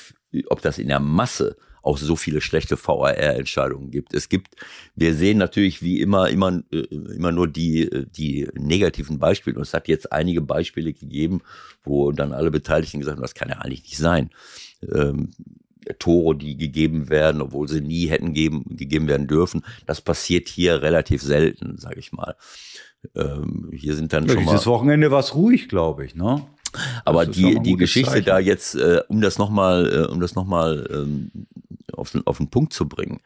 ob 0.48 0.62
das 0.62 0.78
in 0.78 0.88
der 0.88 0.98
Masse 0.98 1.56
auch 1.82 1.98
so 1.98 2.16
viele 2.16 2.40
schlechte 2.40 2.76
VAR-Entscheidungen 2.76 3.90
gibt. 3.90 4.14
Es 4.14 4.30
gibt, 4.30 4.56
wir 4.96 5.14
sehen 5.14 5.36
natürlich 5.36 5.82
wie 5.82 6.00
immer, 6.00 6.30
immer, 6.30 6.62
äh, 6.72 6.78
immer 7.14 7.32
nur 7.32 7.46
die, 7.46 7.88
die 8.16 8.48
negativen 8.54 9.18
Beispiele. 9.18 9.56
Und 9.56 9.62
es 9.62 9.74
hat 9.74 9.88
jetzt 9.88 10.10
einige 10.10 10.40
Beispiele 10.40 10.94
gegeben, 10.94 11.42
wo 11.84 12.12
dann 12.12 12.32
alle 12.32 12.50
Beteiligten 12.50 12.98
gesagt 12.98 13.16
haben, 13.16 13.22
das 13.22 13.34
kann 13.34 13.50
ja 13.50 13.58
eigentlich 13.58 13.82
nicht 13.82 13.98
sein. 13.98 14.30
Ähm, 14.90 15.30
Tore, 15.98 16.36
die 16.36 16.56
gegeben 16.56 17.08
werden, 17.08 17.40
obwohl 17.40 17.68
sie 17.68 17.80
nie 17.80 18.06
hätten 18.06 18.34
geben, 18.34 18.64
gegeben 18.68 19.08
werden 19.08 19.26
dürfen. 19.26 19.64
Das 19.86 20.00
passiert 20.00 20.48
hier 20.48 20.82
relativ 20.82 21.22
selten, 21.22 21.78
sage 21.78 21.98
ich 21.98 22.12
mal. 22.12 22.36
Ähm, 23.14 23.70
hier 23.72 23.94
sind 23.94 24.12
dann 24.12 24.26
ja, 24.26 24.34
schon 24.34 24.44
dieses 24.44 24.66
mal, 24.66 24.72
Wochenende 24.72 25.10
war 25.10 25.20
es 25.20 25.34
ruhig, 25.34 25.68
glaube 25.68 26.04
ich, 26.04 26.14
ne? 26.14 26.46
Aber 27.04 27.24
die 27.24 27.60
die 27.62 27.76
Geschichte 27.76 28.10
Zeichen. 28.10 28.26
da 28.26 28.38
jetzt, 28.38 28.74
äh, 28.74 29.02
um 29.08 29.20
das 29.20 29.38
nochmal, 29.38 29.90
äh, 29.92 30.12
um 30.12 30.20
das 30.20 30.34
nochmal 30.34 30.88
ähm, 30.92 31.30
auf, 31.92 32.10
den, 32.10 32.26
auf 32.26 32.38
den 32.38 32.50
Punkt 32.50 32.72
zu 32.72 32.88
bringen. 32.88 33.20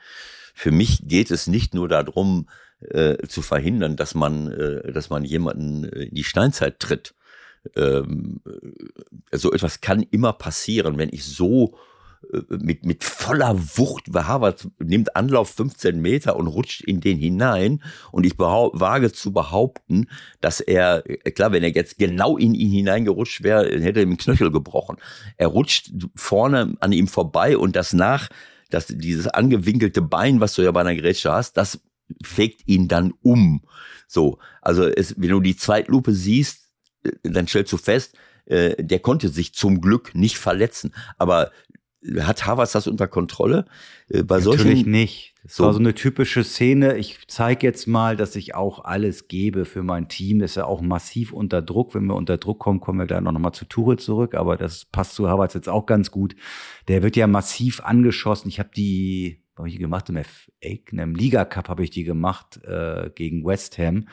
Für 0.55 0.71
mich 0.71 1.01
geht 1.09 1.31
es 1.31 1.47
nicht 1.47 1.75
nur 1.75 1.89
darum, 1.89 2.49
äh, 2.81 3.27
zu 3.27 3.43
verhindern, 3.43 3.97
dass 3.97 4.15
man, 4.15 4.51
äh, 4.53 4.93
dass 4.93 5.11
man 5.11 5.25
jemanden 5.25 5.85
in 5.85 6.15
die 6.15 6.25
Steinzeit 6.25 6.79
tritt. 6.79 7.15
Ähm, 7.77 8.41
äh, 9.31 9.37
so 9.37 9.53
etwas 9.53 9.81
kann 9.81 10.03
immer 10.03 10.33
passieren, 10.33 10.99
wenn 10.99 11.11
ich 11.13 11.25
so 11.25 11.75
äh, 11.75 11.90
mit, 12.49 12.85
mit 12.85 13.03
voller 13.03 13.59
Wucht, 13.77 14.05
Harvard 14.15 14.69
nimmt 14.79 15.17
Anlauf 15.17 15.51
15 15.51 16.01
Meter 16.01 16.37
und 16.37 16.47
rutscht 16.47 16.83
in 16.83 17.01
den 17.01 17.19
hinein. 17.19 17.83
Und 18.13 18.25
ich 18.25 18.39
wage 18.39 19.13
zu 19.13 19.33
behaupten, 19.33 20.07
dass 20.41 20.61
er, 20.61 21.03
äh, 21.09 21.31
klar, 21.31 21.53
wenn 21.53 21.63
er 21.63 21.71
jetzt 21.71 21.99
genau 21.99 22.37
in 22.37 22.55
ihn 22.55 22.71
hineingerutscht 22.71 23.43
wäre, 23.43 23.65
hätte 23.81 24.01
er 24.01 24.07
ihm 24.07 24.17
Knöchel 24.17 24.51
gebrochen. 24.51 24.97
Er 25.39 25.49
rutscht 25.49 25.93
vorne 26.15 26.77
an 26.81 26.93
ihm 26.93 27.09
vorbei 27.09 27.57
und 27.57 27.75
das 27.75 27.93
nach, 27.93 28.29
dass 28.71 28.87
dieses 28.87 29.27
angewinkelte 29.27 30.03
Bein, 30.03 30.41
was 30.41 30.55
du 30.55 30.63
ja 30.63 30.71
bei 30.71 30.83
einer 30.83 30.95
Grätsche 30.95 31.33
hast, 31.33 31.57
das 31.57 31.81
fegt 32.23 32.63
ihn 32.67 32.87
dann 32.87 33.13
um. 33.23 33.63
So, 34.07 34.39
also 34.63 34.87
es, 34.87 35.15
wenn 35.19 35.31
du 35.31 35.41
die 35.41 35.57
Zweitlupe 35.57 36.13
siehst, 36.13 36.71
äh, 37.03 37.11
dann 37.23 37.49
stellst 37.49 37.73
du 37.73 37.77
fest, 37.77 38.15
der 38.53 38.99
konnte 38.99 39.29
sich 39.29 39.55
zum 39.55 39.81
Glück 39.81 40.13
nicht 40.17 40.37
verletzen. 40.37 40.93
Aber 41.19 41.53
hat 42.21 42.47
Harvard 42.47 42.75
das 42.75 42.87
unter 42.87 43.09
Kontrolle? 43.09 43.67
Äh, 44.09 44.23
bei 44.23 44.39
Natürlich 44.39 44.63
solchen, 44.63 44.91
nicht. 44.91 45.35
Das 45.43 45.57
so. 45.57 45.65
war 45.65 45.73
so 45.73 45.79
eine 45.79 45.95
typische 45.95 46.45
Szene. 46.45 46.97
Ich 46.97 47.19
zeige 47.29 47.67
jetzt 47.67 47.87
mal, 47.87 48.17
dass 48.17 48.37
ich 48.37 48.55
auch 48.55 48.85
alles 48.85 49.29
gebe 49.29 49.65
für 49.65 49.83
mein 49.83 50.09
Team. 50.09 50.39
Das 50.39 50.53
ist 50.53 50.57
ja 50.57 50.65
auch 50.65 50.81
massiv 50.81 51.33
unter 51.33 51.63
Druck. 51.63 51.95
Wenn 51.95 52.07
wir 52.07 52.15
unter 52.15 52.39
Druck 52.39 52.59
kommen, 52.59 52.81
kommen 52.81 52.99
wir 52.99 53.07
da 53.07 53.21
noch 53.21 53.33
mal 53.33 53.53
zu 53.53 53.65
Ture 53.65 53.97
zurück. 53.97 54.35
Aber 54.35 54.57
das 54.57 54.87
passt 54.87 55.15
zu 55.15 55.29
Harvards 55.29 55.55
jetzt 55.55 55.69
auch 55.69 55.87
ganz 55.87 56.11
gut. 56.11 56.35
Der 56.89 57.03
wird 57.03 57.17
ja 57.17 57.27
massiv 57.27 57.81
angeschossen. 57.81 58.49
Ich 58.49 58.59
habe 58.59 58.71
die, 58.75 59.43
habe 59.57 59.69
ich 59.69 59.75
die 59.75 59.81
gemacht 59.81 60.09
im 60.09 60.23
FA, 60.23 61.03
im 61.03 61.15
Liga 61.15 61.45
Cup 61.45 61.69
habe 61.69 61.85
ich 61.85 61.91
die 61.91 62.05
gemacht 62.05 62.63
äh, 62.65 63.11
gegen 63.15 63.45
West 63.45 63.79
Ham. 63.79 64.07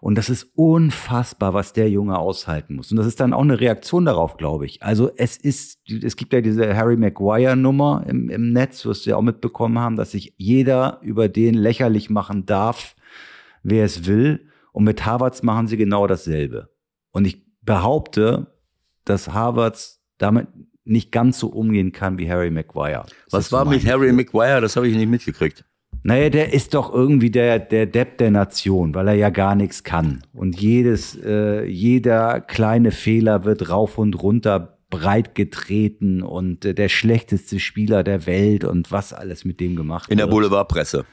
Und 0.00 0.16
das 0.16 0.30
ist 0.30 0.52
unfassbar, 0.54 1.54
was 1.54 1.72
der 1.72 1.90
Junge 1.90 2.18
aushalten 2.18 2.76
muss. 2.76 2.90
Und 2.90 2.98
das 2.98 3.06
ist 3.06 3.18
dann 3.20 3.32
auch 3.32 3.42
eine 3.42 3.58
Reaktion 3.58 4.04
darauf, 4.04 4.36
glaube 4.36 4.66
ich. 4.66 4.82
Also 4.82 5.10
es 5.16 5.36
ist, 5.36 5.80
es 5.88 6.16
gibt 6.16 6.32
ja 6.32 6.40
diese 6.40 6.76
Harry 6.76 6.96
Maguire-Nummer 6.96 8.04
im, 8.06 8.30
im 8.30 8.52
Netz, 8.52 8.84
wirst 8.84 9.06
du 9.06 9.10
ja 9.10 9.16
auch 9.16 9.22
mitbekommen 9.22 9.78
haben, 9.78 9.96
dass 9.96 10.12
sich 10.12 10.34
jeder 10.36 11.00
über 11.02 11.28
den 11.28 11.54
lächerlich 11.54 12.10
machen 12.10 12.46
darf, 12.46 12.94
wer 13.62 13.84
es 13.84 14.06
will. 14.06 14.48
Und 14.72 14.84
mit 14.84 15.04
Harvards 15.04 15.42
machen 15.42 15.66
sie 15.66 15.76
genau 15.76 16.06
dasselbe. 16.06 16.68
Und 17.10 17.26
ich 17.26 17.44
behaupte, 17.62 18.54
dass 19.04 19.32
Harvards 19.32 20.00
damit 20.18 20.46
nicht 20.84 21.12
ganz 21.12 21.38
so 21.38 21.48
umgehen 21.48 21.92
kann 21.92 22.18
wie 22.18 22.30
Harry 22.30 22.50
Maguire. 22.50 23.04
Das 23.26 23.32
Was 23.32 23.52
war 23.52 23.64
mit 23.64 23.84
Harry 23.86 24.12
Maguire? 24.12 24.60
Das 24.60 24.76
habe 24.76 24.88
ich 24.88 24.96
nicht 24.96 25.08
mitgekriegt. 25.08 25.64
Naja, 26.08 26.30
der 26.30 26.54
ist 26.54 26.72
doch 26.72 26.90
irgendwie 26.90 27.30
der, 27.30 27.58
der 27.58 27.84
Depp 27.84 28.16
der 28.16 28.30
Nation, 28.30 28.94
weil 28.94 29.08
er 29.08 29.14
ja 29.14 29.28
gar 29.28 29.54
nichts 29.54 29.84
kann. 29.84 30.22
Und 30.32 30.58
jedes, 30.58 31.14
äh, 31.22 31.66
jeder 31.66 32.40
kleine 32.40 32.92
Fehler 32.92 33.44
wird 33.44 33.68
rauf 33.68 33.98
und 33.98 34.14
runter 34.14 34.78
breit 34.88 35.34
getreten 35.34 36.22
und 36.22 36.64
äh, 36.64 36.72
der 36.72 36.88
schlechteste 36.88 37.60
Spieler 37.60 38.04
der 38.04 38.24
Welt 38.24 38.64
und 38.64 38.90
was 38.90 39.12
alles 39.12 39.44
mit 39.44 39.60
dem 39.60 39.76
gemacht 39.76 40.08
In 40.10 40.16
der 40.16 40.28
Boulevardpresse. 40.28 41.04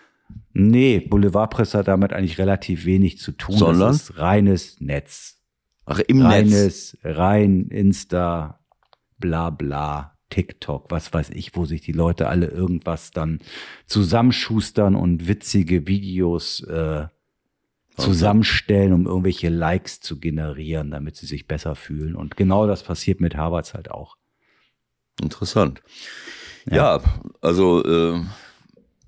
Nee, 0.53 1.01
Boulevardpresse 1.01 1.79
hat 1.79 1.89
damit 1.89 2.13
eigentlich 2.13 2.37
relativ 2.37 2.85
wenig 2.85 3.17
zu 3.17 3.33
tun. 3.33 3.57
Sondern? 3.57 3.89
Das 3.89 4.03
ist 4.03 4.17
reines 4.17 4.79
Netz. 4.79 5.41
Ach, 5.85 5.99
im 6.07 6.21
reines, 6.21 6.93
Netz. 6.93 6.97
Rein 7.03 7.67
Insta, 7.67 8.61
bla 9.19 9.49
bla. 9.49 10.14
TikTok, 10.35 10.91
was 10.91 11.13
weiß 11.13 11.29
ich, 11.29 11.55
wo 11.55 11.65
sich 11.65 11.79
die 11.79 11.93
Leute 11.93 12.27
alle 12.27 12.47
irgendwas 12.47 13.11
dann 13.11 13.39
zusammenschustern 13.85 14.93
und 14.93 15.29
witzige 15.29 15.87
Videos 15.87 16.61
äh, 16.63 17.05
zusammenstellen, 17.95 18.91
um 18.91 19.05
irgendwelche 19.05 19.47
Likes 19.47 20.01
zu 20.01 20.19
generieren, 20.19 20.91
damit 20.91 21.15
sie 21.15 21.25
sich 21.25 21.47
besser 21.47 21.75
fühlen. 21.75 22.17
Und 22.17 22.35
genau 22.35 22.67
das 22.67 22.83
passiert 22.83 23.21
mit 23.21 23.37
Harvards 23.37 23.73
halt 23.73 23.89
auch. 23.89 24.17
Interessant. 25.21 25.81
Ja, 26.69 26.97
ja 26.97 27.03
also 27.39 27.81
äh, 27.85 28.21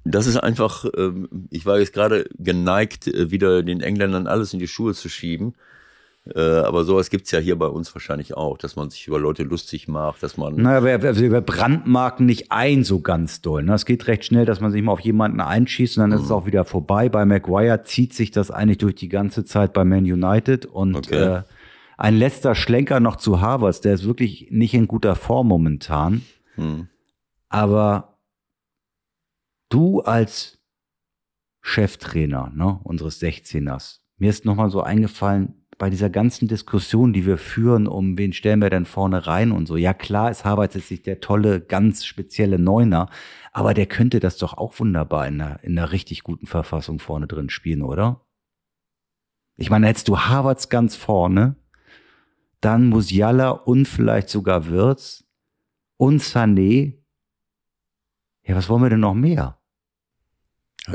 das 0.06 0.28
ist 0.28 0.38
einfach, 0.38 0.86
äh, 0.86 1.12
ich 1.52 1.66
war 1.66 1.78
jetzt 1.78 1.92
gerade 1.92 2.30
geneigt, 2.38 3.08
äh, 3.08 3.32
wieder 3.32 3.64
den 3.64 3.82
Engländern 3.82 4.28
alles 4.28 4.54
in 4.54 4.60
die 4.60 4.70
Schuhe 4.70 4.94
zu 4.94 5.10
schieben. 5.10 5.56
Äh, 6.36 6.40
aber 6.40 6.84
sowas 6.84 7.10
gibt's 7.10 7.32
ja 7.32 7.40
hier 7.40 7.58
bei 7.58 7.68
uns 7.68 7.94
wahrscheinlich 7.94 8.36
auch, 8.36 8.58
dass 8.58 8.76
man 8.76 8.90
sich 8.90 9.08
über 9.08 9.20
Leute 9.20 9.44
lustig 9.44 9.88
macht, 9.88 10.24
dass 10.24 10.38
man. 10.38 10.56
Naja, 10.56 10.84
wir, 10.84 11.08
also 11.08 11.22
wir 11.22 11.42
brandmarken 11.42 12.26
nicht 12.26 12.52
ein 12.52 12.84
so 12.84 13.02
ganz 13.02 13.42
doll. 13.42 13.64
Ne? 13.64 13.74
Es 13.74 13.86
geht 13.86 14.08
recht 14.08 14.26
schnell, 14.26 14.46
dass 14.46 14.62
man 14.62 14.72
sich 14.72 14.82
mal 14.82 14.92
auf 14.92 15.00
jemanden 15.00 15.42
einschießt 15.42 15.98
und 15.98 16.02
dann 16.02 16.10
mhm. 16.12 16.16
ist 16.16 16.24
es 16.24 16.30
mhm. 16.30 16.36
auch 16.36 16.46
wieder 16.46 16.66
vorbei. 16.66 17.10
Bei 17.10 17.26
Maguire 17.26 17.84
zieht 17.84 18.14
sich 18.14 18.32
das 18.32 18.52
eigentlich 18.52 18.80
durch 18.80 18.96
die 18.96 19.10
ganze 19.10 19.46
Zeit 19.46 19.74
bei 19.74 19.84
Man 19.84 20.04
United 20.04 20.66
und 20.66 20.96
okay. 20.96 21.16
äh, 21.16 21.42
ein 21.98 22.16
letzter 22.16 22.54
Schlenker 22.54 23.00
noch 23.00 23.16
zu 23.16 23.42
Harvards, 23.42 23.82
der 23.82 23.96
ist 23.96 24.06
wirklich 24.06 24.50
nicht 24.52 24.74
in 24.74 24.88
guter 24.88 25.16
Form 25.16 25.48
momentan. 25.48 26.22
Mhm. 26.56 26.90
Aber 27.50 28.20
du 29.70 30.02
als 30.02 30.60
Cheftrainer 31.62 32.52
ne, 32.54 32.80
unseres 32.84 33.22
16ers, 33.22 34.00
mir 34.18 34.30
ist 34.30 34.46
nochmal 34.46 34.70
so 34.70 34.82
eingefallen, 34.82 35.66
bei 35.78 35.90
dieser 35.90 36.10
ganzen 36.10 36.48
Diskussion, 36.48 37.14
die 37.14 37.26
wir 37.26 37.38
führen, 37.38 37.88
um 37.88 38.18
wen 38.18 38.34
stellen 38.34 38.62
wir 38.62 38.70
denn 38.70 38.86
vorne 38.86 39.28
rein 39.28 39.52
und 39.52 39.68
so. 39.68 39.78
Ja, 39.78 39.94
klar 39.94 40.32
ist 40.32 40.44
Havertz 40.44 40.74
jetzt 40.74 40.90
nicht 40.90 41.06
der 41.06 41.20
tolle, 41.20 41.62
ganz 41.62 42.06
spezielle 42.06 42.58
Neuner, 42.58 43.10
aber 43.52 43.74
der 43.74 43.86
könnte 43.86 44.20
das 44.20 44.38
doch 44.38 44.58
auch 44.58 44.80
wunderbar 44.80 45.28
in 45.28 45.40
einer, 45.40 45.64
in 45.64 45.78
einer 45.78 45.92
richtig 45.92 46.24
guten 46.24 46.48
Verfassung 46.48 47.00
vorne 47.00 47.28
drin 47.28 47.50
spielen, 47.50 47.84
oder? 47.84 48.26
Ich 49.56 49.70
meine, 49.70 49.88
hättest 49.88 50.08
du 50.08 50.20
Havertz 50.20 50.70
ganz 50.70 50.96
vorne, 50.96 51.56
dann 52.62 52.88
Musiala 52.88 53.50
und 53.50 53.88
vielleicht 53.88 54.30
sogar 54.30 54.68
Wirtz 54.68 55.26
und 55.98 56.22
Sané. 56.22 56.94
Ja, 58.44 58.56
was 58.56 58.70
wollen 58.70 58.84
wir 58.84 58.90
denn 58.90 59.00
noch 59.00 59.14
mehr? 59.14 59.60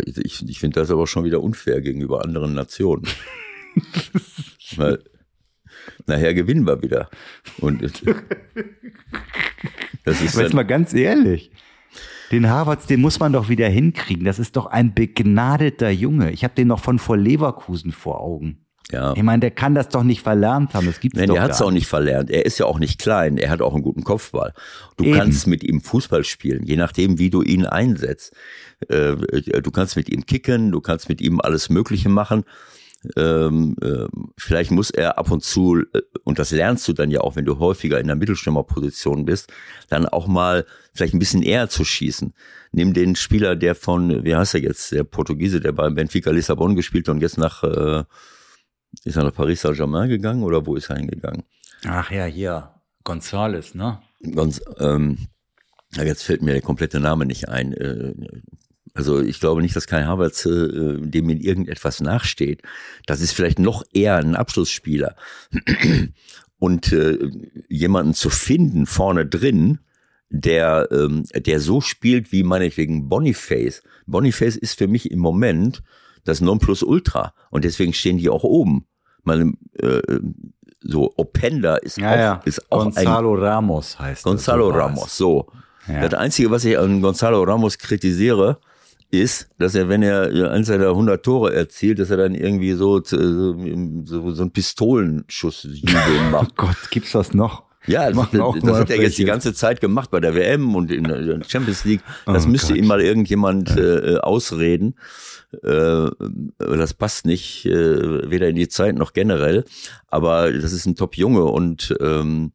Ich, 0.07 0.49
ich 0.49 0.59
finde 0.59 0.81
das 0.81 0.91
aber 0.91 1.07
schon 1.07 1.25
wieder 1.25 1.43
unfair 1.43 1.81
gegenüber 1.83 2.25
anderen 2.25 2.55
Nationen. 2.55 3.07
Weil 4.79 5.03
nachher 6.07 6.35
gewinnen 6.35 6.67
wir 6.67 6.83
wieder. 6.83 7.09
Und 7.59 7.83
das 10.05 10.21
ist 10.21 10.37
jetzt 10.37 10.55
mal 10.55 10.65
ganz 10.65 10.95
ehrlich. 10.95 11.51
Den 12.31 12.49
Harvards, 12.49 12.87
den 12.87 13.01
muss 13.01 13.21
man 13.21 13.33
doch 13.33 13.51
wieder 13.51 13.69
hinkriegen. 13.69 14.25
Das 14.25 14.39
ist 14.39 14.57
doch 14.57 14.67
ein 14.67 14.95
begnadeter 14.95 15.91
Junge. 15.91 16.31
Ich 16.31 16.45
habe 16.45 16.55
den 16.55 16.69
noch 16.69 16.81
von 16.81 16.99
vor 16.99 17.19
Leverkusen 17.19 17.93
vor 17.93 18.21
Augen. 18.21 18.63
Ja. 18.91 19.15
Ich 19.15 19.23
meine, 19.23 19.41
der 19.41 19.51
kann 19.51 19.75
das 19.75 19.89
doch 19.89 20.03
nicht 20.03 20.23
verlernt 20.23 20.75
haben. 20.75 20.87
Das 20.87 21.01
gibt's 21.01 21.19
Nein, 21.19 21.29
doch 21.29 21.35
der 21.35 21.43
hat 21.43 21.53
es 21.53 21.63
auch 21.63 21.71
nicht 21.71 21.87
verlernt. 21.87 22.31
Er 22.31 22.47
ist 22.47 22.59
ja 22.59 22.67
auch 22.67 22.79
nicht 22.79 23.01
klein. 23.01 23.39
Er 23.39 23.51
hat 23.51 23.63
auch 23.63 23.75
einen 23.75 23.83
guten 23.83 24.03
Kopfball. 24.03 24.53
Du 24.97 25.05
Eben. 25.05 25.15
kannst 25.15 25.47
mit 25.47 25.63
ihm 25.63 25.81
Fußball 25.81 26.25
spielen, 26.25 26.65
je 26.65 26.77
nachdem, 26.77 27.19
wie 27.19 27.31
du 27.31 27.43
ihn 27.43 27.67
einsetzt. 27.67 28.35
Äh, 28.89 29.15
du 29.63 29.71
kannst 29.71 29.97
mit 29.97 30.11
ihm 30.11 30.27
kicken, 30.27 30.73
du 30.73 30.81
kannst 30.81 31.09
mit 31.09 31.21
ihm 31.21 31.41
alles 31.41 31.71
Mögliche 31.71 32.09
machen 32.09 32.45
ähm, 33.17 33.77
äh, 33.83 34.07
vielleicht 34.39 34.71
muss 34.71 34.91
er 34.91 35.19
ab 35.19 35.31
und 35.31 35.43
zu, 35.43 35.79
äh, 35.93 36.03
und 36.25 36.39
das 36.39 36.51
lernst 36.53 36.87
du 36.87 36.93
dann 36.93 37.11
ja 37.11 37.21
auch, 37.21 37.37
wenn 37.37 37.45
du 37.45 37.59
häufiger 37.59 38.01
in 38.01 38.07
der 38.07 38.17
Mittelstürmerposition 38.17 39.25
bist, 39.25 39.53
dann 39.89 40.07
auch 40.07 40.27
mal 40.27 40.67
vielleicht 40.95 41.15
ein 41.15 41.19
bisschen 41.19 41.43
eher 41.43 41.69
zu 41.69 41.85
schießen. 41.85 42.33
Nimm 42.71 42.95
den 42.95 43.17
Spieler, 43.17 43.57
der 43.57 43.75
von, 43.75 44.25
wie 44.25 44.37
heißt 44.37 44.55
er 44.55 44.61
jetzt, 44.61 44.93
der 44.93 45.05
Portugiese, 45.05 45.61
der 45.61 45.73
bei 45.73 45.91
Benfica 45.91 46.31
Lissabon 46.31 46.77
gespielt 46.77 47.09
hat 47.09 47.17
und 47.17 47.21
jetzt 47.21 47.39
nach, 47.39 47.65
äh, 47.65 48.05
ist 49.05 49.17
er 49.17 49.25
nach 49.25 49.35
Paris 49.35 49.63
Saint-Germain 49.63 50.09
gegangen 50.09 50.43
oder 50.43 50.65
wo 50.65 50.77
ist 50.77 50.91
er 50.91 50.97
hingegangen? 50.97 51.43
Ach 51.85 52.11
ja, 52.11 52.27
hier, 52.27 52.71
Gonzales, 53.03 53.75
ne? 53.75 54.01
Gonz, 54.35 54.61
ähm, 54.79 55.27
jetzt 55.97 56.23
fällt 56.23 56.43
mir 56.43 56.53
der 56.53 56.63
komplette 56.63 57.01
Name 57.01 57.27
nicht 57.27 57.49
ein. 57.49 57.73
Äh, 57.73 58.15
also 58.95 59.21
ich 59.21 59.41
glaube 59.41 59.63
nicht, 59.63 59.75
dass 59.75 59.87
Kai 59.87 60.05
Havertz 60.05 60.45
äh, 60.45 60.99
dem 60.99 61.31
in 61.31 61.41
irgendetwas 61.41 62.01
nachsteht. 62.01 62.63
Das 63.07 63.21
ist 63.21 63.33
vielleicht 63.33 63.59
noch 63.59 63.85
eher 63.93 64.17
ein 64.17 64.37
Abschlussspieler. 64.37 65.17
Und 66.59 66.93
äh, 66.93 67.19
jemanden 67.69 68.15
zu 68.15 68.31
finden 68.31 68.87
vorne 68.87 69.27
drin, 69.27 69.81
der, 70.29 70.89
ähm, 70.93 71.25
der 71.35 71.61
so 71.61 71.81
spielt 71.81 72.33
wie 72.33 72.43
meinetwegen 72.43 73.09
Boniface. 73.09 73.83
Boniface 74.07 74.57
ist 74.57 74.79
für 74.79 74.87
mich 74.87 75.11
im 75.11 75.19
Moment 75.19 75.83
das 76.25 76.41
Nonplusultra. 76.41 77.35
Und 77.51 77.65
deswegen 77.65 77.93
stehen 77.93 78.19
die 78.19 78.29
auch 78.29 78.45
oben. 78.45 78.87
Man, 79.25 79.57
äh, 79.79 80.01
so 80.81 81.13
Openda 81.17 81.77
ist 81.77 81.99
ja, 81.99 82.11
auch, 82.11 82.17
ja. 82.17 82.43
ist 82.45 82.71
auch 82.71 82.85
Gonzalo 82.85 83.35
ein, 83.35 83.43
Ramos 83.43 83.99
heißt 83.99 84.25
Gonzalo 84.25 84.69
Ramos, 84.71 85.17
so. 85.17 85.49
Ja. 85.87 86.09
Das 86.09 86.19
Einzige, 86.19 86.51
was 86.51 86.65
ich 86.65 86.79
an 86.79 87.01
Gonzalo 87.01 87.43
Ramos 87.43 87.79
kritisiere, 87.79 88.59
ist, 89.13 89.51
dass 89.59 89.75
er, 89.75 89.89
wenn 89.89 90.03
er 90.03 90.51
eins 90.51 90.67
seiner 90.67 90.89
100 90.89 91.23
Tore 91.23 91.55
erzielt, 91.55 91.99
dass 91.99 92.11
er 92.11 92.17
dann 92.17 92.35
irgendwie 92.35 92.73
so, 92.73 93.03
so, 93.05 93.55
so 93.55 94.43
einen 94.43 94.51
Pistolenschuss 94.53 95.69
macht. 96.31 96.53
Oh 96.53 96.55
Gott, 96.57 96.91
gibt's 96.91 97.13
das 97.13 97.35
noch? 97.35 97.65
Ja, 97.87 98.11
das, 98.11 98.31
das, 98.31 98.55
das 98.63 98.79
hat 98.79 98.91
er 98.91 99.03
jetzt 99.03 99.19
die 99.19 99.25
ganze 99.25 99.53
Zeit 99.53 99.81
gemacht 99.81 100.11
bei 100.11 100.21
der 100.21 100.35
WM 100.35 100.75
und 100.75 100.91
in 100.91 101.05
der 101.05 101.41
Champions 101.47 101.85
League. 101.85 102.01
Das 102.27 102.47
oh 102.47 102.49
müsste 102.49 102.69
Gott. 102.69 102.77
ihm 102.79 102.87
mal 102.87 103.01
irgendjemand 103.01 103.71
ja. 103.71 103.83
äh, 103.83 104.17
ausreden. 104.19 104.95
Äh, 105.63 106.09
das 106.59 106.95
passt 106.95 107.27
nicht, 107.27 107.67
äh, 107.67 108.31
weder 108.31 108.49
in 108.49 108.57
die 108.57 108.69
Zeit 108.69 108.97
noch 108.97 109.13
generell. 109.13 109.65
Aber 110.09 110.51
das 110.53 110.73
ist 110.73 110.87
ein 110.87 110.95
Top-Junge 110.95 111.45
und 111.45 111.95
ähm, 112.01 112.53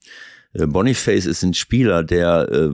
Boniface 0.54 1.26
ist 1.26 1.44
ein 1.44 1.54
Spieler, 1.54 2.04
der 2.04 2.50
äh, 2.50 2.70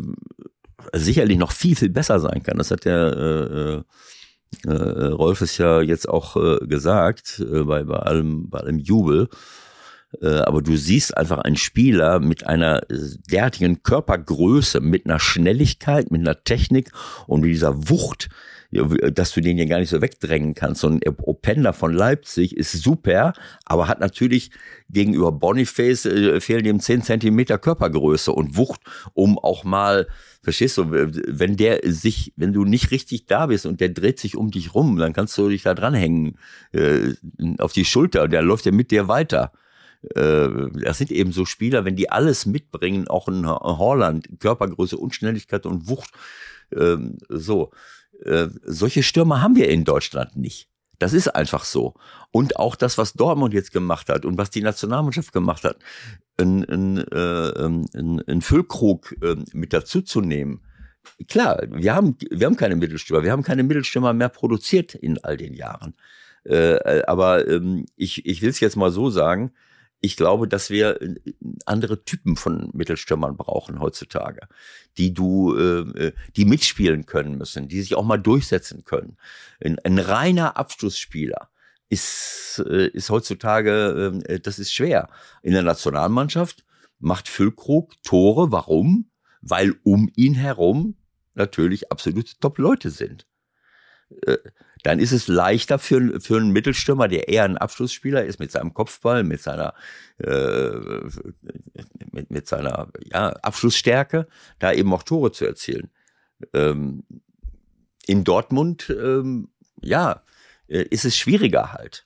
sicherlich 0.93 1.37
noch 1.37 1.51
viel, 1.51 1.75
viel 1.75 1.89
besser 1.89 2.19
sein 2.19 2.43
kann. 2.43 2.57
Das 2.57 2.71
hat 2.71 2.85
der 2.85 3.83
äh, 4.65 4.67
äh, 4.67 4.71
äh, 4.71 5.05
Rolf 5.07 5.41
es 5.41 5.57
ja 5.57 5.81
jetzt 5.81 6.07
auch 6.07 6.35
äh, 6.35 6.65
gesagt, 6.65 7.39
äh, 7.39 7.63
bei, 7.63 7.83
bei, 7.83 7.97
allem, 7.97 8.49
bei 8.49 8.59
allem 8.59 8.79
Jubel. 8.79 9.29
Äh, 10.21 10.27
aber 10.27 10.61
du 10.61 10.75
siehst 10.75 11.17
einfach 11.17 11.39
einen 11.39 11.55
Spieler 11.55 12.19
mit 12.19 12.45
einer 12.45 12.81
derartigen 13.31 13.83
Körpergröße, 13.83 14.79
mit 14.79 15.05
einer 15.05 15.19
Schnelligkeit, 15.19 16.11
mit 16.11 16.21
einer 16.21 16.43
Technik 16.43 16.91
und 17.27 17.41
mit 17.41 17.49
dieser 17.51 17.89
Wucht, 17.89 18.29
dass 19.13 19.31
du 19.31 19.41
den 19.41 19.57
ja 19.57 19.65
gar 19.65 19.79
nicht 19.79 19.89
so 19.89 20.01
wegdrängen 20.01 20.53
kannst. 20.53 20.83
Und 20.83 21.03
Openda 21.21 21.73
von 21.73 21.93
Leipzig 21.93 22.57
ist 22.57 22.71
super, 22.71 23.33
aber 23.65 23.87
hat 23.87 23.99
natürlich 23.99 24.51
gegenüber 24.89 25.31
Boniface 25.31 26.05
äh, 26.05 26.39
fehlen 26.39 26.65
ihm 26.65 26.79
10 26.79 27.01
Zentimeter 27.03 27.57
Körpergröße 27.57 28.31
und 28.31 28.57
Wucht, 28.57 28.81
um 29.13 29.37
auch 29.37 29.63
mal 29.63 30.07
Verstehst 30.43 30.77
du, 30.77 30.91
wenn 30.91 31.55
der 31.55 31.79
sich, 31.85 32.33
wenn 32.35 32.51
du 32.51 32.65
nicht 32.65 32.91
richtig 32.91 33.27
da 33.27 33.45
bist 33.45 33.65
und 33.65 33.79
der 33.79 33.87
dreht 33.87 34.19
sich 34.19 34.35
um 34.35 34.51
dich 34.51 34.75
rum, 34.75 34.97
dann 34.97 35.13
kannst 35.13 35.37
du 35.37 35.47
dich 35.47 35.63
da 35.63 35.73
dranhängen 35.73 36.37
äh, 36.73 37.13
auf 37.59 37.71
die 37.71 37.85
Schulter 37.85 38.23
und 38.23 38.33
der 38.33 38.41
läuft 38.41 38.65
ja 38.65 38.73
mit 38.73 38.91
dir 38.91 39.07
weiter. 39.07 39.53
Äh, 40.15 40.49
das 40.73 40.97
sind 40.97 41.11
eben 41.11 41.31
so 41.31 41.45
Spieler, 41.45 41.85
wenn 41.85 41.95
die 41.95 42.09
alles 42.09 42.45
mitbringen, 42.45 43.07
auch 43.07 43.29
ein 43.29 43.47
Holland, 43.47 44.27
Körpergröße 44.41 44.97
und 44.97 45.15
Schnelligkeit 45.15 45.65
und 45.65 45.87
Wucht, 45.87 46.11
äh, 46.71 46.97
so. 47.29 47.71
Äh, 48.25 48.49
solche 48.63 49.03
Stürmer 49.03 49.41
haben 49.41 49.55
wir 49.55 49.69
in 49.69 49.85
Deutschland 49.85 50.35
nicht. 50.35 50.69
Das 50.99 51.13
ist 51.13 51.27
einfach 51.27 51.65
so. 51.65 51.95
Und 52.31 52.57
auch 52.57 52.75
das, 52.75 52.97
was 52.97 53.13
Dortmund 53.13 53.53
jetzt 53.53 53.71
gemacht 53.71 54.09
hat 54.09 54.25
und 54.25 54.37
was 54.37 54.49
die 54.49 54.61
Nationalmannschaft 54.61 55.33
gemacht 55.33 55.63
hat, 55.63 55.77
ein, 56.37 56.63
ein, 56.63 56.97
äh, 56.97 57.49
ähm, 57.49 57.85
ein, 57.93 58.21
ein 58.27 58.41
Füllkrug 58.41 59.15
äh, 59.21 59.35
mit 59.53 59.73
dazuzunehmen. 59.73 60.61
Klar, 61.27 61.61
wir 61.69 61.93
haben, 61.93 62.15
wir 62.29 62.45
haben 62.45 62.55
keine 62.55 62.75
Mittelstürmer, 62.75 63.23
wir 63.23 63.31
haben 63.31 63.43
keine 63.43 63.63
Mittelstürmer 63.63 64.13
mehr 64.13 64.29
produziert 64.29 64.95
in 64.95 65.21
all 65.23 65.35
den 65.35 65.53
Jahren. 65.53 65.95
Äh, 66.45 67.03
aber 67.05 67.47
ähm, 67.47 67.85
ich, 67.95 68.25
ich 68.25 68.41
will 68.41 68.49
es 68.49 68.59
jetzt 68.59 68.77
mal 68.77 68.91
so 68.91 69.09
sagen, 69.09 69.51
ich 70.03 70.17
glaube, 70.17 70.49
dass 70.49 70.69
wir 70.69 71.01
äh, 71.01 71.15
andere 71.65 72.03
Typen 72.03 72.35
von 72.35 72.69
Mittelstürmern 72.73 73.37
brauchen 73.37 73.79
heutzutage, 73.79 74.49
die 74.97 75.13
du, 75.13 75.55
äh, 75.55 76.07
äh, 76.07 76.13
die 76.35 76.43
mitspielen 76.43 77.05
können 77.05 77.37
müssen, 77.37 77.69
die 77.69 77.81
sich 77.81 77.95
auch 77.95 78.03
mal 78.03 78.17
durchsetzen 78.17 78.83
können. 78.83 79.17
Ein, 79.63 79.79
ein 79.79 79.97
reiner 79.97 80.57
Abschlussspieler 80.57 81.49
ist, 81.87 82.61
äh, 82.67 82.87
ist 82.87 83.09
heutzutage, 83.09 84.21
äh, 84.27 84.39
das 84.41 84.59
ist 84.59 84.73
schwer. 84.73 85.09
In 85.41 85.53
der 85.53 85.63
Nationalmannschaft 85.63 86.65
macht 86.99 87.29
Füllkrug 87.29 87.93
Tore. 88.03 88.51
Warum? 88.51 89.09
Weil 89.41 89.73
um 89.83 90.11
ihn 90.17 90.33
herum 90.33 90.97
natürlich 91.33 91.93
absolute 91.93 92.37
Top-Leute 92.41 92.89
sind. 92.89 93.25
Dann 94.83 94.99
ist 94.99 95.11
es 95.13 95.27
leichter 95.27 95.79
für, 95.79 96.19
für 96.19 96.37
einen 96.37 96.51
Mittelstürmer, 96.51 97.07
der 97.07 97.29
eher 97.29 97.45
ein 97.45 97.57
Abschlussspieler 97.57 98.25
ist, 98.25 98.39
mit 98.39 98.51
seinem 98.51 98.73
Kopfball, 98.73 99.23
mit 99.23 99.41
seiner, 99.41 99.73
äh, 100.17 100.71
mit, 102.11 102.29
mit 102.29 102.47
seiner 102.47 102.89
ja, 103.11 103.29
Abschlussstärke, 103.29 104.27
da 104.59 104.71
eben 104.73 104.93
auch 104.93 105.03
Tore 105.03 105.31
zu 105.31 105.45
erzielen. 105.45 105.89
Ähm, 106.53 107.03
in 108.05 108.23
Dortmund, 108.23 108.89
ähm, 108.89 109.49
ja, 109.81 110.23
äh, 110.67 110.83
ist 110.83 111.05
es 111.05 111.17
schwieriger 111.17 111.71
halt. 111.71 112.05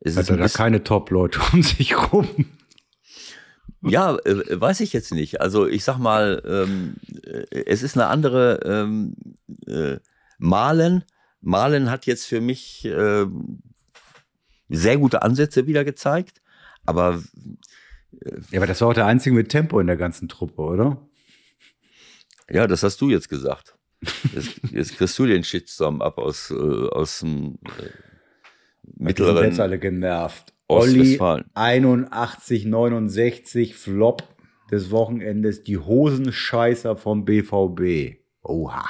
Es 0.00 0.16
Hat 0.16 0.30
er 0.30 0.36
da 0.36 0.48
keine 0.48 0.84
Top-Leute 0.84 1.40
um 1.52 1.62
sich 1.62 2.12
rum? 2.12 2.28
Ja, 3.82 4.16
äh, 4.24 4.60
weiß 4.60 4.80
ich 4.80 4.92
jetzt 4.92 5.12
nicht. 5.12 5.40
Also 5.40 5.66
ich 5.66 5.82
sag 5.84 5.98
mal, 5.98 6.42
ähm, 6.46 6.96
äh, 7.24 7.64
es 7.66 7.82
ist 7.82 7.96
eine 7.96 8.06
andere 8.06 8.60
ähm, 8.64 9.16
äh, 9.66 9.98
Malen. 10.38 11.04
Malen 11.42 11.90
hat 11.90 12.06
jetzt 12.06 12.26
für 12.26 12.40
mich 12.40 12.84
äh, 12.84 13.26
sehr 14.68 14.96
gute 14.96 15.22
Ansätze 15.22 15.66
wieder 15.66 15.84
gezeigt, 15.84 16.40
aber 16.86 17.22
ja, 18.50 18.58
aber 18.58 18.66
das 18.66 18.80
war 18.80 18.88
auch 18.88 18.94
der 18.94 19.06
einzige 19.06 19.34
mit 19.34 19.48
Tempo 19.48 19.80
in 19.80 19.86
der 19.86 19.96
ganzen 19.96 20.28
Truppe, 20.28 20.62
oder? 20.62 21.08
Ja, 22.50 22.66
das 22.66 22.82
hast 22.82 23.00
du 23.00 23.10
jetzt 23.10 23.28
gesagt. 23.28 23.76
Jetzt, 24.34 24.60
jetzt 24.70 24.96
kriegst 24.96 25.18
du 25.18 25.26
den 25.26 25.44
Shitstorm 25.44 26.02
ab 26.02 26.18
aus, 26.18 26.50
äh, 26.50 26.54
aus 26.54 27.20
dem 27.20 27.58
äh, 27.78 27.88
mittleren. 28.96 29.36
sind 29.36 29.46
jetzt 29.46 29.60
alle 29.60 29.78
genervt. 29.78 30.52
Olli 30.68 31.18
81, 31.54 32.64
69, 32.64 33.74
Flop 33.74 34.22
des 34.70 34.90
Wochenendes, 34.90 35.64
die 35.64 35.78
Hosenscheißer 35.78 36.96
vom 36.96 37.24
BVB. 37.24 38.21
Oha, 38.44 38.84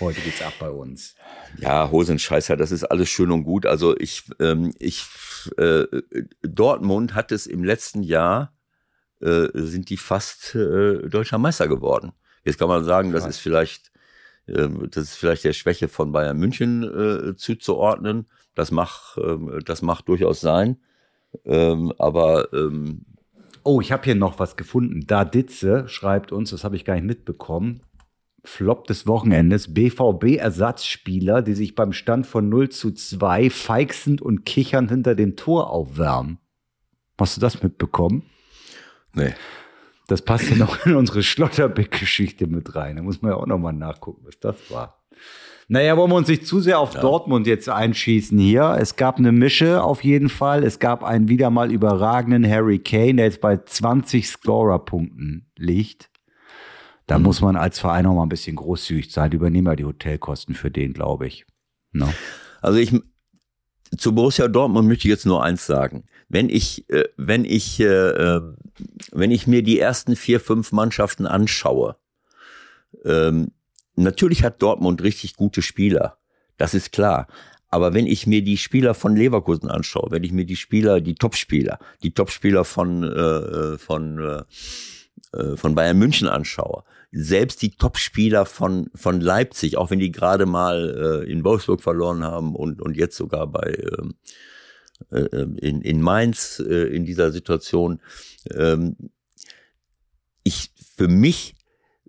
heute 0.00 0.20
geht's 0.20 0.42
ab 0.42 0.54
bei 0.58 0.68
uns. 0.68 1.14
Ja, 1.58 1.90
Hosenscheißer, 1.90 2.56
das 2.56 2.72
ist 2.72 2.84
alles 2.84 3.08
schön 3.08 3.30
und 3.30 3.44
gut. 3.44 3.64
Also 3.64 3.96
ich, 3.96 4.24
ähm, 4.40 4.72
ich, 4.78 5.06
äh, 5.58 5.84
Dortmund 6.42 7.14
hat 7.14 7.30
es 7.30 7.46
im 7.46 7.62
letzten 7.62 8.02
Jahr, 8.02 8.52
äh, 9.20 9.48
sind 9.54 9.90
die 9.90 9.96
fast 9.96 10.56
äh, 10.56 11.08
deutscher 11.08 11.38
Meister 11.38 11.68
geworden. 11.68 12.12
Jetzt 12.44 12.58
kann 12.58 12.68
man 12.68 12.84
sagen, 12.84 13.12
das 13.12 13.26
ist 13.26 13.38
vielleicht, 13.38 13.92
äh, 14.46 14.68
das 14.90 15.04
ist 15.04 15.14
vielleicht 15.14 15.44
der 15.44 15.52
Schwäche 15.52 15.86
von 15.86 16.10
Bayern 16.10 16.36
München 16.36 16.82
äh, 16.82 17.36
zuzuordnen. 17.36 18.26
Das 18.56 18.72
macht, 18.72 19.18
äh, 19.18 19.62
das 19.64 19.82
macht 19.82 20.08
durchaus 20.08 20.40
sein. 20.40 20.80
Ähm, 21.44 21.92
aber 21.98 22.52
ähm, 22.52 23.04
Oh, 23.62 23.80
ich 23.80 23.90
habe 23.90 24.04
hier 24.04 24.14
noch 24.14 24.38
was 24.38 24.56
gefunden. 24.56 25.06
Da 25.08 25.24
Ditze 25.24 25.88
schreibt 25.88 26.30
uns, 26.30 26.50
das 26.50 26.62
habe 26.62 26.76
ich 26.76 26.84
gar 26.84 26.94
nicht 26.94 27.04
mitbekommen. 27.04 27.80
Flop 28.48 28.86
des 28.86 29.06
Wochenendes. 29.06 29.74
BVB-Ersatzspieler, 29.74 31.42
die 31.42 31.54
sich 31.54 31.74
beim 31.74 31.92
Stand 31.92 32.26
von 32.26 32.48
0 32.48 32.68
zu 32.68 32.92
2 32.92 33.50
feixend 33.50 34.22
und 34.22 34.44
kichernd 34.44 34.90
hinter 34.90 35.14
dem 35.14 35.36
Tor 35.36 35.70
aufwärmen. 35.70 36.38
Hast 37.18 37.36
du 37.36 37.40
das 37.40 37.62
mitbekommen? 37.62 38.22
Nee. 39.14 39.34
Das 40.06 40.22
passt 40.22 40.50
ja 40.50 40.56
noch 40.56 40.86
in 40.86 40.94
unsere 40.94 41.22
Schlotterbeck-Geschichte 41.22 42.46
mit 42.46 42.74
rein. 42.74 42.96
Da 42.96 43.02
muss 43.02 43.22
man 43.22 43.32
ja 43.32 43.36
auch 43.36 43.46
noch 43.46 43.58
mal 43.58 43.72
nachgucken, 43.72 44.22
was 44.24 44.38
das 44.38 44.56
war. 44.70 45.02
Naja, 45.68 45.96
wollen 45.96 46.12
wir 46.12 46.16
uns 46.16 46.28
nicht 46.28 46.46
zu 46.46 46.60
sehr 46.60 46.78
auf 46.78 46.94
ja. 46.94 47.00
Dortmund 47.00 47.48
jetzt 47.48 47.68
einschießen 47.68 48.38
hier. 48.38 48.76
Es 48.78 48.94
gab 48.94 49.18
eine 49.18 49.32
Mische 49.32 49.82
auf 49.82 50.04
jeden 50.04 50.28
Fall. 50.28 50.62
Es 50.62 50.78
gab 50.78 51.02
einen 51.02 51.28
wieder 51.28 51.50
mal 51.50 51.72
überragenden 51.72 52.48
Harry 52.48 52.78
Kane, 52.78 53.14
der 53.14 53.24
jetzt 53.24 53.40
bei 53.40 53.56
20 53.56 54.28
Scorer-Punkten 54.28 55.50
liegt. 55.56 56.08
Da 57.06 57.18
mhm. 57.18 57.24
muss 57.24 57.40
man 57.40 57.56
als 57.56 57.78
Verein 57.78 58.06
auch 58.06 58.14
mal 58.14 58.22
ein 58.22 58.28
bisschen 58.28 58.56
großzügig 58.56 59.12
sein. 59.12 59.32
Übernehmen 59.32 59.66
wir 59.66 59.76
die 59.76 59.84
Hotelkosten 59.84 60.54
für 60.54 60.70
den, 60.70 60.92
glaube 60.92 61.26
ich. 61.26 61.46
No. 61.92 62.12
Also 62.60 62.78
ich, 62.78 62.92
zu 63.96 64.14
Borussia 64.14 64.48
Dortmund 64.48 64.88
möchte 64.88 65.06
ich 65.06 65.10
jetzt 65.10 65.26
nur 65.26 65.42
eins 65.42 65.66
sagen. 65.66 66.04
Wenn 66.28 66.48
ich, 66.48 66.88
äh, 66.90 67.04
wenn 67.16 67.44
ich, 67.44 67.80
äh, 67.80 67.84
äh, 67.84 68.40
wenn 69.12 69.30
ich 69.30 69.46
mir 69.46 69.62
die 69.62 69.78
ersten 69.78 70.16
vier, 70.16 70.40
fünf 70.40 70.72
Mannschaften 70.72 71.26
anschaue, 71.26 71.96
ähm, 73.04 73.52
Natürlich 73.96 74.44
hat 74.44 74.62
Dortmund 74.62 75.02
richtig 75.02 75.36
gute 75.36 75.62
Spieler. 75.62 76.18
Das 76.58 76.74
ist 76.74 76.92
klar. 76.92 77.26
Aber 77.68 77.94
wenn 77.94 78.06
ich 78.06 78.26
mir 78.26 78.42
die 78.42 78.58
Spieler 78.58 78.94
von 78.94 79.16
Leverkusen 79.16 79.68
anschaue, 79.68 80.10
wenn 80.10 80.22
ich 80.22 80.32
mir 80.32 80.44
die 80.44 80.56
Spieler, 80.56 81.00
die 81.00 81.14
Topspieler, 81.14 81.78
die 82.02 82.12
Topspieler 82.12 82.64
von, 82.64 83.02
äh, 83.02 83.78
von, 83.78 84.18
äh, 84.18 84.42
äh, 85.32 85.56
von 85.56 85.74
Bayern 85.74 85.98
München 85.98 86.28
anschaue, 86.28 86.84
selbst 87.12 87.62
die 87.62 87.70
Topspieler 87.70 88.46
von, 88.46 88.90
von 88.94 89.20
Leipzig, 89.20 89.76
auch 89.76 89.90
wenn 89.90 89.98
die 89.98 90.12
gerade 90.12 90.46
mal 90.46 91.24
äh, 91.24 91.30
in 91.30 91.44
Wolfsburg 91.44 91.82
verloren 91.82 92.24
haben 92.24 92.54
und, 92.54 92.82
und 92.82 92.96
jetzt 92.96 93.16
sogar 93.16 93.46
bei 93.46 93.62
äh, 93.70 95.16
äh, 95.16 95.46
in, 95.58 95.82
in 95.82 96.00
Mainz 96.00 96.62
äh, 96.66 96.94
in 96.94 97.04
dieser 97.04 97.32
Situation, 97.32 98.00
äh, 98.50 98.76
ich, 100.42 100.70
für 100.96 101.08
mich 101.08 101.54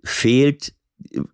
fehlt 0.04 0.74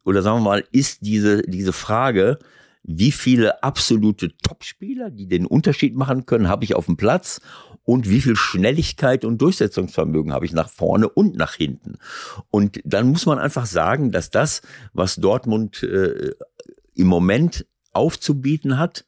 oder 0.05 0.23
sagen 0.23 0.39
wir 0.39 0.51
mal, 0.51 0.65
ist 0.73 0.99
diese, 1.03 1.43
diese 1.43 1.73
Frage, 1.73 2.39
wie 2.83 3.13
viele 3.13 3.63
absolute 3.63 4.37
Topspieler, 4.39 5.11
die 5.11 5.27
den 5.27 5.47
Unterschied 5.47 5.97
machen 5.97 6.27
können, 6.27 6.49
habe 6.49 6.65
ich 6.65 6.75
auf 6.75 6.87
dem 6.87 6.97
Platz 6.97 7.41
und 7.85 8.09
wie 8.09 8.21
viel 8.21 8.37
Schnelligkeit 8.37 9.25
und 9.25 9.39
Durchsetzungsvermögen 9.39 10.33
habe 10.33 10.47
ich 10.47 10.53
nach 10.53 10.71
vorne 10.71 11.09
und 11.09 11.37
nach 11.37 11.55
hinten. 11.55 11.99
Und 12.51 12.81
dann 12.85 13.09
muss 13.09 13.27
man 13.27 13.39
einfach 13.39 13.67
sagen, 13.67 14.11
dass 14.11 14.31
das, 14.31 14.63
was 14.93 15.17
Dortmund 15.17 15.83
äh, 15.83 16.33
im 16.95 17.07
Moment 17.07 17.67
aufzubieten 17.93 18.79
hat, 18.79 19.05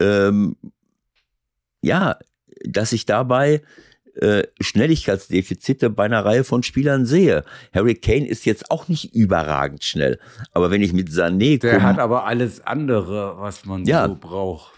ähm, 0.00 0.56
ja, 1.82 2.18
dass 2.64 2.92
ich 2.92 3.06
dabei 3.06 3.62
äh, 4.16 4.44
Schnelligkeitsdefizite 4.60 5.90
bei 5.90 6.04
einer 6.04 6.24
Reihe 6.24 6.44
von 6.44 6.62
Spielern 6.62 7.06
sehe. 7.06 7.44
Harry 7.72 7.94
Kane 7.94 8.28
ist 8.28 8.44
jetzt 8.44 8.70
auch 8.70 8.88
nicht 8.88 9.14
überragend 9.14 9.82
schnell. 9.82 10.20
Aber 10.52 10.70
wenn 10.70 10.82
ich 10.82 10.92
mit 10.92 11.08
Sané 11.08 11.60
Der 11.60 11.82
hat 11.82 11.98
aber 11.98 12.24
alles 12.24 12.60
andere, 12.60 13.36
was 13.38 13.64
man 13.64 13.84
ja. 13.84 14.06
so 14.06 14.14
braucht. 14.14 14.72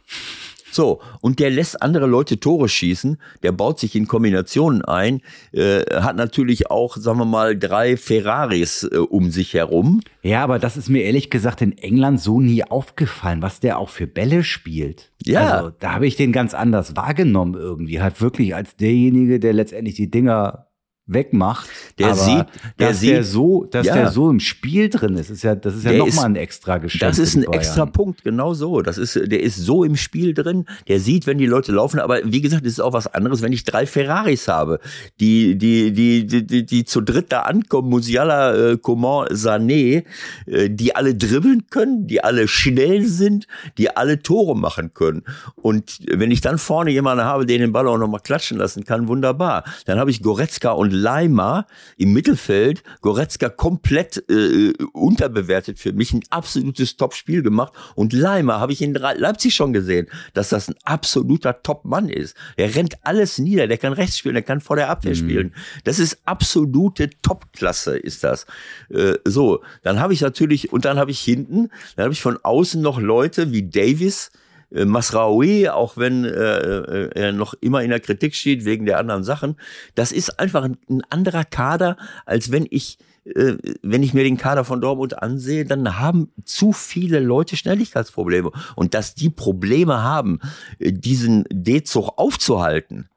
So, 0.77 1.01
und 1.23 1.39
der 1.39 1.49
lässt 1.49 1.81
andere 1.81 2.05
Leute 2.05 2.39
Tore 2.39 2.69
schießen, 2.69 3.17
der 3.43 3.53
baut 3.53 3.81
sich 3.81 3.97
in 3.97 4.07
Kombinationen 4.07 4.85
ein, 4.85 5.23
äh, 5.53 5.81
hat 5.91 6.17
natürlich 6.17 6.71
auch, 6.71 6.99
sagen 6.99 7.19
wir 7.19 7.25
mal, 7.25 7.59
drei 7.59 7.97
Ferraris 7.97 8.83
äh, 8.83 8.99
um 8.99 9.31
sich 9.31 9.55
herum. 9.55 10.03
Ja, 10.21 10.45
aber 10.45 10.59
das 10.59 10.77
ist 10.77 10.91
mir 10.91 11.05
ehrlich 11.05 11.31
gesagt 11.31 11.63
in 11.63 11.79
England 11.79 12.21
so 12.21 12.43
nie 12.43 12.63
aufgefallen, 12.63 13.41
was 13.41 13.59
der 13.59 13.79
auch 13.79 13.89
für 13.89 14.07
Bälle 14.07 14.45
spielt. 14.45 15.13
Ja. 15.25 15.51
Also, 15.51 15.73
da 15.81 15.95
habe 15.95 16.07
ich 16.07 16.17
den 16.17 16.31
ganz 16.31 16.53
anders 16.53 16.95
wahrgenommen 16.95 17.55
irgendwie. 17.55 18.03
Hat 18.03 18.21
wirklich 18.21 18.55
als 18.55 18.77
derjenige, 18.77 19.41
der 19.41 19.55
letztendlich 19.55 19.95
die 19.95 20.11
Dinger 20.11 20.67
wegmacht. 21.07 21.69
Der 21.99 22.15
sieht, 22.15 22.47
der 22.79 22.89
dass 22.89 23.01
sieht, 23.01 23.11
der 23.11 23.25
so, 23.25 23.65
dass 23.65 23.87
ja. 23.87 23.95
der 23.95 24.11
so 24.11 24.29
im 24.29 24.41
Spiel 24.41 24.89
drin 24.89 25.17
ist, 25.17 25.31
ist 25.31 25.45
ja, 25.45 25.55
das 25.55 25.77
ist 25.77 25.85
ja 25.85 25.93
nochmal 25.93 26.27
ein 26.27 26.37
extra 26.37 26.79
Geschenk. 26.79 27.01
Das 27.01 27.19
ist 27.19 27.37
ein 27.37 27.45
extra 27.45 27.87
Punkt, 27.87 28.25
genau 28.25 28.55
so. 28.55 28.83
Das 28.83 28.99
ist, 28.99 29.15
der 29.15 29.41
ist 29.41 29.57
so 29.57 29.85
im 29.85 29.97
Spiel 29.97 30.35
drin. 30.35 30.67
Der 30.89 30.99
sieht, 30.99 31.27
wenn 31.27 31.39
die 31.39 31.47
Leute 31.47 31.73
laufen. 31.73 32.01
Aber 32.01 32.21
wie 32.25 32.41
gesagt, 32.41 32.67
es 32.67 32.73
ist 32.73 32.81
auch 32.81 32.93
was 32.93 33.07
anderes, 33.07 33.43
wenn 33.43 33.53
ich 33.53 33.65
drei 33.65 33.87
Ferraris 33.87 34.49
habe, 34.49 34.81
die, 35.21 35.57
die, 35.57 35.93
die, 35.93 36.27
die, 36.27 36.47
die, 36.47 36.67
die 36.67 36.85
zu 36.85 37.01
dritt 37.01 37.31
da 37.31 37.43
ankommen, 37.43 37.89
Musiala, 37.89 38.73
äh, 38.73 38.77
Coman, 38.77 39.29
Sané, 39.29 40.05
äh, 40.47 40.71
die 40.71 40.97
alle 40.97 41.15
dribbeln 41.15 41.67
können, 41.71 42.07
die 42.07 42.25
alle 42.25 42.49
schnell 42.49 43.07
sind, 43.07 43.47
die 43.79 43.97
alle 43.97 44.23
Tore 44.23 44.57
machen 44.57 44.93
können. 44.93 45.23
Und 45.55 45.99
wenn 46.11 46.31
ich 46.31 46.41
dann 46.41 46.59
vorne 46.59 46.91
jemanden 46.91 47.25
habe, 47.25 47.47
den 47.47 47.61
den 47.61 47.73
Ball 47.73 47.87
auch 47.87 47.99
nochmal 47.99 48.21
klatschen 48.21 48.59
lassen 48.59 48.85
kann, 48.85 49.09
wunderbar. 49.09 49.65
Dann 49.85 49.99
habe 49.99 50.11
ich 50.11 50.23
Goretzka 50.23 50.73
und 50.73 50.96
Leimer 50.97 51.67
im 51.97 52.13
Mittelfeld, 52.13 52.83
Goretzka 53.01 53.49
komplett 53.49 54.25
äh, 54.31 54.73
unterbewertet 54.93 55.79
für 55.79 55.93
mich, 55.93 56.13
ein 56.13 56.23
absolutes 56.31 56.97
Top-Spiel 56.97 57.43
gemacht. 57.43 57.73
Und 57.95 58.13
Leimer 58.13 58.61
habe 58.61 58.73
ich 58.73 58.83
in 58.83 58.95
Leipzig 58.95 59.55
schon 59.55 59.73
gesehen, 59.73 60.09
dass 60.35 60.49
das 60.49 60.69
ein 60.69 60.75
absoluter 60.85 61.63
Top-Mann 61.63 62.09
ist. 62.09 62.37
Er 62.57 62.75
rennt 62.75 62.97
alles 63.03 63.39
nieder, 63.39 63.67
der 63.67 63.79
kann 63.79 63.93
rechts 63.93 64.19
spielen, 64.19 64.35
der 64.35 64.43
kann 64.43 64.61
vor 64.61 64.77
der 64.77 64.91
Abwehr 64.91 65.13
mhm. 65.13 65.19
spielen. 65.19 65.55
Das 65.85 65.99
ist 65.99 66.19
absolute 66.25 67.11
Top-Klasse, 67.23 67.97
ist 67.97 68.25
das. 68.25 68.47
Äh, 68.91 69.15
so, 69.25 69.63
dann 69.83 70.01
habe 70.01 70.13
ich 70.13 70.21
natürlich, 70.21 70.73
und 70.73 70.85
dann 70.85 70.99
habe 70.99 71.11
ich 71.11 71.21
hinten, 71.21 71.71
dann 71.97 72.05
habe 72.05 72.13
ich 72.13 72.23
von 72.23 72.39
außen 72.43 72.81
noch 72.81 72.99
Leute 73.01 73.53
wie 73.53 73.69
Davis, 73.69 74.31
äh, 74.71 74.85
Masraoui, 74.85 75.69
auch 75.69 75.97
wenn 75.97 76.25
äh, 76.25 76.29
äh, 76.29 77.11
er 77.15 77.33
noch 77.33 77.55
immer 77.61 77.83
in 77.83 77.91
der 77.91 78.01
Kritik 78.01 78.35
steht 78.35 78.65
wegen 78.65 78.87
der 78.87 78.99
anderen 78.99 79.25
Sachen, 79.25 79.57
das 79.95 80.13
ist 80.13 80.39
einfach 80.41 80.65
ein, 80.65 80.77
ein 80.89 81.03
anderer 81.11 81.45
Kader, 81.45 81.97
als 82.25 82.51
wenn 82.51 82.67
ich 82.71 82.99
äh, 83.25 83.57
wenn 83.83 84.03
ich 84.03 84.15
mir 84.15 84.23
den 84.23 84.37
Kader 84.37 84.65
von 84.65 84.81
Dortmund 84.81 85.21
ansehe, 85.21 85.65
dann 85.65 85.99
haben 85.99 86.31
zu 86.45 86.73
viele 86.73 87.19
Leute 87.19 87.57
Schnelligkeitsprobleme. 87.57 88.53
Und 88.77 88.95
dass 88.95 89.15
die 89.15 89.31
Probleme 89.31 90.03
haben, 90.03 90.39
äh, 90.79 90.93
diesen 90.93 91.45
D-Zug 91.51 92.13
aufzuhalten, 92.17 93.09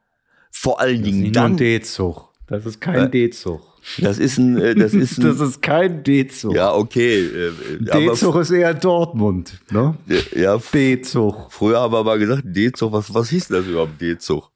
vor 0.50 0.80
allen 0.80 1.02
Dingen 1.02 1.32
dann. 1.32 1.56
D-Zug. 1.56 2.28
Das 2.48 2.66
ist 2.66 2.80
kein 2.80 3.06
äh, 3.06 3.10
D-Zug. 3.10 3.69
Das 3.98 4.18
ist 4.18 4.38
ein, 4.38 4.58
äh, 4.58 4.74
das 4.74 4.94
ist 4.94 5.18
ein, 5.18 5.24
Das 5.38 5.40
ist 5.40 5.62
kein 5.62 6.02
D-Zug. 6.02 6.54
Ja, 6.54 6.74
okay. 6.74 7.24
Äh, 7.24 7.52
D-Zug 7.80 8.36
ist 8.36 8.50
eher 8.50 8.74
Dortmund, 8.74 9.60
ne? 9.70 9.96
Ja. 10.34 10.58
D-Zug. 10.58 11.50
Früher 11.50 11.80
haben 11.80 11.92
wir 11.92 12.04
mal 12.04 12.18
gesagt, 12.18 12.42
D-Zug, 12.44 12.92
was, 12.92 13.12
was 13.12 13.30
hieß 13.30 13.48
das 13.48 13.66
überhaupt, 13.66 14.00
D-Zug? 14.00 14.50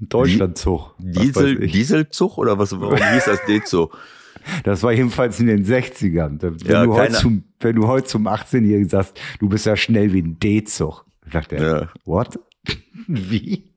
Deutschlandzug. 0.00 0.94
Diesel, 0.98 1.66
Dieselzug 1.66 2.38
oder 2.38 2.58
was, 2.58 2.72
warum 2.72 2.96
hieß 2.96 3.24
das 3.24 3.44
D-Zug? 3.46 3.96
Das 4.64 4.82
war 4.82 4.92
jedenfalls 4.92 5.40
in 5.40 5.46
den 5.46 5.64
60ern. 5.64 6.40
Wenn, 6.40 6.56
ja, 6.58 6.84
du, 6.84 6.94
heute 6.94 7.12
zum, 7.14 7.44
wenn 7.60 7.76
du 7.76 7.86
heute 7.86 8.06
zum 8.06 8.28
18-Jährigen 8.28 8.88
sagst, 8.88 9.18
du 9.40 9.48
bist 9.48 9.66
ja 9.66 9.76
schnell 9.76 10.12
wie 10.12 10.22
ein 10.22 10.38
D-Zug, 10.38 11.04
sagt 11.30 11.52
er, 11.52 11.62
ja. 11.62 11.88
what? 12.04 12.38
Wie? 13.06 13.72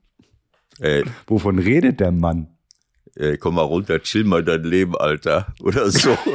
Ey. 0.80 1.04
Wovon 1.28 1.60
redet 1.60 2.00
der 2.00 2.12
Mann? 2.12 2.48
Ey, 3.22 3.38
komm 3.38 3.56
mal 3.56 3.62
runter, 3.62 4.00
chill 4.02 4.24
mal 4.24 4.44
dein 4.44 4.64
Leben, 4.64 4.96
Alter. 4.98 5.48
Oder 5.62 5.90
so. 5.92 6.18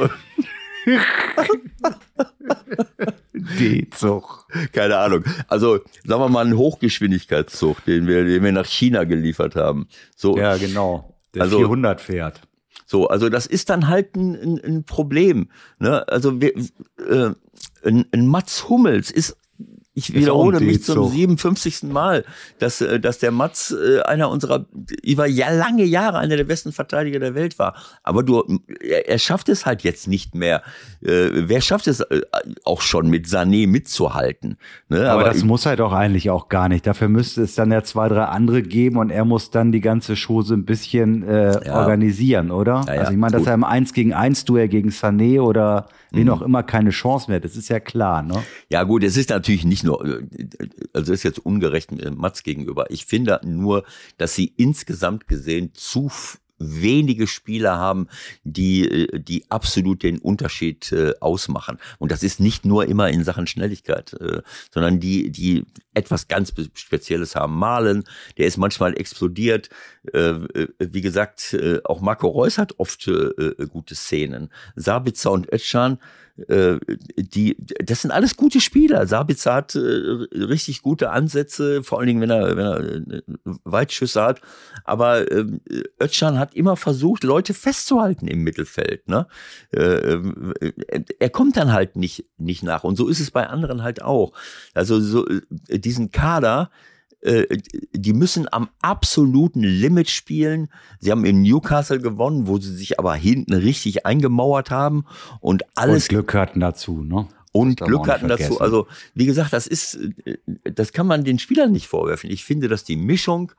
D-Zug. 3.33 4.47
Keine 4.71 4.97
Ahnung. 4.97 5.23
Also, 5.47 5.79
sagen 6.05 6.21
wir 6.21 6.29
mal, 6.29 6.45
einen 6.45 6.57
Hochgeschwindigkeitszug, 6.57 7.83
den 7.85 8.07
wir, 8.07 8.23
den 8.25 8.43
wir 8.43 8.51
nach 8.51 8.65
China 8.65 9.03
geliefert 9.03 9.55
haben. 9.55 9.87
So, 10.15 10.37
Ja, 10.37 10.57
genau. 10.57 11.15
Der 11.33 11.43
Also- 11.43 11.57
400 11.57 12.01
fährt. 12.01 12.41
So, 12.89 13.09
also 13.09 13.27
das 13.27 13.47
ist 13.47 13.69
dann 13.69 13.89
halt 13.89 14.15
ein, 14.15 14.33
ein, 14.35 14.61
ein 14.63 14.83
Problem. 14.85 15.49
Ne? 15.77 16.07
Also 16.07 16.39
wir, 16.39 16.55
äh, 16.55 17.31
ein, 17.83 18.05
ein 18.13 18.27
Mats 18.27 18.69
Hummels 18.69 19.11
ist, 19.11 19.35
ich 19.97 20.13
wiederhole 20.13 20.59
mich 20.59 20.83
zum 20.83 20.95
D-Zug. 21.01 21.11
57. 21.13 21.83
Mal, 21.83 22.23
dass, 22.59 22.81
äh, 22.81 22.99
dass 22.99 23.17
der 23.17 23.31
Mats 23.31 23.71
äh, 23.71 24.01
einer 24.01 24.29
unserer, 24.29 24.65
über 25.03 25.25
ja, 25.25 25.49
lange 25.49 25.83
Jahre 25.85 26.19
einer 26.19 26.37
der 26.37 26.43
besten 26.43 26.71
Verteidiger 26.71 27.19
der 27.19 27.33
Welt 27.33 27.57
war. 27.57 27.73
Aber 28.03 28.21
du, 28.21 28.43
er, 28.79 29.09
er 29.09 29.17
schafft 29.17 29.49
es 29.49 29.65
halt 29.65 29.81
jetzt 29.81 30.07
nicht 30.07 30.35
mehr. 30.35 30.61
Äh, 31.01 31.29
wer 31.33 31.61
schafft 31.61 31.87
es 31.87 32.03
auch 32.63 32.81
schon 32.81 33.09
mit 33.09 33.25
Sané 33.25 33.67
mitzuhalten? 33.67 34.57
Ne? 34.89 35.09
Aber, 35.09 35.23
das 35.23 35.43
muss 35.43 35.65
er 35.65 35.75
doch 35.75 35.93
eigentlich 35.93 36.29
auch 36.29 36.47
gar 36.47 36.69
nicht. 36.69 36.85
Dafür 36.85 37.09
müsste 37.09 37.41
es 37.41 37.55
dann 37.55 37.71
ja 37.71 37.83
zwei, 37.83 38.07
drei 38.07 38.25
andere 38.25 38.61
geben 38.61 38.97
und 38.97 39.09
er 39.09 39.25
muss 39.25 39.49
dann 39.49 39.71
die 39.71 39.81
ganze 39.81 40.13
Chose 40.15 40.53
ein 40.53 40.65
bisschen 40.65 41.27
äh, 41.27 41.65
Ja. 41.65 41.79
organisieren, 41.79 42.51
oder? 42.51 42.83
Ja, 42.85 42.93
ja, 42.93 42.99
also 42.99 43.13
ich 43.13 43.17
meine, 43.17 43.31
dass 43.31 43.41
gut. 43.41 43.47
er 43.47 43.53
im 43.55 43.63
1 43.63 43.93
gegen 43.93 44.13
1 44.13 44.45
Duell 44.45 44.67
gegen 44.67 44.89
Sané 44.89 45.41
oder 45.41 45.87
wen 46.11 46.25
Mhm. 46.25 46.29
auch 46.33 46.41
immer 46.41 46.63
keine 46.63 46.91
Chance 46.91 47.29
mehr 47.29 47.37
hat, 47.37 47.43
das 47.45 47.55
ist 47.57 47.69
ja 47.69 47.79
klar, 47.79 48.21
ne? 48.21 48.43
Ja 48.69 48.83
gut, 48.83 49.03
es 49.03 49.17
ist 49.17 49.29
natürlich 49.29 49.65
nicht 49.65 49.83
nur, 49.87 50.05
äh, 50.05 50.21
also 50.93 51.13
ist 51.13 51.23
jetzt 51.23 51.39
ungerecht 51.39 51.91
äh, 51.91 52.11
Mats 52.11 52.43
gegenüber. 52.43 52.91
Ich 52.91 53.05
finde 53.05 53.39
nur, 53.43 53.83
dass 54.17 54.35
sie 54.35 54.53
insgesamt 54.57 55.27
gesehen 55.27 55.71
zu 55.73 56.11
wenige 56.59 57.27
Spieler 57.27 57.77
haben, 57.77 58.07
die, 58.43 58.87
äh, 58.87 59.19
die 59.19 59.49
absolut 59.49 60.03
den 60.03 60.19
Unterschied 60.19 60.91
äh, 60.91 61.13
ausmachen. 61.19 61.77
Und 61.99 62.11
das 62.11 62.23
ist 62.23 62.39
nicht 62.39 62.65
nur 62.65 62.85
immer 62.87 63.09
in 63.09 63.23
Sachen 63.23 63.47
Schnelligkeit, 63.47 64.13
äh, 64.13 64.41
sondern 64.73 64.99
die, 64.99 65.29
die 65.31 65.65
etwas 65.93 66.27
ganz 66.27 66.53
Spezielles 66.73 67.35
haben. 67.35 67.55
Malen, 67.55 68.03
der 68.37 68.47
ist 68.47 68.57
manchmal 68.57 68.97
explodiert. 68.97 69.69
Äh, 70.13 70.35
wie 70.79 71.01
gesagt, 71.01 71.57
auch 71.85 72.01
Marco 72.01 72.27
Reus 72.27 72.57
hat 72.57 72.79
oft 72.79 73.09
gute 73.71 73.95
Szenen. 73.95 74.49
Sabitzer 74.75 75.31
und 75.31 75.51
Özcan, 75.51 75.97
äh, 76.47 76.77
die, 77.17 77.57
das 77.83 78.01
sind 78.01 78.11
alles 78.11 78.37
gute 78.37 78.61
Spieler. 78.61 79.07
Sabitzer 79.07 79.53
hat 79.53 79.75
äh, 79.75 79.79
richtig 79.79 80.81
gute 80.81 81.09
Ansätze, 81.09 81.83
vor 81.83 81.99
allen 81.99 82.07
Dingen, 82.07 82.21
wenn 82.21 82.29
er, 82.29 82.55
wenn 82.55 82.65
er 82.65 82.79
äh, 83.17 83.21
Weitschüsse 83.63 84.21
hat. 84.21 84.41
Aber 84.83 85.31
ähm, 85.31 85.61
Özcan 86.01 86.37
hat 86.37 86.53
immer 86.53 86.77
versucht, 86.77 87.23
Leute 87.23 87.53
festzuhalten 87.53 88.27
im 88.27 88.43
Mittelfeld. 88.43 89.07
Ne? 89.07 89.27
Äh, 89.71 89.79
äh, 89.79 91.03
er 91.19 91.29
kommt 91.29 91.57
dann 91.57 91.73
halt 91.73 91.95
nicht, 91.95 92.25
nicht 92.37 92.63
nach. 92.63 92.83
Und 92.83 92.97
so 92.97 93.07
ist 93.07 93.19
es 93.19 93.31
bei 93.31 93.47
anderen 93.47 93.83
halt 93.83 94.01
auch. 94.01 94.33
Also 94.73 94.99
so, 94.99 95.27
äh, 95.27 95.79
diesen 95.79 96.11
Kader, 96.11 96.69
äh, 96.69 96.87
die 97.23 98.13
müssen 98.13 98.47
am 98.51 98.69
absoluten 98.81 99.61
Limit 99.61 100.09
spielen. 100.09 100.69
Sie 100.99 101.11
haben 101.11 101.25
in 101.25 101.41
Newcastle 101.41 101.99
gewonnen, 101.99 102.47
wo 102.47 102.59
sie 102.59 102.75
sich 102.75 102.99
aber 102.99 103.15
hinten 103.15 103.53
richtig 103.53 104.05
eingemauert 104.05 104.71
haben 104.71 105.05
und 105.41 105.63
alles 105.75 106.03
und 106.03 106.09
Glück 106.09 106.33
hatten 106.35 106.59
dazu, 106.59 107.03
ne? 107.03 107.27
und 107.51 107.79
Glück 107.79 108.07
hatten 108.07 108.27
dazu. 108.27 108.59
Also, 108.59 108.87
wie 109.13 109.25
gesagt, 109.25 109.53
das 109.53 109.67
ist, 109.67 109.95
äh, 110.25 110.37
das 110.63 110.91
kann 110.91 111.07
man 111.07 111.23
den 111.23 111.39
Spielern 111.39 111.71
nicht 111.71 111.87
vorwerfen. 111.87 112.29
Ich 112.29 112.43
finde, 112.43 112.67
dass 112.67 112.83
die 112.83 112.97
Mischung, 112.97 113.51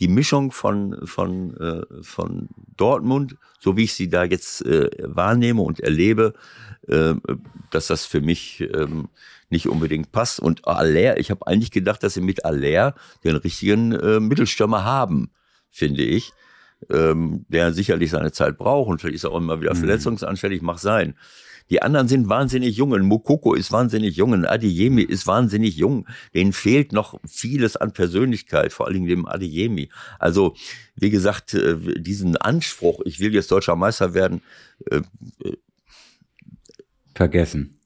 die 0.00 0.08
Mischung 0.08 0.52
von, 0.52 0.96
von, 1.06 1.56
äh, 1.56 2.02
von 2.02 2.48
Dortmund, 2.76 3.36
so 3.58 3.76
wie 3.76 3.84
ich 3.84 3.94
sie 3.94 4.08
da 4.08 4.24
jetzt 4.24 4.64
äh, 4.64 4.90
wahrnehme 5.02 5.62
und 5.62 5.80
erlebe, 5.80 6.34
äh, 6.86 7.14
dass 7.70 7.88
das 7.88 8.06
für 8.06 8.20
mich 8.20 8.60
ähm, 8.74 9.08
nicht 9.50 9.68
unbedingt 9.68 10.12
passt. 10.12 10.40
Und 10.40 10.66
Aller, 10.68 11.18
ich 11.18 11.30
habe 11.30 11.46
eigentlich 11.46 11.70
gedacht, 11.70 12.02
dass 12.02 12.14
sie 12.14 12.20
mit 12.20 12.44
Aller 12.44 12.94
den 13.24 13.36
richtigen 13.36 13.92
äh, 13.92 14.20
Mittelstürmer 14.20 14.84
haben, 14.84 15.30
finde 15.70 16.02
ich. 16.02 16.32
Ähm, 16.90 17.44
der 17.48 17.72
sicherlich 17.72 18.10
seine 18.10 18.30
Zeit 18.30 18.56
braucht 18.56 18.88
und 18.88 19.00
vielleicht 19.00 19.16
ist 19.16 19.24
er 19.24 19.32
auch 19.32 19.38
immer 19.38 19.60
wieder 19.60 19.74
Mhm. 19.74 19.78
verletzungsanfällig, 19.78 20.62
mag 20.62 20.78
sein. 20.78 21.16
Die 21.70 21.82
anderen 21.82 22.08
sind 22.08 22.28
wahnsinnig 22.28 22.76
jung. 22.76 22.94
Ein 22.94 23.02
Mokoko 23.02 23.54
ist 23.54 23.72
wahnsinnig 23.72 24.16
jung. 24.16 24.32
Ein 24.32 24.46
Adeyemi 24.46 25.02
ist 25.02 25.26
wahnsinnig 25.26 25.76
jung. 25.76 26.06
Denen 26.34 26.52
fehlt 26.52 26.92
noch 26.92 27.20
vieles 27.28 27.76
an 27.76 27.92
Persönlichkeit, 27.92 28.72
vor 28.72 28.86
allen 28.86 28.94
Dingen 28.94 29.08
dem 29.08 29.26
Adeyemi. 29.26 29.90
Also, 30.18 30.54
wie 30.96 31.10
gesagt, 31.10 31.54
äh, 31.54 31.76
diesen 32.00 32.36
Anspruch, 32.36 33.00
ich 33.04 33.20
will 33.20 33.34
jetzt 33.34 33.50
deutscher 33.50 33.76
Meister 33.76 34.14
werden, 34.14 34.40
äh, 34.90 35.02
Vergessen. 37.14 37.78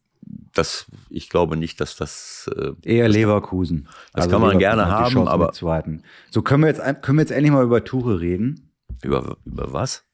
das, 0.55 0.87
ich 1.09 1.28
glaube 1.30 1.57
nicht, 1.57 1.80
dass 1.80 1.97
das, 1.97 2.51
äh, 2.55 2.72
Eher 2.83 3.09
Leverkusen. 3.09 3.89
Also 4.12 4.28
das 4.28 4.28
kann 4.28 4.43
man 4.43 4.59
gerne 4.59 4.87
hat 4.87 5.11
die 5.11 5.14
haben, 5.16 5.28
aber- 5.28 5.47
mitzuhalten. 5.47 6.05
So 6.30 6.43
können 6.43 6.62
wir 6.62 6.68
jetzt 6.68 6.83
können 7.03 7.18
wir 7.18 7.22
jetzt 7.22 7.30
endlich 7.33 7.53
mal 7.53 7.64
über 7.64 7.83
Tuche 7.85 8.20
reden. 8.20 8.70
über, 9.03 9.39
über 9.45 9.72
was? 9.72 10.05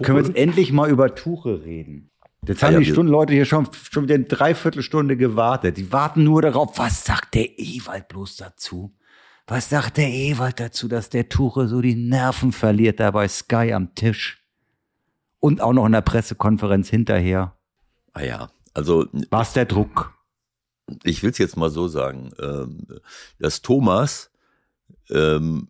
Können 0.00 0.18
wir 0.18 0.24
jetzt 0.24 0.36
endlich 0.36 0.72
mal 0.72 0.90
über 0.90 1.14
Tuche 1.14 1.64
reden? 1.64 2.11
Jetzt 2.46 2.62
haben 2.62 2.74
ja, 2.74 2.80
die 2.80 2.86
Stundenleute 2.86 3.32
hier 3.32 3.44
schon, 3.44 3.68
schon 3.90 4.04
wieder 4.04 4.16
eine 4.16 4.24
Dreiviertelstunde 4.24 5.16
gewartet. 5.16 5.76
Die 5.76 5.92
warten 5.92 6.24
nur 6.24 6.42
darauf, 6.42 6.76
was 6.78 7.04
sagt 7.04 7.34
der 7.34 7.58
Ewald 7.58 8.08
bloß 8.08 8.36
dazu? 8.36 8.96
Was 9.46 9.68
sagt 9.70 9.96
der 9.96 10.08
Ewald 10.08 10.58
dazu, 10.58 10.88
dass 10.88 11.08
der 11.08 11.28
Tuche 11.28 11.68
so 11.68 11.80
die 11.80 11.94
Nerven 11.94 12.52
verliert 12.52 12.98
da 13.00 13.10
bei 13.12 13.28
Sky 13.28 13.72
am 13.72 13.94
Tisch? 13.94 14.44
Und 15.38 15.60
auch 15.60 15.72
noch 15.72 15.86
in 15.86 15.92
der 15.92 16.00
Pressekonferenz 16.00 16.88
hinterher. 16.88 17.56
Ah 18.12 18.22
ja, 18.22 18.50
also 18.74 19.06
Was 19.30 19.52
der 19.52 19.66
Druck? 19.66 20.12
ich 21.04 21.22
will 21.22 21.30
es 21.30 21.38
jetzt 21.38 21.56
mal 21.56 21.70
so 21.70 21.88
sagen, 21.88 22.32
ähm, 22.40 22.86
dass 23.38 23.62
Thomas, 23.62 24.30
ähm, 25.10 25.68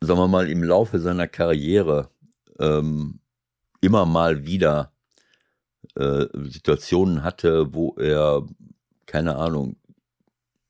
sagen 0.00 0.18
wir 0.18 0.28
mal, 0.28 0.48
im 0.48 0.62
Laufe 0.62 0.98
seiner 0.98 1.28
Karriere 1.28 2.10
ähm, 2.58 3.20
immer 3.80 4.06
mal 4.06 4.46
wieder 4.46 4.93
äh, 5.96 6.26
Situationen 6.32 7.22
hatte, 7.22 7.74
wo 7.74 7.94
er, 7.96 8.46
keine 9.06 9.36
Ahnung, 9.36 9.76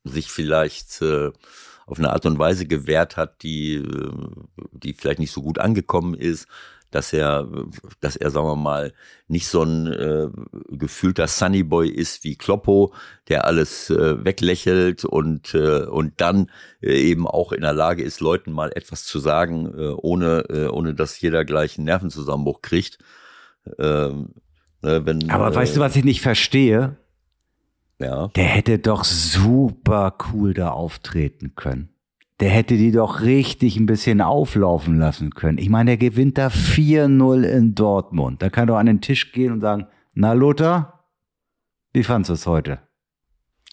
sich 0.03 0.29
vielleicht 0.29 1.01
äh, 1.01 1.31
auf 1.87 1.99
eine 1.99 2.11
Art 2.11 2.25
und 2.25 2.39
Weise 2.39 2.65
gewehrt 2.65 3.17
hat, 3.17 3.43
die, 3.43 3.75
äh, 3.75 4.11
die 4.71 4.93
vielleicht 4.93 5.19
nicht 5.19 5.31
so 5.31 5.41
gut 5.41 5.59
angekommen 5.59 6.13
ist, 6.13 6.47
dass 6.91 7.11
er, 7.11 7.47
dass 7.99 8.15
er, 8.15 8.31
sagen 8.31 8.47
wir 8.47 8.55
mal, 8.55 8.93
nicht 9.27 9.47
so 9.47 9.63
ein 9.63 9.87
äh, 9.87 10.29
gefühlter 10.69 11.27
Sunnyboy 11.27 11.89
ist 11.89 12.23
wie 12.23 12.37
Kloppo, 12.37 12.93
der 13.27 13.45
alles 13.45 13.89
äh, 13.89 14.23
weglächelt 14.23 15.03
und, 15.03 15.53
äh, 15.55 15.83
und 15.85 16.21
dann 16.21 16.49
äh, 16.81 16.97
eben 16.97 17.27
auch 17.27 17.51
in 17.51 17.61
der 17.61 17.73
Lage 17.73 18.01
ist, 18.01 18.21
Leuten 18.21 18.53
mal 18.53 18.71
etwas 18.75 19.03
zu 19.03 19.19
sagen, 19.19 19.73
ohne, 19.95 20.71
ohne 20.71 20.93
dass 20.93 21.19
jeder 21.19 21.43
gleich 21.43 21.77
einen 21.77 21.85
Nervenzusammenbruch 21.85 22.61
kriegt. 22.61 22.99
Ähm, 23.77 24.35
ne, 24.85 25.05
wenn, 25.05 25.29
Aber 25.29 25.51
äh, 25.51 25.55
weißt 25.55 25.75
du, 25.75 25.79
was 25.81 25.95
ich 25.95 26.03
nicht 26.03 26.21
verstehe? 26.21 26.97
Ja. 27.99 28.27
Der 28.29 28.45
hätte 28.45 28.79
doch 28.79 29.03
super 29.03 30.15
cool 30.31 30.53
da 30.53 30.69
auftreten 30.69 31.53
können. 31.55 31.89
Der 32.41 32.49
hätte 32.49 32.75
die 32.75 32.91
doch 32.91 33.21
richtig 33.21 33.77
ein 33.77 33.85
bisschen 33.85 34.19
auflaufen 34.19 34.97
lassen 34.99 35.29
können. 35.31 35.57
Ich 35.57 35.69
meine, 35.69 35.91
der 35.91 35.97
gewinnt 35.97 36.37
da 36.37 36.47
4-0 36.47 37.43
in 37.43 37.75
Dortmund. 37.75 38.41
Da 38.41 38.49
kann 38.49 38.67
doch 38.67 38.75
an 38.75 38.87
den 38.87 38.99
Tisch 38.99 39.31
gehen 39.31 39.53
und 39.53 39.61
sagen, 39.61 39.87
na 40.13 40.33
Lothar, 40.33 41.05
wie 41.93 42.03
fandst 42.03 42.29
du 42.29 42.33
es 42.33 42.45
heute? 42.45 42.79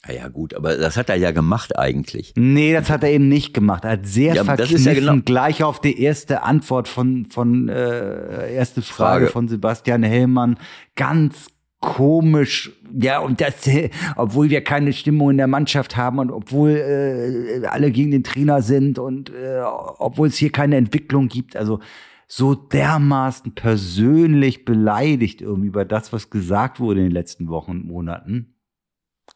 Ah 0.04 0.12
ja, 0.12 0.26
gut, 0.28 0.52
aber 0.54 0.76
das 0.76 0.96
hat 0.96 1.10
er 1.10 1.16
ja 1.16 1.30
gemacht 1.30 1.78
eigentlich. 1.78 2.32
Nee, 2.36 2.72
das 2.72 2.90
hat 2.90 3.04
er 3.04 3.10
eben 3.10 3.28
nicht 3.28 3.54
gemacht. 3.54 3.84
Er 3.84 3.92
hat 3.92 4.06
sehr 4.06 4.34
Ja, 4.34 4.42
das 4.42 4.46
verkniffen 4.46 4.76
ist 4.76 4.84
ja 4.86 4.94
genau- 4.94 5.22
gleich 5.24 5.62
auf 5.62 5.80
die 5.80 6.00
erste 6.02 6.42
Antwort 6.42 6.88
von, 6.88 7.26
von 7.26 7.68
äh, 7.68 8.52
erste 8.52 8.82
Frage, 8.82 9.26
Frage. 9.26 9.26
von 9.28 9.46
Sebastian 9.48 10.02
Hellmann 10.02 10.58
ganz 10.96 11.46
komisch. 11.78 12.72
Ja, 12.92 13.20
und 13.20 13.40
das, 13.40 13.54
obwohl 14.16 14.50
wir 14.50 14.64
keine 14.64 14.92
Stimmung 14.92 15.30
in 15.30 15.36
der 15.36 15.46
Mannschaft 15.46 15.96
haben 15.96 16.18
und 16.18 16.32
obwohl 16.32 16.70
äh, 16.70 17.66
alle 17.66 17.92
gegen 17.92 18.10
den 18.10 18.24
Trainer 18.24 18.60
sind 18.62 18.98
und 18.98 19.30
äh, 19.30 19.60
obwohl 19.98 20.28
es 20.28 20.36
hier 20.36 20.50
keine 20.50 20.76
Entwicklung 20.76 21.28
gibt. 21.28 21.56
Also 21.56 21.78
so 22.26 22.54
dermaßen 22.56 23.54
persönlich 23.54 24.64
beleidigt 24.64 25.42
irgendwie 25.42 25.68
über 25.68 25.84
das, 25.84 26.12
was 26.12 26.28
gesagt 26.30 26.80
wurde 26.80 27.00
in 27.00 27.06
den 27.06 27.12
letzten 27.12 27.48
Wochen 27.48 27.70
und 27.72 27.86
Monaten 27.86 28.48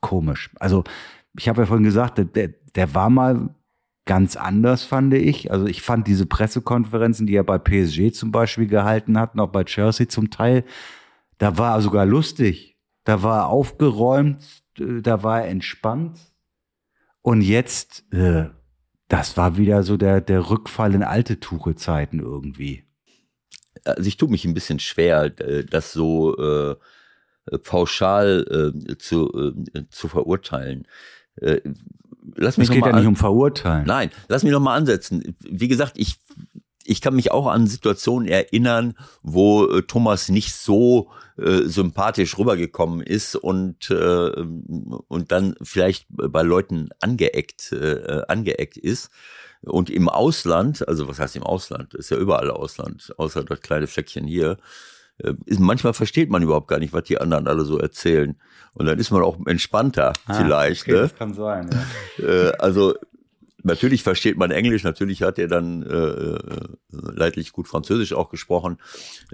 komisch. 0.07 0.51
Also 0.61 0.85
ich 1.37 1.49
habe 1.49 1.63
ja 1.63 1.67
vorhin 1.67 1.85
gesagt, 1.85 2.19
der, 2.37 2.49
der 2.49 2.95
war 2.95 3.11
mal 3.11 3.51
ganz 4.05 4.37
anders, 4.37 4.85
fand 4.85 5.13
ich. 5.15 5.51
Also 5.51 5.67
ich 5.67 5.83
fand 5.83 6.07
diese 6.07 6.27
Pressekonferenzen, 6.27 7.27
die 7.27 7.35
er 7.35 7.43
bei 7.43 7.59
PSG 7.59 8.13
zum 8.13 8.31
Beispiel 8.31 8.69
gehalten 8.69 9.19
hat, 9.19 9.37
auch 9.37 9.49
bei 9.51 9.65
Chelsea 9.65 10.09
zum 10.09 10.31
Teil, 10.31 10.65
da 11.39 11.59
war 11.59 11.75
er 11.75 11.81
sogar 11.83 12.07
lustig. 12.07 12.79
Da 13.03 13.25
war 13.25 13.41
er 13.41 13.49
aufgeräumt, 13.49 14.43
äh, 14.79 15.03
da 15.03 15.25
war 15.25 15.43
er 15.43 15.49
entspannt. 15.49 16.19
Und 17.21 17.43
jetzt, 17.43 18.05
äh, 18.13 18.47
das 19.09 19.37
war 19.37 19.57
wieder 19.57 19.83
so 19.83 19.97
der, 19.97 20.21
der 20.21 20.51
Rückfall 20.51 20.95
in 20.95 21.03
alte 21.03 21.41
Tuche-Zeiten 21.41 22.21
irgendwie. 22.21 22.85
also 23.85 24.07
ich 24.07 24.17
tue 24.17 24.31
mich 24.31 24.45
ein 24.45 24.55
bisschen 24.55 24.79
schwer, 24.79 25.33
äh, 25.41 25.65
das 25.65 25.93
so 25.93 26.37
äh, 26.39 26.77
pauschal 27.63 28.73
äh, 28.89 28.99
zu, 28.99 29.55
äh, 29.75 29.83
zu 29.91 30.09
verurteilen. 30.09 30.87
Äh, 31.37 31.61
lass 32.35 32.57
mich 32.57 32.69
es 32.69 32.75
geht 32.75 32.87
ja 32.87 32.93
nicht 32.93 33.07
um 33.07 33.17
verurteilen. 33.17 33.87
Nein, 33.87 34.11
lass 34.29 34.43
mich 34.43 34.53
noch 34.53 34.61
mal 34.61 34.77
ansetzen. 34.77 35.37
Wie 35.41 35.69
gesagt, 35.69 35.95
ich 35.97 36.19
ich 36.89 37.01
kann 37.01 37.17
mich 37.17 37.33
auch 37.33 37.49
an 37.49 37.67
Situationen 37.67 38.29
erinnern, 38.29 38.95
wo 39.23 39.67
äh, 39.67 39.83
Thomas 39.83 40.29
nicht 40.29 40.55
so 40.55 41.11
äh, 41.37 41.63
sympathisch 41.63 42.39
rübergekommen 42.39 43.01
ist 43.01 43.35
und 43.35 43.91
äh, 43.91 44.31
und 45.09 45.33
dann 45.33 45.57
vielleicht 45.63 46.07
bei 46.09 46.43
Leuten 46.43 46.91
angeeckt 47.01 47.73
äh, 47.73 48.23
angeeckt 48.29 48.77
ist 48.77 49.11
und 49.63 49.91
im 49.91 50.09
Ausland, 50.09 50.87
also 50.87 51.09
was 51.09 51.19
heißt 51.19 51.37
im 51.37 51.43
Ausland, 51.43 51.95
ist 51.95 52.11
ja 52.11 52.17
überall 52.17 52.51
Ausland, 52.51 53.13
außer 53.17 53.45
das 53.45 53.61
kleine 53.61 53.87
Fleckchen 53.87 54.27
hier, 54.27 54.53
äh, 54.53 54.57
ist, 55.47 55.61
manchmal 55.61 55.95
versteht 55.95 56.31
man 56.31 56.43
überhaupt 56.43 56.69
gar 56.69 56.79
nicht, 56.79 56.93
was 56.93 57.05
die 57.05 57.19
anderen 57.19 57.47
alle 57.47 57.65
so 57.65 57.79
erzählen. 57.79 58.37
Und 58.75 58.87
dann 58.87 58.99
ist 58.99 59.11
man 59.11 59.23
auch 59.23 59.39
entspannter 59.47 60.13
ah, 60.27 60.35
vielleicht. 60.35 60.83
Okay, 60.83 60.93
ne? 60.93 61.01
Das 61.01 61.15
kann 61.15 61.35
sein. 61.35 61.71
Ja. 61.73 62.27
Äh, 62.27 62.53
also 62.59 62.95
natürlich 63.63 64.03
versteht 64.03 64.39
man 64.39 64.51
Englisch, 64.51 64.85
natürlich 64.85 65.23
hat 65.23 65.39
er 65.39 65.49
dann 65.49 65.83
äh, 65.83 65.95
äh 65.95 66.61
leidlich 66.91 67.53
gut 67.53 67.69
Französisch 67.69 68.15
auch 68.15 68.31
gesprochen. 68.31 68.79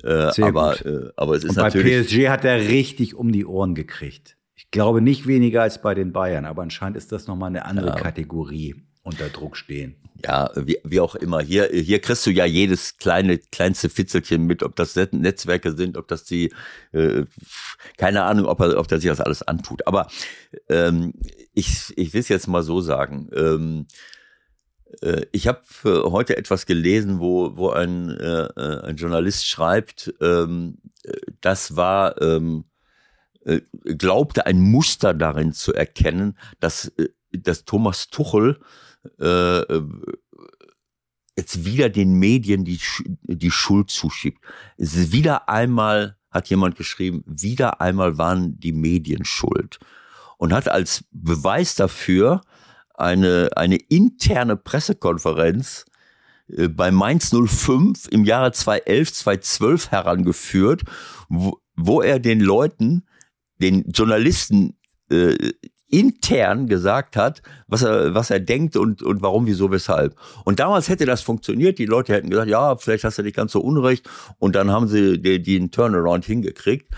Äh, 0.03 0.43
aber, 0.43 0.85
äh, 0.85 1.11
aber 1.17 1.37
es 1.37 1.45
ist 1.45 1.51
Und 1.51 1.57
bei 1.57 1.63
natürlich. 1.63 2.07
PSG 2.09 2.29
hat 2.29 2.45
er 2.45 2.59
richtig 2.69 3.15
um 3.15 3.31
die 3.31 3.47
Ohren 3.47 3.75
gekriegt. 3.75 4.37
Ich 4.55 4.71
glaube 4.71 5.01
nicht 5.01 5.27
weniger 5.27 5.63
als 5.63 5.81
bei 5.81 5.95
den 5.95 6.13
Bayern, 6.13 6.45
aber 6.45 6.63
anscheinend 6.63 6.97
ist 6.97 7.13
das 7.13 7.27
nochmal 7.27 7.49
eine 7.49 7.67
andere 7.67 7.89
ja. 7.89 7.95
Kategorie 7.95 8.83
unter 9.03 9.29
Druck 9.29 9.57
stehen. 9.57 9.97
Ja, 10.25 10.51
wie, 10.55 10.79
wie 10.85 11.01
auch 11.01 11.17
immer. 11.17 11.41
Hier, 11.41 11.69
hier 11.73 12.01
kriegst 12.01 12.25
du 12.27 12.31
ja 12.31 12.45
jedes 12.45 12.97
kleine, 12.97 13.39
kleinste 13.39 13.89
Fitzelchen 13.89 14.47
mit, 14.47 14.63
ob 14.63 14.77
das 14.77 14.95
Netzwerke 14.95 15.73
sind, 15.77 15.97
ob 15.97 16.07
das 16.07 16.25
die, 16.25 16.53
äh, 16.93 17.25
keine 17.97 18.23
Ahnung, 18.23 18.47
ob 18.47 18.61
er, 18.61 18.79
ob 18.79 18.87
der 18.87 19.01
sich 19.01 19.09
das 19.11 19.21
alles 19.21 19.43
antut. 19.43 19.87
Aber 19.87 20.07
ähm, 20.69 21.15
ich, 21.55 21.93
ich 21.97 22.13
will 22.13 22.21
es 22.21 22.29
jetzt 22.29 22.47
mal 22.47 22.63
so 22.63 22.81
sagen. 22.81 23.29
Ähm, 23.35 23.87
äh, 25.01 25.27
ich 25.33 25.49
habe 25.49 25.63
heute 25.85 26.37
etwas 26.37 26.67
gelesen, 26.67 27.19
wo, 27.19 27.57
wo 27.57 27.71
ein, 27.71 28.11
äh, 28.11 28.45
äh, 28.45 28.81
ein 28.85 28.97
Journalist 28.97 29.47
schreibt, 29.47 30.15
ähm, 30.21 30.79
das 31.41 31.75
war, 31.75 32.21
ähm, 32.23 32.65
äh, 33.45 33.61
glaubte 33.83 34.47
ein 34.47 34.61
Muster 34.61 35.15
darin 35.15 35.53
zu 35.53 35.73
erkennen, 35.75 36.39
dass, 36.61 36.93
äh, 36.97 37.09
dass 37.33 37.65
Thomas 37.65 38.09
Tuchel 38.09 38.61
äh, 39.19 39.81
jetzt 41.37 41.65
wieder 41.65 41.89
den 41.89 42.15
Medien 42.15 42.65
die, 42.65 42.81
die 43.23 43.51
Schuld 43.51 43.91
zuschiebt. 43.91 44.39
Es 44.77 44.95
ist 44.95 45.13
wieder 45.13 45.49
einmal, 45.49 46.17
hat 46.31 46.49
jemand 46.49 46.77
geschrieben, 46.77 47.25
wieder 47.27 47.81
einmal 47.81 48.19
waren 48.19 48.59
die 48.59 48.73
Medien 48.73 49.25
schuld. 49.25 49.79
Und 50.39 50.53
hat 50.53 50.69
als 50.69 51.05
Beweis 51.13 51.75
dafür 51.75 52.43
eine, 52.95 53.51
eine 53.57 53.77
interne 53.77 54.57
Pressekonferenz 54.57 55.87
äh, 56.49 56.69
bei 56.69 56.91
Mainz 56.91 57.33
05 57.33 58.09
im 58.09 58.25
Jahre 58.25 58.53
2011, 58.53 59.13
2012 59.13 59.91
herangeführt, 59.91 60.83
wo, 61.29 61.61
wo 61.77 62.03
er 62.03 62.19
den 62.19 62.41
Leuten, 62.41 63.07
den 63.59 63.91
Journalisten 63.91 64.77
äh, 65.11 65.53
intern 65.93 66.67
gesagt 66.69 67.17
hat, 67.17 67.43
was 67.69 67.83
er, 67.83 68.15
was 68.15 68.31
er 68.31 68.41
denkt 68.41 68.77
und, 68.77 69.03
und 69.03 69.21
warum, 69.21 69.47
wieso, 69.47 69.71
weshalb. 69.71 70.17
Und 70.45 70.59
damals 70.59 70.89
hätte 70.89 71.05
das 71.05 71.21
funktioniert. 71.21 71.79
Die 71.79 71.87
Leute 71.87 72.15
hätten 72.15 72.31
gesagt, 72.31 72.49
ja, 72.49 72.77
vielleicht 72.77 73.05
hast 73.05 73.19
du 73.19 73.23
nicht 73.23 73.37
ganz 73.37 73.53
so 73.53 73.61
unrecht. 73.61 74.09
Und 74.39 74.57
dann 74.57 74.71
haben 74.71 74.89
sie 74.89 75.21
den, 75.21 75.45
den 75.45 75.71
Turnaround 75.71 76.25
hingekriegt. 76.25 76.89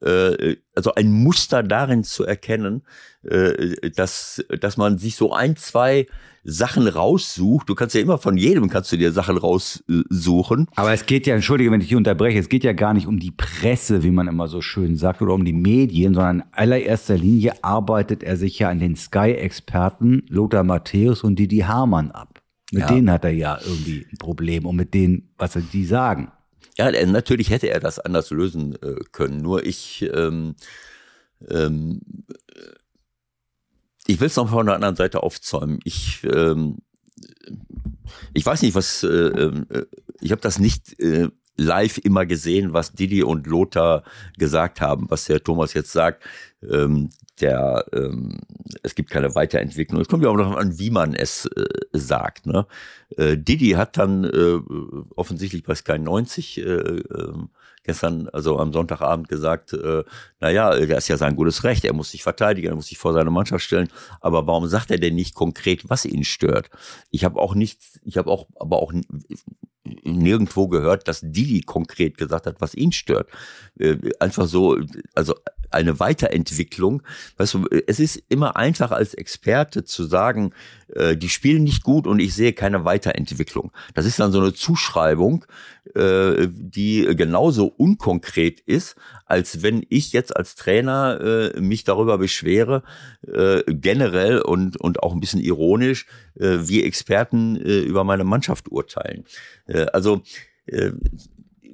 Äh, 0.00 0.56
also 0.76 0.94
ein 0.94 1.10
Muster 1.10 1.64
darin 1.64 2.04
zu 2.04 2.24
erkennen, 2.24 2.84
äh, 3.24 3.90
dass, 3.90 4.44
dass 4.60 4.76
man 4.76 4.98
sich 4.98 5.16
so 5.16 5.32
ein, 5.32 5.56
zwei 5.56 6.06
Sachen 6.48 6.86
raussucht. 6.86 7.68
Du 7.68 7.74
kannst 7.74 7.94
ja 7.94 8.00
immer 8.00 8.18
von 8.18 8.36
jedem 8.36 8.68
kannst 8.68 8.92
du 8.92 8.96
dir 8.96 9.10
Sachen 9.10 9.36
raussuchen. 9.36 10.68
Aber 10.76 10.92
es 10.92 11.04
geht 11.04 11.26
ja, 11.26 11.34
entschuldige, 11.34 11.72
wenn 11.72 11.80
ich 11.80 11.88
dich 11.88 11.96
unterbreche, 11.96 12.38
es 12.38 12.48
geht 12.48 12.62
ja 12.62 12.72
gar 12.72 12.94
nicht 12.94 13.08
um 13.08 13.18
die 13.18 13.32
Presse, 13.32 14.04
wie 14.04 14.12
man 14.12 14.28
immer 14.28 14.46
so 14.46 14.60
schön 14.60 14.96
sagt, 14.96 15.20
oder 15.22 15.34
um 15.34 15.44
die 15.44 15.52
Medien, 15.52 16.14
sondern 16.14 16.40
in 16.40 16.44
allererster 16.52 17.18
Linie 17.18 17.52
arbeitet 17.62 18.22
er 18.22 18.36
sich 18.36 18.60
ja 18.60 18.70
an 18.70 18.78
den 18.78 18.94
Sky-Experten 18.94 20.22
Lothar 20.28 20.62
Matthäus 20.62 21.24
und 21.24 21.36
Didi 21.36 21.58
Hamann 21.58 22.12
ab. 22.12 22.40
Mit 22.72 22.82
ja. 22.82 22.88
denen 22.88 23.10
hat 23.10 23.24
er 23.24 23.32
ja 23.32 23.58
irgendwie 23.64 24.06
ein 24.10 24.18
Problem 24.18 24.66
und 24.66 24.76
mit 24.76 24.94
denen, 24.94 25.30
was 25.38 25.58
die 25.72 25.84
sagen. 25.84 26.30
Ja, 26.78 26.90
natürlich 27.06 27.50
hätte 27.50 27.70
er 27.70 27.80
das 27.80 27.98
anders 27.98 28.30
lösen 28.30 28.74
äh, 28.82 28.96
können. 29.10 29.38
Nur 29.38 29.64
ich, 29.64 30.08
ähm, 30.14 30.54
ähm, 31.48 32.00
ich 34.06 34.20
will 34.20 34.26
es 34.26 34.36
noch 34.36 34.48
von 34.48 34.66
der 34.66 34.74
anderen 34.74 34.96
Seite 34.96 35.22
aufzäumen. 35.22 35.80
Ich, 35.84 36.22
ähm, 36.24 36.78
ich 38.34 38.44
weiß 38.44 38.62
nicht, 38.62 38.74
was, 38.74 39.02
äh, 39.02 39.08
äh, 39.08 39.86
ich 40.20 40.30
habe 40.30 40.40
das 40.40 40.58
nicht 40.58 40.98
äh, 41.00 41.28
live 41.56 41.98
immer 41.98 42.26
gesehen, 42.26 42.72
was 42.72 42.92
Didi 42.92 43.22
und 43.22 43.46
Lothar 43.46 44.02
gesagt 44.38 44.80
haben, 44.80 45.06
was 45.08 45.24
der 45.24 45.42
Thomas 45.42 45.74
jetzt 45.74 45.92
sagt. 45.92 46.22
Ähm, 46.62 47.10
der, 47.40 47.84
ähm, 47.92 48.38
es 48.82 48.94
gibt 48.94 49.10
keine 49.10 49.34
Weiterentwicklung. 49.34 50.00
Es 50.00 50.08
kommt 50.08 50.22
ja 50.22 50.30
auch 50.30 50.36
noch 50.36 50.56
an, 50.56 50.78
wie 50.78 50.90
man 50.90 51.14
es 51.14 51.46
äh, 51.46 51.64
sagt. 51.92 52.46
Ne? 52.46 52.66
Äh, 53.16 53.36
Didi 53.38 53.70
hat 53.70 53.96
dann 53.96 54.24
äh, 54.24 54.58
offensichtlich 55.14 55.62
bei 55.62 55.74
Sky 55.74 55.98
90 55.98 56.58
äh, 56.58 56.62
äh, 56.62 57.32
gestern, 57.86 58.28
also 58.28 58.58
am 58.58 58.72
Sonntagabend 58.72 59.28
gesagt, 59.28 59.72
äh, 59.72 60.04
naja, 60.40 60.72
er 60.72 60.98
ist 60.98 61.08
ja 61.08 61.16
sein 61.16 61.36
gutes 61.36 61.64
Recht, 61.64 61.84
er 61.84 61.94
muss 61.94 62.10
sich 62.10 62.22
verteidigen, 62.22 62.68
er 62.68 62.74
muss 62.74 62.88
sich 62.88 62.98
vor 62.98 63.12
seine 63.12 63.30
Mannschaft 63.30 63.64
stellen. 63.64 63.88
Aber 64.20 64.46
warum 64.46 64.66
sagt 64.66 64.90
er 64.90 64.98
denn 64.98 65.14
nicht 65.14 65.34
konkret, 65.34 65.88
was 65.88 66.04
ihn 66.04 66.24
stört? 66.24 66.70
Ich 67.10 67.24
habe 67.24 67.40
auch 67.40 67.54
nichts, 67.54 67.98
ich 68.04 68.18
habe 68.18 68.30
auch, 68.30 68.46
aber 68.56 68.82
auch 68.82 68.92
nirgendwo 70.04 70.68
gehört, 70.68 71.08
dass 71.08 71.20
Didi 71.22 71.60
konkret 71.60 72.16
gesagt 72.16 72.46
hat, 72.46 72.60
was 72.60 72.74
ihn 72.74 72.92
stört. 72.92 73.30
Äh, 73.78 73.96
einfach 74.20 74.46
so, 74.46 74.78
also 75.14 75.34
eine 75.76 76.00
Weiterentwicklung. 76.00 77.02
Weißt 77.36 77.54
du, 77.54 77.66
es 77.86 78.00
ist 78.00 78.22
immer 78.28 78.56
einfach 78.56 78.90
als 78.90 79.14
Experte 79.14 79.84
zu 79.84 80.04
sagen, 80.04 80.52
äh, 80.88 81.16
die 81.16 81.28
spielen 81.28 81.64
nicht 81.64 81.82
gut 81.82 82.06
und 82.06 82.18
ich 82.18 82.34
sehe 82.34 82.52
keine 82.52 82.84
Weiterentwicklung. 82.84 83.72
Das 83.94 84.06
ist 84.06 84.18
dann 84.18 84.32
so 84.32 84.40
eine 84.40 84.54
Zuschreibung, 84.54 85.44
äh, 85.94 86.48
die 86.50 87.06
genauso 87.16 87.66
unkonkret 87.66 88.60
ist, 88.60 88.96
als 89.26 89.62
wenn 89.62 89.84
ich 89.88 90.12
jetzt 90.12 90.36
als 90.36 90.54
Trainer 90.54 91.20
äh, 91.54 91.60
mich 91.60 91.84
darüber 91.84 92.18
beschwere, 92.18 92.82
äh, 93.26 93.62
generell 93.68 94.40
und, 94.40 94.76
und 94.80 95.02
auch 95.02 95.12
ein 95.12 95.20
bisschen 95.20 95.40
ironisch, 95.40 96.06
äh, 96.34 96.58
wie 96.62 96.82
Experten 96.82 97.56
äh, 97.56 97.80
über 97.80 98.04
meine 98.04 98.24
Mannschaft 98.24 98.70
urteilen. 98.70 99.24
Äh, 99.66 99.86
also 99.92 100.22
äh, 100.66 100.92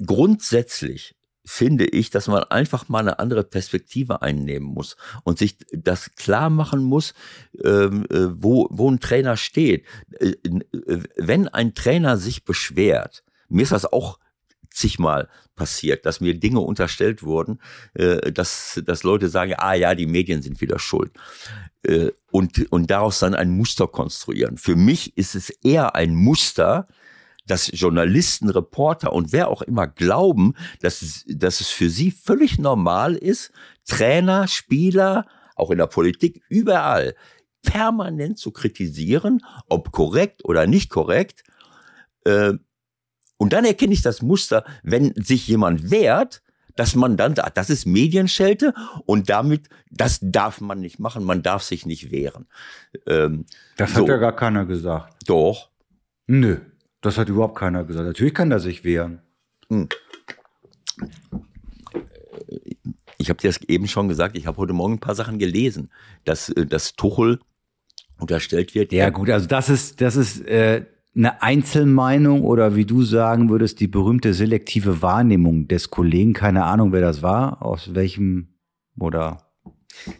grundsätzlich 0.04 1.14
finde 1.44 1.86
ich, 1.86 2.10
dass 2.10 2.28
man 2.28 2.44
einfach 2.44 2.88
mal 2.88 3.00
eine 3.00 3.18
andere 3.18 3.44
Perspektive 3.44 4.22
einnehmen 4.22 4.66
muss 4.66 4.96
und 5.24 5.38
sich 5.38 5.56
das 5.72 6.14
klar 6.14 6.50
machen 6.50 6.82
muss, 6.82 7.14
ähm, 7.64 8.04
äh, 8.10 8.28
wo, 8.30 8.68
wo 8.70 8.90
ein 8.90 9.00
Trainer 9.00 9.36
steht. 9.36 9.84
Äh, 10.20 10.34
äh, 10.44 11.02
wenn 11.16 11.48
ein 11.48 11.74
Trainer 11.74 12.16
sich 12.16 12.44
beschwert, 12.44 13.24
mir 13.48 13.62
ist 13.62 13.72
das 13.72 13.92
auch 13.92 14.18
zigmal 14.70 15.28
passiert, 15.54 16.06
dass 16.06 16.20
mir 16.20 16.38
Dinge 16.38 16.60
unterstellt 16.60 17.22
wurden, 17.22 17.60
dass, 17.92 18.80
dass 18.86 19.02
Leute 19.02 19.28
sagen, 19.28 19.52
ah 19.58 19.74
ja, 19.74 19.94
die 19.94 20.06
Medien 20.06 20.40
sind 20.40 20.62
wieder 20.62 20.78
schuld. 20.78 21.12
Und, 22.30 22.72
und 22.72 22.90
daraus 22.90 23.18
dann 23.18 23.34
ein 23.34 23.50
Muster 23.50 23.86
konstruieren. 23.86 24.56
Für 24.56 24.74
mich 24.74 25.14
ist 25.18 25.34
es 25.34 25.50
eher 25.50 25.94
ein 25.94 26.14
Muster, 26.14 26.88
dass 27.46 27.70
Journalisten, 27.72 28.48
Reporter 28.48 29.12
und 29.12 29.32
wer 29.32 29.48
auch 29.48 29.62
immer 29.62 29.86
glauben, 29.86 30.54
dass 30.80 31.02
es, 31.02 31.24
dass 31.26 31.60
es 31.60 31.68
für 31.68 31.90
sie 31.90 32.10
völlig 32.10 32.58
normal 32.58 33.14
ist, 33.14 33.52
Trainer, 33.86 34.46
Spieler, 34.46 35.26
auch 35.56 35.70
in 35.70 35.78
der 35.78 35.86
Politik, 35.86 36.42
überall 36.48 37.14
permanent 37.62 38.38
zu 38.38 38.50
kritisieren, 38.50 39.42
ob 39.68 39.92
korrekt 39.92 40.44
oder 40.44 40.66
nicht 40.66 40.90
korrekt. 40.90 41.44
Äh, 42.24 42.54
und 43.36 43.52
dann 43.52 43.64
erkenne 43.64 43.92
ich 43.92 44.02
das 44.02 44.22
Muster, 44.22 44.64
wenn 44.82 45.12
sich 45.16 45.48
jemand 45.48 45.90
wehrt, 45.90 46.42
dass 46.76 46.94
man 46.94 47.16
dann 47.16 47.34
sagt, 47.34 47.56
das 47.56 47.70
ist 47.70 47.86
Medienschelte 47.86 48.72
und 49.04 49.28
damit, 49.28 49.68
das 49.90 50.18
darf 50.22 50.60
man 50.60 50.80
nicht 50.80 50.98
machen, 50.98 51.24
man 51.24 51.42
darf 51.42 51.62
sich 51.62 51.86
nicht 51.86 52.10
wehren. 52.10 52.46
Ähm, 53.06 53.46
das 53.76 53.92
so. 53.92 54.02
hat 54.02 54.08
ja 54.08 54.16
gar 54.16 54.34
keiner 54.34 54.64
gesagt. 54.64 55.28
Doch. 55.28 55.70
Nö. 56.26 56.60
Das 57.02 57.18
hat 57.18 57.28
überhaupt 57.28 57.56
keiner 57.56 57.84
gesagt. 57.84 58.06
Natürlich 58.06 58.32
kann 58.32 58.50
er 58.50 58.60
sich 58.60 58.84
wehren. 58.84 59.20
Hm. 59.68 59.88
Ich 63.18 63.28
habe 63.28 63.40
dir 63.40 63.48
das 63.48 63.60
eben 63.62 63.86
schon 63.86 64.08
gesagt, 64.08 64.36
ich 64.36 64.46
habe 64.46 64.56
heute 64.56 64.72
Morgen 64.72 64.94
ein 64.94 65.00
paar 65.00 65.14
Sachen 65.14 65.38
gelesen, 65.38 65.90
dass, 66.24 66.48
äh, 66.48 66.64
dass 66.64 66.94
Tuchel 66.94 67.38
unterstellt 68.18 68.74
wird. 68.74 68.92
Ja 68.92 69.10
gut, 69.10 69.28
also 69.30 69.46
das 69.46 69.68
ist, 69.68 70.00
das 70.00 70.16
ist, 70.16 70.46
äh, 70.46 70.86
eine 71.14 71.42
Einzelmeinung 71.42 72.42
oder 72.42 72.74
wie 72.74 72.86
du 72.86 73.02
sagen 73.02 73.50
würdest, 73.50 73.80
die 73.80 73.86
berühmte 73.88 74.32
selektive 74.32 75.02
Wahrnehmung 75.02 75.68
des 75.68 75.90
Kollegen? 75.90 76.32
Keine 76.32 76.64
Ahnung, 76.64 76.92
wer 76.92 77.02
das 77.02 77.22
war, 77.22 77.62
aus 77.62 77.94
welchem 77.94 78.54
oder 78.98 79.51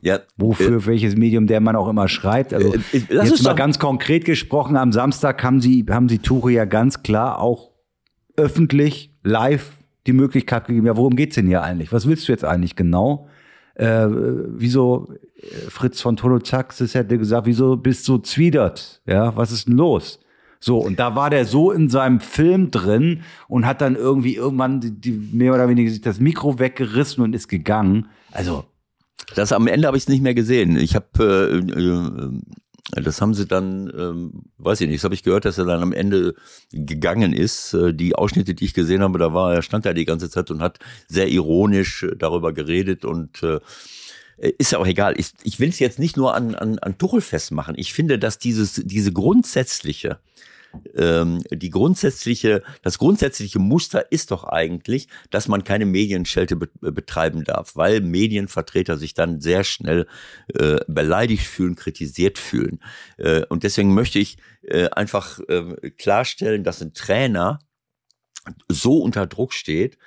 ja, 0.01 0.21
wofür, 0.37 0.79
äh, 0.79 0.87
welches 0.87 1.17
Medium 1.17 1.47
der 1.47 1.61
man 1.61 1.77
auch 1.77 1.89
immer 1.89 2.09
schreibt. 2.09 2.55
Also 2.55 2.75
äh, 2.75 3.01
jetzt 3.11 3.43
mal 3.43 3.55
ganz 3.55 3.79
konkret 3.79 4.25
gesprochen, 4.25 4.77
am 4.77 4.93
Samstag 4.93 5.43
haben 5.43 5.61
sie, 5.61 5.85
haben 5.91 6.09
sie 6.09 6.19
Tuche 6.19 6.53
ja 6.53 6.65
ganz 6.65 7.03
klar 7.03 7.41
auch 7.41 7.71
öffentlich, 8.37 9.15
live 9.23 9.73
die 10.07 10.13
Möglichkeit 10.13 10.67
gegeben, 10.67 10.87
ja, 10.87 10.97
worum 10.97 11.17
geht's 11.17 11.37
denn 11.37 11.47
hier 11.47 11.63
eigentlich? 11.63 11.93
Was 11.93 12.07
willst 12.07 12.29
du 12.29 12.33
jetzt 12.33 12.45
eigentlich 12.45 12.77
genau? 12.77 13.29
Äh, 13.75 14.07
wieso, 14.09 15.15
äh, 15.37 15.47
Fritz 15.69 16.01
von 16.01 16.17
Tolozaxis 16.17 16.95
hätte 16.95 17.19
gesagt, 17.19 17.47
wieso 17.47 17.77
bist 17.77 18.07
du 18.09 18.19
zwiedert? 18.19 19.01
Ja, 19.07 19.37
was 19.37 19.53
ist 19.53 19.69
denn 19.69 19.77
los? 19.77 20.21
So, 20.61 20.79
und 20.79 21.01
da 21.01 21.17
war 21.17 21.31
der 21.31 21.45
so 21.45 21.73
in 21.73 21.89
seinem 21.89 22.21
Film 22.21 22.71
drin 22.71 23.23
und 23.49 23.67
hat 23.67 23.81
dann 23.81 23.97
irgendwie 23.97 24.37
irgendwann 24.37 24.81
die, 24.81 24.93
die 24.93 25.11
mehr 25.11 25.55
oder 25.55 25.69
weniger 25.69 25.91
sich 25.91 26.03
das 26.03 26.21
Mikro 26.21 26.59
weggerissen 26.59 27.25
und 27.25 27.35
ist 27.35 27.49
gegangen. 27.49 28.09
Also. 28.31 28.65
Das 29.35 29.53
am 29.53 29.67
Ende 29.67 29.87
habe 29.87 29.97
ich 29.97 30.05
es 30.05 30.09
nicht 30.09 30.23
mehr 30.23 30.35
gesehen. 30.35 30.77
Ich 30.77 30.95
habe 30.95 31.63
äh, 31.69 31.81
äh, 31.81 32.31
das 32.91 33.21
haben 33.21 33.33
sie 33.33 33.47
dann, 33.47 33.91
ähm, 33.97 34.43
weiß 34.59 34.81
ich 34.81 34.89
nicht, 34.89 34.99
das 34.99 35.05
habe 35.05 35.15
ich 35.15 35.23
gehört, 35.23 35.45
dass 35.45 35.57
er 35.57 35.65
dann 35.65 35.83
am 35.83 35.93
Ende 35.93 36.35
gegangen 36.73 37.33
ist. 37.33 37.73
Äh, 37.75 37.95
die 37.95 38.15
Ausschnitte, 38.15 38.55
die 38.55 38.65
ich 38.65 38.75
gesehen 38.75 39.03
habe, 39.03 39.19
da 39.19 39.33
war 39.33 39.55
er, 39.55 39.63
stand 39.63 39.87
er 39.87 39.95
die 39.95 40.05
ganze 40.05 40.29
Zeit 40.29 40.51
und 40.51 40.61
hat 40.61 40.79
sehr 41.09 41.29
ironisch 41.29 42.03
äh, 42.03 42.17
darüber 42.17 42.53
geredet 42.53 43.05
und 43.05 43.43
äh, 43.43 43.61
ist 44.37 44.73
ja 44.73 44.79
auch 44.79 44.87
egal. 44.87 45.15
Ich, 45.19 45.31
ich 45.45 45.61
will 45.61 45.69
es 45.69 45.79
jetzt 45.79 45.99
nicht 45.99 46.17
nur 46.17 46.35
an, 46.35 46.55
an, 46.55 46.79
an 46.81 46.99
Tuchel 46.99 47.21
festmachen. 47.21 47.77
Ich 47.79 47.93
finde, 47.93 48.19
dass 48.19 48.39
dieses, 48.39 48.75
diese 48.85 49.13
grundsätzliche 49.13 50.19
ähm, 50.95 51.43
die 51.51 51.71
grundsätzliche, 51.71 52.63
das 52.83 52.99
grundsätzliche 52.99 53.59
Muster 53.59 54.11
ist 54.11 54.31
doch 54.31 54.45
eigentlich, 54.45 55.09
dass 55.31 55.49
man 55.49 55.65
keine 55.65 55.87
Medienschelte 55.87 56.57
be 56.57 56.69
betreiben 56.81 57.45
darf, 57.45 57.77
weil 57.77 58.01
Medienvertreter 58.01 58.97
sich 58.97 59.15
dann 59.15 59.41
sehr 59.41 59.65
schnell 59.65 60.07
äh, 60.55 60.81
beleidigt 60.89 61.47
fühlen, 61.47 61.77
kritisiert 61.77 62.39
fühlen. 62.39 62.81
Äh, 63.19 63.45
und 63.47 63.63
deswegen 63.63 63.95
möchte 63.95 64.19
ich 64.19 64.39
äh, 64.63 64.89
einfach 64.91 65.41
äh, 65.49 65.91
klarstellen, 65.91 66.65
dass 66.65 66.83
ein 66.83 66.95
Trainer 66.95 67.61
so 68.69 68.99
unter 68.99 69.27
Druck 69.27 69.53
steht, 69.53 69.99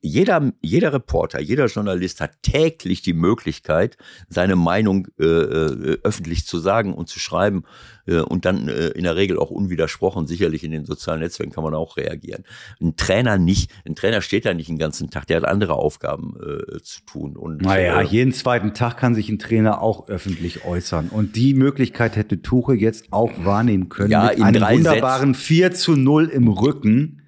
jeder, 0.00 0.52
jeder 0.60 0.92
Reporter, 0.92 1.40
jeder 1.40 1.66
Journalist 1.66 2.20
hat 2.20 2.42
täglich 2.42 3.02
die 3.02 3.12
Möglichkeit, 3.12 3.96
seine 4.28 4.54
Meinung 4.54 5.08
äh, 5.18 5.24
äh, 5.24 5.98
öffentlich 6.02 6.46
zu 6.46 6.58
sagen 6.58 6.94
und 6.94 7.08
zu 7.08 7.18
schreiben 7.18 7.64
äh, 8.06 8.18
und 8.18 8.44
dann 8.44 8.68
äh, 8.68 8.88
in 8.88 9.02
der 9.02 9.16
Regel 9.16 9.38
auch 9.38 9.50
unwidersprochen. 9.50 10.26
Sicherlich 10.26 10.62
in 10.62 10.70
den 10.70 10.84
sozialen 10.84 11.20
Netzwerken 11.20 11.52
kann 11.52 11.64
man 11.64 11.74
auch 11.74 11.96
reagieren. 11.96 12.44
Ein 12.80 12.96
Trainer 12.96 13.36
nicht. 13.38 13.72
Ein 13.84 13.96
Trainer 13.96 14.20
steht 14.20 14.46
da 14.46 14.54
nicht 14.54 14.68
den 14.68 14.78
ganzen 14.78 15.10
Tag. 15.10 15.26
Der 15.26 15.38
hat 15.38 15.44
andere 15.44 15.74
Aufgaben 15.74 16.36
äh, 16.36 16.80
zu 16.82 17.00
tun. 17.04 17.36
Und, 17.36 17.62
naja, 17.62 18.00
äh, 18.00 18.04
jeden 18.04 18.32
zweiten 18.32 18.74
Tag 18.74 18.96
kann 18.98 19.14
sich 19.14 19.28
ein 19.28 19.40
Trainer 19.40 19.82
auch 19.82 20.08
öffentlich 20.08 20.64
äußern. 20.64 21.08
Und 21.08 21.34
die 21.34 21.54
Möglichkeit 21.54 22.14
hätte 22.14 22.42
Tuche 22.42 22.74
jetzt 22.74 23.12
auch 23.12 23.32
wahrnehmen 23.44 23.88
können. 23.88 24.10
Ja, 24.10 24.30
mit 24.36 24.40
einem 24.40 24.78
wunderbaren 24.78 25.34
Sätze. 25.34 25.46
4 25.46 25.72
zu 25.72 25.96
0 25.96 26.26
im 26.26 26.48
Rücken 26.48 27.22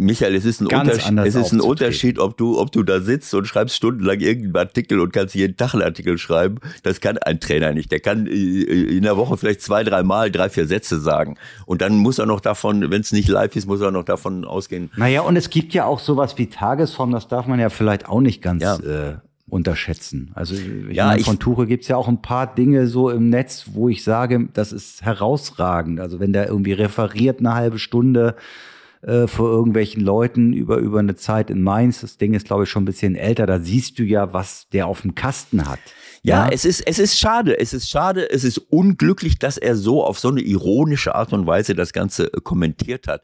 Michael, 0.00 0.34
es 0.34 0.44
ist 0.44 0.60
ein, 0.60 0.66
Unterschied, 0.66 1.18
es 1.18 1.34
ist 1.34 1.52
ein 1.52 1.60
Unterschied, 1.60 2.18
ob 2.18 2.36
du, 2.36 2.58
ob 2.58 2.72
du 2.72 2.82
da 2.82 3.00
sitzt 3.00 3.34
und 3.34 3.46
schreibst 3.46 3.76
stundenlang 3.76 4.20
irgendeinen 4.20 4.56
Artikel 4.56 5.00
und 5.00 5.12
kannst 5.12 5.34
jeden 5.34 5.56
Tag 5.56 5.74
einen 5.74 5.82
Artikel 5.82 6.18
schreiben. 6.18 6.56
Das 6.82 7.00
kann 7.00 7.18
ein 7.18 7.40
Trainer 7.40 7.72
nicht. 7.72 7.92
Der 7.92 8.00
kann 8.00 8.26
äh, 8.26 8.30
in 8.30 9.02
der 9.02 9.16
Woche 9.16 9.36
vielleicht 9.36 9.62
zwei, 9.62 9.84
drei 9.84 10.02
Mal 10.02 10.30
drei, 10.30 10.48
vier 10.48 10.66
Sätze 10.66 11.00
sagen. 11.00 11.36
Und 11.66 11.82
dann 11.82 11.96
muss 11.96 12.18
er 12.18 12.26
noch 12.26 12.40
davon, 12.40 12.90
wenn 12.90 13.00
es 13.00 13.12
nicht 13.12 13.28
live 13.28 13.54
ist, 13.56 13.66
muss 13.66 13.80
er 13.80 13.90
noch 13.90 14.04
davon 14.04 14.44
ausgehen. 14.44 14.90
Naja, 14.96 15.22
und 15.22 15.36
es 15.36 15.50
gibt 15.50 15.74
ja 15.74 15.84
auch 15.84 16.00
sowas 16.00 16.38
wie 16.38 16.46
Tagesform, 16.46 17.12
das 17.12 17.28
darf 17.28 17.46
man 17.46 17.60
ja 17.60 17.68
vielleicht 17.68 18.08
auch 18.08 18.20
nicht 18.20 18.42
ganz 18.42 18.62
ja. 18.62 18.76
äh, 18.76 19.14
unterschätzen. 19.50 20.30
Also 20.34 20.54
ich 20.54 20.94
ja, 20.94 21.08
meine, 21.08 21.22
von 21.22 21.38
Tuche 21.38 21.66
gibt's 21.66 21.88
ja 21.88 21.96
auch 21.96 22.08
ein 22.08 22.22
paar 22.22 22.54
Dinge 22.54 22.86
so 22.86 23.10
im 23.10 23.28
Netz, 23.28 23.66
wo 23.72 23.88
ich 23.88 24.04
sage, 24.04 24.48
das 24.54 24.72
ist 24.72 25.02
herausragend. 25.02 26.00
Also 26.00 26.20
wenn 26.20 26.32
der 26.32 26.48
irgendwie 26.48 26.72
referiert 26.72 27.40
eine 27.40 27.54
halbe 27.54 27.78
Stunde 27.78 28.36
äh, 29.02 29.26
vor 29.26 29.48
irgendwelchen 29.48 30.02
Leuten 30.02 30.52
über, 30.52 30.76
über 30.76 30.98
eine 30.98 31.16
Zeit 31.16 31.50
in 31.50 31.62
Mainz. 31.62 32.02
Das 32.02 32.18
Ding 32.18 32.34
ist, 32.34 32.46
glaube 32.46 32.64
ich, 32.64 32.70
schon 32.70 32.82
ein 32.82 32.86
bisschen 32.86 33.16
älter. 33.16 33.46
Da 33.46 33.58
siehst 33.58 33.98
du 33.98 34.02
ja, 34.02 34.32
was 34.32 34.68
der 34.72 34.86
auf 34.86 35.02
dem 35.02 35.14
Kasten 35.14 35.68
hat. 35.68 35.78
Ja, 36.22 36.46
ja, 36.46 36.52
es 36.52 36.66
ist, 36.66 36.86
es 36.86 36.98
ist 36.98 37.18
schade. 37.18 37.58
Es 37.58 37.72
ist 37.72 37.88
schade. 37.88 38.30
Es 38.30 38.44
ist 38.44 38.58
unglücklich, 38.58 39.38
dass 39.38 39.56
er 39.56 39.74
so 39.74 40.04
auf 40.04 40.18
so 40.18 40.28
eine 40.28 40.42
ironische 40.42 41.14
Art 41.14 41.32
und 41.32 41.46
Weise 41.46 41.74
das 41.74 41.92
Ganze 41.92 42.32
äh, 42.32 42.40
kommentiert 42.42 43.08
hat. 43.08 43.22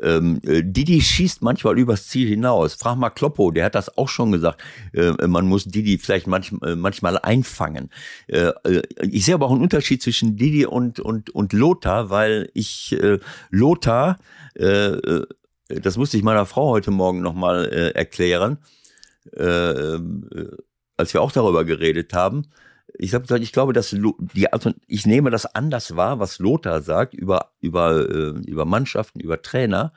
Ähm, 0.00 0.40
äh, 0.44 0.62
Didi 0.62 1.00
schießt 1.00 1.42
manchmal 1.42 1.78
übers 1.78 2.08
Ziel 2.08 2.28
hinaus. 2.28 2.74
Frag 2.74 2.96
mal 2.96 3.10
Kloppo, 3.10 3.50
der 3.50 3.66
hat 3.66 3.74
das 3.74 3.96
auch 3.96 4.08
schon 4.08 4.32
gesagt. 4.32 4.62
Äh, 4.92 5.12
man 5.26 5.46
muss 5.46 5.64
Didi 5.64 5.98
vielleicht 5.98 6.26
manch, 6.26 6.52
äh, 6.62 6.74
manchmal 6.74 7.18
einfangen. 7.18 7.90
Äh, 8.26 8.52
äh, 8.64 8.82
ich 9.02 9.24
sehe 9.24 9.34
aber 9.34 9.46
auch 9.46 9.52
einen 9.52 9.62
Unterschied 9.62 10.02
zwischen 10.02 10.36
Didi 10.36 10.66
und, 10.66 11.00
und, 11.00 11.30
und 11.30 11.52
Lothar, 11.52 12.10
weil 12.10 12.50
ich 12.54 12.92
äh, 12.92 13.18
Lothar, 13.50 14.18
das 14.56 15.96
musste 15.96 16.16
ich 16.16 16.22
meiner 16.22 16.46
Frau 16.46 16.68
heute 16.68 16.92
Morgen 16.92 17.22
nochmal 17.22 17.64
äh, 17.64 17.90
erklären, 17.90 18.58
als 19.36 21.12
wir 21.12 21.20
auch 21.20 21.32
darüber 21.32 21.64
geredet 21.64 22.12
haben 22.12 22.46
ich 22.96 23.14
habe 23.14 23.22
gesagt, 23.22 23.42
ich 23.42 23.52
glaube, 23.52 23.72
dass 23.72 23.90
die 23.90 24.52
also 24.52 24.72
ich 24.86 25.06
nehme 25.06 25.30
das 25.30 25.46
anders 25.46 25.96
wahr, 25.96 26.20
was 26.20 26.38
Lothar 26.38 26.80
sagt 26.82 27.14
über 27.14 27.52
über 27.60 28.08
äh, 28.08 28.40
über 28.46 28.64
Mannschaften, 28.64 29.20
über 29.20 29.42
Trainer, 29.42 29.92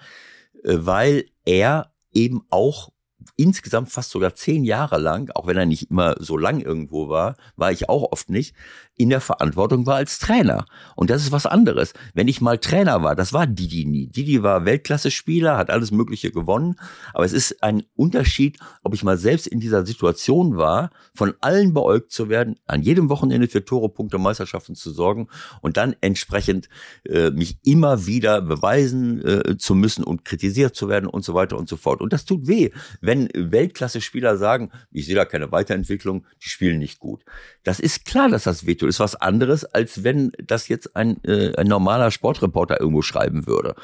äh, 0.64 0.78
weil 0.80 1.26
er 1.46 1.92
eben 2.12 2.42
auch 2.50 2.90
insgesamt 3.36 3.92
fast 3.92 4.12
sogar 4.12 4.36
zehn 4.36 4.64
Jahre 4.64 4.98
lang, 4.98 5.32
auch 5.36 5.48
wenn 5.48 5.58
er 5.58 5.66
nicht 5.66 5.90
immer 5.90 6.16
so 6.20 6.38
lang 6.38 6.60
irgendwo 6.62 7.10
war, 7.10 7.36
war 7.56 7.72
ich 7.72 7.90
auch 7.90 8.12
oft 8.12 8.30
nicht, 8.30 8.56
in 8.98 9.10
der 9.10 9.22
Verantwortung 9.22 9.86
war 9.86 9.96
als 9.96 10.18
Trainer. 10.18 10.66
Und 10.96 11.10
das 11.12 11.22
ist 11.22 11.32
was 11.32 11.46
anderes. 11.46 11.94
Wenn 12.16 12.28
ich 12.28 12.42
mal 12.42 12.58
Trainer 12.58 13.04
war, 13.04 13.16
das 13.16 13.32
war 13.32 13.46
Didi 13.46 13.86
nie. 13.86 14.08
Didi 14.08 14.42
war 14.42 14.66
Weltklasse-Spieler, 14.66 15.56
hat 15.56 15.70
alles 15.70 15.92
Mögliche 15.92 16.32
gewonnen. 16.32 16.76
Aber 17.14 17.24
es 17.24 17.34
ist 17.34 17.64
ein 17.64 17.84
Unterschied, 17.96 18.58
ob 18.84 18.96
ich 18.96 19.04
mal 19.04 19.18
selbst 19.18 19.46
in 19.46 19.60
dieser 19.60 19.86
Situation 19.86 20.58
war, 20.58 20.90
von 21.14 21.34
allen 21.42 21.74
beäugt 21.74 22.12
zu 22.12 22.28
werden, 22.28 22.56
an 22.66 22.82
jedem 22.82 23.10
Wochenende 23.10 23.48
für 23.48 23.64
Tore, 23.64 23.90
Punkte, 23.90 24.18
Meisterschaften 24.18 24.76
zu 24.76 24.92
sorgen 24.92 25.28
und 25.62 25.78
dann 25.78 25.96
entsprechend 26.02 26.68
äh, 27.06 27.30
mich 27.30 27.60
immer 27.64 28.08
wieder 28.08 28.42
beweisen 28.42 29.24
äh, 29.24 29.58
zu 29.58 29.76
müssen 29.76 30.04
und 30.04 30.26
kritisiert 30.26 30.76
zu 30.76 30.90
werden 30.90 31.08
und 31.08 31.24
so 31.24 31.36
weiter 31.36 31.58
und 31.58 31.70
so 31.70 31.78
fort. 31.78 32.02
Und 32.02 32.14
das 32.14 32.26
tut 32.26 32.48
weh, 32.48 32.72
wenn 33.08 33.30
Weltklasse-Spieler 33.34 34.38
sagen, 34.38 34.70
ich 34.92 35.06
sehe 35.08 35.16
da 35.16 35.26
keine 35.26 35.52
Weiterentwicklung, 35.52 36.26
die 36.44 36.50
spielen 36.50 36.78
nicht 36.78 37.00
gut. 37.00 37.24
Das 37.64 37.80
ist 37.80 38.06
klar, 38.06 38.30
dass 38.30 38.44
das 38.44 38.68
wehtut 38.68 38.90
ist 38.90 39.00
was 39.00 39.16
anderes, 39.16 39.66
als 39.66 40.04
wenn 40.04 40.32
das 40.44 40.68
jetzt 40.68 40.96
ein, 40.96 41.24
äh, 41.24 41.56
ein 41.56 41.68
normaler 41.68 42.12
Sportreporter 42.12 42.80
irgendwo 42.80 43.02
schreiben 43.02 43.48
würde. 43.48 43.76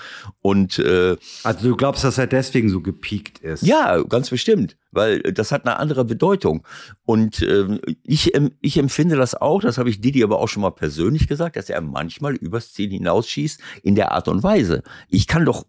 Und 0.41 0.78
äh, 0.78 1.15
also 1.43 1.69
du 1.69 1.76
glaubst, 1.76 2.03
dass 2.03 2.17
er 2.17 2.28
deswegen 2.28 2.69
so 2.69 2.82
gepiekt 2.82 3.39
ist? 3.39 3.63
Ja, 3.63 4.03
ganz 4.03 4.30
bestimmt 4.30 4.76
weil 4.94 5.22
das 5.22 5.52
hat 5.52 5.66
eine 5.66 5.78
andere 5.78 6.06
Bedeutung. 6.06 6.66
Und 7.06 7.41
äh, 7.41 7.80
ich, 8.04 8.34
ich 8.62 8.78
empfinde 8.78 9.16
das 9.16 9.36
auch, 9.36 9.62
das 9.62 9.78
habe 9.78 9.89
ich 9.89 10.02
Didi 10.02 10.24
aber 10.24 10.39
auch 10.39 10.48
schon 10.48 10.62
mal 10.62 10.72
persönlich 10.72 11.28
gesagt, 11.28 11.56
dass 11.56 11.70
er 11.70 11.82
manchmal 11.82 12.36
übers 12.36 12.74
Ziel 12.74 12.89
hinausschießt 12.89 13.60
in 13.84 13.96
der 13.96 14.12
Art 14.12 14.28
und 14.28 14.44
Weise. 14.44 14.84
Ich 15.10 15.28
kann 15.28 15.46
doch, 15.46 15.66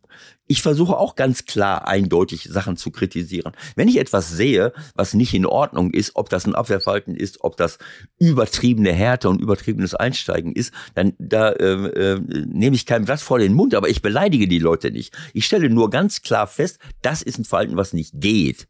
ich 0.47 0.63
versuche 0.63 0.97
auch 0.97 1.17
ganz 1.17 1.47
klar 1.47 1.89
eindeutig 1.89 2.45
Sachen 2.45 2.77
zu 2.77 2.91
kritisieren. 2.91 3.53
Wenn 3.77 3.89
ich 3.89 3.99
etwas 3.99 4.31
sehe, 4.31 4.73
was 4.95 5.15
nicht 5.15 5.33
in 5.33 5.47
Ordnung 5.47 5.91
ist, 5.91 6.17
ob 6.17 6.29
das 6.29 6.47
ein 6.47 6.55
Abwehrverhalten 6.55 7.17
ist, 7.17 7.43
ob 7.43 7.57
das 7.57 7.79
übertriebene 8.19 8.93
Härte 8.93 9.29
und 9.29 9.41
übertriebenes 9.41 9.95
Einsteigen 9.95 10.53
ist, 10.53 10.73
dann 10.95 11.15
da 11.19 11.51
äh, 11.51 12.15
äh, 12.15 12.21
nehme 12.47 12.77
ich 12.77 12.87
kein 12.87 13.07
Blatt 13.07 13.21
vor 13.21 13.39
den 13.39 13.55
Mund, 13.55 13.75
aber 13.75 13.89
ich 13.89 14.03
beleidige 14.03 14.47
die 14.47 14.59
Leute 14.59 14.91
nicht. 14.91 15.17
Ich 15.33 15.47
stelle 15.47 15.71
nur 15.71 15.91
ganz 15.91 16.23
klar 16.23 16.47
fest, 16.47 16.79
das 17.03 17.23
ist 17.23 17.39
ein 17.39 17.45
Verhalten, 17.45 17.77
was 17.77 17.93
nicht 17.93 18.13
geht. 18.21 18.69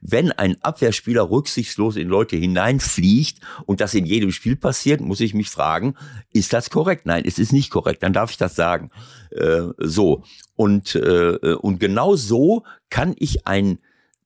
Wenn 0.00 0.32
ein 0.32 0.56
Abwehrspieler 0.62 1.30
rücksichtslos 1.30 1.96
in 1.96 2.08
Leute 2.08 2.36
hineinfliegt 2.36 3.40
und 3.64 3.80
das 3.80 3.94
in 3.94 4.06
jedem 4.06 4.32
Spiel 4.32 4.56
passiert, 4.56 5.00
muss 5.00 5.20
ich 5.20 5.34
mich 5.34 5.50
fragen, 5.50 5.94
ist 6.32 6.52
das 6.52 6.70
korrekt? 6.70 7.06
Nein, 7.06 7.24
es 7.26 7.38
ist 7.38 7.52
nicht 7.52 7.70
korrekt. 7.70 8.02
Dann 8.02 8.12
darf 8.12 8.30
ich 8.30 8.36
das 8.36 8.56
sagen. 8.56 8.90
Äh, 9.30 9.62
so. 9.78 10.24
Und, 10.54 10.94
äh, 10.94 11.54
und 11.60 11.80
genau 11.80 12.16
so 12.16 12.64
kann 12.90 13.14
ich 13.18 13.46
ein 13.46 13.78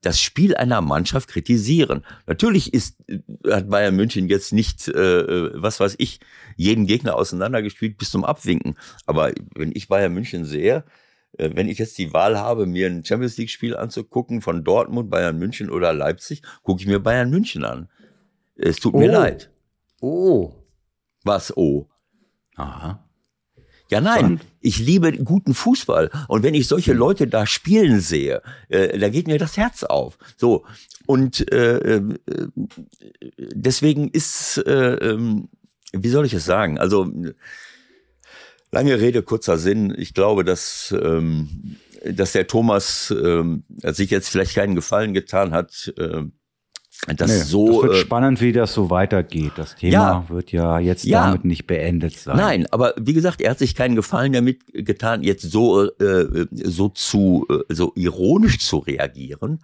das 0.02 0.20
Spiel 0.20 0.56
einer 0.56 0.80
Mannschaft 0.80 1.28
kritisieren. 1.28 2.04
Natürlich 2.26 2.72
ist, 2.72 2.96
hat 3.46 3.68
Bayern 3.68 3.96
München 3.96 4.28
jetzt 4.28 4.52
nicht, 4.52 4.88
äh, 4.88 5.62
was 5.62 5.78
weiß 5.78 5.96
ich, 5.98 6.20
jeden 6.56 6.86
Gegner 6.86 7.16
auseinandergespielt 7.16 7.98
bis 7.98 8.10
zum 8.10 8.24
Abwinken. 8.24 8.76
Aber 9.04 9.32
wenn 9.54 9.72
ich 9.74 9.88
Bayern 9.88 10.14
München 10.14 10.46
sehe, 10.46 10.76
äh, 10.76 10.82
wenn 11.38 11.68
ich 11.68 11.78
jetzt 11.78 11.98
die 11.98 12.12
Wahl 12.12 12.38
habe, 12.38 12.66
mir 12.66 12.86
ein 12.86 13.04
Champions 13.04 13.36
League-Spiel 13.36 13.76
anzugucken 13.76 14.42
von 14.42 14.64
Dortmund, 14.64 15.10
Bayern 15.10 15.38
München 15.38 15.70
oder 15.70 15.92
Leipzig, 15.92 16.42
gucke 16.62 16.80
ich 16.80 16.86
mir 16.86 17.00
Bayern 17.00 17.30
München 17.30 17.64
an. 17.64 17.88
Es 18.56 18.76
tut 18.76 18.94
oh. 18.94 18.98
mir 18.98 19.10
leid. 19.10 19.50
Oh. 20.00 20.54
Was 21.24 21.56
oh? 21.56 21.88
Aha. 22.56 23.04
Ja, 23.90 24.00
nein, 24.00 24.40
ich 24.60 24.78
liebe 24.78 25.12
guten 25.12 25.52
Fußball. 25.52 26.10
Und 26.28 26.44
wenn 26.44 26.54
ich 26.54 26.68
solche 26.68 26.92
Leute 26.92 27.26
da 27.26 27.44
spielen 27.44 28.00
sehe, 28.00 28.40
äh, 28.68 28.96
da 28.96 29.08
geht 29.08 29.26
mir 29.26 29.38
das 29.38 29.56
Herz 29.56 29.82
auf. 29.82 30.16
So. 30.36 30.64
Und 31.06 31.50
äh, 31.52 31.96
äh, 31.96 32.02
deswegen 33.36 34.08
ist, 34.08 34.58
äh, 34.58 34.94
äh, 34.94 35.42
wie 35.92 36.08
soll 36.08 36.24
ich 36.24 36.34
es 36.34 36.44
sagen? 36.44 36.78
Also, 36.78 37.10
lange 38.72 39.00
Rede, 39.00 39.22
kurzer 39.22 39.58
Sinn. 39.58 39.94
Ich 39.96 40.14
glaube, 40.14 40.44
dass, 40.44 40.94
ähm, 41.02 41.76
dass 42.04 42.32
der 42.32 42.46
Thomas 42.46 43.14
ähm, 43.22 43.64
sich 43.82 44.10
jetzt 44.10 44.28
vielleicht 44.28 44.54
keinen 44.54 44.74
Gefallen 44.74 45.14
getan 45.14 45.52
hat. 45.52 45.92
Äh, 45.96 46.22
das, 47.16 47.30
nee, 47.30 47.38
so, 47.38 47.66
das 47.66 47.82
wird 47.82 47.94
äh, 47.94 48.00
spannend, 48.00 48.40
wie 48.42 48.52
das 48.52 48.74
so 48.74 48.90
weitergeht. 48.90 49.52
Das 49.56 49.74
Thema 49.74 49.92
ja, 49.92 50.24
wird 50.28 50.52
ja 50.52 50.78
jetzt 50.78 51.04
ja, 51.04 51.26
damit 51.26 51.46
nicht 51.46 51.66
beendet 51.66 52.18
sein. 52.18 52.36
Nein, 52.36 52.66
aber 52.70 52.94
wie 53.00 53.14
gesagt, 53.14 53.40
er 53.40 53.52
hat 53.52 53.58
sich 53.58 53.74
keinen 53.74 53.96
Gefallen 53.96 54.32
damit 54.32 54.60
getan, 54.72 55.22
jetzt 55.22 55.50
so 55.50 55.84
äh, 55.84 56.46
so 56.52 56.90
zu 56.90 57.46
äh, 57.48 57.72
so 57.72 57.92
ironisch 57.94 58.58
zu 58.58 58.78
reagieren. 58.78 59.60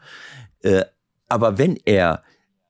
Äh, 0.63 0.85
aber 1.29 1.59
wenn 1.59 1.77
er 1.85 2.23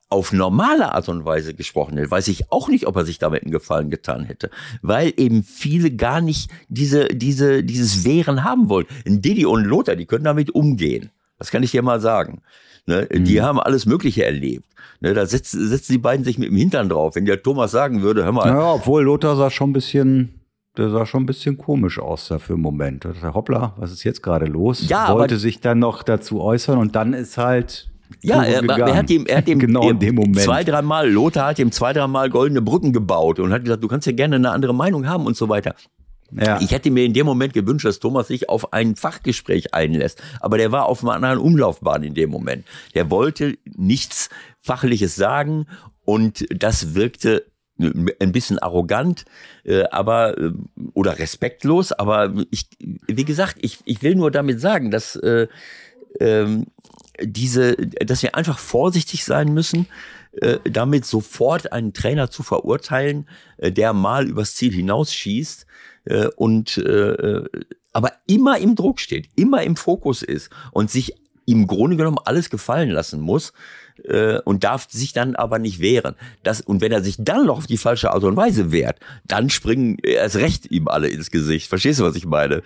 auf 0.08 0.32
normale 0.32 0.92
Art 0.92 1.08
und 1.08 1.24
Weise 1.24 1.54
gesprochen 1.54 1.96
hätte, 1.96 2.10
weiß 2.10 2.28
ich 2.28 2.52
auch 2.52 2.68
nicht, 2.68 2.86
ob 2.86 2.96
er 2.96 3.04
sich 3.04 3.18
damit 3.18 3.42
einen 3.42 3.50
Gefallen 3.50 3.90
getan 3.90 4.24
hätte, 4.24 4.50
weil 4.82 5.12
eben 5.16 5.42
viele 5.42 5.90
gar 5.90 6.20
nicht 6.20 6.50
diese 6.68 7.06
diese 7.08 7.64
dieses 7.64 8.04
Wehren 8.04 8.44
haben 8.44 8.68
wollen. 8.68 8.86
Didi 9.04 9.46
und 9.46 9.64
Lothar, 9.64 9.96
die 9.96 10.06
können 10.06 10.24
damit 10.24 10.54
umgehen. 10.54 11.10
Das 11.38 11.50
kann 11.50 11.62
ich 11.62 11.72
dir 11.72 11.82
mal 11.82 12.00
sagen. 12.00 12.40
Ne? 12.86 13.08
Mhm. 13.12 13.24
Die 13.24 13.42
haben 13.42 13.60
alles 13.60 13.84
Mögliche 13.84 14.24
erlebt. 14.24 14.66
Ne? 15.00 15.12
Da 15.12 15.26
setzen, 15.26 15.68
setzen 15.68 15.92
die 15.92 15.98
beiden 15.98 16.24
sich 16.24 16.38
mit 16.38 16.48
dem 16.48 16.56
Hintern 16.56 16.88
drauf. 16.88 17.16
Wenn 17.16 17.26
der 17.26 17.42
Thomas 17.42 17.72
sagen 17.72 18.02
würde, 18.02 18.24
hör 18.24 18.32
mal. 18.32 18.50
Naja, 18.50 18.74
obwohl 18.74 19.02
Lothar 19.02 19.36
sah 19.36 19.50
schon 19.50 19.70
ein 19.70 19.72
bisschen, 19.72 20.40
der 20.76 20.90
sah 20.90 21.04
schon 21.04 21.24
ein 21.24 21.26
bisschen 21.26 21.58
komisch 21.58 21.98
aus 21.98 22.28
da 22.28 22.38
für 22.38 22.54
einen 22.54 22.62
Moment. 22.62 23.06
Hoppla, 23.22 23.74
was 23.76 23.92
ist 23.92 24.04
jetzt 24.04 24.22
gerade 24.22 24.46
los? 24.46 24.88
Ja, 24.88 25.12
Wollte 25.12 25.36
sich 25.36 25.60
dann 25.60 25.80
noch 25.80 26.04
dazu 26.04 26.40
äußern 26.40 26.78
und 26.78 26.94
dann 26.94 27.12
ist 27.12 27.38
halt 27.38 27.90
ja, 28.22 28.42
er, 28.42 28.62
er, 28.64 28.96
hat 28.96 29.10
ihm, 29.10 29.26
er 29.26 29.38
hat 29.38 29.48
ihm 29.48 29.58
genau 29.60 29.90
in 29.90 29.98
dem 29.98 30.14
Moment. 30.14 30.40
zwei, 30.40 30.64
dreimal, 30.64 31.10
Lothar 31.10 31.48
hat 31.48 31.58
ihm 31.58 31.72
zwei, 31.72 31.92
dreimal 31.92 32.30
goldene 32.30 32.62
Brücken 32.62 32.92
gebaut 32.92 33.38
und 33.38 33.52
hat 33.52 33.64
gesagt, 33.64 33.82
du 33.82 33.88
kannst 33.88 34.06
ja 34.06 34.12
gerne 34.12 34.36
eine 34.36 34.50
andere 34.50 34.74
Meinung 34.74 35.08
haben 35.08 35.26
und 35.26 35.36
so 35.36 35.48
weiter. 35.48 35.74
Ja. 36.32 36.60
Ich 36.60 36.72
hätte 36.72 36.90
mir 36.90 37.04
in 37.04 37.12
dem 37.12 37.26
Moment 37.26 37.52
gewünscht, 37.52 37.84
dass 37.84 38.00
Thomas 38.00 38.28
sich 38.28 38.48
auf 38.48 38.72
ein 38.72 38.96
Fachgespräch 38.96 39.74
einlässt. 39.74 40.20
Aber 40.40 40.58
der 40.58 40.72
war 40.72 40.86
auf 40.86 41.02
einer 41.02 41.12
anderen 41.12 41.38
Umlaufbahn 41.38 42.02
in 42.02 42.14
dem 42.14 42.30
Moment. 42.30 42.66
Der 42.94 43.10
wollte 43.10 43.56
nichts 43.76 44.28
Fachliches 44.60 45.14
sagen 45.14 45.66
und 46.04 46.44
das 46.50 46.94
wirkte 46.94 47.46
ein 47.78 48.32
bisschen 48.32 48.58
arrogant, 48.58 49.26
äh, 49.64 49.84
aber 49.90 50.38
äh, 50.38 50.52
oder 50.94 51.18
respektlos. 51.18 51.92
Aber 51.92 52.32
ich, 52.50 52.68
wie 52.78 53.24
gesagt, 53.24 53.58
ich, 53.60 53.80
ich 53.84 54.02
will 54.02 54.14
nur 54.14 54.30
damit 54.30 54.60
sagen, 54.60 54.90
dass 54.90 55.14
äh, 55.16 55.46
ähm, 56.20 56.66
diese, 57.20 57.76
dass 57.76 58.22
wir 58.22 58.34
einfach 58.34 58.58
vorsichtig 58.58 59.24
sein 59.24 59.52
müssen, 59.54 59.86
äh, 60.32 60.58
damit 60.70 61.06
sofort 61.06 61.72
einen 61.72 61.92
Trainer 61.92 62.30
zu 62.30 62.42
verurteilen, 62.42 63.28
äh, 63.56 63.72
der 63.72 63.92
mal 63.92 64.28
übers 64.28 64.54
Ziel 64.54 64.72
hinausschießt 64.72 65.66
äh, 66.04 66.26
und 66.36 66.78
äh, 66.78 67.44
aber 67.92 68.12
immer 68.26 68.58
im 68.58 68.74
Druck 68.74 69.00
steht, 69.00 69.28
immer 69.36 69.62
im 69.62 69.76
Fokus 69.76 70.22
ist 70.22 70.50
und 70.72 70.90
sich 70.90 71.14
im 71.46 71.66
Grunde 71.66 71.96
genommen 71.96 72.18
alles 72.24 72.50
gefallen 72.50 72.90
lassen 72.90 73.20
muss 73.20 73.52
äh, 74.04 74.38
und 74.44 74.64
darf 74.64 74.88
sich 74.90 75.12
dann 75.12 75.36
aber 75.36 75.58
nicht 75.58 75.80
wehren. 75.80 76.14
Das, 76.42 76.60
und 76.60 76.80
wenn 76.80 76.92
er 76.92 77.02
sich 77.02 77.16
dann 77.18 77.46
noch 77.46 77.58
auf 77.58 77.66
die 77.66 77.76
falsche 77.76 78.12
Art 78.12 78.24
und 78.24 78.36
Weise 78.36 78.72
wehrt, 78.72 78.98
dann 79.24 79.50
springen 79.50 79.98
erst 80.02 80.36
recht 80.36 80.70
ihm 80.70 80.88
alle 80.88 81.08
ins 81.08 81.30
Gesicht. 81.30 81.68
Verstehst 81.68 82.00
du, 82.00 82.04
was 82.04 82.16
ich 82.16 82.26
meine? 82.26 82.62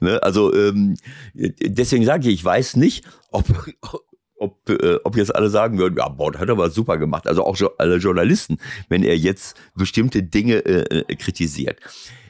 Ne? 0.00 0.22
Also 0.22 0.54
ähm, 0.54 0.96
deswegen 1.34 2.04
sage 2.04 2.28
ich, 2.28 2.34
ich 2.34 2.44
weiß 2.44 2.76
nicht, 2.76 3.04
ob, 3.30 3.44
ob, 4.36 4.68
äh, 4.68 4.98
ob 5.04 5.16
jetzt 5.16 5.34
alle 5.34 5.48
sagen 5.48 5.78
würden, 5.78 5.96
ja, 5.96 6.08
boah, 6.08 6.32
das 6.32 6.40
hat 6.40 6.48
er 6.48 6.52
aber 6.52 6.70
super 6.70 6.98
gemacht. 6.98 7.26
Also 7.26 7.44
auch 7.44 7.56
alle 7.78 7.96
Journalisten, 7.96 8.58
wenn 8.88 9.02
er 9.02 9.16
jetzt 9.16 9.56
bestimmte 9.74 10.22
Dinge 10.22 10.64
äh, 10.64 11.00
äh, 11.00 11.16
kritisiert. 11.16 11.78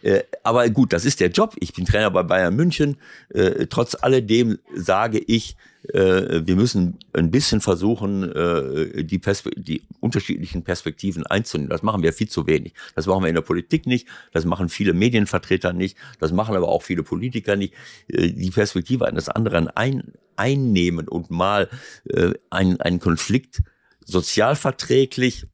Äh, 0.03 0.23
aber 0.43 0.69
gut, 0.71 0.93
das 0.93 1.05
ist 1.05 1.21
der 1.21 1.31
Job. 1.31 1.55
Ich 1.59 1.73
bin 1.73 1.87
Trainer 1.87 2.11
bei 2.11 2.23
Bayern 2.23 2.55
München. 2.55 2.97
Äh, 3.31 3.67
trotz 3.69 3.95
alledem 3.95 4.59
sage 4.75 5.19
ich, 5.19 5.57
äh, 5.93 6.47
wir 6.47 6.57
müssen 6.57 6.99
ein 7.13 7.31
bisschen 7.31 7.61
versuchen, 7.61 8.31
äh, 8.33 9.05
die, 9.05 9.19
Perspe 9.19 9.51
die 9.57 9.83
unterschiedlichen 10.01 10.65
Perspektiven 10.65 11.27
einzunehmen. 11.27 11.71
Das 11.71 11.83
machen 11.83 12.03
wir 12.03 12.13
viel 12.13 12.29
zu 12.29 12.47
wenig. 12.47 12.75
Das 12.95 13.07
machen 13.07 13.23
wir 13.23 13.29
in 13.29 13.35
der 13.35 13.43
Politik 13.43 13.87
nicht, 13.87 14.07
das 14.33 14.45
machen 14.45 14.69
viele 14.69 14.93
Medienvertreter 14.93 15.73
nicht, 15.73 15.97
das 16.21 16.33
machen 16.33 16.57
aber 16.57 16.69
auch 16.69 16.83
viele 16.83 17.03
Politiker 17.03 17.57
nicht. 17.57 17.75
Äh, 18.09 18.31
die 18.31 18.51
Perspektive 18.51 19.07
eines 19.07 19.29
anderen 19.29 19.69
ein, 19.69 20.13
einnehmen 20.37 21.09
und 21.09 21.31
mal 21.31 21.69
äh, 22.09 22.33
einen, 22.51 22.81
einen 22.81 23.01
Konflikt 23.01 23.63
sozialverträglich 24.05 25.47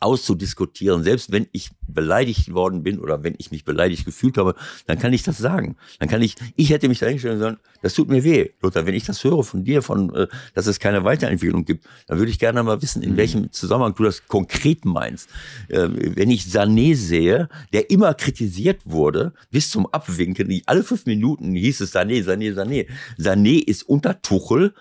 auszudiskutieren. 0.00 1.02
Selbst 1.02 1.32
wenn 1.32 1.46
ich 1.52 1.70
beleidigt 1.86 2.52
worden 2.54 2.82
bin 2.82 2.98
oder 2.98 3.22
wenn 3.22 3.34
ich 3.38 3.50
mich 3.50 3.64
beleidigt 3.64 4.04
gefühlt 4.04 4.38
habe, 4.38 4.54
dann 4.86 4.98
kann 4.98 5.12
ich 5.12 5.22
das 5.22 5.38
sagen. 5.38 5.76
Dann 5.98 6.08
kann 6.08 6.22
ich, 6.22 6.36
ich 6.56 6.70
hätte 6.70 6.88
mich 6.88 7.00
dahinstellen 7.00 7.38
sollen, 7.38 7.58
das 7.82 7.94
tut 7.94 8.08
mir 8.08 8.24
weh, 8.24 8.50
Lothar. 8.62 8.86
Wenn 8.86 8.94
ich 8.94 9.04
das 9.04 9.22
höre 9.24 9.42
von 9.44 9.64
dir, 9.64 9.82
von, 9.82 10.14
äh, 10.14 10.28
dass 10.54 10.66
es 10.66 10.78
keine 10.78 11.04
Weiterentwicklung 11.04 11.64
gibt, 11.64 11.84
dann 12.06 12.18
würde 12.18 12.30
ich 12.30 12.38
gerne 12.38 12.62
mal 12.62 12.80
wissen, 12.80 13.02
in 13.02 13.12
mhm. 13.12 13.16
welchem 13.16 13.52
Zusammenhang 13.52 13.94
du 13.94 14.04
das 14.04 14.26
konkret 14.26 14.84
meinst. 14.84 15.28
Äh, 15.68 15.88
wenn 15.90 16.30
ich 16.30 16.44
Sané 16.44 16.94
sehe, 16.94 17.48
der 17.72 17.90
immer 17.90 18.14
kritisiert 18.14 18.80
wurde, 18.84 19.32
bis 19.50 19.70
zum 19.70 19.86
Abwinken, 19.86 20.62
alle 20.66 20.82
fünf 20.82 21.06
Minuten 21.06 21.54
hieß 21.54 21.80
es 21.80 21.94
Sané, 21.94 22.24
Sané, 22.24 22.54
Sané. 22.54 22.86
Sané 23.18 23.62
ist 23.62 23.82
unter 23.82 24.22
Tuchel 24.22 24.74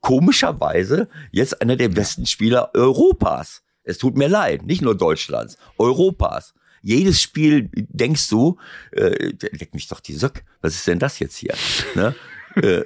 komischerweise 0.00 1.08
jetzt 1.32 1.60
einer 1.60 1.76
der 1.76 1.88
besten 1.88 2.26
Spieler 2.26 2.70
Europas. 2.74 3.62
Es 3.86 3.98
tut 3.98 4.18
mir 4.18 4.28
leid, 4.28 4.66
nicht 4.66 4.82
nur 4.82 4.96
Deutschlands, 4.96 5.56
Europas. 5.78 6.54
Jedes 6.82 7.20
Spiel 7.20 7.70
denkst 7.72 8.28
du, 8.28 8.58
äh, 8.90 9.32
leck 9.52 9.74
mich 9.74 9.88
doch 9.88 10.00
die 10.00 10.14
Söck, 10.14 10.44
was 10.60 10.74
ist 10.74 10.86
denn 10.86 10.98
das 10.98 11.18
jetzt 11.18 11.36
hier? 11.36 11.54
Ne? 11.94 12.14
äh, 12.56 12.84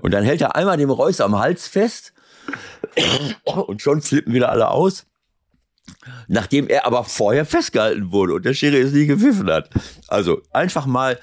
und 0.00 0.12
dann 0.12 0.22
hält 0.24 0.40
er 0.40 0.54
einmal 0.54 0.76
dem 0.76 0.90
Reus 0.90 1.20
am 1.20 1.38
Hals 1.38 1.66
fest 1.66 2.12
und 3.44 3.82
schon 3.82 4.02
flippen 4.02 4.32
wieder 4.32 4.50
alle 4.50 4.70
aus. 4.70 5.06
Nachdem 6.26 6.68
er 6.68 6.84
aber 6.86 7.04
vorher 7.04 7.46
festgehalten 7.46 8.12
wurde 8.12 8.34
und 8.34 8.44
der 8.44 8.52
Schiri 8.52 8.78
es 8.78 8.92
nie 8.92 9.06
gepfiffen 9.06 9.50
hat. 9.50 9.70
Also 10.08 10.42
einfach 10.50 10.84
mal 10.84 11.18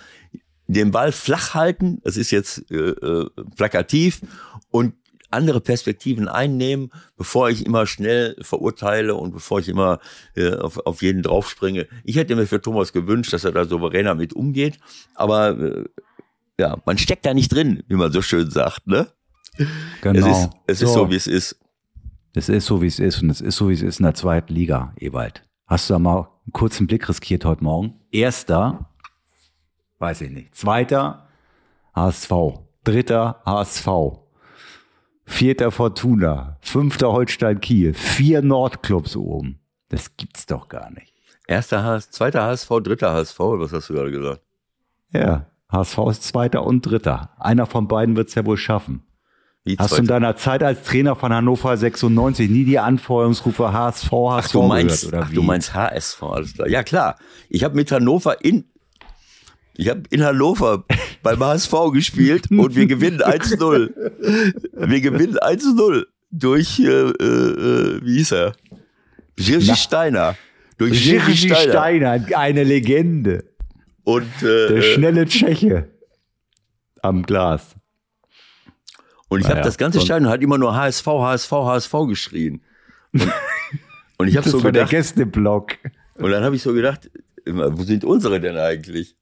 den 0.67 0.89
Ball 0.89 1.11
flach 1.11 1.53
halten, 1.53 2.01
das 2.03 2.17
ist 2.17 2.31
jetzt 2.31 2.69
äh, 2.71 2.89
äh, 2.89 3.29
plakativ, 3.55 4.21
und 4.71 4.95
andere 5.35 5.61
Perspektiven 5.61 6.27
einnehmen, 6.27 6.91
bevor 7.17 7.49
ich 7.49 7.65
immer 7.65 7.85
schnell 7.85 8.35
verurteile 8.41 9.15
und 9.15 9.31
bevor 9.31 9.59
ich 9.59 9.69
immer 9.69 9.99
äh, 10.35 10.53
auf, 10.55 10.77
auf 10.85 11.01
jeden 11.01 11.21
draufspringe. 11.21 11.87
Ich 12.03 12.15
hätte 12.15 12.35
mir 12.35 12.47
für 12.47 12.61
Thomas 12.61 12.93
gewünscht, 12.93 13.33
dass 13.33 13.43
er 13.43 13.51
da 13.51 13.65
souveräner 13.65 14.15
mit 14.15 14.33
umgeht, 14.33 14.79
aber 15.13 15.59
äh, 15.59 15.85
ja, 16.59 16.77
man 16.85 16.97
steckt 16.97 17.25
da 17.25 17.33
nicht 17.33 17.53
drin, 17.53 17.83
wie 17.87 17.95
man 17.95 18.11
so 18.11 18.21
schön 18.21 18.49
sagt, 18.49 18.87
ne? 18.87 19.07
Genau. 20.01 20.27
Es 20.27 20.37
ist, 20.37 20.49
es 20.67 20.79
so. 20.79 20.85
ist 20.85 20.93
so, 20.93 21.11
wie 21.11 21.15
es 21.15 21.27
ist. 21.27 21.59
Es 22.33 22.49
ist 22.49 22.65
so, 22.65 22.81
wie 22.81 22.87
es 22.87 22.99
ist 22.99 23.21
und 23.21 23.29
es 23.29 23.39
ist 23.39 23.55
so, 23.55 23.69
wie 23.69 23.73
es 23.73 23.81
ist 23.81 23.99
in 23.99 24.03
der 24.03 24.13
zweiten 24.13 24.53
Liga, 24.53 24.93
Ewald. 24.97 25.43
Hast 25.67 25.89
du 25.89 25.93
da 25.93 25.99
mal 25.99 26.17
einen 26.17 26.51
kurzen 26.51 26.85
Blick 26.85 27.07
riskiert 27.07 27.45
heute 27.45 27.63
Morgen? 27.63 27.93
Erster, 28.11 28.89
weiß 29.99 30.21
ich 30.21 30.31
nicht. 30.31 30.53
Zweiter, 30.53 31.27
HSV. 31.95 32.31
Dritter, 32.83 33.41
HSV. 33.45 33.87
Vierter 35.25 35.71
Fortuna, 35.71 36.57
fünfter 36.61 37.11
Holstein 37.11 37.59
Kiel, 37.59 37.93
vier 37.93 38.41
Nordclubs 38.41 39.15
oben. 39.15 39.59
Das 39.89 40.15
gibt's 40.17 40.45
doch 40.45 40.69
gar 40.69 40.91
nicht. 40.91 41.13
Erster 41.47 41.83
HSV, 41.83 42.09
zweiter 42.11 42.43
HSV, 42.43 42.69
dritter 42.83 43.11
HSV, 43.11 43.39
was 43.39 43.73
hast 43.73 43.89
du 43.89 43.93
gerade 43.93 44.11
gesagt? 44.11 44.41
Ja, 45.11 45.47
HSV 45.71 45.97
ist 46.09 46.23
zweiter 46.23 46.65
und 46.65 46.81
dritter. 46.85 47.31
Einer 47.39 47.65
von 47.65 47.87
beiden 47.87 48.15
wird's 48.15 48.35
ja 48.35 48.45
wohl 48.45 48.57
schaffen. 48.57 49.03
Wie 49.63 49.77
Hast 49.77 49.93
du 49.93 50.01
in 50.01 50.07
deiner 50.07 50.35
Zeit 50.35 50.61
als 50.61 50.83
Trainer 50.83 51.15
von 51.15 51.33
Hannover 51.33 51.75
96 51.75 52.49
nie 52.51 52.65
die 52.65 52.77
Anfeuerungsrufe 52.77 53.73
HSV, 53.73 54.11
HSV 54.11 54.13
ach, 54.13 54.51
du 54.51 54.61
meinst, 54.61 55.01
gehört, 55.01 55.13
oder 55.13 55.23
ach, 55.25 55.31
wie? 55.31 55.35
du 55.35 55.41
meinst 55.41 55.73
HSV, 55.73 56.21
alles 56.23 56.53
klar. 56.53 56.67
Ja, 56.67 56.83
klar. 56.83 57.15
Ich 57.49 57.63
habe 57.63 57.75
mit 57.75 57.91
Hannover 57.91 58.45
in 58.45 58.65
ich 59.77 59.89
habe 59.89 60.03
in 60.09 60.23
Hannover 60.23 60.85
beim 61.23 61.39
HSV 61.39 61.73
gespielt 61.93 62.47
und 62.51 62.75
wir 62.75 62.85
gewinnen 62.85 63.21
1-0. 63.21 63.91
Wir 64.73 65.01
gewinnen 65.01 65.37
1-0 65.37 66.05
durch, 66.31 66.79
äh, 66.79 66.83
äh, 66.83 68.01
wie 68.03 68.17
hieß 68.17 68.31
er? 68.31 68.53
Jiří 69.37 69.75
Steiner. 69.75 70.35
Durch 70.77 70.93
Jiří 70.93 71.35
Steiner. 71.35 72.19
Steiner, 72.19 72.37
eine 72.37 72.63
Legende. 72.63 73.43
Und 74.03 74.31
äh, 74.41 74.67
der 74.67 74.81
schnelle 74.81 75.25
Tscheche 75.25 75.89
am 77.01 77.23
Glas. 77.23 77.75
Und 79.27 79.39
ich 79.39 79.45
naja, 79.45 79.57
habe 79.57 79.65
das 79.65 79.77
ganze 79.77 79.99
Stadion 80.01 80.29
hat 80.29 80.41
immer 80.41 80.57
nur 80.57 80.75
HSV, 80.75 81.05
HSV, 81.05 81.51
HSV 81.51 81.93
geschrien. 82.07 82.61
Und, 83.11 83.31
und 84.17 84.27
ich 84.27 84.37
habe 84.37 84.47
so 84.47 84.57
gedacht, 84.57 84.75
der 84.75 84.85
Gästeblock. 84.85 85.77
Und 86.15 86.31
dann 86.31 86.43
habe 86.43 86.55
ich 86.55 86.61
so 86.61 86.73
gedacht, 86.73 87.09
wo 87.45 87.83
sind 87.83 88.05
unsere 88.05 88.39
denn 88.39 88.57
eigentlich? 88.57 89.15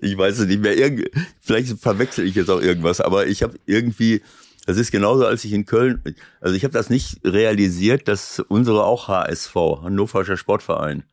Ich 0.00 0.16
weiß 0.16 0.38
es 0.38 0.46
nicht 0.46 0.60
mehr. 0.60 0.76
Irgend, 0.76 1.08
vielleicht 1.40 1.78
verwechsel 1.78 2.26
ich 2.26 2.34
jetzt 2.34 2.50
auch 2.50 2.60
irgendwas, 2.60 3.00
aber 3.00 3.26
ich 3.26 3.42
habe 3.42 3.58
irgendwie, 3.66 4.22
das 4.66 4.76
ist 4.76 4.90
genauso, 4.90 5.26
als 5.26 5.44
ich 5.44 5.52
in 5.52 5.66
Köln, 5.66 6.02
also 6.40 6.54
ich 6.54 6.64
habe 6.64 6.72
das 6.72 6.90
nicht 6.90 7.20
realisiert, 7.24 8.08
dass 8.08 8.40
unsere 8.40 8.84
auch 8.84 9.08
HSV, 9.08 9.54
Hannoverscher 9.82 10.36
Sportverein, 10.36 11.04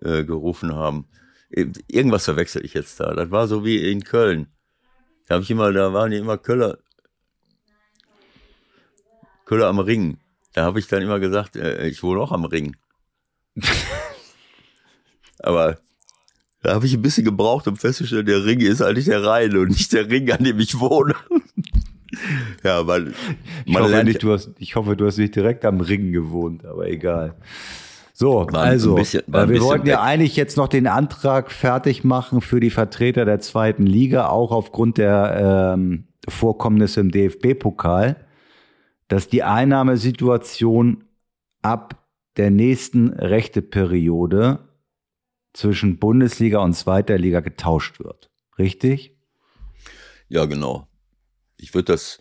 äh, 0.00 0.24
gerufen 0.24 0.74
haben. 0.74 1.06
Irgendwas 1.50 2.24
verwechsel 2.24 2.64
ich 2.64 2.74
jetzt 2.74 3.00
da. 3.00 3.12
Das 3.12 3.30
war 3.30 3.48
so 3.48 3.64
wie 3.64 3.90
in 3.90 4.04
Köln. 4.04 4.46
Da 5.26 5.34
habe 5.34 5.42
ich 5.42 5.50
immer, 5.50 5.72
da 5.72 5.92
waren 5.92 6.10
die 6.10 6.16
immer 6.16 6.38
Köller, 6.38 6.78
Köller 9.44 9.66
am 9.66 9.80
Ring. 9.80 10.18
Da 10.52 10.64
habe 10.64 10.78
ich 10.78 10.86
dann 10.86 11.02
immer 11.02 11.18
gesagt, 11.18 11.56
äh, 11.56 11.86
ich 11.88 12.02
wohne 12.02 12.20
auch 12.20 12.32
am 12.32 12.44
Ring. 12.44 12.76
Aber 15.38 15.78
da 16.62 16.74
habe 16.74 16.86
ich 16.86 16.94
ein 16.94 17.02
bisschen 17.02 17.24
gebraucht, 17.24 17.66
um 17.68 17.76
festzustellen, 17.76 18.26
der 18.26 18.44
Ring 18.44 18.60
ist 18.60 18.82
eigentlich 18.82 19.06
der 19.06 19.24
Rhein 19.24 19.56
und 19.56 19.68
nicht 19.68 19.92
der 19.92 20.10
Ring, 20.10 20.30
an 20.30 20.44
dem 20.44 20.58
ich 20.58 20.78
wohne. 20.78 21.14
ja, 22.64 22.86
weil 22.86 23.14
ich 23.64 23.78
hoffe, 23.78 24.04
nicht, 24.04 24.22
du 24.22 24.32
hast, 24.32 24.50
ich 24.58 24.76
hoffe, 24.76 24.96
du 24.96 25.06
hast 25.06 25.18
nicht 25.18 25.34
direkt 25.34 25.64
am 25.64 25.80
Ring 25.80 26.12
gewohnt, 26.12 26.64
aber 26.66 26.88
egal. 26.88 27.36
So, 28.12 28.46
war 28.50 28.64
also, 28.64 28.96
bisschen, 28.96 29.22
äh, 29.32 29.48
wir 29.48 29.62
wollten 29.62 29.86
ja 29.86 30.02
eigentlich 30.02 30.36
jetzt 30.36 30.58
noch 30.58 30.68
den 30.68 30.86
Antrag 30.86 31.50
fertig 31.50 32.04
machen 32.04 32.42
für 32.42 32.60
die 32.60 32.68
Vertreter 32.68 33.24
der 33.24 33.40
zweiten 33.40 33.86
Liga, 33.86 34.28
auch 34.28 34.52
aufgrund 34.52 34.98
der 34.98 35.72
ähm, 35.74 36.04
Vorkommnisse 36.28 37.00
im 37.00 37.10
DFB-Pokal, 37.10 38.16
dass 39.08 39.28
die 39.28 39.42
Einnahmesituation 39.42 41.04
ab 41.62 41.96
der 42.36 42.50
nächsten 42.50 43.08
Rechteperiode 43.08 44.69
zwischen 45.52 45.98
Bundesliga 45.98 46.58
und 46.58 46.74
zweiter 46.74 47.18
Liga 47.18 47.40
getauscht 47.40 48.00
wird. 48.00 48.30
Richtig? 48.58 49.16
Ja, 50.28 50.44
genau. 50.46 50.88
Ich 51.56 51.74
würde 51.74 51.92
das, 51.92 52.18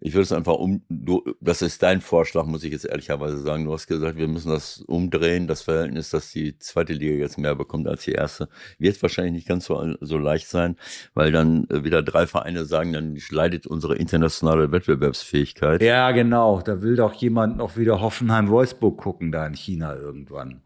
ich 0.00 0.12
würde 0.14 0.22
es 0.22 0.32
einfach 0.32 0.54
um, 0.54 0.82
du, 0.88 1.22
das 1.40 1.62
ist 1.62 1.82
dein 1.82 2.00
Vorschlag, 2.00 2.46
muss 2.46 2.64
ich 2.64 2.72
jetzt 2.72 2.84
ehrlicherweise 2.84 3.38
sagen. 3.38 3.64
Du 3.64 3.72
hast 3.72 3.86
gesagt, 3.86 4.16
wir 4.16 4.28
müssen 4.28 4.50
das 4.50 4.80
umdrehen, 4.86 5.46
das 5.46 5.62
Verhältnis, 5.62 6.10
dass 6.10 6.30
die 6.30 6.58
zweite 6.58 6.92
Liga 6.92 7.14
jetzt 7.14 7.38
mehr 7.38 7.54
bekommt 7.54 7.88
als 7.88 8.04
die 8.04 8.12
erste. 8.12 8.48
Wird 8.78 9.00
wahrscheinlich 9.02 9.32
nicht 9.32 9.48
ganz 9.48 9.66
so, 9.66 9.94
so 10.00 10.18
leicht 10.18 10.48
sein, 10.48 10.76
weil 11.14 11.32
dann 11.32 11.66
äh, 11.70 11.84
wieder 11.84 12.02
drei 12.02 12.26
Vereine 12.26 12.64
sagen, 12.64 12.92
dann 12.92 13.18
leidet 13.30 13.66
unsere 13.66 13.96
internationale 13.96 14.70
Wettbewerbsfähigkeit. 14.70 15.82
Ja, 15.82 16.10
genau. 16.12 16.60
Da 16.60 16.82
will 16.82 16.96
doch 16.96 17.14
jemand 17.14 17.56
noch 17.56 17.76
wieder 17.76 18.00
Hoffenheim-Wolfsburg 18.00 18.98
gucken, 18.98 19.32
da 19.32 19.46
in 19.46 19.54
China 19.54 19.96
irgendwann. 19.96 20.62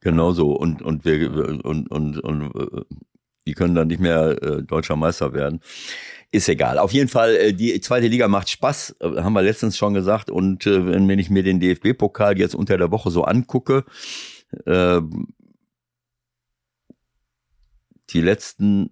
Genau 0.00 0.32
so. 0.32 0.52
Und, 0.52 0.82
und 0.82 1.04
wir, 1.04 1.64
und, 1.64 1.90
und, 1.90 2.18
und, 2.18 2.54
äh, 2.54 2.82
die 3.46 3.54
können 3.54 3.74
dann 3.74 3.88
nicht 3.88 4.00
mehr 4.00 4.42
äh, 4.42 4.62
deutscher 4.62 4.96
Meister 4.96 5.32
werden 5.32 5.60
ist 6.34 6.48
egal. 6.48 6.78
Auf 6.78 6.92
jeden 6.92 7.08
Fall, 7.08 7.36
äh, 7.36 7.52
die 7.52 7.80
zweite 7.80 8.08
Liga 8.08 8.26
macht 8.26 8.50
Spaß, 8.50 8.96
äh, 9.00 9.22
haben 9.22 9.34
wir 9.34 9.42
letztens 9.42 9.76
schon 9.76 9.94
gesagt. 9.94 10.30
Und 10.30 10.66
äh, 10.66 10.84
wenn 10.84 11.18
ich 11.18 11.30
mir 11.30 11.44
den 11.44 11.60
DFB-Pokal 11.60 12.36
jetzt 12.38 12.56
unter 12.56 12.76
der 12.76 12.90
Woche 12.90 13.10
so 13.12 13.22
angucke, 13.22 13.84
äh, 14.66 15.00
die 18.10 18.20
letzten, 18.20 18.90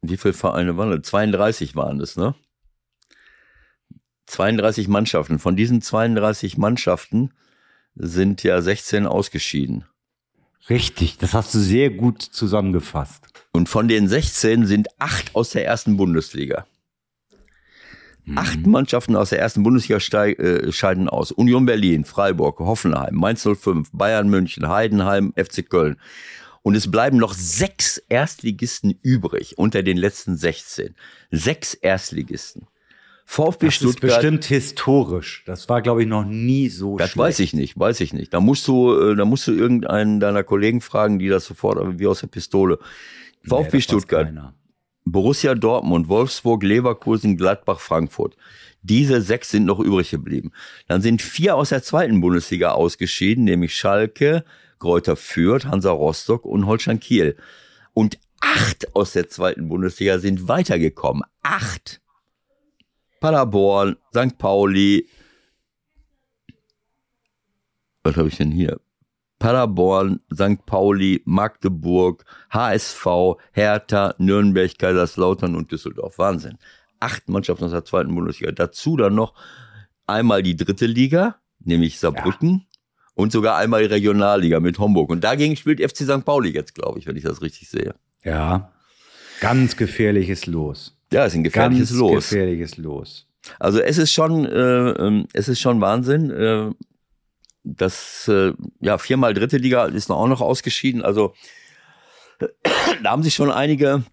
wie 0.00 0.16
viele 0.16 0.34
Vereine 0.34 0.76
waren 0.76 0.90
das? 0.90 1.02
32 1.10 1.74
waren 1.74 2.00
es, 2.00 2.16
ne? 2.16 2.36
32 4.26 4.86
Mannschaften. 4.86 5.40
Von 5.40 5.56
diesen 5.56 5.82
32 5.82 6.56
Mannschaften 6.56 7.34
sind 7.96 8.44
ja 8.44 8.62
16 8.62 9.06
ausgeschieden. 9.06 9.84
Richtig, 10.70 11.18
das 11.18 11.34
hast 11.34 11.54
du 11.54 11.58
sehr 11.58 11.90
gut 11.90 12.22
zusammengefasst. 12.22 13.26
Und 13.52 13.68
von 13.68 13.88
den 13.88 14.08
16 14.08 14.66
sind 14.66 14.88
acht 14.98 15.34
aus 15.34 15.50
der 15.50 15.66
ersten 15.66 15.96
Bundesliga. 15.96 16.66
Mhm. 18.24 18.38
Acht 18.38 18.66
Mannschaften 18.66 19.16
aus 19.16 19.30
der 19.30 19.40
ersten 19.40 19.62
Bundesliga 19.62 19.98
äh, 20.26 20.70
scheiden 20.70 21.08
aus. 21.08 21.32
Union 21.32 21.66
Berlin, 21.66 22.04
Freiburg, 22.04 22.60
Hoffenheim, 22.60 23.14
Mainz 23.14 23.42
05, 23.42 23.90
Bayern 23.92 24.28
München, 24.28 24.68
Heidenheim, 24.68 25.32
FC 25.36 25.68
Köln. 25.68 25.96
Und 26.62 26.76
es 26.76 26.88
bleiben 26.88 27.16
noch 27.16 27.34
sechs 27.34 27.98
Erstligisten 28.08 28.96
übrig 29.02 29.58
unter 29.58 29.82
den 29.82 29.96
letzten 29.96 30.36
16. 30.36 30.94
Sechs 31.32 31.74
Erstligisten. 31.74 32.68
VfB 33.32 33.66
das 33.66 33.76
Stuttgart. 33.76 34.02
Das 34.02 34.10
ist 34.10 34.16
bestimmt 34.16 34.44
historisch. 34.44 35.42
Das 35.46 35.66
war, 35.70 35.80
glaube 35.80 36.02
ich, 36.02 36.08
noch 36.08 36.26
nie 36.26 36.68
so 36.68 36.98
Das 36.98 37.12
schlecht. 37.12 37.18
weiß 37.18 37.38
ich 37.38 37.54
nicht, 37.54 37.78
weiß 37.78 38.00
ich 38.00 38.12
nicht. 38.12 38.34
Da 38.34 38.40
musst 38.40 38.68
du, 38.68 38.94
äh, 38.94 39.16
da 39.16 39.24
musst 39.24 39.46
du 39.46 39.52
irgendeinen 39.52 40.20
deiner 40.20 40.44
Kollegen 40.44 40.82
fragen, 40.82 41.18
die 41.18 41.28
das 41.28 41.46
sofort 41.46 41.98
wie 41.98 42.06
aus 42.06 42.20
der 42.20 42.26
Pistole. 42.26 42.78
VfB 43.42 43.78
nee, 43.78 43.80
Stuttgart, 43.80 44.28
Borussia 45.06 45.54
Dortmund, 45.54 46.08
Wolfsburg, 46.08 46.62
Leverkusen, 46.62 47.38
Gladbach, 47.38 47.80
Frankfurt. 47.80 48.36
Diese 48.82 49.22
sechs 49.22 49.50
sind 49.50 49.64
noch 49.64 49.80
übrig 49.80 50.10
geblieben. 50.10 50.52
Dann 50.86 51.00
sind 51.00 51.22
vier 51.22 51.56
aus 51.56 51.70
der 51.70 51.82
zweiten 51.82 52.20
Bundesliga 52.20 52.72
ausgeschieden, 52.72 53.44
nämlich 53.44 53.74
Schalke, 53.74 54.44
Kräuter 54.78 55.16
Fürth, 55.16 55.64
Hansa 55.64 55.90
Rostock 55.90 56.44
und 56.44 56.66
Holstein 56.66 57.00
Kiel. 57.00 57.36
Und 57.94 58.18
acht 58.40 58.94
aus 58.94 59.12
der 59.12 59.30
zweiten 59.30 59.70
Bundesliga 59.70 60.18
sind 60.18 60.48
weitergekommen. 60.48 61.22
Acht. 61.42 62.01
Paderborn, 63.22 63.96
St. 64.12 64.36
Pauli. 64.36 65.08
Was 68.02 68.16
habe 68.16 68.26
ich 68.26 68.36
denn 68.36 68.50
hier? 68.50 68.80
Paderborn, 69.38 70.18
St. 70.34 70.66
Pauli, 70.66 71.22
Magdeburg, 71.24 72.24
HSV, 72.50 73.06
Hertha, 73.52 74.16
Nürnberg, 74.18 74.76
Kaiserslautern 74.76 75.54
und 75.54 75.70
Düsseldorf. 75.70 76.18
Wahnsinn. 76.18 76.58
Acht 76.98 77.28
Mannschaften 77.28 77.64
aus 77.64 77.70
der 77.70 77.84
zweiten 77.84 78.12
Bundesliga. 78.12 78.50
Dazu 78.50 78.96
dann 78.96 79.14
noch 79.14 79.34
einmal 80.08 80.42
die 80.42 80.56
dritte 80.56 80.86
Liga, 80.86 81.36
nämlich 81.60 82.00
Saarbrücken. 82.00 82.50
Ja. 82.50 82.80
Und 83.14 83.30
sogar 83.30 83.56
einmal 83.56 83.82
die 83.82 83.94
Regionalliga 83.94 84.58
mit 84.58 84.80
Homburg. 84.80 85.10
Und 85.10 85.22
dagegen 85.22 85.54
spielt 85.54 85.80
FC 85.80 85.98
St. 85.98 86.24
Pauli 86.24 86.50
jetzt, 86.50 86.74
glaube 86.74 86.98
ich, 86.98 87.06
wenn 87.06 87.14
ich 87.14 87.22
das 87.22 87.40
richtig 87.40 87.68
sehe. 87.70 87.94
Ja. 88.24 88.72
Ganz 89.40 89.76
gefährliches 89.76 90.46
Los. 90.46 90.96
Ja, 91.12 91.26
ist 91.26 91.34
ein 91.34 91.44
gefährliches 91.44 91.90
Ganz 91.90 92.00
Los. 92.00 92.30
gefährliches 92.30 92.76
Los. 92.78 93.26
Also 93.58 93.80
es 93.80 93.98
ist 93.98 94.12
schon, 94.12 94.46
äh, 94.46 94.90
ähm, 94.90 95.26
es 95.32 95.48
ist 95.48 95.60
schon 95.60 95.80
Wahnsinn. 95.80 96.30
Äh, 96.30 96.70
das 97.64 98.28
äh, 98.28 98.52
ja 98.80 98.98
viermal 98.98 99.34
dritte 99.34 99.56
Liga 99.56 99.86
ist 99.86 100.08
noch 100.08 100.16
auch 100.16 100.28
noch 100.28 100.40
ausgeschieden. 100.40 101.02
Also 101.02 101.34
da 103.02 103.10
haben 103.10 103.22
sich 103.22 103.34
schon 103.34 103.50
einige 103.50 104.04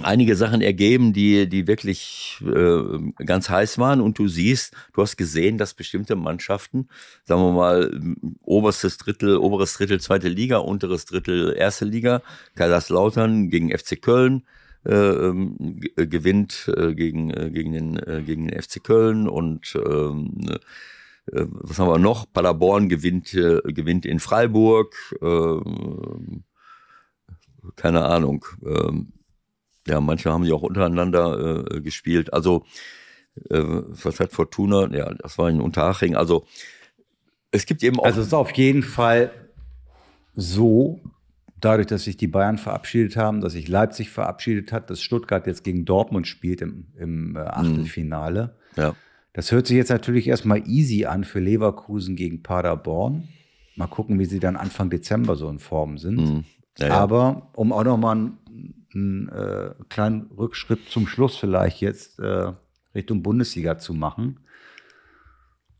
einige 0.00 0.36
Sachen 0.36 0.62
ergeben, 0.62 1.12
die 1.12 1.46
die 1.48 1.66
wirklich 1.66 2.38
äh, 2.42 3.24
ganz 3.24 3.50
heiß 3.50 3.78
waren. 3.78 4.00
Und 4.00 4.18
du 4.18 4.26
siehst, 4.26 4.74
du 4.94 5.02
hast 5.02 5.16
gesehen, 5.16 5.58
dass 5.58 5.74
bestimmte 5.74 6.16
Mannschaften, 6.16 6.88
sagen 7.24 7.42
wir 7.42 7.52
mal 7.52 8.16
oberstes 8.40 8.96
Drittel, 8.96 9.36
oberes 9.36 9.74
Drittel 9.74 10.00
zweite 10.00 10.28
Liga, 10.28 10.58
unteres 10.58 11.04
Drittel 11.04 11.54
erste 11.56 11.84
Liga, 11.84 12.22
Kaiserslautern 12.54 13.50
gegen 13.50 13.76
FC 13.76 14.00
Köln. 14.00 14.44
Äh, 14.84 14.94
ähm, 14.94 15.80
gewinnt 15.94 16.68
äh, 16.76 16.94
gegen 16.94 17.30
äh, 17.30 17.50
gegen 17.50 17.72
den 17.72 17.96
äh, 17.98 18.22
gegen 18.26 18.48
den 18.48 18.60
FC 18.60 18.82
Köln 18.82 19.28
und 19.28 19.76
ähm, 19.76 20.58
äh, 21.30 21.46
was 21.50 21.78
haben 21.78 21.88
wir 21.88 21.98
noch? 21.98 22.32
Paderborn 22.32 22.88
gewinnt, 22.88 23.32
äh, 23.34 23.60
gewinnt 23.64 24.06
in 24.06 24.18
Freiburg. 24.18 24.94
Äh, 25.22 25.60
keine 27.76 28.04
Ahnung. 28.06 28.44
Äh, 28.64 28.92
ja, 29.86 30.00
manche 30.00 30.32
haben 30.32 30.44
ja 30.44 30.54
auch 30.54 30.62
untereinander 30.62 31.64
äh, 31.70 31.80
gespielt. 31.80 32.32
Also, 32.32 32.64
äh, 33.50 33.62
was 33.62 34.20
hat 34.20 34.32
Fortuna? 34.32 34.88
Ja, 34.92 35.14
das 35.14 35.38
war 35.38 35.48
in 35.48 35.60
Unterhaching. 35.60 36.16
Also, 36.16 36.44
es 37.50 37.66
gibt 37.66 37.82
eben 37.82 37.98
auch. 37.98 38.04
Also, 38.04 38.20
es 38.20 38.28
ist 38.28 38.34
auf 38.34 38.52
jeden 38.52 38.82
Fall 38.82 39.30
so, 40.34 41.00
dadurch, 41.64 41.86
dass 41.86 42.04
sich 42.04 42.16
die 42.16 42.26
Bayern 42.26 42.58
verabschiedet 42.58 43.16
haben, 43.16 43.40
dass 43.40 43.54
sich 43.54 43.68
Leipzig 43.68 44.10
verabschiedet 44.10 44.72
hat, 44.72 44.90
dass 44.90 45.00
Stuttgart 45.00 45.46
jetzt 45.46 45.64
gegen 45.64 45.84
Dortmund 45.84 46.26
spielt 46.26 46.60
im, 46.60 46.88
im 46.96 47.36
äh, 47.36 47.40
Achtelfinale. 47.40 48.56
Ja. 48.76 48.94
Das 49.32 49.50
hört 49.50 49.66
sich 49.66 49.76
jetzt 49.76 49.88
natürlich 49.88 50.28
erstmal 50.28 50.68
easy 50.68 51.06
an 51.06 51.24
für 51.24 51.40
Leverkusen 51.40 52.16
gegen 52.16 52.42
Paderborn. 52.42 53.28
Mal 53.76 53.86
gucken, 53.86 54.18
wie 54.18 54.26
sie 54.26 54.40
dann 54.40 54.56
Anfang 54.56 54.90
Dezember 54.90 55.36
so 55.36 55.48
in 55.48 55.58
Form 55.58 55.96
sind. 55.96 56.16
Mhm. 56.16 56.44
Ja, 56.78 56.88
ja. 56.88 56.94
Aber 56.94 57.50
um 57.54 57.72
auch 57.72 57.84
noch 57.84 57.96
mal 57.96 58.12
einen, 58.12 58.38
einen 58.94 59.28
äh, 59.28 59.70
kleinen 59.88 60.30
Rückschritt 60.36 60.90
zum 60.90 61.06
Schluss 61.06 61.36
vielleicht 61.36 61.80
jetzt 61.80 62.18
äh, 62.18 62.52
Richtung 62.94 63.22
Bundesliga 63.22 63.78
zu 63.78 63.94
machen. 63.94 64.40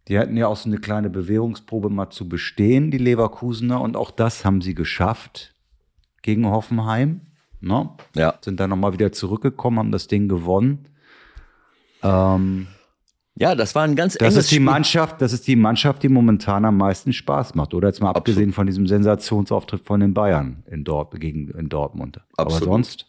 Die 0.08 0.18
hatten 0.18 0.36
ja 0.36 0.46
auch 0.46 0.56
so 0.56 0.68
eine 0.68 0.78
kleine 0.78 1.10
Bewährungsprobe 1.10 1.90
mal 1.90 2.10
zu 2.10 2.28
bestehen, 2.28 2.90
die 2.90 2.98
Leverkusener. 2.98 3.80
Und 3.80 3.96
auch 3.96 4.10
das 4.10 4.44
haben 4.44 4.62
sie 4.62 4.74
geschafft 4.74 5.52
gegen 6.22 6.46
Hoffenheim. 6.46 7.20
Ne? 7.60 7.90
Ja. 8.16 8.34
Sind 8.40 8.58
dann 8.58 8.70
nochmal 8.70 8.92
wieder 8.92 9.12
zurückgekommen, 9.12 9.78
haben 9.78 9.92
das 9.92 10.08
Ding 10.08 10.28
gewonnen. 10.28 10.86
Ähm, 12.02 12.66
Ja, 13.36 13.54
das 13.54 13.74
war 13.74 13.84
ein 13.84 13.96
ganz 13.96 14.14
Das 14.14 14.20
enges 14.34 14.36
ist 14.44 14.50
die 14.50 14.56
Spiel. 14.56 14.64
Mannschaft, 14.66 15.22
das 15.22 15.32
ist 15.32 15.46
die 15.46 15.56
Mannschaft, 15.56 16.02
die 16.02 16.08
momentan 16.08 16.64
am 16.64 16.76
meisten 16.76 17.12
Spaß 17.12 17.54
macht. 17.54 17.72
Oder 17.74 17.88
jetzt 17.88 18.00
mal 18.00 18.10
abgesehen 18.10 18.52
von 18.52 18.66
diesem 18.66 18.86
Sensationsauftritt 18.86 19.86
von 19.86 20.00
den 20.00 20.12
Bayern 20.12 20.64
in, 20.70 20.84
Dort, 20.84 21.18
gegen, 21.20 21.48
in 21.50 21.68
Dortmund. 21.68 22.20
Aber 22.36 22.52
Absolut. 22.54 22.74
sonst. 22.74 23.06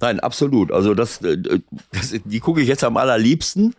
Nein, 0.00 0.20
absolut. 0.20 0.70
Also 0.70 0.94
das, 0.94 1.22
äh, 1.22 1.38
das 1.92 2.14
die 2.24 2.40
gucke 2.40 2.60
ich 2.60 2.68
jetzt 2.68 2.84
am 2.84 2.96
allerliebsten, 2.98 3.74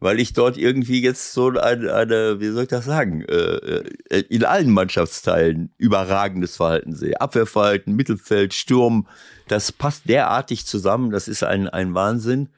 weil 0.00 0.18
ich 0.18 0.32
dort 0.32 0.56
irgendwie 0.56 1.02
jetzt 1.02 1.32
so 1.32 1.48
eine, 1.48 1.94
eine 1.94 2.40
wie 2.40 2.48
soll 2.48 2.62
ich 2.62 2.68
das 2.68 2.86
sagen, 2.86 3.22
äh, 3.22 3.34
äh, 3.34 4.20
in 4.28 4.44
allen 4.44 4.70
Mannschaftsteilen 4.70 5.72
überragendes 5.76 6.56
Verhalten 6.56 6.94
sehe. 6.94 7.20
Abwehrverhalten, 7.20 7.94
Mittelfeld, 7.94 8.54
Sturm, 8.54 9.06
das 9.46 9.72
passt 9.72 10.08
derartig 10.08 10.66
zusammen, 10.66 11.10
das 11.10 11.28
ist 11.28 11.44
ein, 11.44 11.68
ein 11.68 11.94
Wahnsinn. 11.94 12.48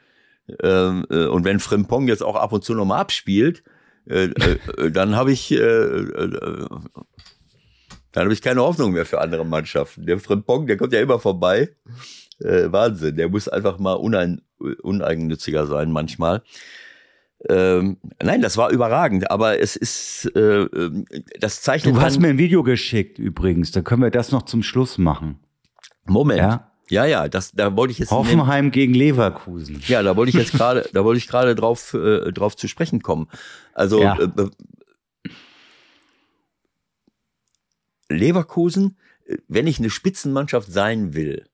Ähm, 0.63 1.05
äh, 1.11 1.27
und 1.27 1.45
wenn 1.45 1.61
Frimpong 1.61 2.09
jetzt 2.09 2.23
auch 2.23 2.37
ab 2.37 2.53
und 2.53 2.65
zu 2.65 2.75
nochmal 2.75 3.01
abspielt, 3.01 3.63
äh, 4.09 4.25
äh, 4.25 4.91
dann 4.91 5.17
habe 5.17 5.33
ich, 5.33 5.51
äh, 5.53 6.05
dann 8.13 8.25
habe 8.25 8.33
ich 8.33 8.43
keine 8.43 8.63
Hoffnung 8.63 8.93
mehr 8.93 9.07
für 9.07 9.21
andere 9.21 9.45
Mannschaften. 9.45 10.07
Der 10.07 10.19
Frimpong, 10.19 10.67
der 10.67 10.77
kommt 10.77 10.93
ja 10.93 11.01
immer 11.01 11.19
vorbei. 11.19 11.71
Wahnsinn. 12.39 13.17
Der 13.17 13.29
muss 13.29 13.49
einfach 13.49 13.79
mal 13.79 13.93
unein, 13.93 14.43
uneigennütziger 14.59 15.67
sein 15.67 15.93
manchmal. 15.93 16.43
Ähm, 17.49 17.97
nein, 18.23 18.41
das 18.41 18.57
war 18.57 18.71
überragend, 18.71 19.31
aber 19.31 19.59
es 19.61 19.75
ist, 19.75 20.31
äh, 20.37 20.63
ähm, 20.63 21.07
das 21.41 21.63
zeichnet 21.63 21.95
Du 21.97 22.01
hast 22.01 22.21
mir 22.21 22.29
ein 22.29 22.39
Video 22.39 22.63
geschickt 22.63 23.19
übrigens. 23.19 23.73
Da 23.73 23.83
können 23.83 24.03
wir 24.03 24.11
das 24.11 24.31
noch 24.31 24.43
zum 24.43 24.63
Schluss 24.63 24.99
machen. 24.99 25.41
Moment. 26.07 26.39
Ja. 26.39 26.69
Ja, 26.89 27.07
ja, 27.07 27.29
das, 27.29 27.53
da 27.53 27.75
wollte 27.75 27.93
ich 27.93 28.01
jetzt 28.01 28.11
Hoffenheim 28.11 28.71
gegen 28.71 28.93
Leverkusen. 28.93 29.81
Ja, 29.87 30.03
da 30.03 30.15
wollte 30.15 30.29
ich 30.31 30.37
jetzt 30.37 30.53
gerade, 30.59 30.89
da 30.93 31.05
wollte 31.05 31.19
ich 31.19 31.27
gerade 31.27 31.55
drauf, 31.55 31.95
äh, 31.95 32.31
drauf 32.33 32.55
zu 32.55 32.69
sprechen 32.69 33.01
kommen. 33.03 33.29
Also 33.73 34.03
Ja. 34.03 34.19
äh, 34.19 34.25
äh, 34.25 34.51
Leverkusen, 38.11 38.99
äh, 39.27 39.39
wenn 39.49 39.67
ich 39.67 39.79
eine 39.79 39.91
Spitzenmannschaft 39.91 40.71
sein 40.71 41.15
will 41.15 41.47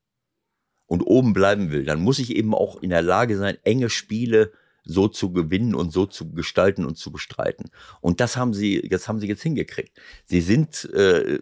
und 0.87 1.03
oben 1.03 1.35
bleiben 1.35 1.71
will, 1.71 1.85
dann 1.85 2.01
muss 2.01 2.19
ich 2.19 2.35
eben 2.35 2.55
auch 2.55 2.83
in 2.83 2.91
der 2.91 3.03
Lage 3.03 3.37
sein, 3.37 3.57
enge 3.63 3.91
Spiele 3.91 4.53
so 4.89 5.07
zu 5.07 5.33
gewinnen 5.33 5.75
und 5.75 5.93
so 5.93 6.07
zu 6.07 6.33
gestalten 6.33 6.87
und 6.87 6.97
zu 6.97 7.13
bestreiten. 7.13 7.71
Und 8.01 8.21
das 8.21 8.37
haben 8.37 8.55
sie, 8.55 8.89
das 8.89 9.07
haben 9.07 9.21
sie 9.21 9.29
jetzt 9.29 9.43
hingekriegt. 9.43 9.97
Sie 10.25 10.41
sind 10.41 10.87
äh, 10.95 11.39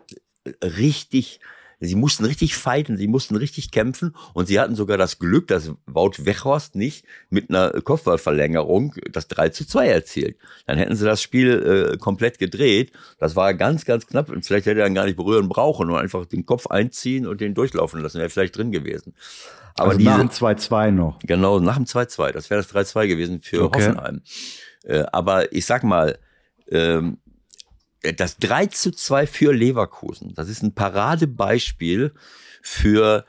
richtig, 0.62 1.40
sie 1.80 1.94
mussten 1.94 2.24
richtig 2.24 2.56
fighten, 2.56 2.96
sie 2.96 3.08
mussten 3.08 3.36
richtig 3.36 3.70
kämpfen 3.70 4.14
und 4.34 4.46
sie 4.46 4.58
hatten 4.58 4.74
sogar 4.74 4.96
das 4.96 5.18
Glück, 5.18 5.46
dass 5.48 5.72
Wout 5.86 6.12
Weghorst 6.18 6.74
nicht 6.74 7.04
mit 7.28 7.50
einer 7.50 7.70
Kopfballverlängerung 7.70 8.94
das 9.10 9.28
3 9.28 9.50
zu 9.50 9.66
2 9.66 9.88
erzielt. 9.88 10.36
Dann 10.66 10.78
hätten 10.78 10.96
sie 10.96 11.04
das 11.04 11.20
Spiel 11.20 11.92
äh, 11.94 11.96
komplett 11.98 12.38
gedreht. 12.38 12.92
Das 13.18 13.36
war 13.36 13.54
ganz, 13.54 13.84
ganz 13.84 14.06
knapp 14.06 14.30
und 14.30 14.44
vielleicht 14.44 14.66
hätte 14.66 14.80
er 14.80 14.86
dann 14.86 14.94
gar 14.94 15.04
nicht 15.04 15.16
berühren 15.16 15.48
brauchen 15.48 15.90
und 15.90 15.96
einfach 15.96 16.26
den 16.26 16.46
Kopf 16.46 16.66
einziehen 16.68 17.26
und 17.26 17.40
den 17.40 17.54
durchlaufen 17.54 18.00
lassen, 18.00 18.18
wäre 18.18 18.30
vielleicht 18.30 18.56
drin 18.56 18.72
gewesen. 18.72 19.14
Aber 19.78 19.88
also 19.88 19.98
diese, 19.98 20.10
nach 20.10 20.18
dem 20.20 20.30
2-2 20.30 20.90
noch. 20.90 21.18
Genau, 21.20 21.60
nach 21.60 21.76
dem 21.76 21.84
2-2. 21.84 22.32
Das 22.32 22.48
wäre 22.48 22.62
das 22.62 22.74
3-2 22.74 23.08
gewesen 23.08 23.40
für 23.42 23.64
Okay. 23.64 23.86
Hoffenheim. 23.86 24.22
Äh, 24.84 25.04
aber 25.12 25.52
ich 25.52 25.66
sag 25.66 25.84
mal, 25.84 26.18
ähm, 26.70 27.18
das 28.12 28.38
3 28.38 28.66
zu 28.66 28.92
2 28.92 29.26
für 29.26 29.52
Leverkusen, 29.52 30.34
das 30.34 30.48
ist 30.48 30.62
ein 30.62 30.74
Paradebeispiel 30.74 32.12
für, 32.62 33.24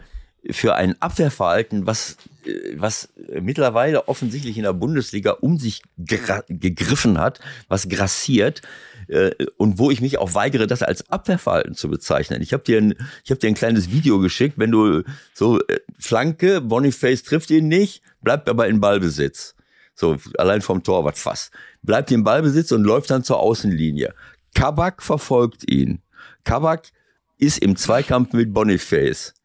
für 0.49 0.75
ein 0.75 1.01
Abwehrverhalten, 1.01 1.85
was, 1.85 2.17
äh, 2.45 2.73
was 2.75 3.09
mittlerweile 3.41 4.07
offensichtlich 4.07 4.57
in 4.57 4.63
der 4.63 4.73
Bundesliga 4.73 5.31
um 5.31 5.57
sich 5.57 5.81
gegriffen 5.97 7.17
hat, 7.19 7.39
was 7.67 7.89
grassiert 7.89 8.61
äh, 9.07 9.31
und 9.57 9.77
wo 9.77 9.91
ich 9.91 10.01
mich 10.01 10.17
auch 10.17 10.33
weigere, 10.33 10.67
das 10.67 10.83
als 10.83 11.09
Abwehrverhalten 11.09 11.75
zu 11.75 11.89
bezeichnen. 11.89 12.41
Ich 12.41 12.53
habe 12.53 12.63
dir, 12.63 12.79
ein, 12.79 12.95
hab 13.29 13.39
dir 13.39 13.47
ein 13.47 13.53
kleines 13.53 13.91
Video 13.91 14.19
geschickt, 14.19 14.57
wenn 14.57 14.71
du 14.71 15.03
so 15.33 15.59
äh, 15.59 15.79
Flanke, 15.99 16.61
Boniface 16.61 17.23
trifft 17.23 17.49
ihn 17.51 17.67
nicht, 17.67 18.01
bleibt 18.21 18.49
aber 18.49 18.67
in 18.67 18.79
Ballbesitz. 18.79 19.55
So, 19.99 20.17
allein 20.37 20.61
vom 20.61 20.83
Torwart 20.83 21.17
fast. 21.17 21.51
Bleibt 21.81 22.11
im 22.11 22.23
Ballbesitz 22.23 22.71
und 22.71 22.83
läuft 22.83 23.09
dann 23.09 23.23
zur 23.23 23.39
Außenlinie. 23.39 24.13
Kabak 24.57 25.03
verfolgt 25.03 25.69
ihn. 25.69 26.01
Kabak 26.43 26.91
ist 27.37 27.59
im 27.59 27.75
Zweikampf 27.75 28.33
mit 28.33 28.55
Boniface. 28.55 29.35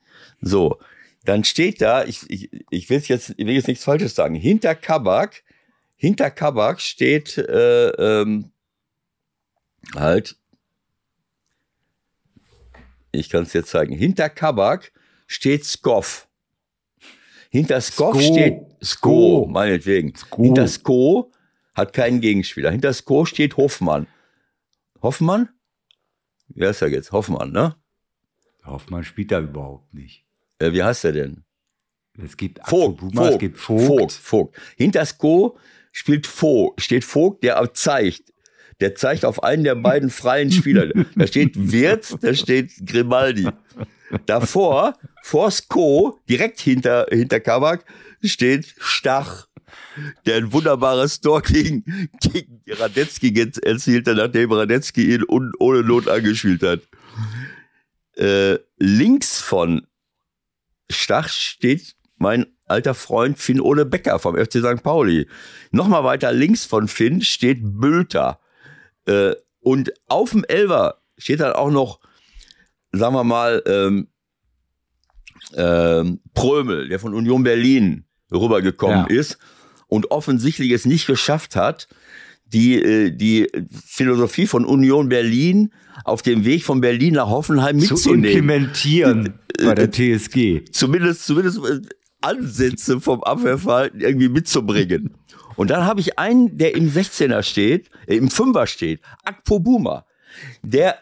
So, 0.40 0.78
dann 1.26 1.44
steht 1.44 1.82
da, 1.82 2.04
ich, 2.04 2.22
ich, 2.30 2.50
ich 2.70 2.88
will 2.88 2.98
jetzt, 2.98 3.34
ich 3.36 3.46
will 3.46 3.54
jetzt 3.54 3.68
nichts 3.68 3.84
Falsches 3.84 4.14
sagen, 4.14 4.34
hinter 4.34 4.74
Kabak, 4.74 5.42
hinter 5.96 6.30
Kabak 6.30 6.80
steht 6.80 7.36
äh, 7.36 7.88
ähm, 7.90 8.52
halt, 9.94 10.36
ich 13.10 13.28
kann 13.28 13.42
es 13.42 13.52
jetzt 13.52 13.68
zeigen, 13.68 13.94
hinter 13.94 14.30
Kabak 14.30 14.92
steht 15.26 15.66
Skoff. 15.66 16.26
Hinter 17.50 17.82
Skoff 17.82 18.14
Sko. 18.14 18.32
steht 18.32 18.54
Sko, 18.80 19.46
meinetwegen. 19.46 20.16
Sko. 20.16 20.42
Hinter 20.42 20.68
Sko 20.68 21.32
hat 21.74 21.92
keinen 21.92 22.22
Gegenspieler. 22.22 22.70
Hinter 22.70 22.94
Sko 22.94 23.26
steht 23.26 23.58
Hoffmann. 23.58 24.06
Hoffmann? 25.02 25.48
Wer 26.48 26.70
ist 26.70 26.82
er 26.82 26.88
jetzt? 26.88 27.12
Hoffmann, 27.12 27.50
ne? 27.50 27.76
Hoffmann 28.64 29.04
spielt 29.04 29.32
da 29.32 29.40
überhaupt 29.40 29.92
nicht. 29.92 30.24
Äh, 30.58 30.72
wie 30.72 30.82
heißt 30.82 31.04
er 31.04 31.12
denn? 31.12 31.44
Es 32.22 32.36
gibt 32.36 32.58
Vogt, 32.66 33.02
Akpobuma, 33.02 33.22
es 33.22 33.28
Vogt, 33.30 33.40
gibt 33.40 33.58
Vogt. 33.58 33.86
Vogt, 33.86 34.12
Vogt. 34.12 34.56
Hinter 34.76 35.04
Sko 35.04 35.58
spielt 35.90 36.26
Vogt, 36.26 36.80
steht 36.80 37.04
Vogt, 37.04 37.42
der 37.42 37.74
zeigt. 37.74 38.32
Der 38.80 38.94
zeigt 38.94 39.24
auf 39.24 39.42
einen 39.42 39.64
der 39.64 39.74
beiden 39.74 40.10
freien 40.10 40.50
Spieler. 40.52 40.88
Da 41.16 41.26
steht 41.26 41.72
Wirtz, 41.72 42.16
da 42.20 42.34
steht 42.34 42.72
Grimaldi. 42.86 43.48
Davor, 44.26 44.98
vor 45.22 45.50
Sko, 45.50 46.18
direkt 46.28 46.60
hinter, 46.60 47.06
hinter 47.10 47.40
Kabak, 47.40 47.84
steht 48.22 48.74
Stach, 48.78 49.48
der 50.26 50.36
ein 50.36 50.52
wunderbares 50.52 51.20
Tor 51.20 51.42
gegen, 51.42 51.84
gegen 52.20 52.62
Radetzky 52.68 53.32
jetzt 53.34 53.62
erzielte, 53.64 54.14
nachdem 54.14 54.52
Radetzky 54.52 55.14
ihn 55.14 55.24
un, 55.26 55.52
ohne 55.58 55.82
Not 55.82 56.08
angespielt 56.08 56.62
hat. 56.62 56.80
Äh, 58.16 58.58
links 58.78 59.40
von 59.40 59.86
Stach 60.90 61.28
steht 61.28 61.96
mein 62.16 62.46
alter 62.66 62.94
Freund 62.94 63.38
Finn 63.38 63.60
Ole 63.60 63.84
Becker 63.84 64.18
vom 64.18 64.36
FC 64.36 64.58
St. 64.58 64.82
Pauli. 64.82 65.28
Nochmal 65.70 66.04
weiter 66.04 66.32
links 66.32 66.64
von 66.64 66.88
Finn 66.88 67.20
steht 67.22 67.58
Bülter. 67.62 68.40
Äh, 69.06 69.34
und 69.60 69.92
auf 70.08 70.30
dem 70.30 70.44
Elver 70.44 71.02
steht 71.18 71.40
dann 71.40 71.52
auch 71.52 71.70
noch, 71.70 72.00
sagen 72.92 73.14
wir 73.14 73.24
mal, 73.24 73.62
ähm, 73.66 74.08
ähm, 75.54 76.20
Prömel, 76.34 76.88
der 76.88 76.98
von 77.00 77.14
Union 77.14 77.42
Berlin 77.42 78.04
rübergekommen 78.30 79.06
Ja. 79.08 79.14
ist 79.14 79.38
und 79.92 80.10
offensichtlich 80.10 80.70
es 80.70 80.86
nicht 80.86 81.06
geschafft 81.06 81.54
hat, 81.54 81.86
die, 82.46 82.82
äh, 82.82 83.10
die 83.10 83.46
Philosophie 83.84 84.46
von 84.46 84.64
Union 84.64 85.10
Berlin 85.10 85.70
auf 86.04 86.22
dem 86.22 86.46
Weg 86.46 86.64
von 86.64 86.80
Berlin 86.80 87.12
nach 87.14 87.28
Hoffenheim 87.28 87.78
Zu 87.78 87.92
mitzunehmen 87.92 88.24
implementieren 88.24 89.34
bei 89.62 89.74
der 89.74 89.90
TSG. 89.92 90.64
zumindest, 90.72 91.26
zumindest 91.26 91.58
äh, 91.58 91.80
Ansätze 92.22 93.02
vom 93.02 93.22
Abwehrverhalten 93.22 94.00
irgendwie 94.00 94.30
mitzubringen. 94.30 95.14
Und 95.56 95.68
dann 95.68 95.84
habe 95.84 96.00
ich 96.00 96.18
einen, 96.18 96.56
der 96.56 96.74
im 96.74 96.90
16er 96.90 97.42
steht, 97.42 97.90
äh, 98.06 98.16
im 98.16 98.28
5er 98.28 98.66
steht, 98.66 99.02
Akpo 99.24 99.60
Buma, 99.60 100.06
der, 100.62 100.96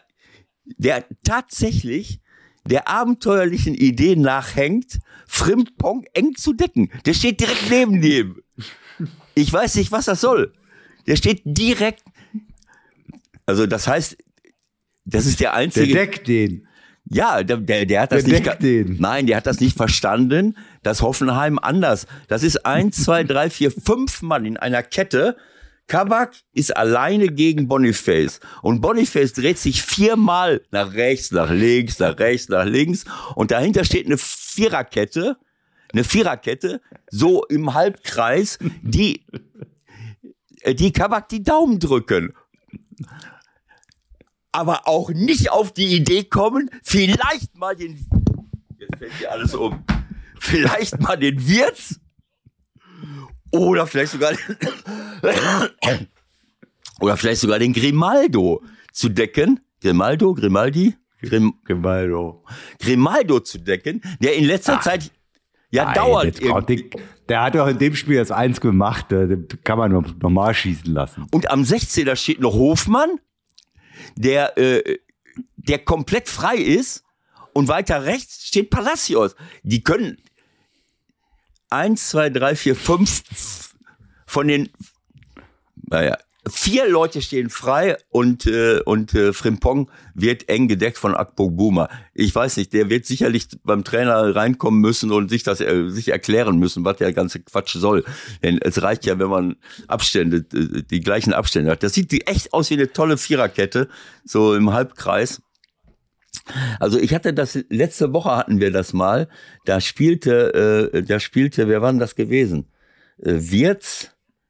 der 0.65 1.05
tatsächlich 1.23 2.19
der 2.65 2.87
abenteuerlichen 2.89 3.73
Idee 3.73 4.15
nachhängt, 4.15 4.99
Frimpong 5.27 6.05
eng 6.13 6.35
zu 6.35 6.53
decken. 6.53 6.91
Der 7.05 7.13
steht 7.13 7.39
direkt 7.39 7.69
neben 7.69 8.01
dem. 8.01 8.41
Ich 9.35 9.51
weiß 9.51 9.75
nicht, 9.75 9.91
was 9.91 10.05
das 10.05 10.21
soll. 10.21 10.53
Der 11.07 11.15
steht 11.15 11.41
direkt. 11.45 12.03
Also 13.45 13.65
das 13.65 13.87
heißt, 13.87 14.17
das 15.05 15.25
ist 15.25 15.39
der 15.39 15.51
Der 15.51 15.53
einzige. 15.55 15.93
deckt 15.93 16.27
den. 16.27 16.67
Ja, 17.05 17.43
der, 17.43 17.57
der, 17.57 17.85
der 17.85 18.01
hat 18.01 18.11
das 18.11 18.23
Der 18.23 18.39
nicht. 18.39 18.61
den. 18.61 18.97
Nein, 18.99 19.27
der 19.27 19.37
hat 19.37 19.47
das 19.47 19.59
nicht 19.59 19.75
verstanden, 19.75 20.55
dass 20.83 21.01
Hoffenheim 21.01 21.59
anders. 21.59 22.07
Das 22.27 22.43
ist 22.43 22.65
eins, 22.65 23.03
zwei, 23.03 23.23
drei, 23.23 23.49
vier, 23.49 23.71
fünf 23.71 24.21
Mann 24.21 24.45
in 24.45 24.57
einer 24.57 24.83
Kette. 24.83 25.35
Kabak 25.87 26.33
ist 26.53 26.77
alleine 26.77 27.27
gegen 27.27 27.67
Boniface. 27.67 28.39
Und 28.61 28.79
Boniface 28.79 29.33
dreht 29.33 29.57
sich 29.57 29.81
viermal 29.81 30.61
nach 30.71 30.93
rechts, 30.93 31.31
nach 31.31 31.51
links, 31.51 31.99
nach 31.99 32.17
rechts, 32.17 32.47
nach 32.47 32.65
links. 32.65 33.03
Und 33.35 33.51
dahinter 33.51 33.83
steht 33.83 34.05
eine 34.05 34.17
Viererkette, 34.17 35.35
eine 35.93 36.03
Viererkette, 36.03 36.81
so 37.09 37.43
im 37.45 37.73
Halbkreis, 37.73 38.59
die, 38.81 39.25
äh, 40.61 40.75
die 40.75 40.91
Kabak 40.91 41.29
die 41.29 41.43
Daumen 41.43 41.79
drücken 41.79 42.33
aber 44.53 44.87
auch 44.87 45.11
nicht 45.11 45.49
auf 45.49 45.73
die 45.73 45.95
Idee 45.95 46.25
kommen, 46.25 46.69
vielleicht 46.83 47.55
mal 47.57 47.73
den, 47.75 48.05
jetzt 48.77 48.97
fällt 48.97 49.13
hier 49.17 49.31
alles 49.31 49.55
um, 49.55 49.83
vielleicht 50.39 50.99
mal 50.99 51.15
den 51.15 51.47
Wirtz 51.47 52.01
Oder 53.51 53.85
vielleicht 53.85 54.13
sogar, 54.13 54.31
oder 56.99 57.17
vielleicht 57.17 57.41
sogar 57.41 57.59
den 57.59 57.73
Grimaldo 57.73 58.63
zu 58.93 59.09
decken. 59.09 59.59
Grimaldo, 59.81 60.33
Grimaldi? 60.33 60.95
Grim, 61.21 61.55
Grimaldo. 61.65 62.45
Grimaldo 62.79 63.41
zu 63.41 63.59
decken, 63.59 64.01
der 64.21 64.35
in 64.35 64.45
letzter 64.45 64.77
Ach. 64.77 64.83
Zeit 64.83 65.11
ja 65.71 65.85
Nein, 65.85 65.93
kommt 65.95 66.69
irgendwie- 66.69 66.89
Der 67.29 67.41
hat 67.43 67.55
doch 67.55 67.67
in 67.67 67.77
dem 67.79 67.95
Spiel 67.95 68.17
das 68.17 68.29
eins 68.31 68.59
gemacht. 68.61 69.11
äh, 69.11 69.27
Den 69.27 69.47
kann 69.63 69.77
man 69.77 69.91
noch 69.91 70.05
normal 70.21 70.53
schießen 70.53 70.93
lassen. 70.93 71.27
Und 71.31 71.49
am 71.49 71.63
16er 71.63 72.15
steht 72.15 72.39
noch 72.41 72.53
Hofmann, 72.53 73.19
der, 74.15 74.57
äh, 74.57 74.99
der 75.55 75.79
komplett 75.79 76.27
frei 76.29 76.55
ist. 76.57 77.03
Und 77.53 77.67
weiter 77.67 78.05
rechts 78.05 78.45
steht 78.47 78.69
Palacios. 78.69 79.35
Die 79.63 79.83
können 79.83 80.17
eins, 81.69 82.09
zwei, 82.09 82.29
drei, 82.29 82.55
vier, 82.55 82.75
fünf 82.75 83.23
von 84.25 84.47
den, 84.47 84.69
naja, 85.89 86.17
vier 86.49 86.89
Leute 86.89 87.21
stehen 87.21 87.49
frei 87.49 87.97
und, 88.09 88.47
äh, 88.47 88.79
und 88.83 89.13
äh, 89.13 89.31
Frimpong 89.31 89.91
wird 90.15 90.49
eng 90.49 90.67
gedeckt 90.67 90.97
von 90.97 91.15
Akpo 91.15 91.51
Buma. 91.51 91.87
Ich 92.13 92.33
weiß 92.33 92.57
nicht, 92.57 92.73
der 92.73 92.89
wird 92.89 93.05
sicherlich 93.05 93.47
beim 93.63 93.83
Trainer 93.83 94.35
reinkommen 94.35 94.81
müssen 94.81 95.11
und 95.11 95.29
sich 95.29 95.43
das 95.43 95.61
äh, 95.61 95.89
sich 95.89 96.09
erklären 96.09 96.57
müssen, 96.57 96.83
was 96.83 96.97
der 96.97 97.13
ganze 97.13 97.41
Quatsch 97.41 97.75
soll. 97.75 98.03
Denn 98.43 98.59
es 98.59 98.81
reicht 98.81 99.05
ja, 99.05 99.19
wenn 99.19 99.29
man 99.29 99.55
Abstände, 99.87 100.45
äh, 100.53 100.81
die 100.81 101.01
gleichen 101.01 101.33
Abstände 101.33 101.71
hat. 101.71 101.83
Das 101.83 101.93
sieht 101.93 102.27
echt 102.27 102.53
aus 102.53 102.71
wie 102.71 102.75
eine 102.75 102.91
tolle 102.91 103.17
Viererkette, 103.17 103.87
so 104.25 104.55
im 104.55 104.73
Halbkreis. 104.73 105.41
Also 106.79 106.97
ich 106.97 107.13
hatte 107.13 107.33
das 107.33 107.59
letzte 107.69 108.13
Woche 108.13 108.35
hatten 108.35 108.59
wir 108.59 108.71
das 108.71 108.93
mal. 108.93 109.27
Da 109.65 109.79
spielte, 109.79 110.91
äh, 110.91 111.03
da 111.03 111.19
spielte, 111.19 111.67
wer 111.67 111.83
war 111.83 111.91
denn 111.91 111.99
das 111.99 112.15
gewesen? 112.15 112.71
Äh, 113.19 113.35
Wirz 113.37 114.09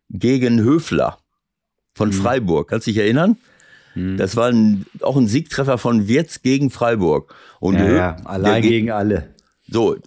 gegen 0.09 0.61
Höfler 0.61 1.20
von 2.01 2.13
Freiburg. 2.13 2.69
Kannst 2.69 2.87
du 2.87 2.91
dich 2.91 2.99
erinnern? 2.99 3.37
Das 3.93 4.35
war 4.37 4.47
ein, 4.47 4.85
auch 5.01 5.17
ein 5.17 5.27
Siegtreffer 5.27 5.77
von 5.77 6.07
Wirz 6.07 6.41
gegen 6.41 6.69
Freiburg. 6.69 7.35
Und 7.59 7.75
Ja, 7.75 7.81
Hö- 7.85 7.95
ja, 7.97 8.15
allein 8.23 8.61
Ge- 8.61 8.71
gegen 8.71 8.91
alle. 8.91 9.35
so, 9.67 9.97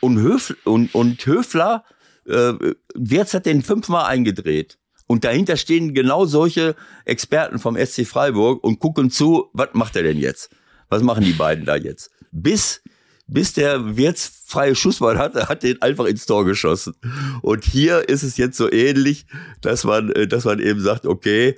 und, 0.00 0.18
Höf, 0.18 0.54
und, 0.64 0.94
und 0.94 1.24
Höfler, 1.24 1.84
äh, 2.26 2.52
Wirtz 2.94 3.32
hat 3.32 3.46
den 3.46 3.62
fünfmal 3.62 4.04
eingedreht. 4.04 4.78
Und 5.06 5.24
dahinter 5.24 5.56
stehen 5.56 5.94
genau 5.94 6.26
solche 6.26 6.76
Experten 7.06 7.58
vom 7.58 7.76
SC 7.76 8.04
Freiburg 8.06 8.62
und 8.62 8.78
gucken 8.78 9.10
zu, 9.10 9.48
was 9.54 9.68
macht 9.72 9.96
er 9.96 10.02
denn 10.02 10.18
jetzt? 10.18 10.50
Was 10.90 11.02
machen 11.02 11.24
die 11.24 11.32
beiden 11.32 11.64
da 11.64 11.76
jetzt? 11.76 12.10
Bis, 12.30 12.82
bis 13.26 13.52
der 13.52 13.96
Wirtz 13.96 14.42
freie 14.46 14.74
Schussball 14.74 15.18
hatte, 15.18 15.48
hat 15.48 15.62
den 15.62 15.80
einfach 15.82 16.04
ins 16.04 16.26
Tor 16.26 16.44
geschossen. 16.44 16.94
Und 17.42 17.64
hier 17.64 18.08
ist 18.08 18.22
es 18.22 18.36
jetzt 18.36 18.56
so 18.56 18.70
ähnlich, 18.70 19.26
dass 19.60 19.84
man, 19.84 20.10
äh, 20.12 20.26
dass 20.26 20.44
man 20.44 20.60
eben 20.60 20.80
sagt, 20.80 21.06
okay, 21.06 21.56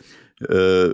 äh, 0.48 0.90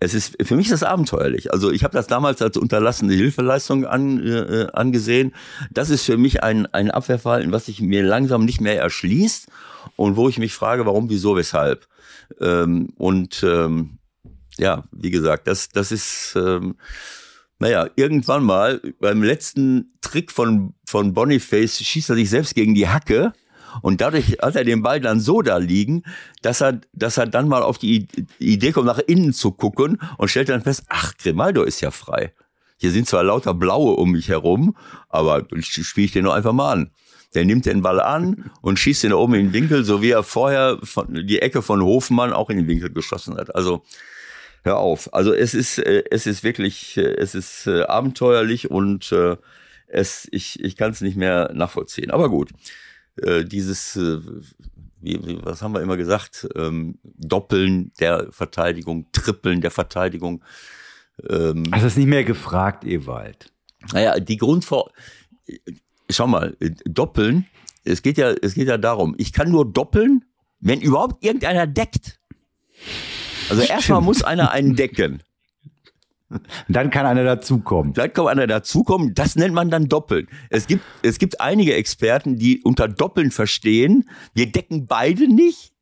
es 0.00 0.12
ist 0.12 0.36
für 0.42 0.56
mich 0.56 0.66
ist 0.66 0.82
das 0.82 0.82
abenteuerlich. 0.82 1.52
Also 1.52 1.70
ich 1.70 1.82
habe 1.82 1.94
das 1.94 2.06
damals 2.06 2.42
als 2.42 2.56
unterlassene 2.56 3.14
Hilfeleistung 3.14 3.86
an, 3.86 4.24
äh, 4.24 4.66
angesehen. 4.72 5.34
Das 5.70 5.88
ist 5.88 6.04
für 6.04 6.18
mich 6.18 6.42
ein, 6.42 6.66
ein 6.66 6.90
Abwehrverhalten, 6.90 7.52
was 7.52 7.66
sich 7.66 7.80
mir 7.80 8.02
langsam 8.02 8.44
nicht 8.44 8.60
mehr 8.60 8.78
erschließt 8.78 9.48
und 9.96 10.16
wo 10.16 10.28
ich 10.28 10.38
mich 10.38 10.54
frage, 10.54 10.84
warum, 10.84 11.08
wieso, 11.08 11.36
weshalb. 11.36 11.86
Ähm, 12.40 12.90
und 12.96 13.42
ähm, 13.42 13.98
ja, 14.58 14.84
wie 14.92 15.10
gesagt, 15.10 15.46
das, 15.46 15.68
das 15.70 15.90
ist, 15.90 16.34
ähm, 16.36 16.76
naja, 17.64 17.88
irgendwann 17.96 18.44
mal 18.44 18.78
beim 19.00 19.22
letzten 19.22 19.94
Trick 20.02 20.30
von, 20.30 20.74
von 20.86 21.14
Boniface 21.14 21.78
schießt 21.78 22.10
er 22.10 22.16
sich 22.16 22.28
selbst 22.28 22.54
gegen 22.54 22.74
die 22.74 22.90
Hacke. 22.90 23.32
Und 23.80 24.02
dadurch 24.02 24.36
hat 24.42 24.54
er 24.54 24.64
den 24.64 24.82
Ball 24.82 25.00
dann 25.00 25.18
so 25.18 25.40
da 25.40 25.56
liegen, 25.56 26.02
dass 26.42 26.60
er, 26.60 26.82
dass 26.92 27.16
er 27.16 27.26
dann 27.26 27.48
mal 27.48 27.62
auf 27.62 27.78
die 27.78 28.06
Idee 28.38 28.72
kommt, 28.72 28.84
nach 28.84 28.98
innen 28.98 29.32
zu 29.32 29.50
gucken 29.50 29.98
und 30.18 30.28
stellt 30.28 30.50
dann 30.50 30.60
fest, 30.60 30.82
ach, 30.90 31.14
Grimaldo 31.16 31.62
ist 31.62 31.80
ja 31.80 31.90
frei. 31.90 32.34
Hier 32.76 32.90
sind 32.90 33.08
zwar 33.08 33.24
lauter 33.24 33.54
Blaue 33.54 33.94
um 33.94 34.12
mich 34.12 34.28
herum, 34.28 34.76
aber 35.08 35.46
spiele 35.60 36.04
ich 36.04 36.12
den 36.12 36.24
nur 36.24 36.34
einfach 36.34 36.52
mal 36.52 36.70
an. 36.70 36.90
Der 37.34 37.46
nimmt 37.46 37.64
den 37.64 37.80
Ball 37.80 37.98
an 37.98 38.50
und 38.60 38.78
schießt 38.78 39.04
ihn 39.04 39.14
oben 39.14 39.32
in 39.32 39.46
den 39.46 39.52
Winkel, 39.54 39.84
so 39.84 40.02
wie 40.02 40.10
er 40.10 40.22
vorher 40.22 40.80
von, 40.82 41.26
die 41.26 41.40
Ecke 41.40 41.62
von 41.62 41.80
Hofmann 41.82 42.34
auch 42.34 42.50
in 42.50 42.58
den 42.58 42.68
Winkel 42.68 42.92
geschossen 42.92 43.38
hat. 43.38 43.54
Also 43.54 43.84
hör 44.64 44.78
auf. 44.78 45.12
Also 45.14 45.32
es 45.32 45.54
ist, 45.54 45.78
äh, 45.78 46.04
es 46.10 46.26
ist 46.26 46.42
wirklich, 46.42 46.96
äh, 46.96 47.02
es 47.02 47.34
ist 47.34 47.66
äh, 47.66 47.82
abenteuerlich 47.82 48.70
und 48.70 49.12
äh, 49.12 49.36
es, 49.86 50.26
ich, 50.32 50.58
ich 50.60 50.76
kann 50.76 50.90
es 50.90 51.00
nicht 51.00 51.16
mehr 51.16 51.52
nachvollziehen. 51.54 52.10
Aber 52.10 52.28
gut, 52.28 52.50
äh, 53.22 53.44
dieses, 53.44 53.94
äh, 53.96 54.18
wie, 55.00 55.24
wie, 55.26 55.38
was 55.42 55.62
haben 55.62 55.74
wir 55.74 55.82
immer 55.82 55.96
gesagt, 55.96 56.48
ähm, 56.56 56.98
Doppeln 57.04 57.92
der 58.00 58.28
Verteidigung, 58.30 59.06
Trippeln 59.12 59.60
der 59.60 59.70
Verteidigung. 59.70 60.42
Ähm, 61.28 61.70
Das 61.70 61.84
ist 61.84 61.96
nicht 61.98 62.08
mehr 62.08 62.24
gefragt, 62.24 62.84
Ewald. 62.84 63.52
naja, 63.92 64.18
die 64.18 64.36
Grundvor... 64.36 64.90
Schau 66.10 66.26
mal, 66.26 66.56
äh, 66.60 66.70
doppeln, 66.84 67.46
es 67.84 68.02
geht 68.02 68.18
ja, 68.18 68.30
es 68.30 68.54
geht 68.54 68.68
ja 68.68 68.78
darum, 68.78 69.14
ich 69.18 69.32
kann 69.32 69.50
nur 69.50 69.70
doppeln, 69.70 70.24
wenn 70.60 70.80
überhaupt 70.80 71.22
irgendeiner 71.24 71.66
deckt. 71.66 72.18
Also 73.48 73.62
erstmal 73.62 74.00
muss 74.00 74.22
einer 74.22 74.50
einen 74.50 74.76
decken. 74.76 75.22
Dann 76.68 76.90
kann 76.90 77.06
einer 77.06 77.24
dazukommen. 77.24 77.92
Dann 77.92 78.12
kann 78.12 78.28
einer 78.28 78.46
dazukommen, 78.46 79.14
das 79.14 79.36
nennt 79.36 79.54
man 79.54 79.70
dann 79.70 79.88
Doppeln. 79.88 80.28
Es 80.50 80.66
gibt, 80.66 80.82
es 81.02 81.18
gibt 81.18 81.40
einige 81.40 81.74
Experten, 81.74 82.36
die 82.36 82.62
unter 82.62 82.88
Doppeln 82.88 83.30
verstehen, 83.30 84.08
wir 84.34 84.50
decken 84.50 84.86
beide 84.86 85.32
nicht 85.32 85.72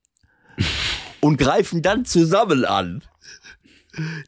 und 1.21 1.39
greifen 1.39 1.83
dann 1.83 2.05
zusammen 2.05 2.65
an. 2.65 3.03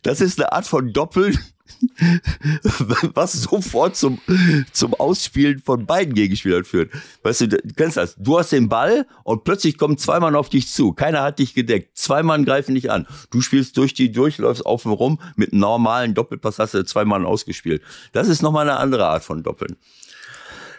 Das 0.02 0.20
ist 0.20 0.40
eine 0.40 0.52
Art 0.52 0.66
von 0.66 0.92
Doppeln, 0.92 1.38
was 3.14 3.32
sofort 3.32 3.96
zum, 3.96 4.18
zum 4.72 4.94
Ausspielen 4.94 5.60
von 5.60 5.86
beiden 5.86 6.14
Gegenspielern 6.14 6.64
führt. 6.64 6.90
Weißt 7.22 7.42
du, 7.42 7.48
du 7.48 7.58
kennst 7.76 7.96
das. 7.96 8.16
Du 8.18 8.38
hast 8.38 8.52
den 8.52 8.68
Ball 8.68 9.06
und 9.22 9.44
plötzlich 9.44 9.78
kommen 9.78 9.98
zwei 9.98 10.20
Mann 10.20 10.36
auf 10.36 10.48
dich 10.48 10.68
zu. 10.68 10.92
Keiner 10.92 11.22
hat 11.22 11.38
dich 11.38 11.54
gedeckt. 11.54 11.96
Zwei 11.96 12.22
Mann 12.22 12.44
greifen 12.44 12.74
dich 12.74 12.90
an. 12.90 13.06
Du 13.30 13.40
spielst 13.40 13.76
durch 13.76 13.94
die, 13.94 14.12
durchläufst 14.12 14.64
auf 14.64 14.82
dem 14.82 14.92
rum. 14.92 15.20
Mit 15.36 15.52
normalen 15.52 16.14
Doppelpass 16.14 16.58
hast 16.58 16.74
du 16.74 16.84
zwei 16.84 17.04
Mann 17.04 17.24
ausgespielt. 17.24 17.82
Das 18.12 18.28
ist 18.28 18.42
nochmal 18.42 18.68
eine 18.68 18.78
andere 18.78 19.06
Art 19.06 19.24
von 19.24 19.42
Doppeln. 19.42 19.76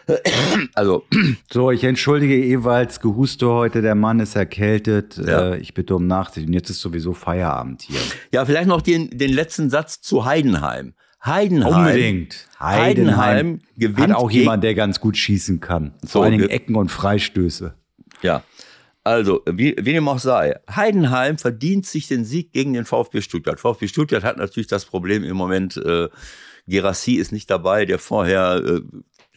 Also, 0.74 1.04
So, 1.52 1.70
ich 1.70 1.84
entschuldige 1.84 2.36
Ewalds 2.36 3.00
Gehuste 3.00 3.48
heute. 3.48 3.82
Der 3.82 3.94
Mann 3.94 4.20
ist 4.20 4.36
erkältet. 4.36 5.16
Ja. 5.16 5.52
Äh, 5.54 5.58
ich 5.58 5.74
bitte 5.74 5.96
um 5.96 6.06
Nachsicht. 6.06 6.46
Und 6.46 6.52
jetzt 6.52 6.70
ist 6.70 6.80
sowieso 6.80 7.12
Feierabend 7.12 7.82
hier. 7.82 8.00
ja, 8.32 8.44
vielleicht 8.44 8.68
noch 8.68 8.82
den, 8.82 9.10
den 9.10 9.32
letzten 9.32 9.70
Satz 9.70 10.00
zu 10.00 10.24
Heidenheim. 10.24 10.94
Heidenheim. 11.24 11.74
Unbedingt. 11.74 12.46
Heidenheim 12.60 13.60
gewinnt 13.76 14.12
Hat 14.12 14.16
auch 14.16 14.30
jemand, 14.30 14.62
der 14.62 14.74
ganz 14.74 15.00
gut 15.00 15.16
schießen 15.16 15.60
kann. 15.60 15.94
Vor 16.00 16.08
So, 16.08 16.22
allen 16.22 16.32
Dingen 16.32 16.48
Ecken 16.48 16.76
und 16.76 16.90
Freistöße. 16.90 17.74
Ja. 18.22 18.42
Also, 19.02 19.42
wie, 19.48 19.76
wie 19.80 19.92
dem 19.92 20.08
auch 20.08 20.18
sei, 20.18 20.58
Heidenheim 20.68 21.38
verdient 21.38 21.86
sich 21.86 22.08
den 22.08 22.24
Sieg 22.24 22.52
gegen 22.52 22.72
den 22.72 22.84
VfB 22.84 23.20
Stuttgart. 23.22 23.60
VfB 23.60 23.86
Stuttgart 23.86 24.24
hat 24.24 24.36
natürlich 24.36 24.66
das 24.66 24.84
Problem 24.84 25.22
im 25.22 25.36
Moment, 25.36 25.76
äh, 25.76 26.08
Gerassi 26.66 27.14
ist 27.14 27.30
nicht 27.30 27.48
dabei, 27.48 27.84
der 27.84 28.00
vorher, 28.00 28.62
äh, 28.64 28.80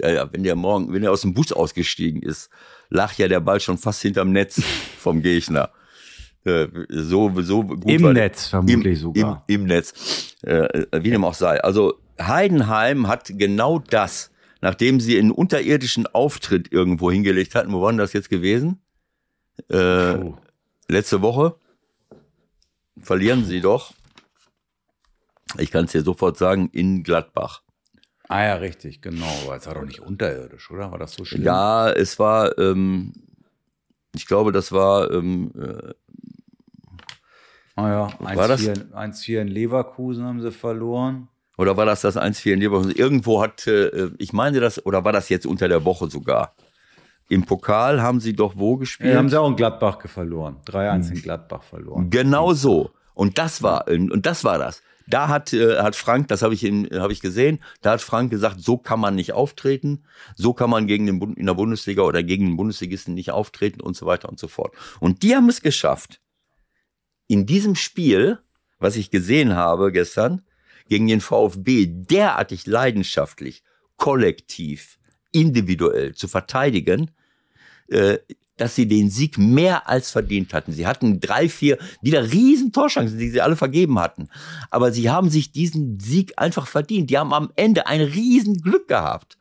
ja, 0.01 0.09
ja, 0.09 0.33
wenn 0.33 0.43
der 0.43 0.55
morgen, 0.55 0.93
wenn 0.93 1.03
er 1.03 1.11
aus 1.11 1.21
dem 1.21 1.33
Bus 1.33 1.51
ausgestiegen 1.51 2.21
ist, 2.21 2.49
lag 2.89 3.13
ja 3.17 3.27
der 3.27 3.39
Ball 3.39 3.59
schon 3.59 3.77
fast 3.77 4.01
hinterm 4.01 4.31
Netz 4.31 4.61
vom 4.99 5.21
Gegner. 5.21 5.71
Äh, 6.45 6.67
so, 6.89 7.31
so 7.41 7.63
gut 7.63 7.85
Im 7.89 8.01
war- 8.03 8.13
Netz 8.13 8.47
vermutlich 8.47 8.95
im, 8.97 9.01
sogar. 9.01 9.43
Im, 9.47 9.61
Im 9.61 9.67
Netz. 9.67 10.35
Äh, 10.43 10.85
wie 11.01 11.09
dem 11.11 11.23
auch 11.25 11.33
sei. 11.33 11.61
Also 11.63 11.99
Heidenheim 12.21 13.07
hat 13.07 13.31
genau 13.35 13.79
das, 13.79 14.31
nachdem 14.61 14.99
sie 14.99 15.17
einen 15.19 15.31
unterirdischen 15.31 16.07
Auftritt 16.07 16.71
irgendwo 16.71 17.11
hingelegt 17.11 17.55
hatten. 17.55 17.71
Wo 17.73 17.81
war 17.81 17.91
denn 17.91 17.97
das 17.97 18.13
jetzt 18.13 18.29
gewesen? 18.29 18.79
Äh, 19.69 20.15
Oh. 20.15 20.37
letzte 20.87 21.21
Woche 21.21 21.55
verlieren 23.01 23.43
sie 23.45 23.61
doch. 23.61 23.93
Ich 25.57 25.71
kann 25.71 25.85
es 25.85 25.91
dir 25.91 26.01
sofort 26.03 26.37
sagen, 26.37 26.69
in 26.71 27.03
Gladbach. 27.03 27.63
Ah 28.29 28.43
ja, 28.45 28.53
richtig, 28.55 29.01
genau. 29.01 29.25
Aber 29.45 29.55
es 29.57 29.65
war 29.67 29.73
doch 29.73 29.83
nicht 29.85 29.99
unterirdisch, 29.99 30.69
oder? 30.71 30.91
War 30.91 30.99
das 30.99 31.13
so 31.13 31.25
schlimm? 31.25 31.43
Ja, 31.43 31.89
es 31.89 32.17
war, 32.19 32.57
ähm, 32.59 33.11
ich 34.15 34.25
glaube, 34.27 34.51
das 34.51 34.71
war, 34.71 35.11
ähm, 35.11 35.51
äh, 35.59 35.93
Ah 37.75 37.89
ja, 37.89 38.35
War 38.35 38.47
das- 38.47 38.61
1-4 38.61 38.93
1-4 38.95 39.41
in 39.41 39.47
Leverkusen 39.47 40.25
haben 40.25 40.41
sie 40.41 40.51
verloren. 40.51 41.29
oder 41.57 41.77
war 41.77 41.85
das 41.85 42.01
das 42.01 42.17
1-4 42.17 42.53
in 42.53 42.59
Leverkusen? 42.59 42.91
Irgendwo 42.91 43.41
hat, 43.41 43.67
äh, 43.67 44.09
ich 44.17 44.33
meine 44.33 44.59
das, 44.59 44.85
oder 44.85 45.03
war 45.05 45.13
das 45.13 45.29
jetzt 45.29 45.45
unter 45.45 45.67
der 45.69 45.85
Woche 45.85 46.09
sogar? 46.09 46.55
Im 47.29 47.45
Pokal 47.45 48.01
haben 48.01 48.19
sie 48.19 48.33
doch 48.33 48.57
wo 48.57 48.75
gespielt? 48.75 49.11
Ja, 49.13 49.17
haben 49.19 49.29
sie 49.29 49.39
auch 49.39 49.47
in 49.49 49.55
Gladbach 49.55 49.99
verloren. 50.07 50.57
3-1 50.65 51.09
in 51.11 51.21
Gladbach 51.21 51.63
verloren. 51.63 52.09
Genau 52.09 52.53
so. 52.53 52.91
Und 53.13 53.37
das 53.37 53.61
war, 53.63 53.87
und 53.87 54.25
das 54.25 54.43
war 54.43 54.57
das. 54.57 54.81
Da 55.09 55.27
hat, 55.27 55.53
äh, 55.53 55.77
hat 55.77 55.95
Frank, 55.95 56.27
das 56.27 56.41
habe 56.41 56.53
ich, 56.53 56.63
hab 56.63 57.11
ich 57.11 57.21
gesehen, 57.21 57.59
da 57.81 57.91
hat 57.91 58.01
Frank 58.01 58.31
gesagt, 58.31 58.61
so 58.61 58.77
kann 58.77 58.99
man 58.99 59.15
nicht 59.15 59.33
auftreten, 59.33 60.03
so 60.35 60.53
kann 60.53 60.69
man 60.69 60.87
gegen 60.87 61.05
den 61.05 61.19
Bund, 61.19 61.37
in 61.37 61.45
der 61.45 61.53
Bundesliga 61.53 62.03
oder 62.03 62.23
gegen 62.23 62.45
den 62.45 62.57
Bundesligisten 62.57 63.13
nicht 63.13 63.31
auftreten 63.31 63.81
und 63.81 63.95
so 63.95 64.05
weiter 64.05 64.29
und 64.29 64.39
so 64.39 64.47
fort. 64.47 64.73
Und 64.99 65.23
die 65.23 65.35
haben 65.35 65.49
es 65.49 65.61
geschafft, 65.61 66.21
in 67.27 67.45
diesem 67.45 67.75
Spiel, 67.75 68.39
was 68.79 68.95
ich 68.95 69.11
gesehen 69.11 69.55
habe 69.55 69.91
gestern, 69.91 70.43
gegen 70.87 71.07
den 71.07 71.21
VfB 71.21 71.85
derartig 71.87 72.65
leidenschaftlich, 72.65 73.63
kollektiv, 73.97 74.97
individuell 75.31 76.15
zu 76.15 76.27
verteidigen, 76.27 77.11
äh, 77.89 78.17
dass 78.61 78.75
sie 78.75 78.87
den 78.87 79.09
Sieg 79.09 79.37
mehr 79.37 79.87
als 79.87 80.11
verdient 80.11 80.53
hatten. 80.53 80.71
Sie 80.71 80.87
hatten 80.87 81.19
drei, 81.19 81.49
vier 81.49 81.77
wieder 82.01 82.31
riesen 82.31 82.71
Torchancen, 82.71 83.17
die 83.17 83.29
sie 83.29 83.41
alle 83.41 83.55
vergeben 83.55 83.99
hatten. 83.99 84.29
Aber 84.69 84.91
sie 84.91 85.09
haben 85.09 85.29
sich 85.29 85.51
diesen 85.51 85.99
Sieg 85.99 86.33
einfach 86.37 86.67
verdient. 86.67 87.09
Die 87.09 87.17
haben 87.17 87.33
am 87.33 87.51
Ende 87.55 87.87
ein 87.87 88.01
riesen 88.01 88.61
Glück 88.61 88.87
gehabt. 88.87 89.37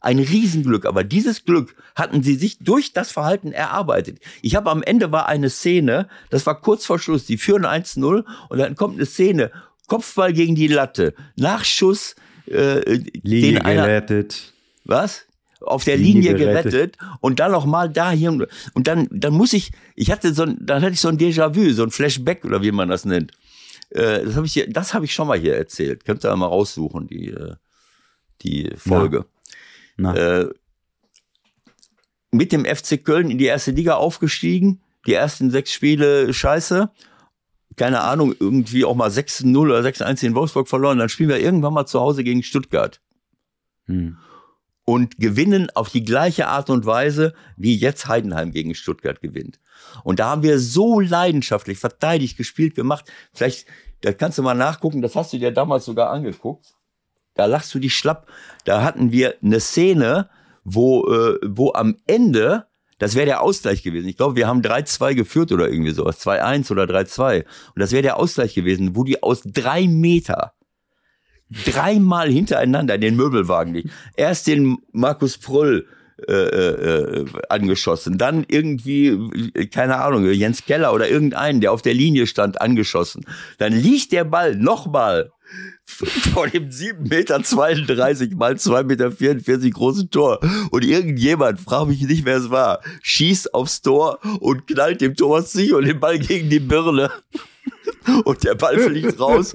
Ein 0.00 0.18
Riesenglück. 0.18 0.84
Aber 0.84 1.04
dieses 1.04 1.44
Glück 1.44 1.76
hatten 1.94 2.24
sie 2.24 2.34
sich 2.34 2.58
durch 2.58 2.92
das 2.92 3.12
Verhalten 3.12 3.52
erarbeitet. 3.52 4.18
Ich 4.42 4.56
habe 4.56 4.68
am 4.70 4.82
Ende 4.82 5.12
war 5.12 5.28
eine 5.28 5.48
Szene, 5.48 6.08
das 6.28 6.44
war 6.44 6.60
kurz 6.60 6.84
vor 6.84 6.98
Schluss, 6.98 7.24
die 7.24 7.38
führen 7.38 7.64
1-0 7.64 8.24
und 8.48 8.58
dann 8.58 8.74
kommt 8.74 8.96
eine 8.96 9.06
Szene, 9.06 9.52
Kopfball 9.86 10.32
gegen 10.32 10.56
die 10.56 10.66
Latte, 10.66 11.14
Nachschuss, 11.36 12.16
äh, 12.46 12.80
Linie 13.22 13.52
den 13.52 13.62
einer, 13.62 13.86
gerettet. 13.86 14.52
was? 14.84 15.26
Auf 15.64 15.84
der 15.84 15.96
Linie 15.96 16.32
Linie, 16.32 16.46
gerettet. 16.46 16.72
gerettet. 16.72 16.98
und 17.20 17.40
dann 17.40 17.52
noch 17.52 17.66
mal 17.66 17.88
da 17.88 18.10
hier 18.10 18.30
und 18.30 18.86
dann 18.86 19.08
dann 19.10 19.32
muss 19.34 19.52
ich 19.52 19.72
ich 19.94 20.10
hatte 20.10 20.34
so 20.34 20.44
ein, 20.44 20.56
dann 20.60 20.82
hatte 20.82 20.92
ich 20.92 21.00
so 21.00 21.08
ein 21.08 21.18
Déjà-vu, 21.18 21.72
so 21.72 21.82
ein 21.82 21.90
Flashback 21.90 22.44
oder 22.44 22.62
wie 22.62 22.72
man 22.72 22.88
das 22.88 23.04
nennt. 23.04 23.32
Äh, 23.90 24.24
das 24.24 24.36
habe 24.36 24.46
ich 24.46 24.52
hier, 24.52 24.70
das 24.70 24.94
habe 24.94 25.04
ich 25.04 25.14
schon 25.14 25.28
mal 25.28 25.38
hier 25.38 25.56
erzählt. 25.56 26.04
Könnt 26.04 26.24
ihr 26.24 26.34
mal 26.36 26.46
raussuchen 26.46 27.06
die 27.06 27.28
äh, 27.28 27.54
die 28.42 28.72
Folge. 28.76 29.26
Na, 29.96 30.14
Äh, 30.16 30.48
mit 32.30 32.50
dem 32.52 32.64
FC 32.64 33.04
Köln 33.04 33.30
in 33.30 33.38
die 33.38 33.44
erste 33.44 33.72
Liga 33.72 33.94
aufgestiegen, 33.94 34.80
die 35.06 35.12
ersten 35.12 35.50
sechs 35.50 35.72
Spiele 35.72 36.32
scheiße. 36.32 36.90
Keine 37.76 38.00
Ahnung, 38.00 38.34
irgendwie 38.38 38.84
auch 38.84 38.94
mal 38.94 39.08
6-0 39.10 39.56
oder 39.56 39.80
6-1 39.80 40.26
in 40.26 40.34
Wolfsburg 40.34 40.68
verloren. 40.68 40.98
Dann 40.98 41.08
spielen 41.08 41.30
wir 41.30 41.40
irgendwann 41.40 41.72
mal 41.72 41.86
zu 41.86 42.00
Hause 42.00 42.22
gegen 42.22 42.42
Stuttgart 42.42 43.00
hm. 43.86 44.16
Und 44.84 45.18
gewinnen 45.18 45.70
auf 45.74 45.90
die 45.90 46.04
gleiche 46.04 46.48
Art 46.48 46.70
und 46.70 46.86
Weise, 46.86 47.34
wie 47.56 47.76
jetzt 47.76 48.08
Heidenheim 48.08 48.50
gegen 48.50 48.74
Stuttgart 48.74 49.20
gewinnt. 49.20 49.60
Und 50.04 50.18
da 50.18 50.30
haben 50.30 50.42
wir 50.42 50.58
so 50.58 51.00
leidenschaftlich 51.00 51.78
verteidigt 51.78 52.36
gespielt 52.36 52.74
gemacht. 52.74 53.10
Vielleicht, 53.32 53.66
da 54.00 54.12
kannst 54.12 54.38
du 54.38 54.42
mal 54.42 54.54
nachgucken, 54.54 55.02
das 55.02 55.14
hast 55.14 55.32
du 55.32 55.38
dir 55.38 55.52
damals 55.52 55.84
sogar 55.84 56.10
angeguckt. 56.10 56.74
Da 57.34 57.46
lachst 57.46 57.74
du 57.74 57.78
dich 57.78 57.94
schlapp. 57.94 58.28
Da 58.64 58.82
hatten 58.82 59.12
wir 59.12 59.36
eine 59.42 59.60
Szene, 59.60 60.28
wo, 60.64 61.06
äh, 61.08 61.38
wo 61.44 61.72
am 61.72 61.96
Ende, 62.06 62.66
das 62.98 63.14
wäre 63.14 63.26
der 63.26 63.42
Ausgleich 63.42 63.82
gewesen. 63.82 64.08
Ich 64.08 64.16
glaube, 64.16 64.36
wir 64.36 64.46
haben 64.46 64.62
3-2 64.62 65.14
geführt 65.14 65.52
oder 65.52 65.68
irgendwie 65.68 65.92
sowas. 65.92 66.20
2-1 66.20 66.70
oder 66.70 66.84
3-2. 66.84 67.44
Und 67.44 67.46
das 67.76 67.92
wäre 67.92 68.02
der 68.02 68.18
Ausgleich 68.18 68.54
gewesen, 68.54 68.96
wo 68.96 69.04
die 69.04 69.22
aus 69.22 69.42
drei 69.44 69.86
Meter 69.86 70.54
dreimal 71.64 72.30
hintereinander 72.30 72.94
in 72.96 73.00
den 73.00 73.16
Möbelwagen 73.16 73.74
liegt. 73.74 73.90
Erst 74.16 74.46
den 74.46 74.78
Markus 74.92 75.38
Pröll 75.38 75.86
äh, 76.28 76.32
äh, 76.32 77.26
angeschossen, 77.48 78.16
dann 78.16 78.44
irgendwie, 78.46 79.08
äh, 79.54 79.66
keine 79.66 79.96
Ahnung, 79.96 80.30
Jens 80.30 80.64
Keller 80.64 80.92
oder 80.94 81.08
irgendeinen, 81.08 81.60
der 81.60 81.72
auf 81.72 81.82
der 81.82 81.94
Linie 81.94 82.26
stand, 82.26 82.60
angeschossen. 82.60 83.24
Dann 83.58 83.72
liegt 83.72 84.12
der 84.12 84.24
Ball 84.24 84.54
nochmal 84.54 85.32
vor 85.86 86.46
dem 86.46 86.68
7,32 86.68 87.08
Meter 87.08 88.36
mal 88.36 88.52
2,44 88.54 89.44
Meter 89.48 89.70
großen 89.70 90.10
Tor. 90.10 90.38
Und 90.70 90.84
irgendjemand, 90.84 91.60
frage 91.60 91.90
mich 91.90 92.02
nicht, 92.02 92.24
wer 92.24 92.36
es 92.36 92.50
war, 92.50 92.80
schießt 93.02 93.54
aufs 93.54 93.82
Tor 93.82 94.20
und 94.40 94.66
knallt 94.66 95.00
dem 95.00 95.16
Thomas 95.16 95.54
und 95.54 95.86
den 95.86 95.98
Ball 95.98 96.18
gegen 96.18 96.48
die 96.48 96.60
Birne. 96.60 97.10
Und 98.24 98.44
der 98.44 98.54
Ball 98.54 98.78
fliegt 98.78 99.18
raus. 99.18 99.54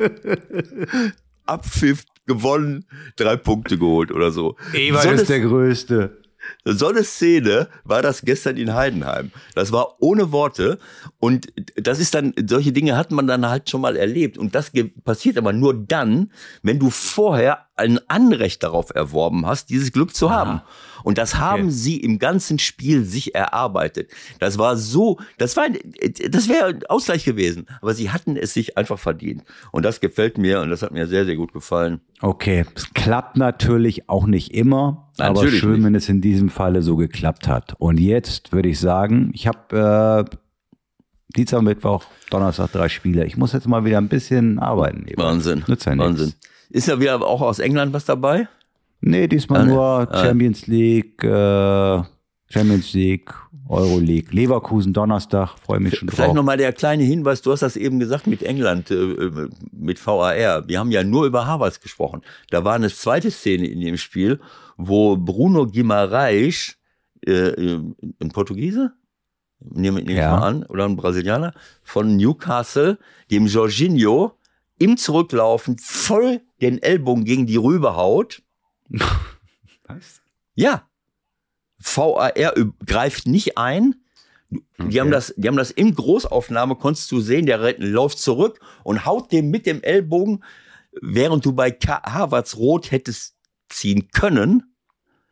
Abpfiff 1.48 2.06
gewonnen, 2.26 2.86
drei 3.16 3.38
Punkte 3.38 3.78
geholt 3.78 4.12
oder 4.12 4.32
so. 4.32 4.56
Ewald 4.74 5.04
so, 5.04 5.10
ist 5.10 5.20
eine, 5.20 5.26
der 5.26 5.40
Größte. 5.42 6.22
so 6.66 6.88
eine 6.88 7.04
Szene 7.04 7.70
war 7.84 8.02
das 8.02 8.22
gestern 8.22 8.58
in 8.58 8.74
Heidenheim. 8.74 9.32
Das 9.56 9.72
war 9.72 9.96
ohne 10.02 10.32
Worte 10.32 10.78
und 11.20 11.48
das 11.76 12.00
ist 12.00 12.14
dann, 12.14 12.34
solche 12.48 12.72
Dinge 12.74 12.96
hat 12.98 13.12
man 13.12 13.28
dann 13.28 13.48
halt 13.50 13.70
schon 13.70 13.82
mal 13.82 13.96
erlebt 13.96 14.38
und 14.38 14.54
das 14.54 14.72
passiert 15.04 15.38
aber 15.38 15.54
nur 15.54 15.74
dann, 15.74 16.32
wenn 16.62 16.80
du 16.80 16.90
vorher 16.90 17.68
ein 17.76 18.00
Anrecht 18.10 18.64
darauf 18.64 18.94
erworben 18.94 19.46
hast, 19.46 19.70
dieses 19.70 19.92
Glück 19.92 20.14
zu 20.14 20.30
haben. 20.30 20.62
Und 21.04 21.18
das 21.18 21.36
haben 21.36 21.72
sie 21.72 21.98
im 21.98 22.20
ganzen 22.20 22.60
Spiel 22.60 23.04
sich 23.04 23.36
erarbeitet. 23.36 24.12
Das 24.40 24.58
war 24.58 24.78
so, 24.78 25.20
das 25.38 25.56
war, 25.58 25.68
das 26.30 26.50
wäre 26.50 26.80
Ausgleich 26.90 27.24
gewesen. 27.26 27.68
Aber 27.82 27.94
sie 27.94 28.10
hatten 28.10 28.36
es 28.36 28.54
sich 28.54 28.78
einfach 28.78 29.00
verdient. 29.00 29.44
Und 29.72 29.84
das 29.84 30.00
gefällt 30.00 30.38
mir 30.38 30.62
und 30.62 30.70
das 30.70 30.82
hat 30.82 30.92
mir 30.92 31.08
sehr, 31.08 31.26
sehr 31.26 31.36
gut 31.36 31.54
gefallen. 31.54 32.02
Okay, 32.22 32.66
es 32.76 32.94
klappt 32.94 33.38
natürlich 33.38 34.10
auch 34.10 34.26
nicht 34.26 34.54
immer, 34.54 35.12
aber 35.18 35.42
Natürlich 35.42 35.60
schön, 35.60 35.74
nicht. 35.74 35.84
wenn 35.84 35.96
es 35.96 36.10
in 36.10 36.22
diesem 36.22 36.50
Falle 36.50 36.82
so 36.82 36.96
geklappt 36.96 37.48
hat. 37.48 37.76
Und 37.78 38.00
jetzt 38.00 38.52
würde 38.52 38.70
ich 38.70 38.80
sagen, 38.80 39.32
ich 39.34 39.48
habe 39.48 40.28
äh, 40.28 40.38
Dienstag, 41.36 41.62
Mittwoch, 41.62 42.04
Donnerstag 42.32 42.72
drei 42.72 42.90
Spiele. 42.90 43.26
Ich 43.26 43.38
muss 43.38 43.54
jetzt 43.54 43.68
mal 43.68 43.86
wieder 43.86 44.00
ein 44.00 44.08
bisschen 44.08 44.60
arbeiten. 44.60 45.04
Ewald. 45.08 45.18
Wahnsinn. 45.20 45.64
Nützt 45.68 45.86
ja 45.86 45.96
nichts. 45.96 46.10
Wahnsinn. 46.10 46.34
Ist 46.70 46.88
ja 46.88 47.00
wieder 47.00 47.22
auch 47.22 47.42
aus 47.42 47.60
England 47.60 47.94
was 47.94 48.06
dabei? 48.06 48.48
Nee, 49.02 49.28
diesmal 49.28 49.66
ne. 49.66 49.74
nur. 49.74 50.10
Champions 50.12 50.68
League, 50.68 51.24
äh, 51.24 52.02
Champions 52.50 52.94
League, 52.94 53.34
Euro 53.70 54.00
League, 54.00 54.34
Leverkusen 54.34 54.94
Donnerstag, 54.94 55.58
freue 55.60 55.80
mich 55.80 55.98
schon 55.98 56.08
Vielleicht 56.10 56.30
drauf. 56.30 56.36
nochmal 56.36 56.58
der 56.58 56.72
kleine 56.74 57.04
Hinweis, 57.04 57.42
du 57.42 57.52
hast 57.52 57.62
das 57.62 57.76
eben 57.76 58.00
gesagt 58.00 58.26
mit 58.28 58.42
England, 58.44 58.90
äh, 58.92 59.50
mit 59.72 60.06
VAR. 60.06 60.68
Wir 60.68 60.80
haben 60.80 60.92
ja 60.92 61.04
nur 61.04 61.26
über 61.26 61.46
Havertz 61.46 61.80
gesprochen. 61.82 62.22
Da 62.50 62.64
war 62.64 62.76
eine 62.76 62.90
zweite 62.90 63.30
Szene 63.30 63.68
in 63.68 63.82
dem 63.82 63.98
Spiel, 63.98 64.40
wo 64.78 65.18
Bruno 65.18 65.64
Guimarães, 65.68 66.76
äh, 67.26 67.32
äh, 67.32 67.82
ein 68.22 68.30
Portugiese, 68.30 68.94
nehme 69.60 70.00
nehm 70.00 70.10
ich 70.10 70.18
Ja. 70.18 70.32
mal 70.38 70.48
an, 70.48 70.64
oder 70.64 70.86
ein 70.86 70.96
Brasilianer, 70.96 71.54
von 71.84 72.16
Newcastle, 72.16 72.98
dem 73.32 73.48
Jorginho 73.48 74.32
im 74.80 74.96
Zurücklaufen 74.98 75.78
voll 75.80 76.42
den 76.62 76.82
Ellbogen 76.82 77.26
gegen 77.26 77.48
die 77.48 77.58
Rübe 77.58 77.96
haut. 77.96 78.44
Was? 79.88 80.22
Ja. 80.56 80.88
VAR 81.80 82.32
greift 82.86 83.28
nicht 83.28 83.58
ein. 83.58 83.96
Die, 84.50 84.64
Okay. 84.80 85.00
haben 85.02 85.12
das, 85.12 85.34
die 85.36 85.48
haben 85.48 85.58
das 85.58 85.72
in 85.72 85.94
Großaufnahme, 85.94 86.76
konntest 86.76 87.12
du 87.12 87.20
sehen, 87.20 87.46
der 87.46 87.78
läuft 87.80 88.18
zurück 88.20 88.60
und 88.84 89.06
haut 89.06 89.32
dem 89.32 89.50
mit 89.50 89.66
dem 89.66 89.84
Ellbogen, 89.84 90.44
während 91.02 91.46
du 91.46 91.52
bei 91.52 91.70
Ka 91.72 92.02
Havertz 92.04 92.56
rot 92.56 92.92
hättest 92.92 93.36
ziehen 93.70 94.08
können, 94.12 94.74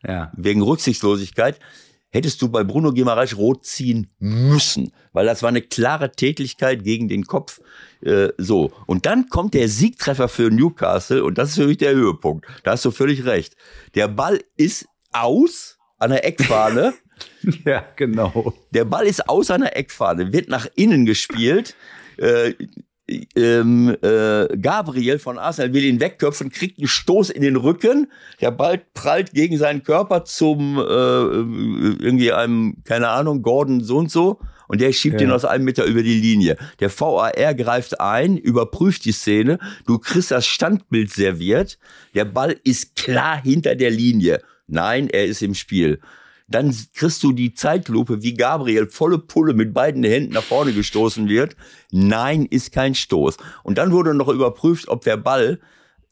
Ja. 0.04 0.32
wegen 0.36 0.62
Rücksichtslosigkeit, 0.62 1.60
hättest 2.16 2.42
du 2.42 2.50
bei 2.50 2.64
Bruno 2.64 2.94
Guimaraes 2.94 3.38
rot 3.38 3.66
ziehen 3.66 4.10
müssen, 4.20 4.94
weil 5.12 5.26
das 5.26 5.44
war 5.44 5.50
eine 5.50 5.62
klare 5.62 6.12
Tätigkeit 6.12 6.84
gegen 6.84 7.10
den 7.10 7.26
Kopf. 7.26 7.60
Äh, 8.02 8.30
so. 8.38 8.72
Und 8.88 9.06
dann 9.06 9.28
kommt 9.28 9.54
der 9.54 9.68
Siegtreffer 9.68 10.30
für 10.30 10.50
Newcastle 10.50 11.24
und 11.24 11.38
das 11.38 11.50
ist 11.50 11.56
für 11.56 11.68
mich 11.68 11.78
der 11.78 11.94
Höhepunkt. 11.94 12.46
Da 12.64 12.72
hast 12.72 12.86
du 12.86 12.92
völlig 12.92 13.26
recht. 13.26 13.56
Der 13.96 14.08
Ball 14.08 14.40
ist 14.56 14.88
aus 15.12 15.78
an 15.98 16.12
der 16.12 16.26
Eckfahne. 16.26 16.94
ja, 17.66 17.86
genau. 17.98 18.54
Der 18.72 18.86
Ball 18.86 19.06
ist 19.06 19.28
aus 19.28 19.52
einer 19.52 19.76
Eckfahne, 19.76 20.32
wird 20.32 20.48
nach 20.50 20.68
innen 20.76 21.06
gespielt. 21.06 21.76
Äh, 22.18 22.54
ähm, 23.08 23.96
äh, 24.02 24.48
Gabriel 24.58 25.20
von 25.20 25.38
Arsenal 25.38 25.74
will 25.74 25.84
ihn 25.84 26.00
wegköpfen, 26.00 26.50
kriegt 26.50 26.80
einen 26.80 26.88
Stoß 26.88 27.30
in 27.30 27.42
den 27.42 27.56
Rücken. 27.56 28.12
Der 28.42 28.52
Ball 28.52 28.82
prallt 28.94 29.34
gegen 29.34 29.58
seinen 29.58 29.84
Körper 29.84 30.26
zum 30.26 30.78
äh, 30.78 30.82
irgendwie 30.82 32.32
einem, 32.32 32.78
keine 32.84 33.10
Ahnung, 33.10 33.42
Gordon 33.42 33.84
so 33.84 33.98
und 33.98 34.12
so. 34.12 34.40
Und 34.68 34.82
der 34.82 34.92
schiebt 34.94 35.22
Ja. 35.22 35.28
ihn 35.28 35.32
aus 35.32 35.46
einem 35.46 35.64
Meter 35.66 35.86
über 35.86 36.02
die 36.02 36.20
Linie. 36.20 36.58
Der 36.80 36.90
VAR 36.90 37.32
greift 37.54 38.00
ein, 38.00 38.38
überprüft 38.38 39.06
die 39.06 39.12
Szene. 39.12 39.60
Du 39.86 40.00
kriegst 40.00 40.32
das 40.32 40.48
Standbild 40.48 41.12
serviert. 41.12 41.78
Der 42.16 42.26
Ball 42.26 42.56
ist 42.64 42.96
klar 42.96 43.40
hinter 43.42 43.76
der 43.76 43.92
Linie. 43.92 44.42
Nein, 44.68 45.08
er 45.10 45.26
ist 45.26 45.44
im 45.44 45.54
Spiel. 45.54 46.00
Dann 46.48 46.76
kriegst 46.94 47.24
du 47.24 47.32
die 47.32 47.54
Zeitlupe, 47.54 48.22
wie 48.22 48.36
Gabriel 48.36 48.88
volle 48.88 49.18
Pulle 49.18 49.54
mit 49.54 49.74
beiden 49.74 50.04
Händen 50.04 50.34
nach 50.34 50.44
vorne 50.44 50.74
gestoßen 50.74 51.28
wird. 51.28 51.56
Nein, 51.92 52.46
ist 52.46 52.72
kein 52.72 52.94
Stoß. 52.94 53.38
Und 53.64 53.78
dann 53.78 53.92
wurde 53.92 54.14
noch 54.14 54.28
überprüft, 54.28 54.88
ob 54.88 55.04
der 55.04 55.18
Ball 55.18 55.60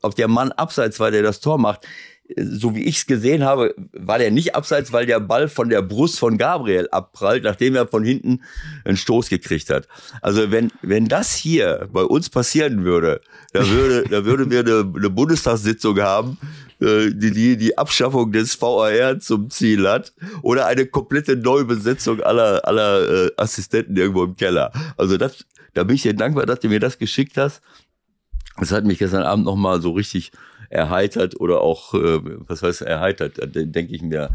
ob 0.05 0.15
der 0.15 0.27
Mann 0.27 0.51
abseits 0.51 0.99
war, 0.99 1.11
der 1.11 1.23
das 1.23 1.39
Tor 1.39 1.57
macht 1.57 1.87
so 2.37 2.73
wie 2.73 2.83
ich 2.83 2.97
es 2.97 3.05
gesehen 3.05 3.43
habe, 3.43 3.75
war 3.91 4.17
der 4.17 4.31
nicht 4.31 4.55
abseits, 4.55 4.93
weil 4.93 5.05
der 5.05 5.19
Ball 5.19 5.49
von 5.49 5.69
der 5.69 5.81
Brust 5.81 6.19
von 6.19 6.37
Gabriel 6.37 6.87
abprallt, 6.91 7.43
nachdem 7.43 7.75
er 7.75 7.87
von 7.87 8.03
hinten 8.03 8.41
einen 8.85 8.97
Stoß 8.97 9.29
gekriegt 9.29 9.69
hat. 9.69 9.87
Also 10.21 10.49
wenn, 10.49 10.71
wenn 10.81 11.07
das 11.07 11.35
hier 11.35 11.89
bei 11.91 12.03
uns 12.03 12.29
passieren 12.29 12.85
würde, 12.85 13.21
da 13.51 13.67
würde, 13.67 14.03
da 14.09 14.25
würden 14.25 14.49
wir 14.49 14.61
eine, 14.61 14.91
eine 14.95 15.09
Bundestagssitzung 15.09 15.99
haben, 15.99 16.37
äh, 16.79 17.11
die, 17.11 17.31
die 17.31 17.57
die 17.57 17.77
Abschaffung 17.77 18.31
des 18.31 18.59
VAR 18.61 19.19
zum 19.19 19.49
Ziel 19.49 19.87
hat 19.87 20.13
oder 20.41 20.65
eine 20.67 20.85
komplette 20.85 21.35
Neubesetzung 21.35 22.21
aller, 22.21 22.67
aller 22.67 23.25
äh, 23.25 23.31
Assistenten 23.37 23.95
irgendwo 23.95 24.23
im 24.23 24.35
Keller. 24.35 24.71
Also 24.97 25.17
das, 25.17 25.45
da 25.73 25.83
bin 25.83 25.95
ich 25.95 26.03
dir 26.03 26.13
dankbar, 26.13 26.45
dass 26.45 26.59
du 26.59 26.69
mir 26.69 26.79
das 26.79 26.97
geschickt 26.97 27.37
hast. 27.37 27.61
Das 28.57 28.71
hat 28.71 28.85
mich 28.85 28.99
gestern 28.99 29.23
Abend 29.23 29.45
nochmal 29.45 29.81
so 29.81 29.91
richtig 29.91 30.31
erheitert 30.69 31.39
oder 31.39 31.61
auch, 31.61 31.93
äh, 31.93 32.19
was 32.47 32.63
heißt 32.63 32.81
erheitert, 32.81 33.37
dann 33.37 33.71
denke 33.71 33.93
ich 33.93 34.01
mir, 34.01 34.29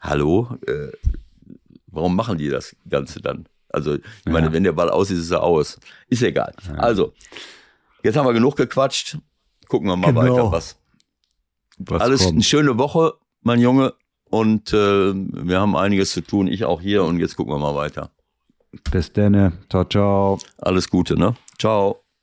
hallo, 0.00 0.56
äh, 0.66 0.88
warum 1.86 2.16
machen 2.16 2.38
die 2.38 2.48
das 2.48 2.76
Ganze 2.88 3.20
dann? 3.20 3.46
Also, 3.68 3.94
ich 3.94 4.02
meine, 4.26 4.46
ja. 4.46 4.52
wenn 4.52 4.62
der 4.62 4.72
Ball 4.72 4.88
aus 4.88 5.10
ist, 5.10 5.18
ist 5.18 5.30
er 5.32 5.42
aus. 5.42 5.78
Ist 6.08 6.22
egal. 6.22 6.54
Ja. 6.68 6.74
Also, 6.74 7.12
jetzt 8.04 8.16
haben 8.16 8.26
wir 8.26 8.32
genug 8.32 8.56
gequatscht. 8.56 9.18
Gucken 9.66 9.88
wir 9.88 9.96
mal 9.96 10.12
genau. 10.12 10.20
weiter, 10.20 10.52
was. 10.52 10.76
Was 11.78 12.00
Alles 12.02 12.20
kommt. 12.22 12.34
eine 12.34 12.42
schöne 12.42 12.78
Woche, 12.78 13.14
mein 13.42 13.60
Junge. 13.60 13.94
Und 14.30 14.72
äh, 14.72 15.12
wir 15.14 15.60
haben 15.60 15.76
einiges 15.76 16.12
zu 16.12 16.20
tun. 16.20 16.48
Ich 16.48 16.64
auch 16.64 16.80
hier. 16.80 17.04
Und 17.04 17.20
jetzt 17.20 17.36
gucken 17.36 17.52
wir 17.54 17.58
mal 17.58 17.74
weiter. 17.74 18.10
Bis 18.90 19.12
dann. 19.12 19.52
Ciao, 19.70 19.84
ciao. 19.84 20.38
Alles 20.58 20.90
Gute, 20.90 21.16
ne? 21.16 21.34
Ciao. 21.58 22.03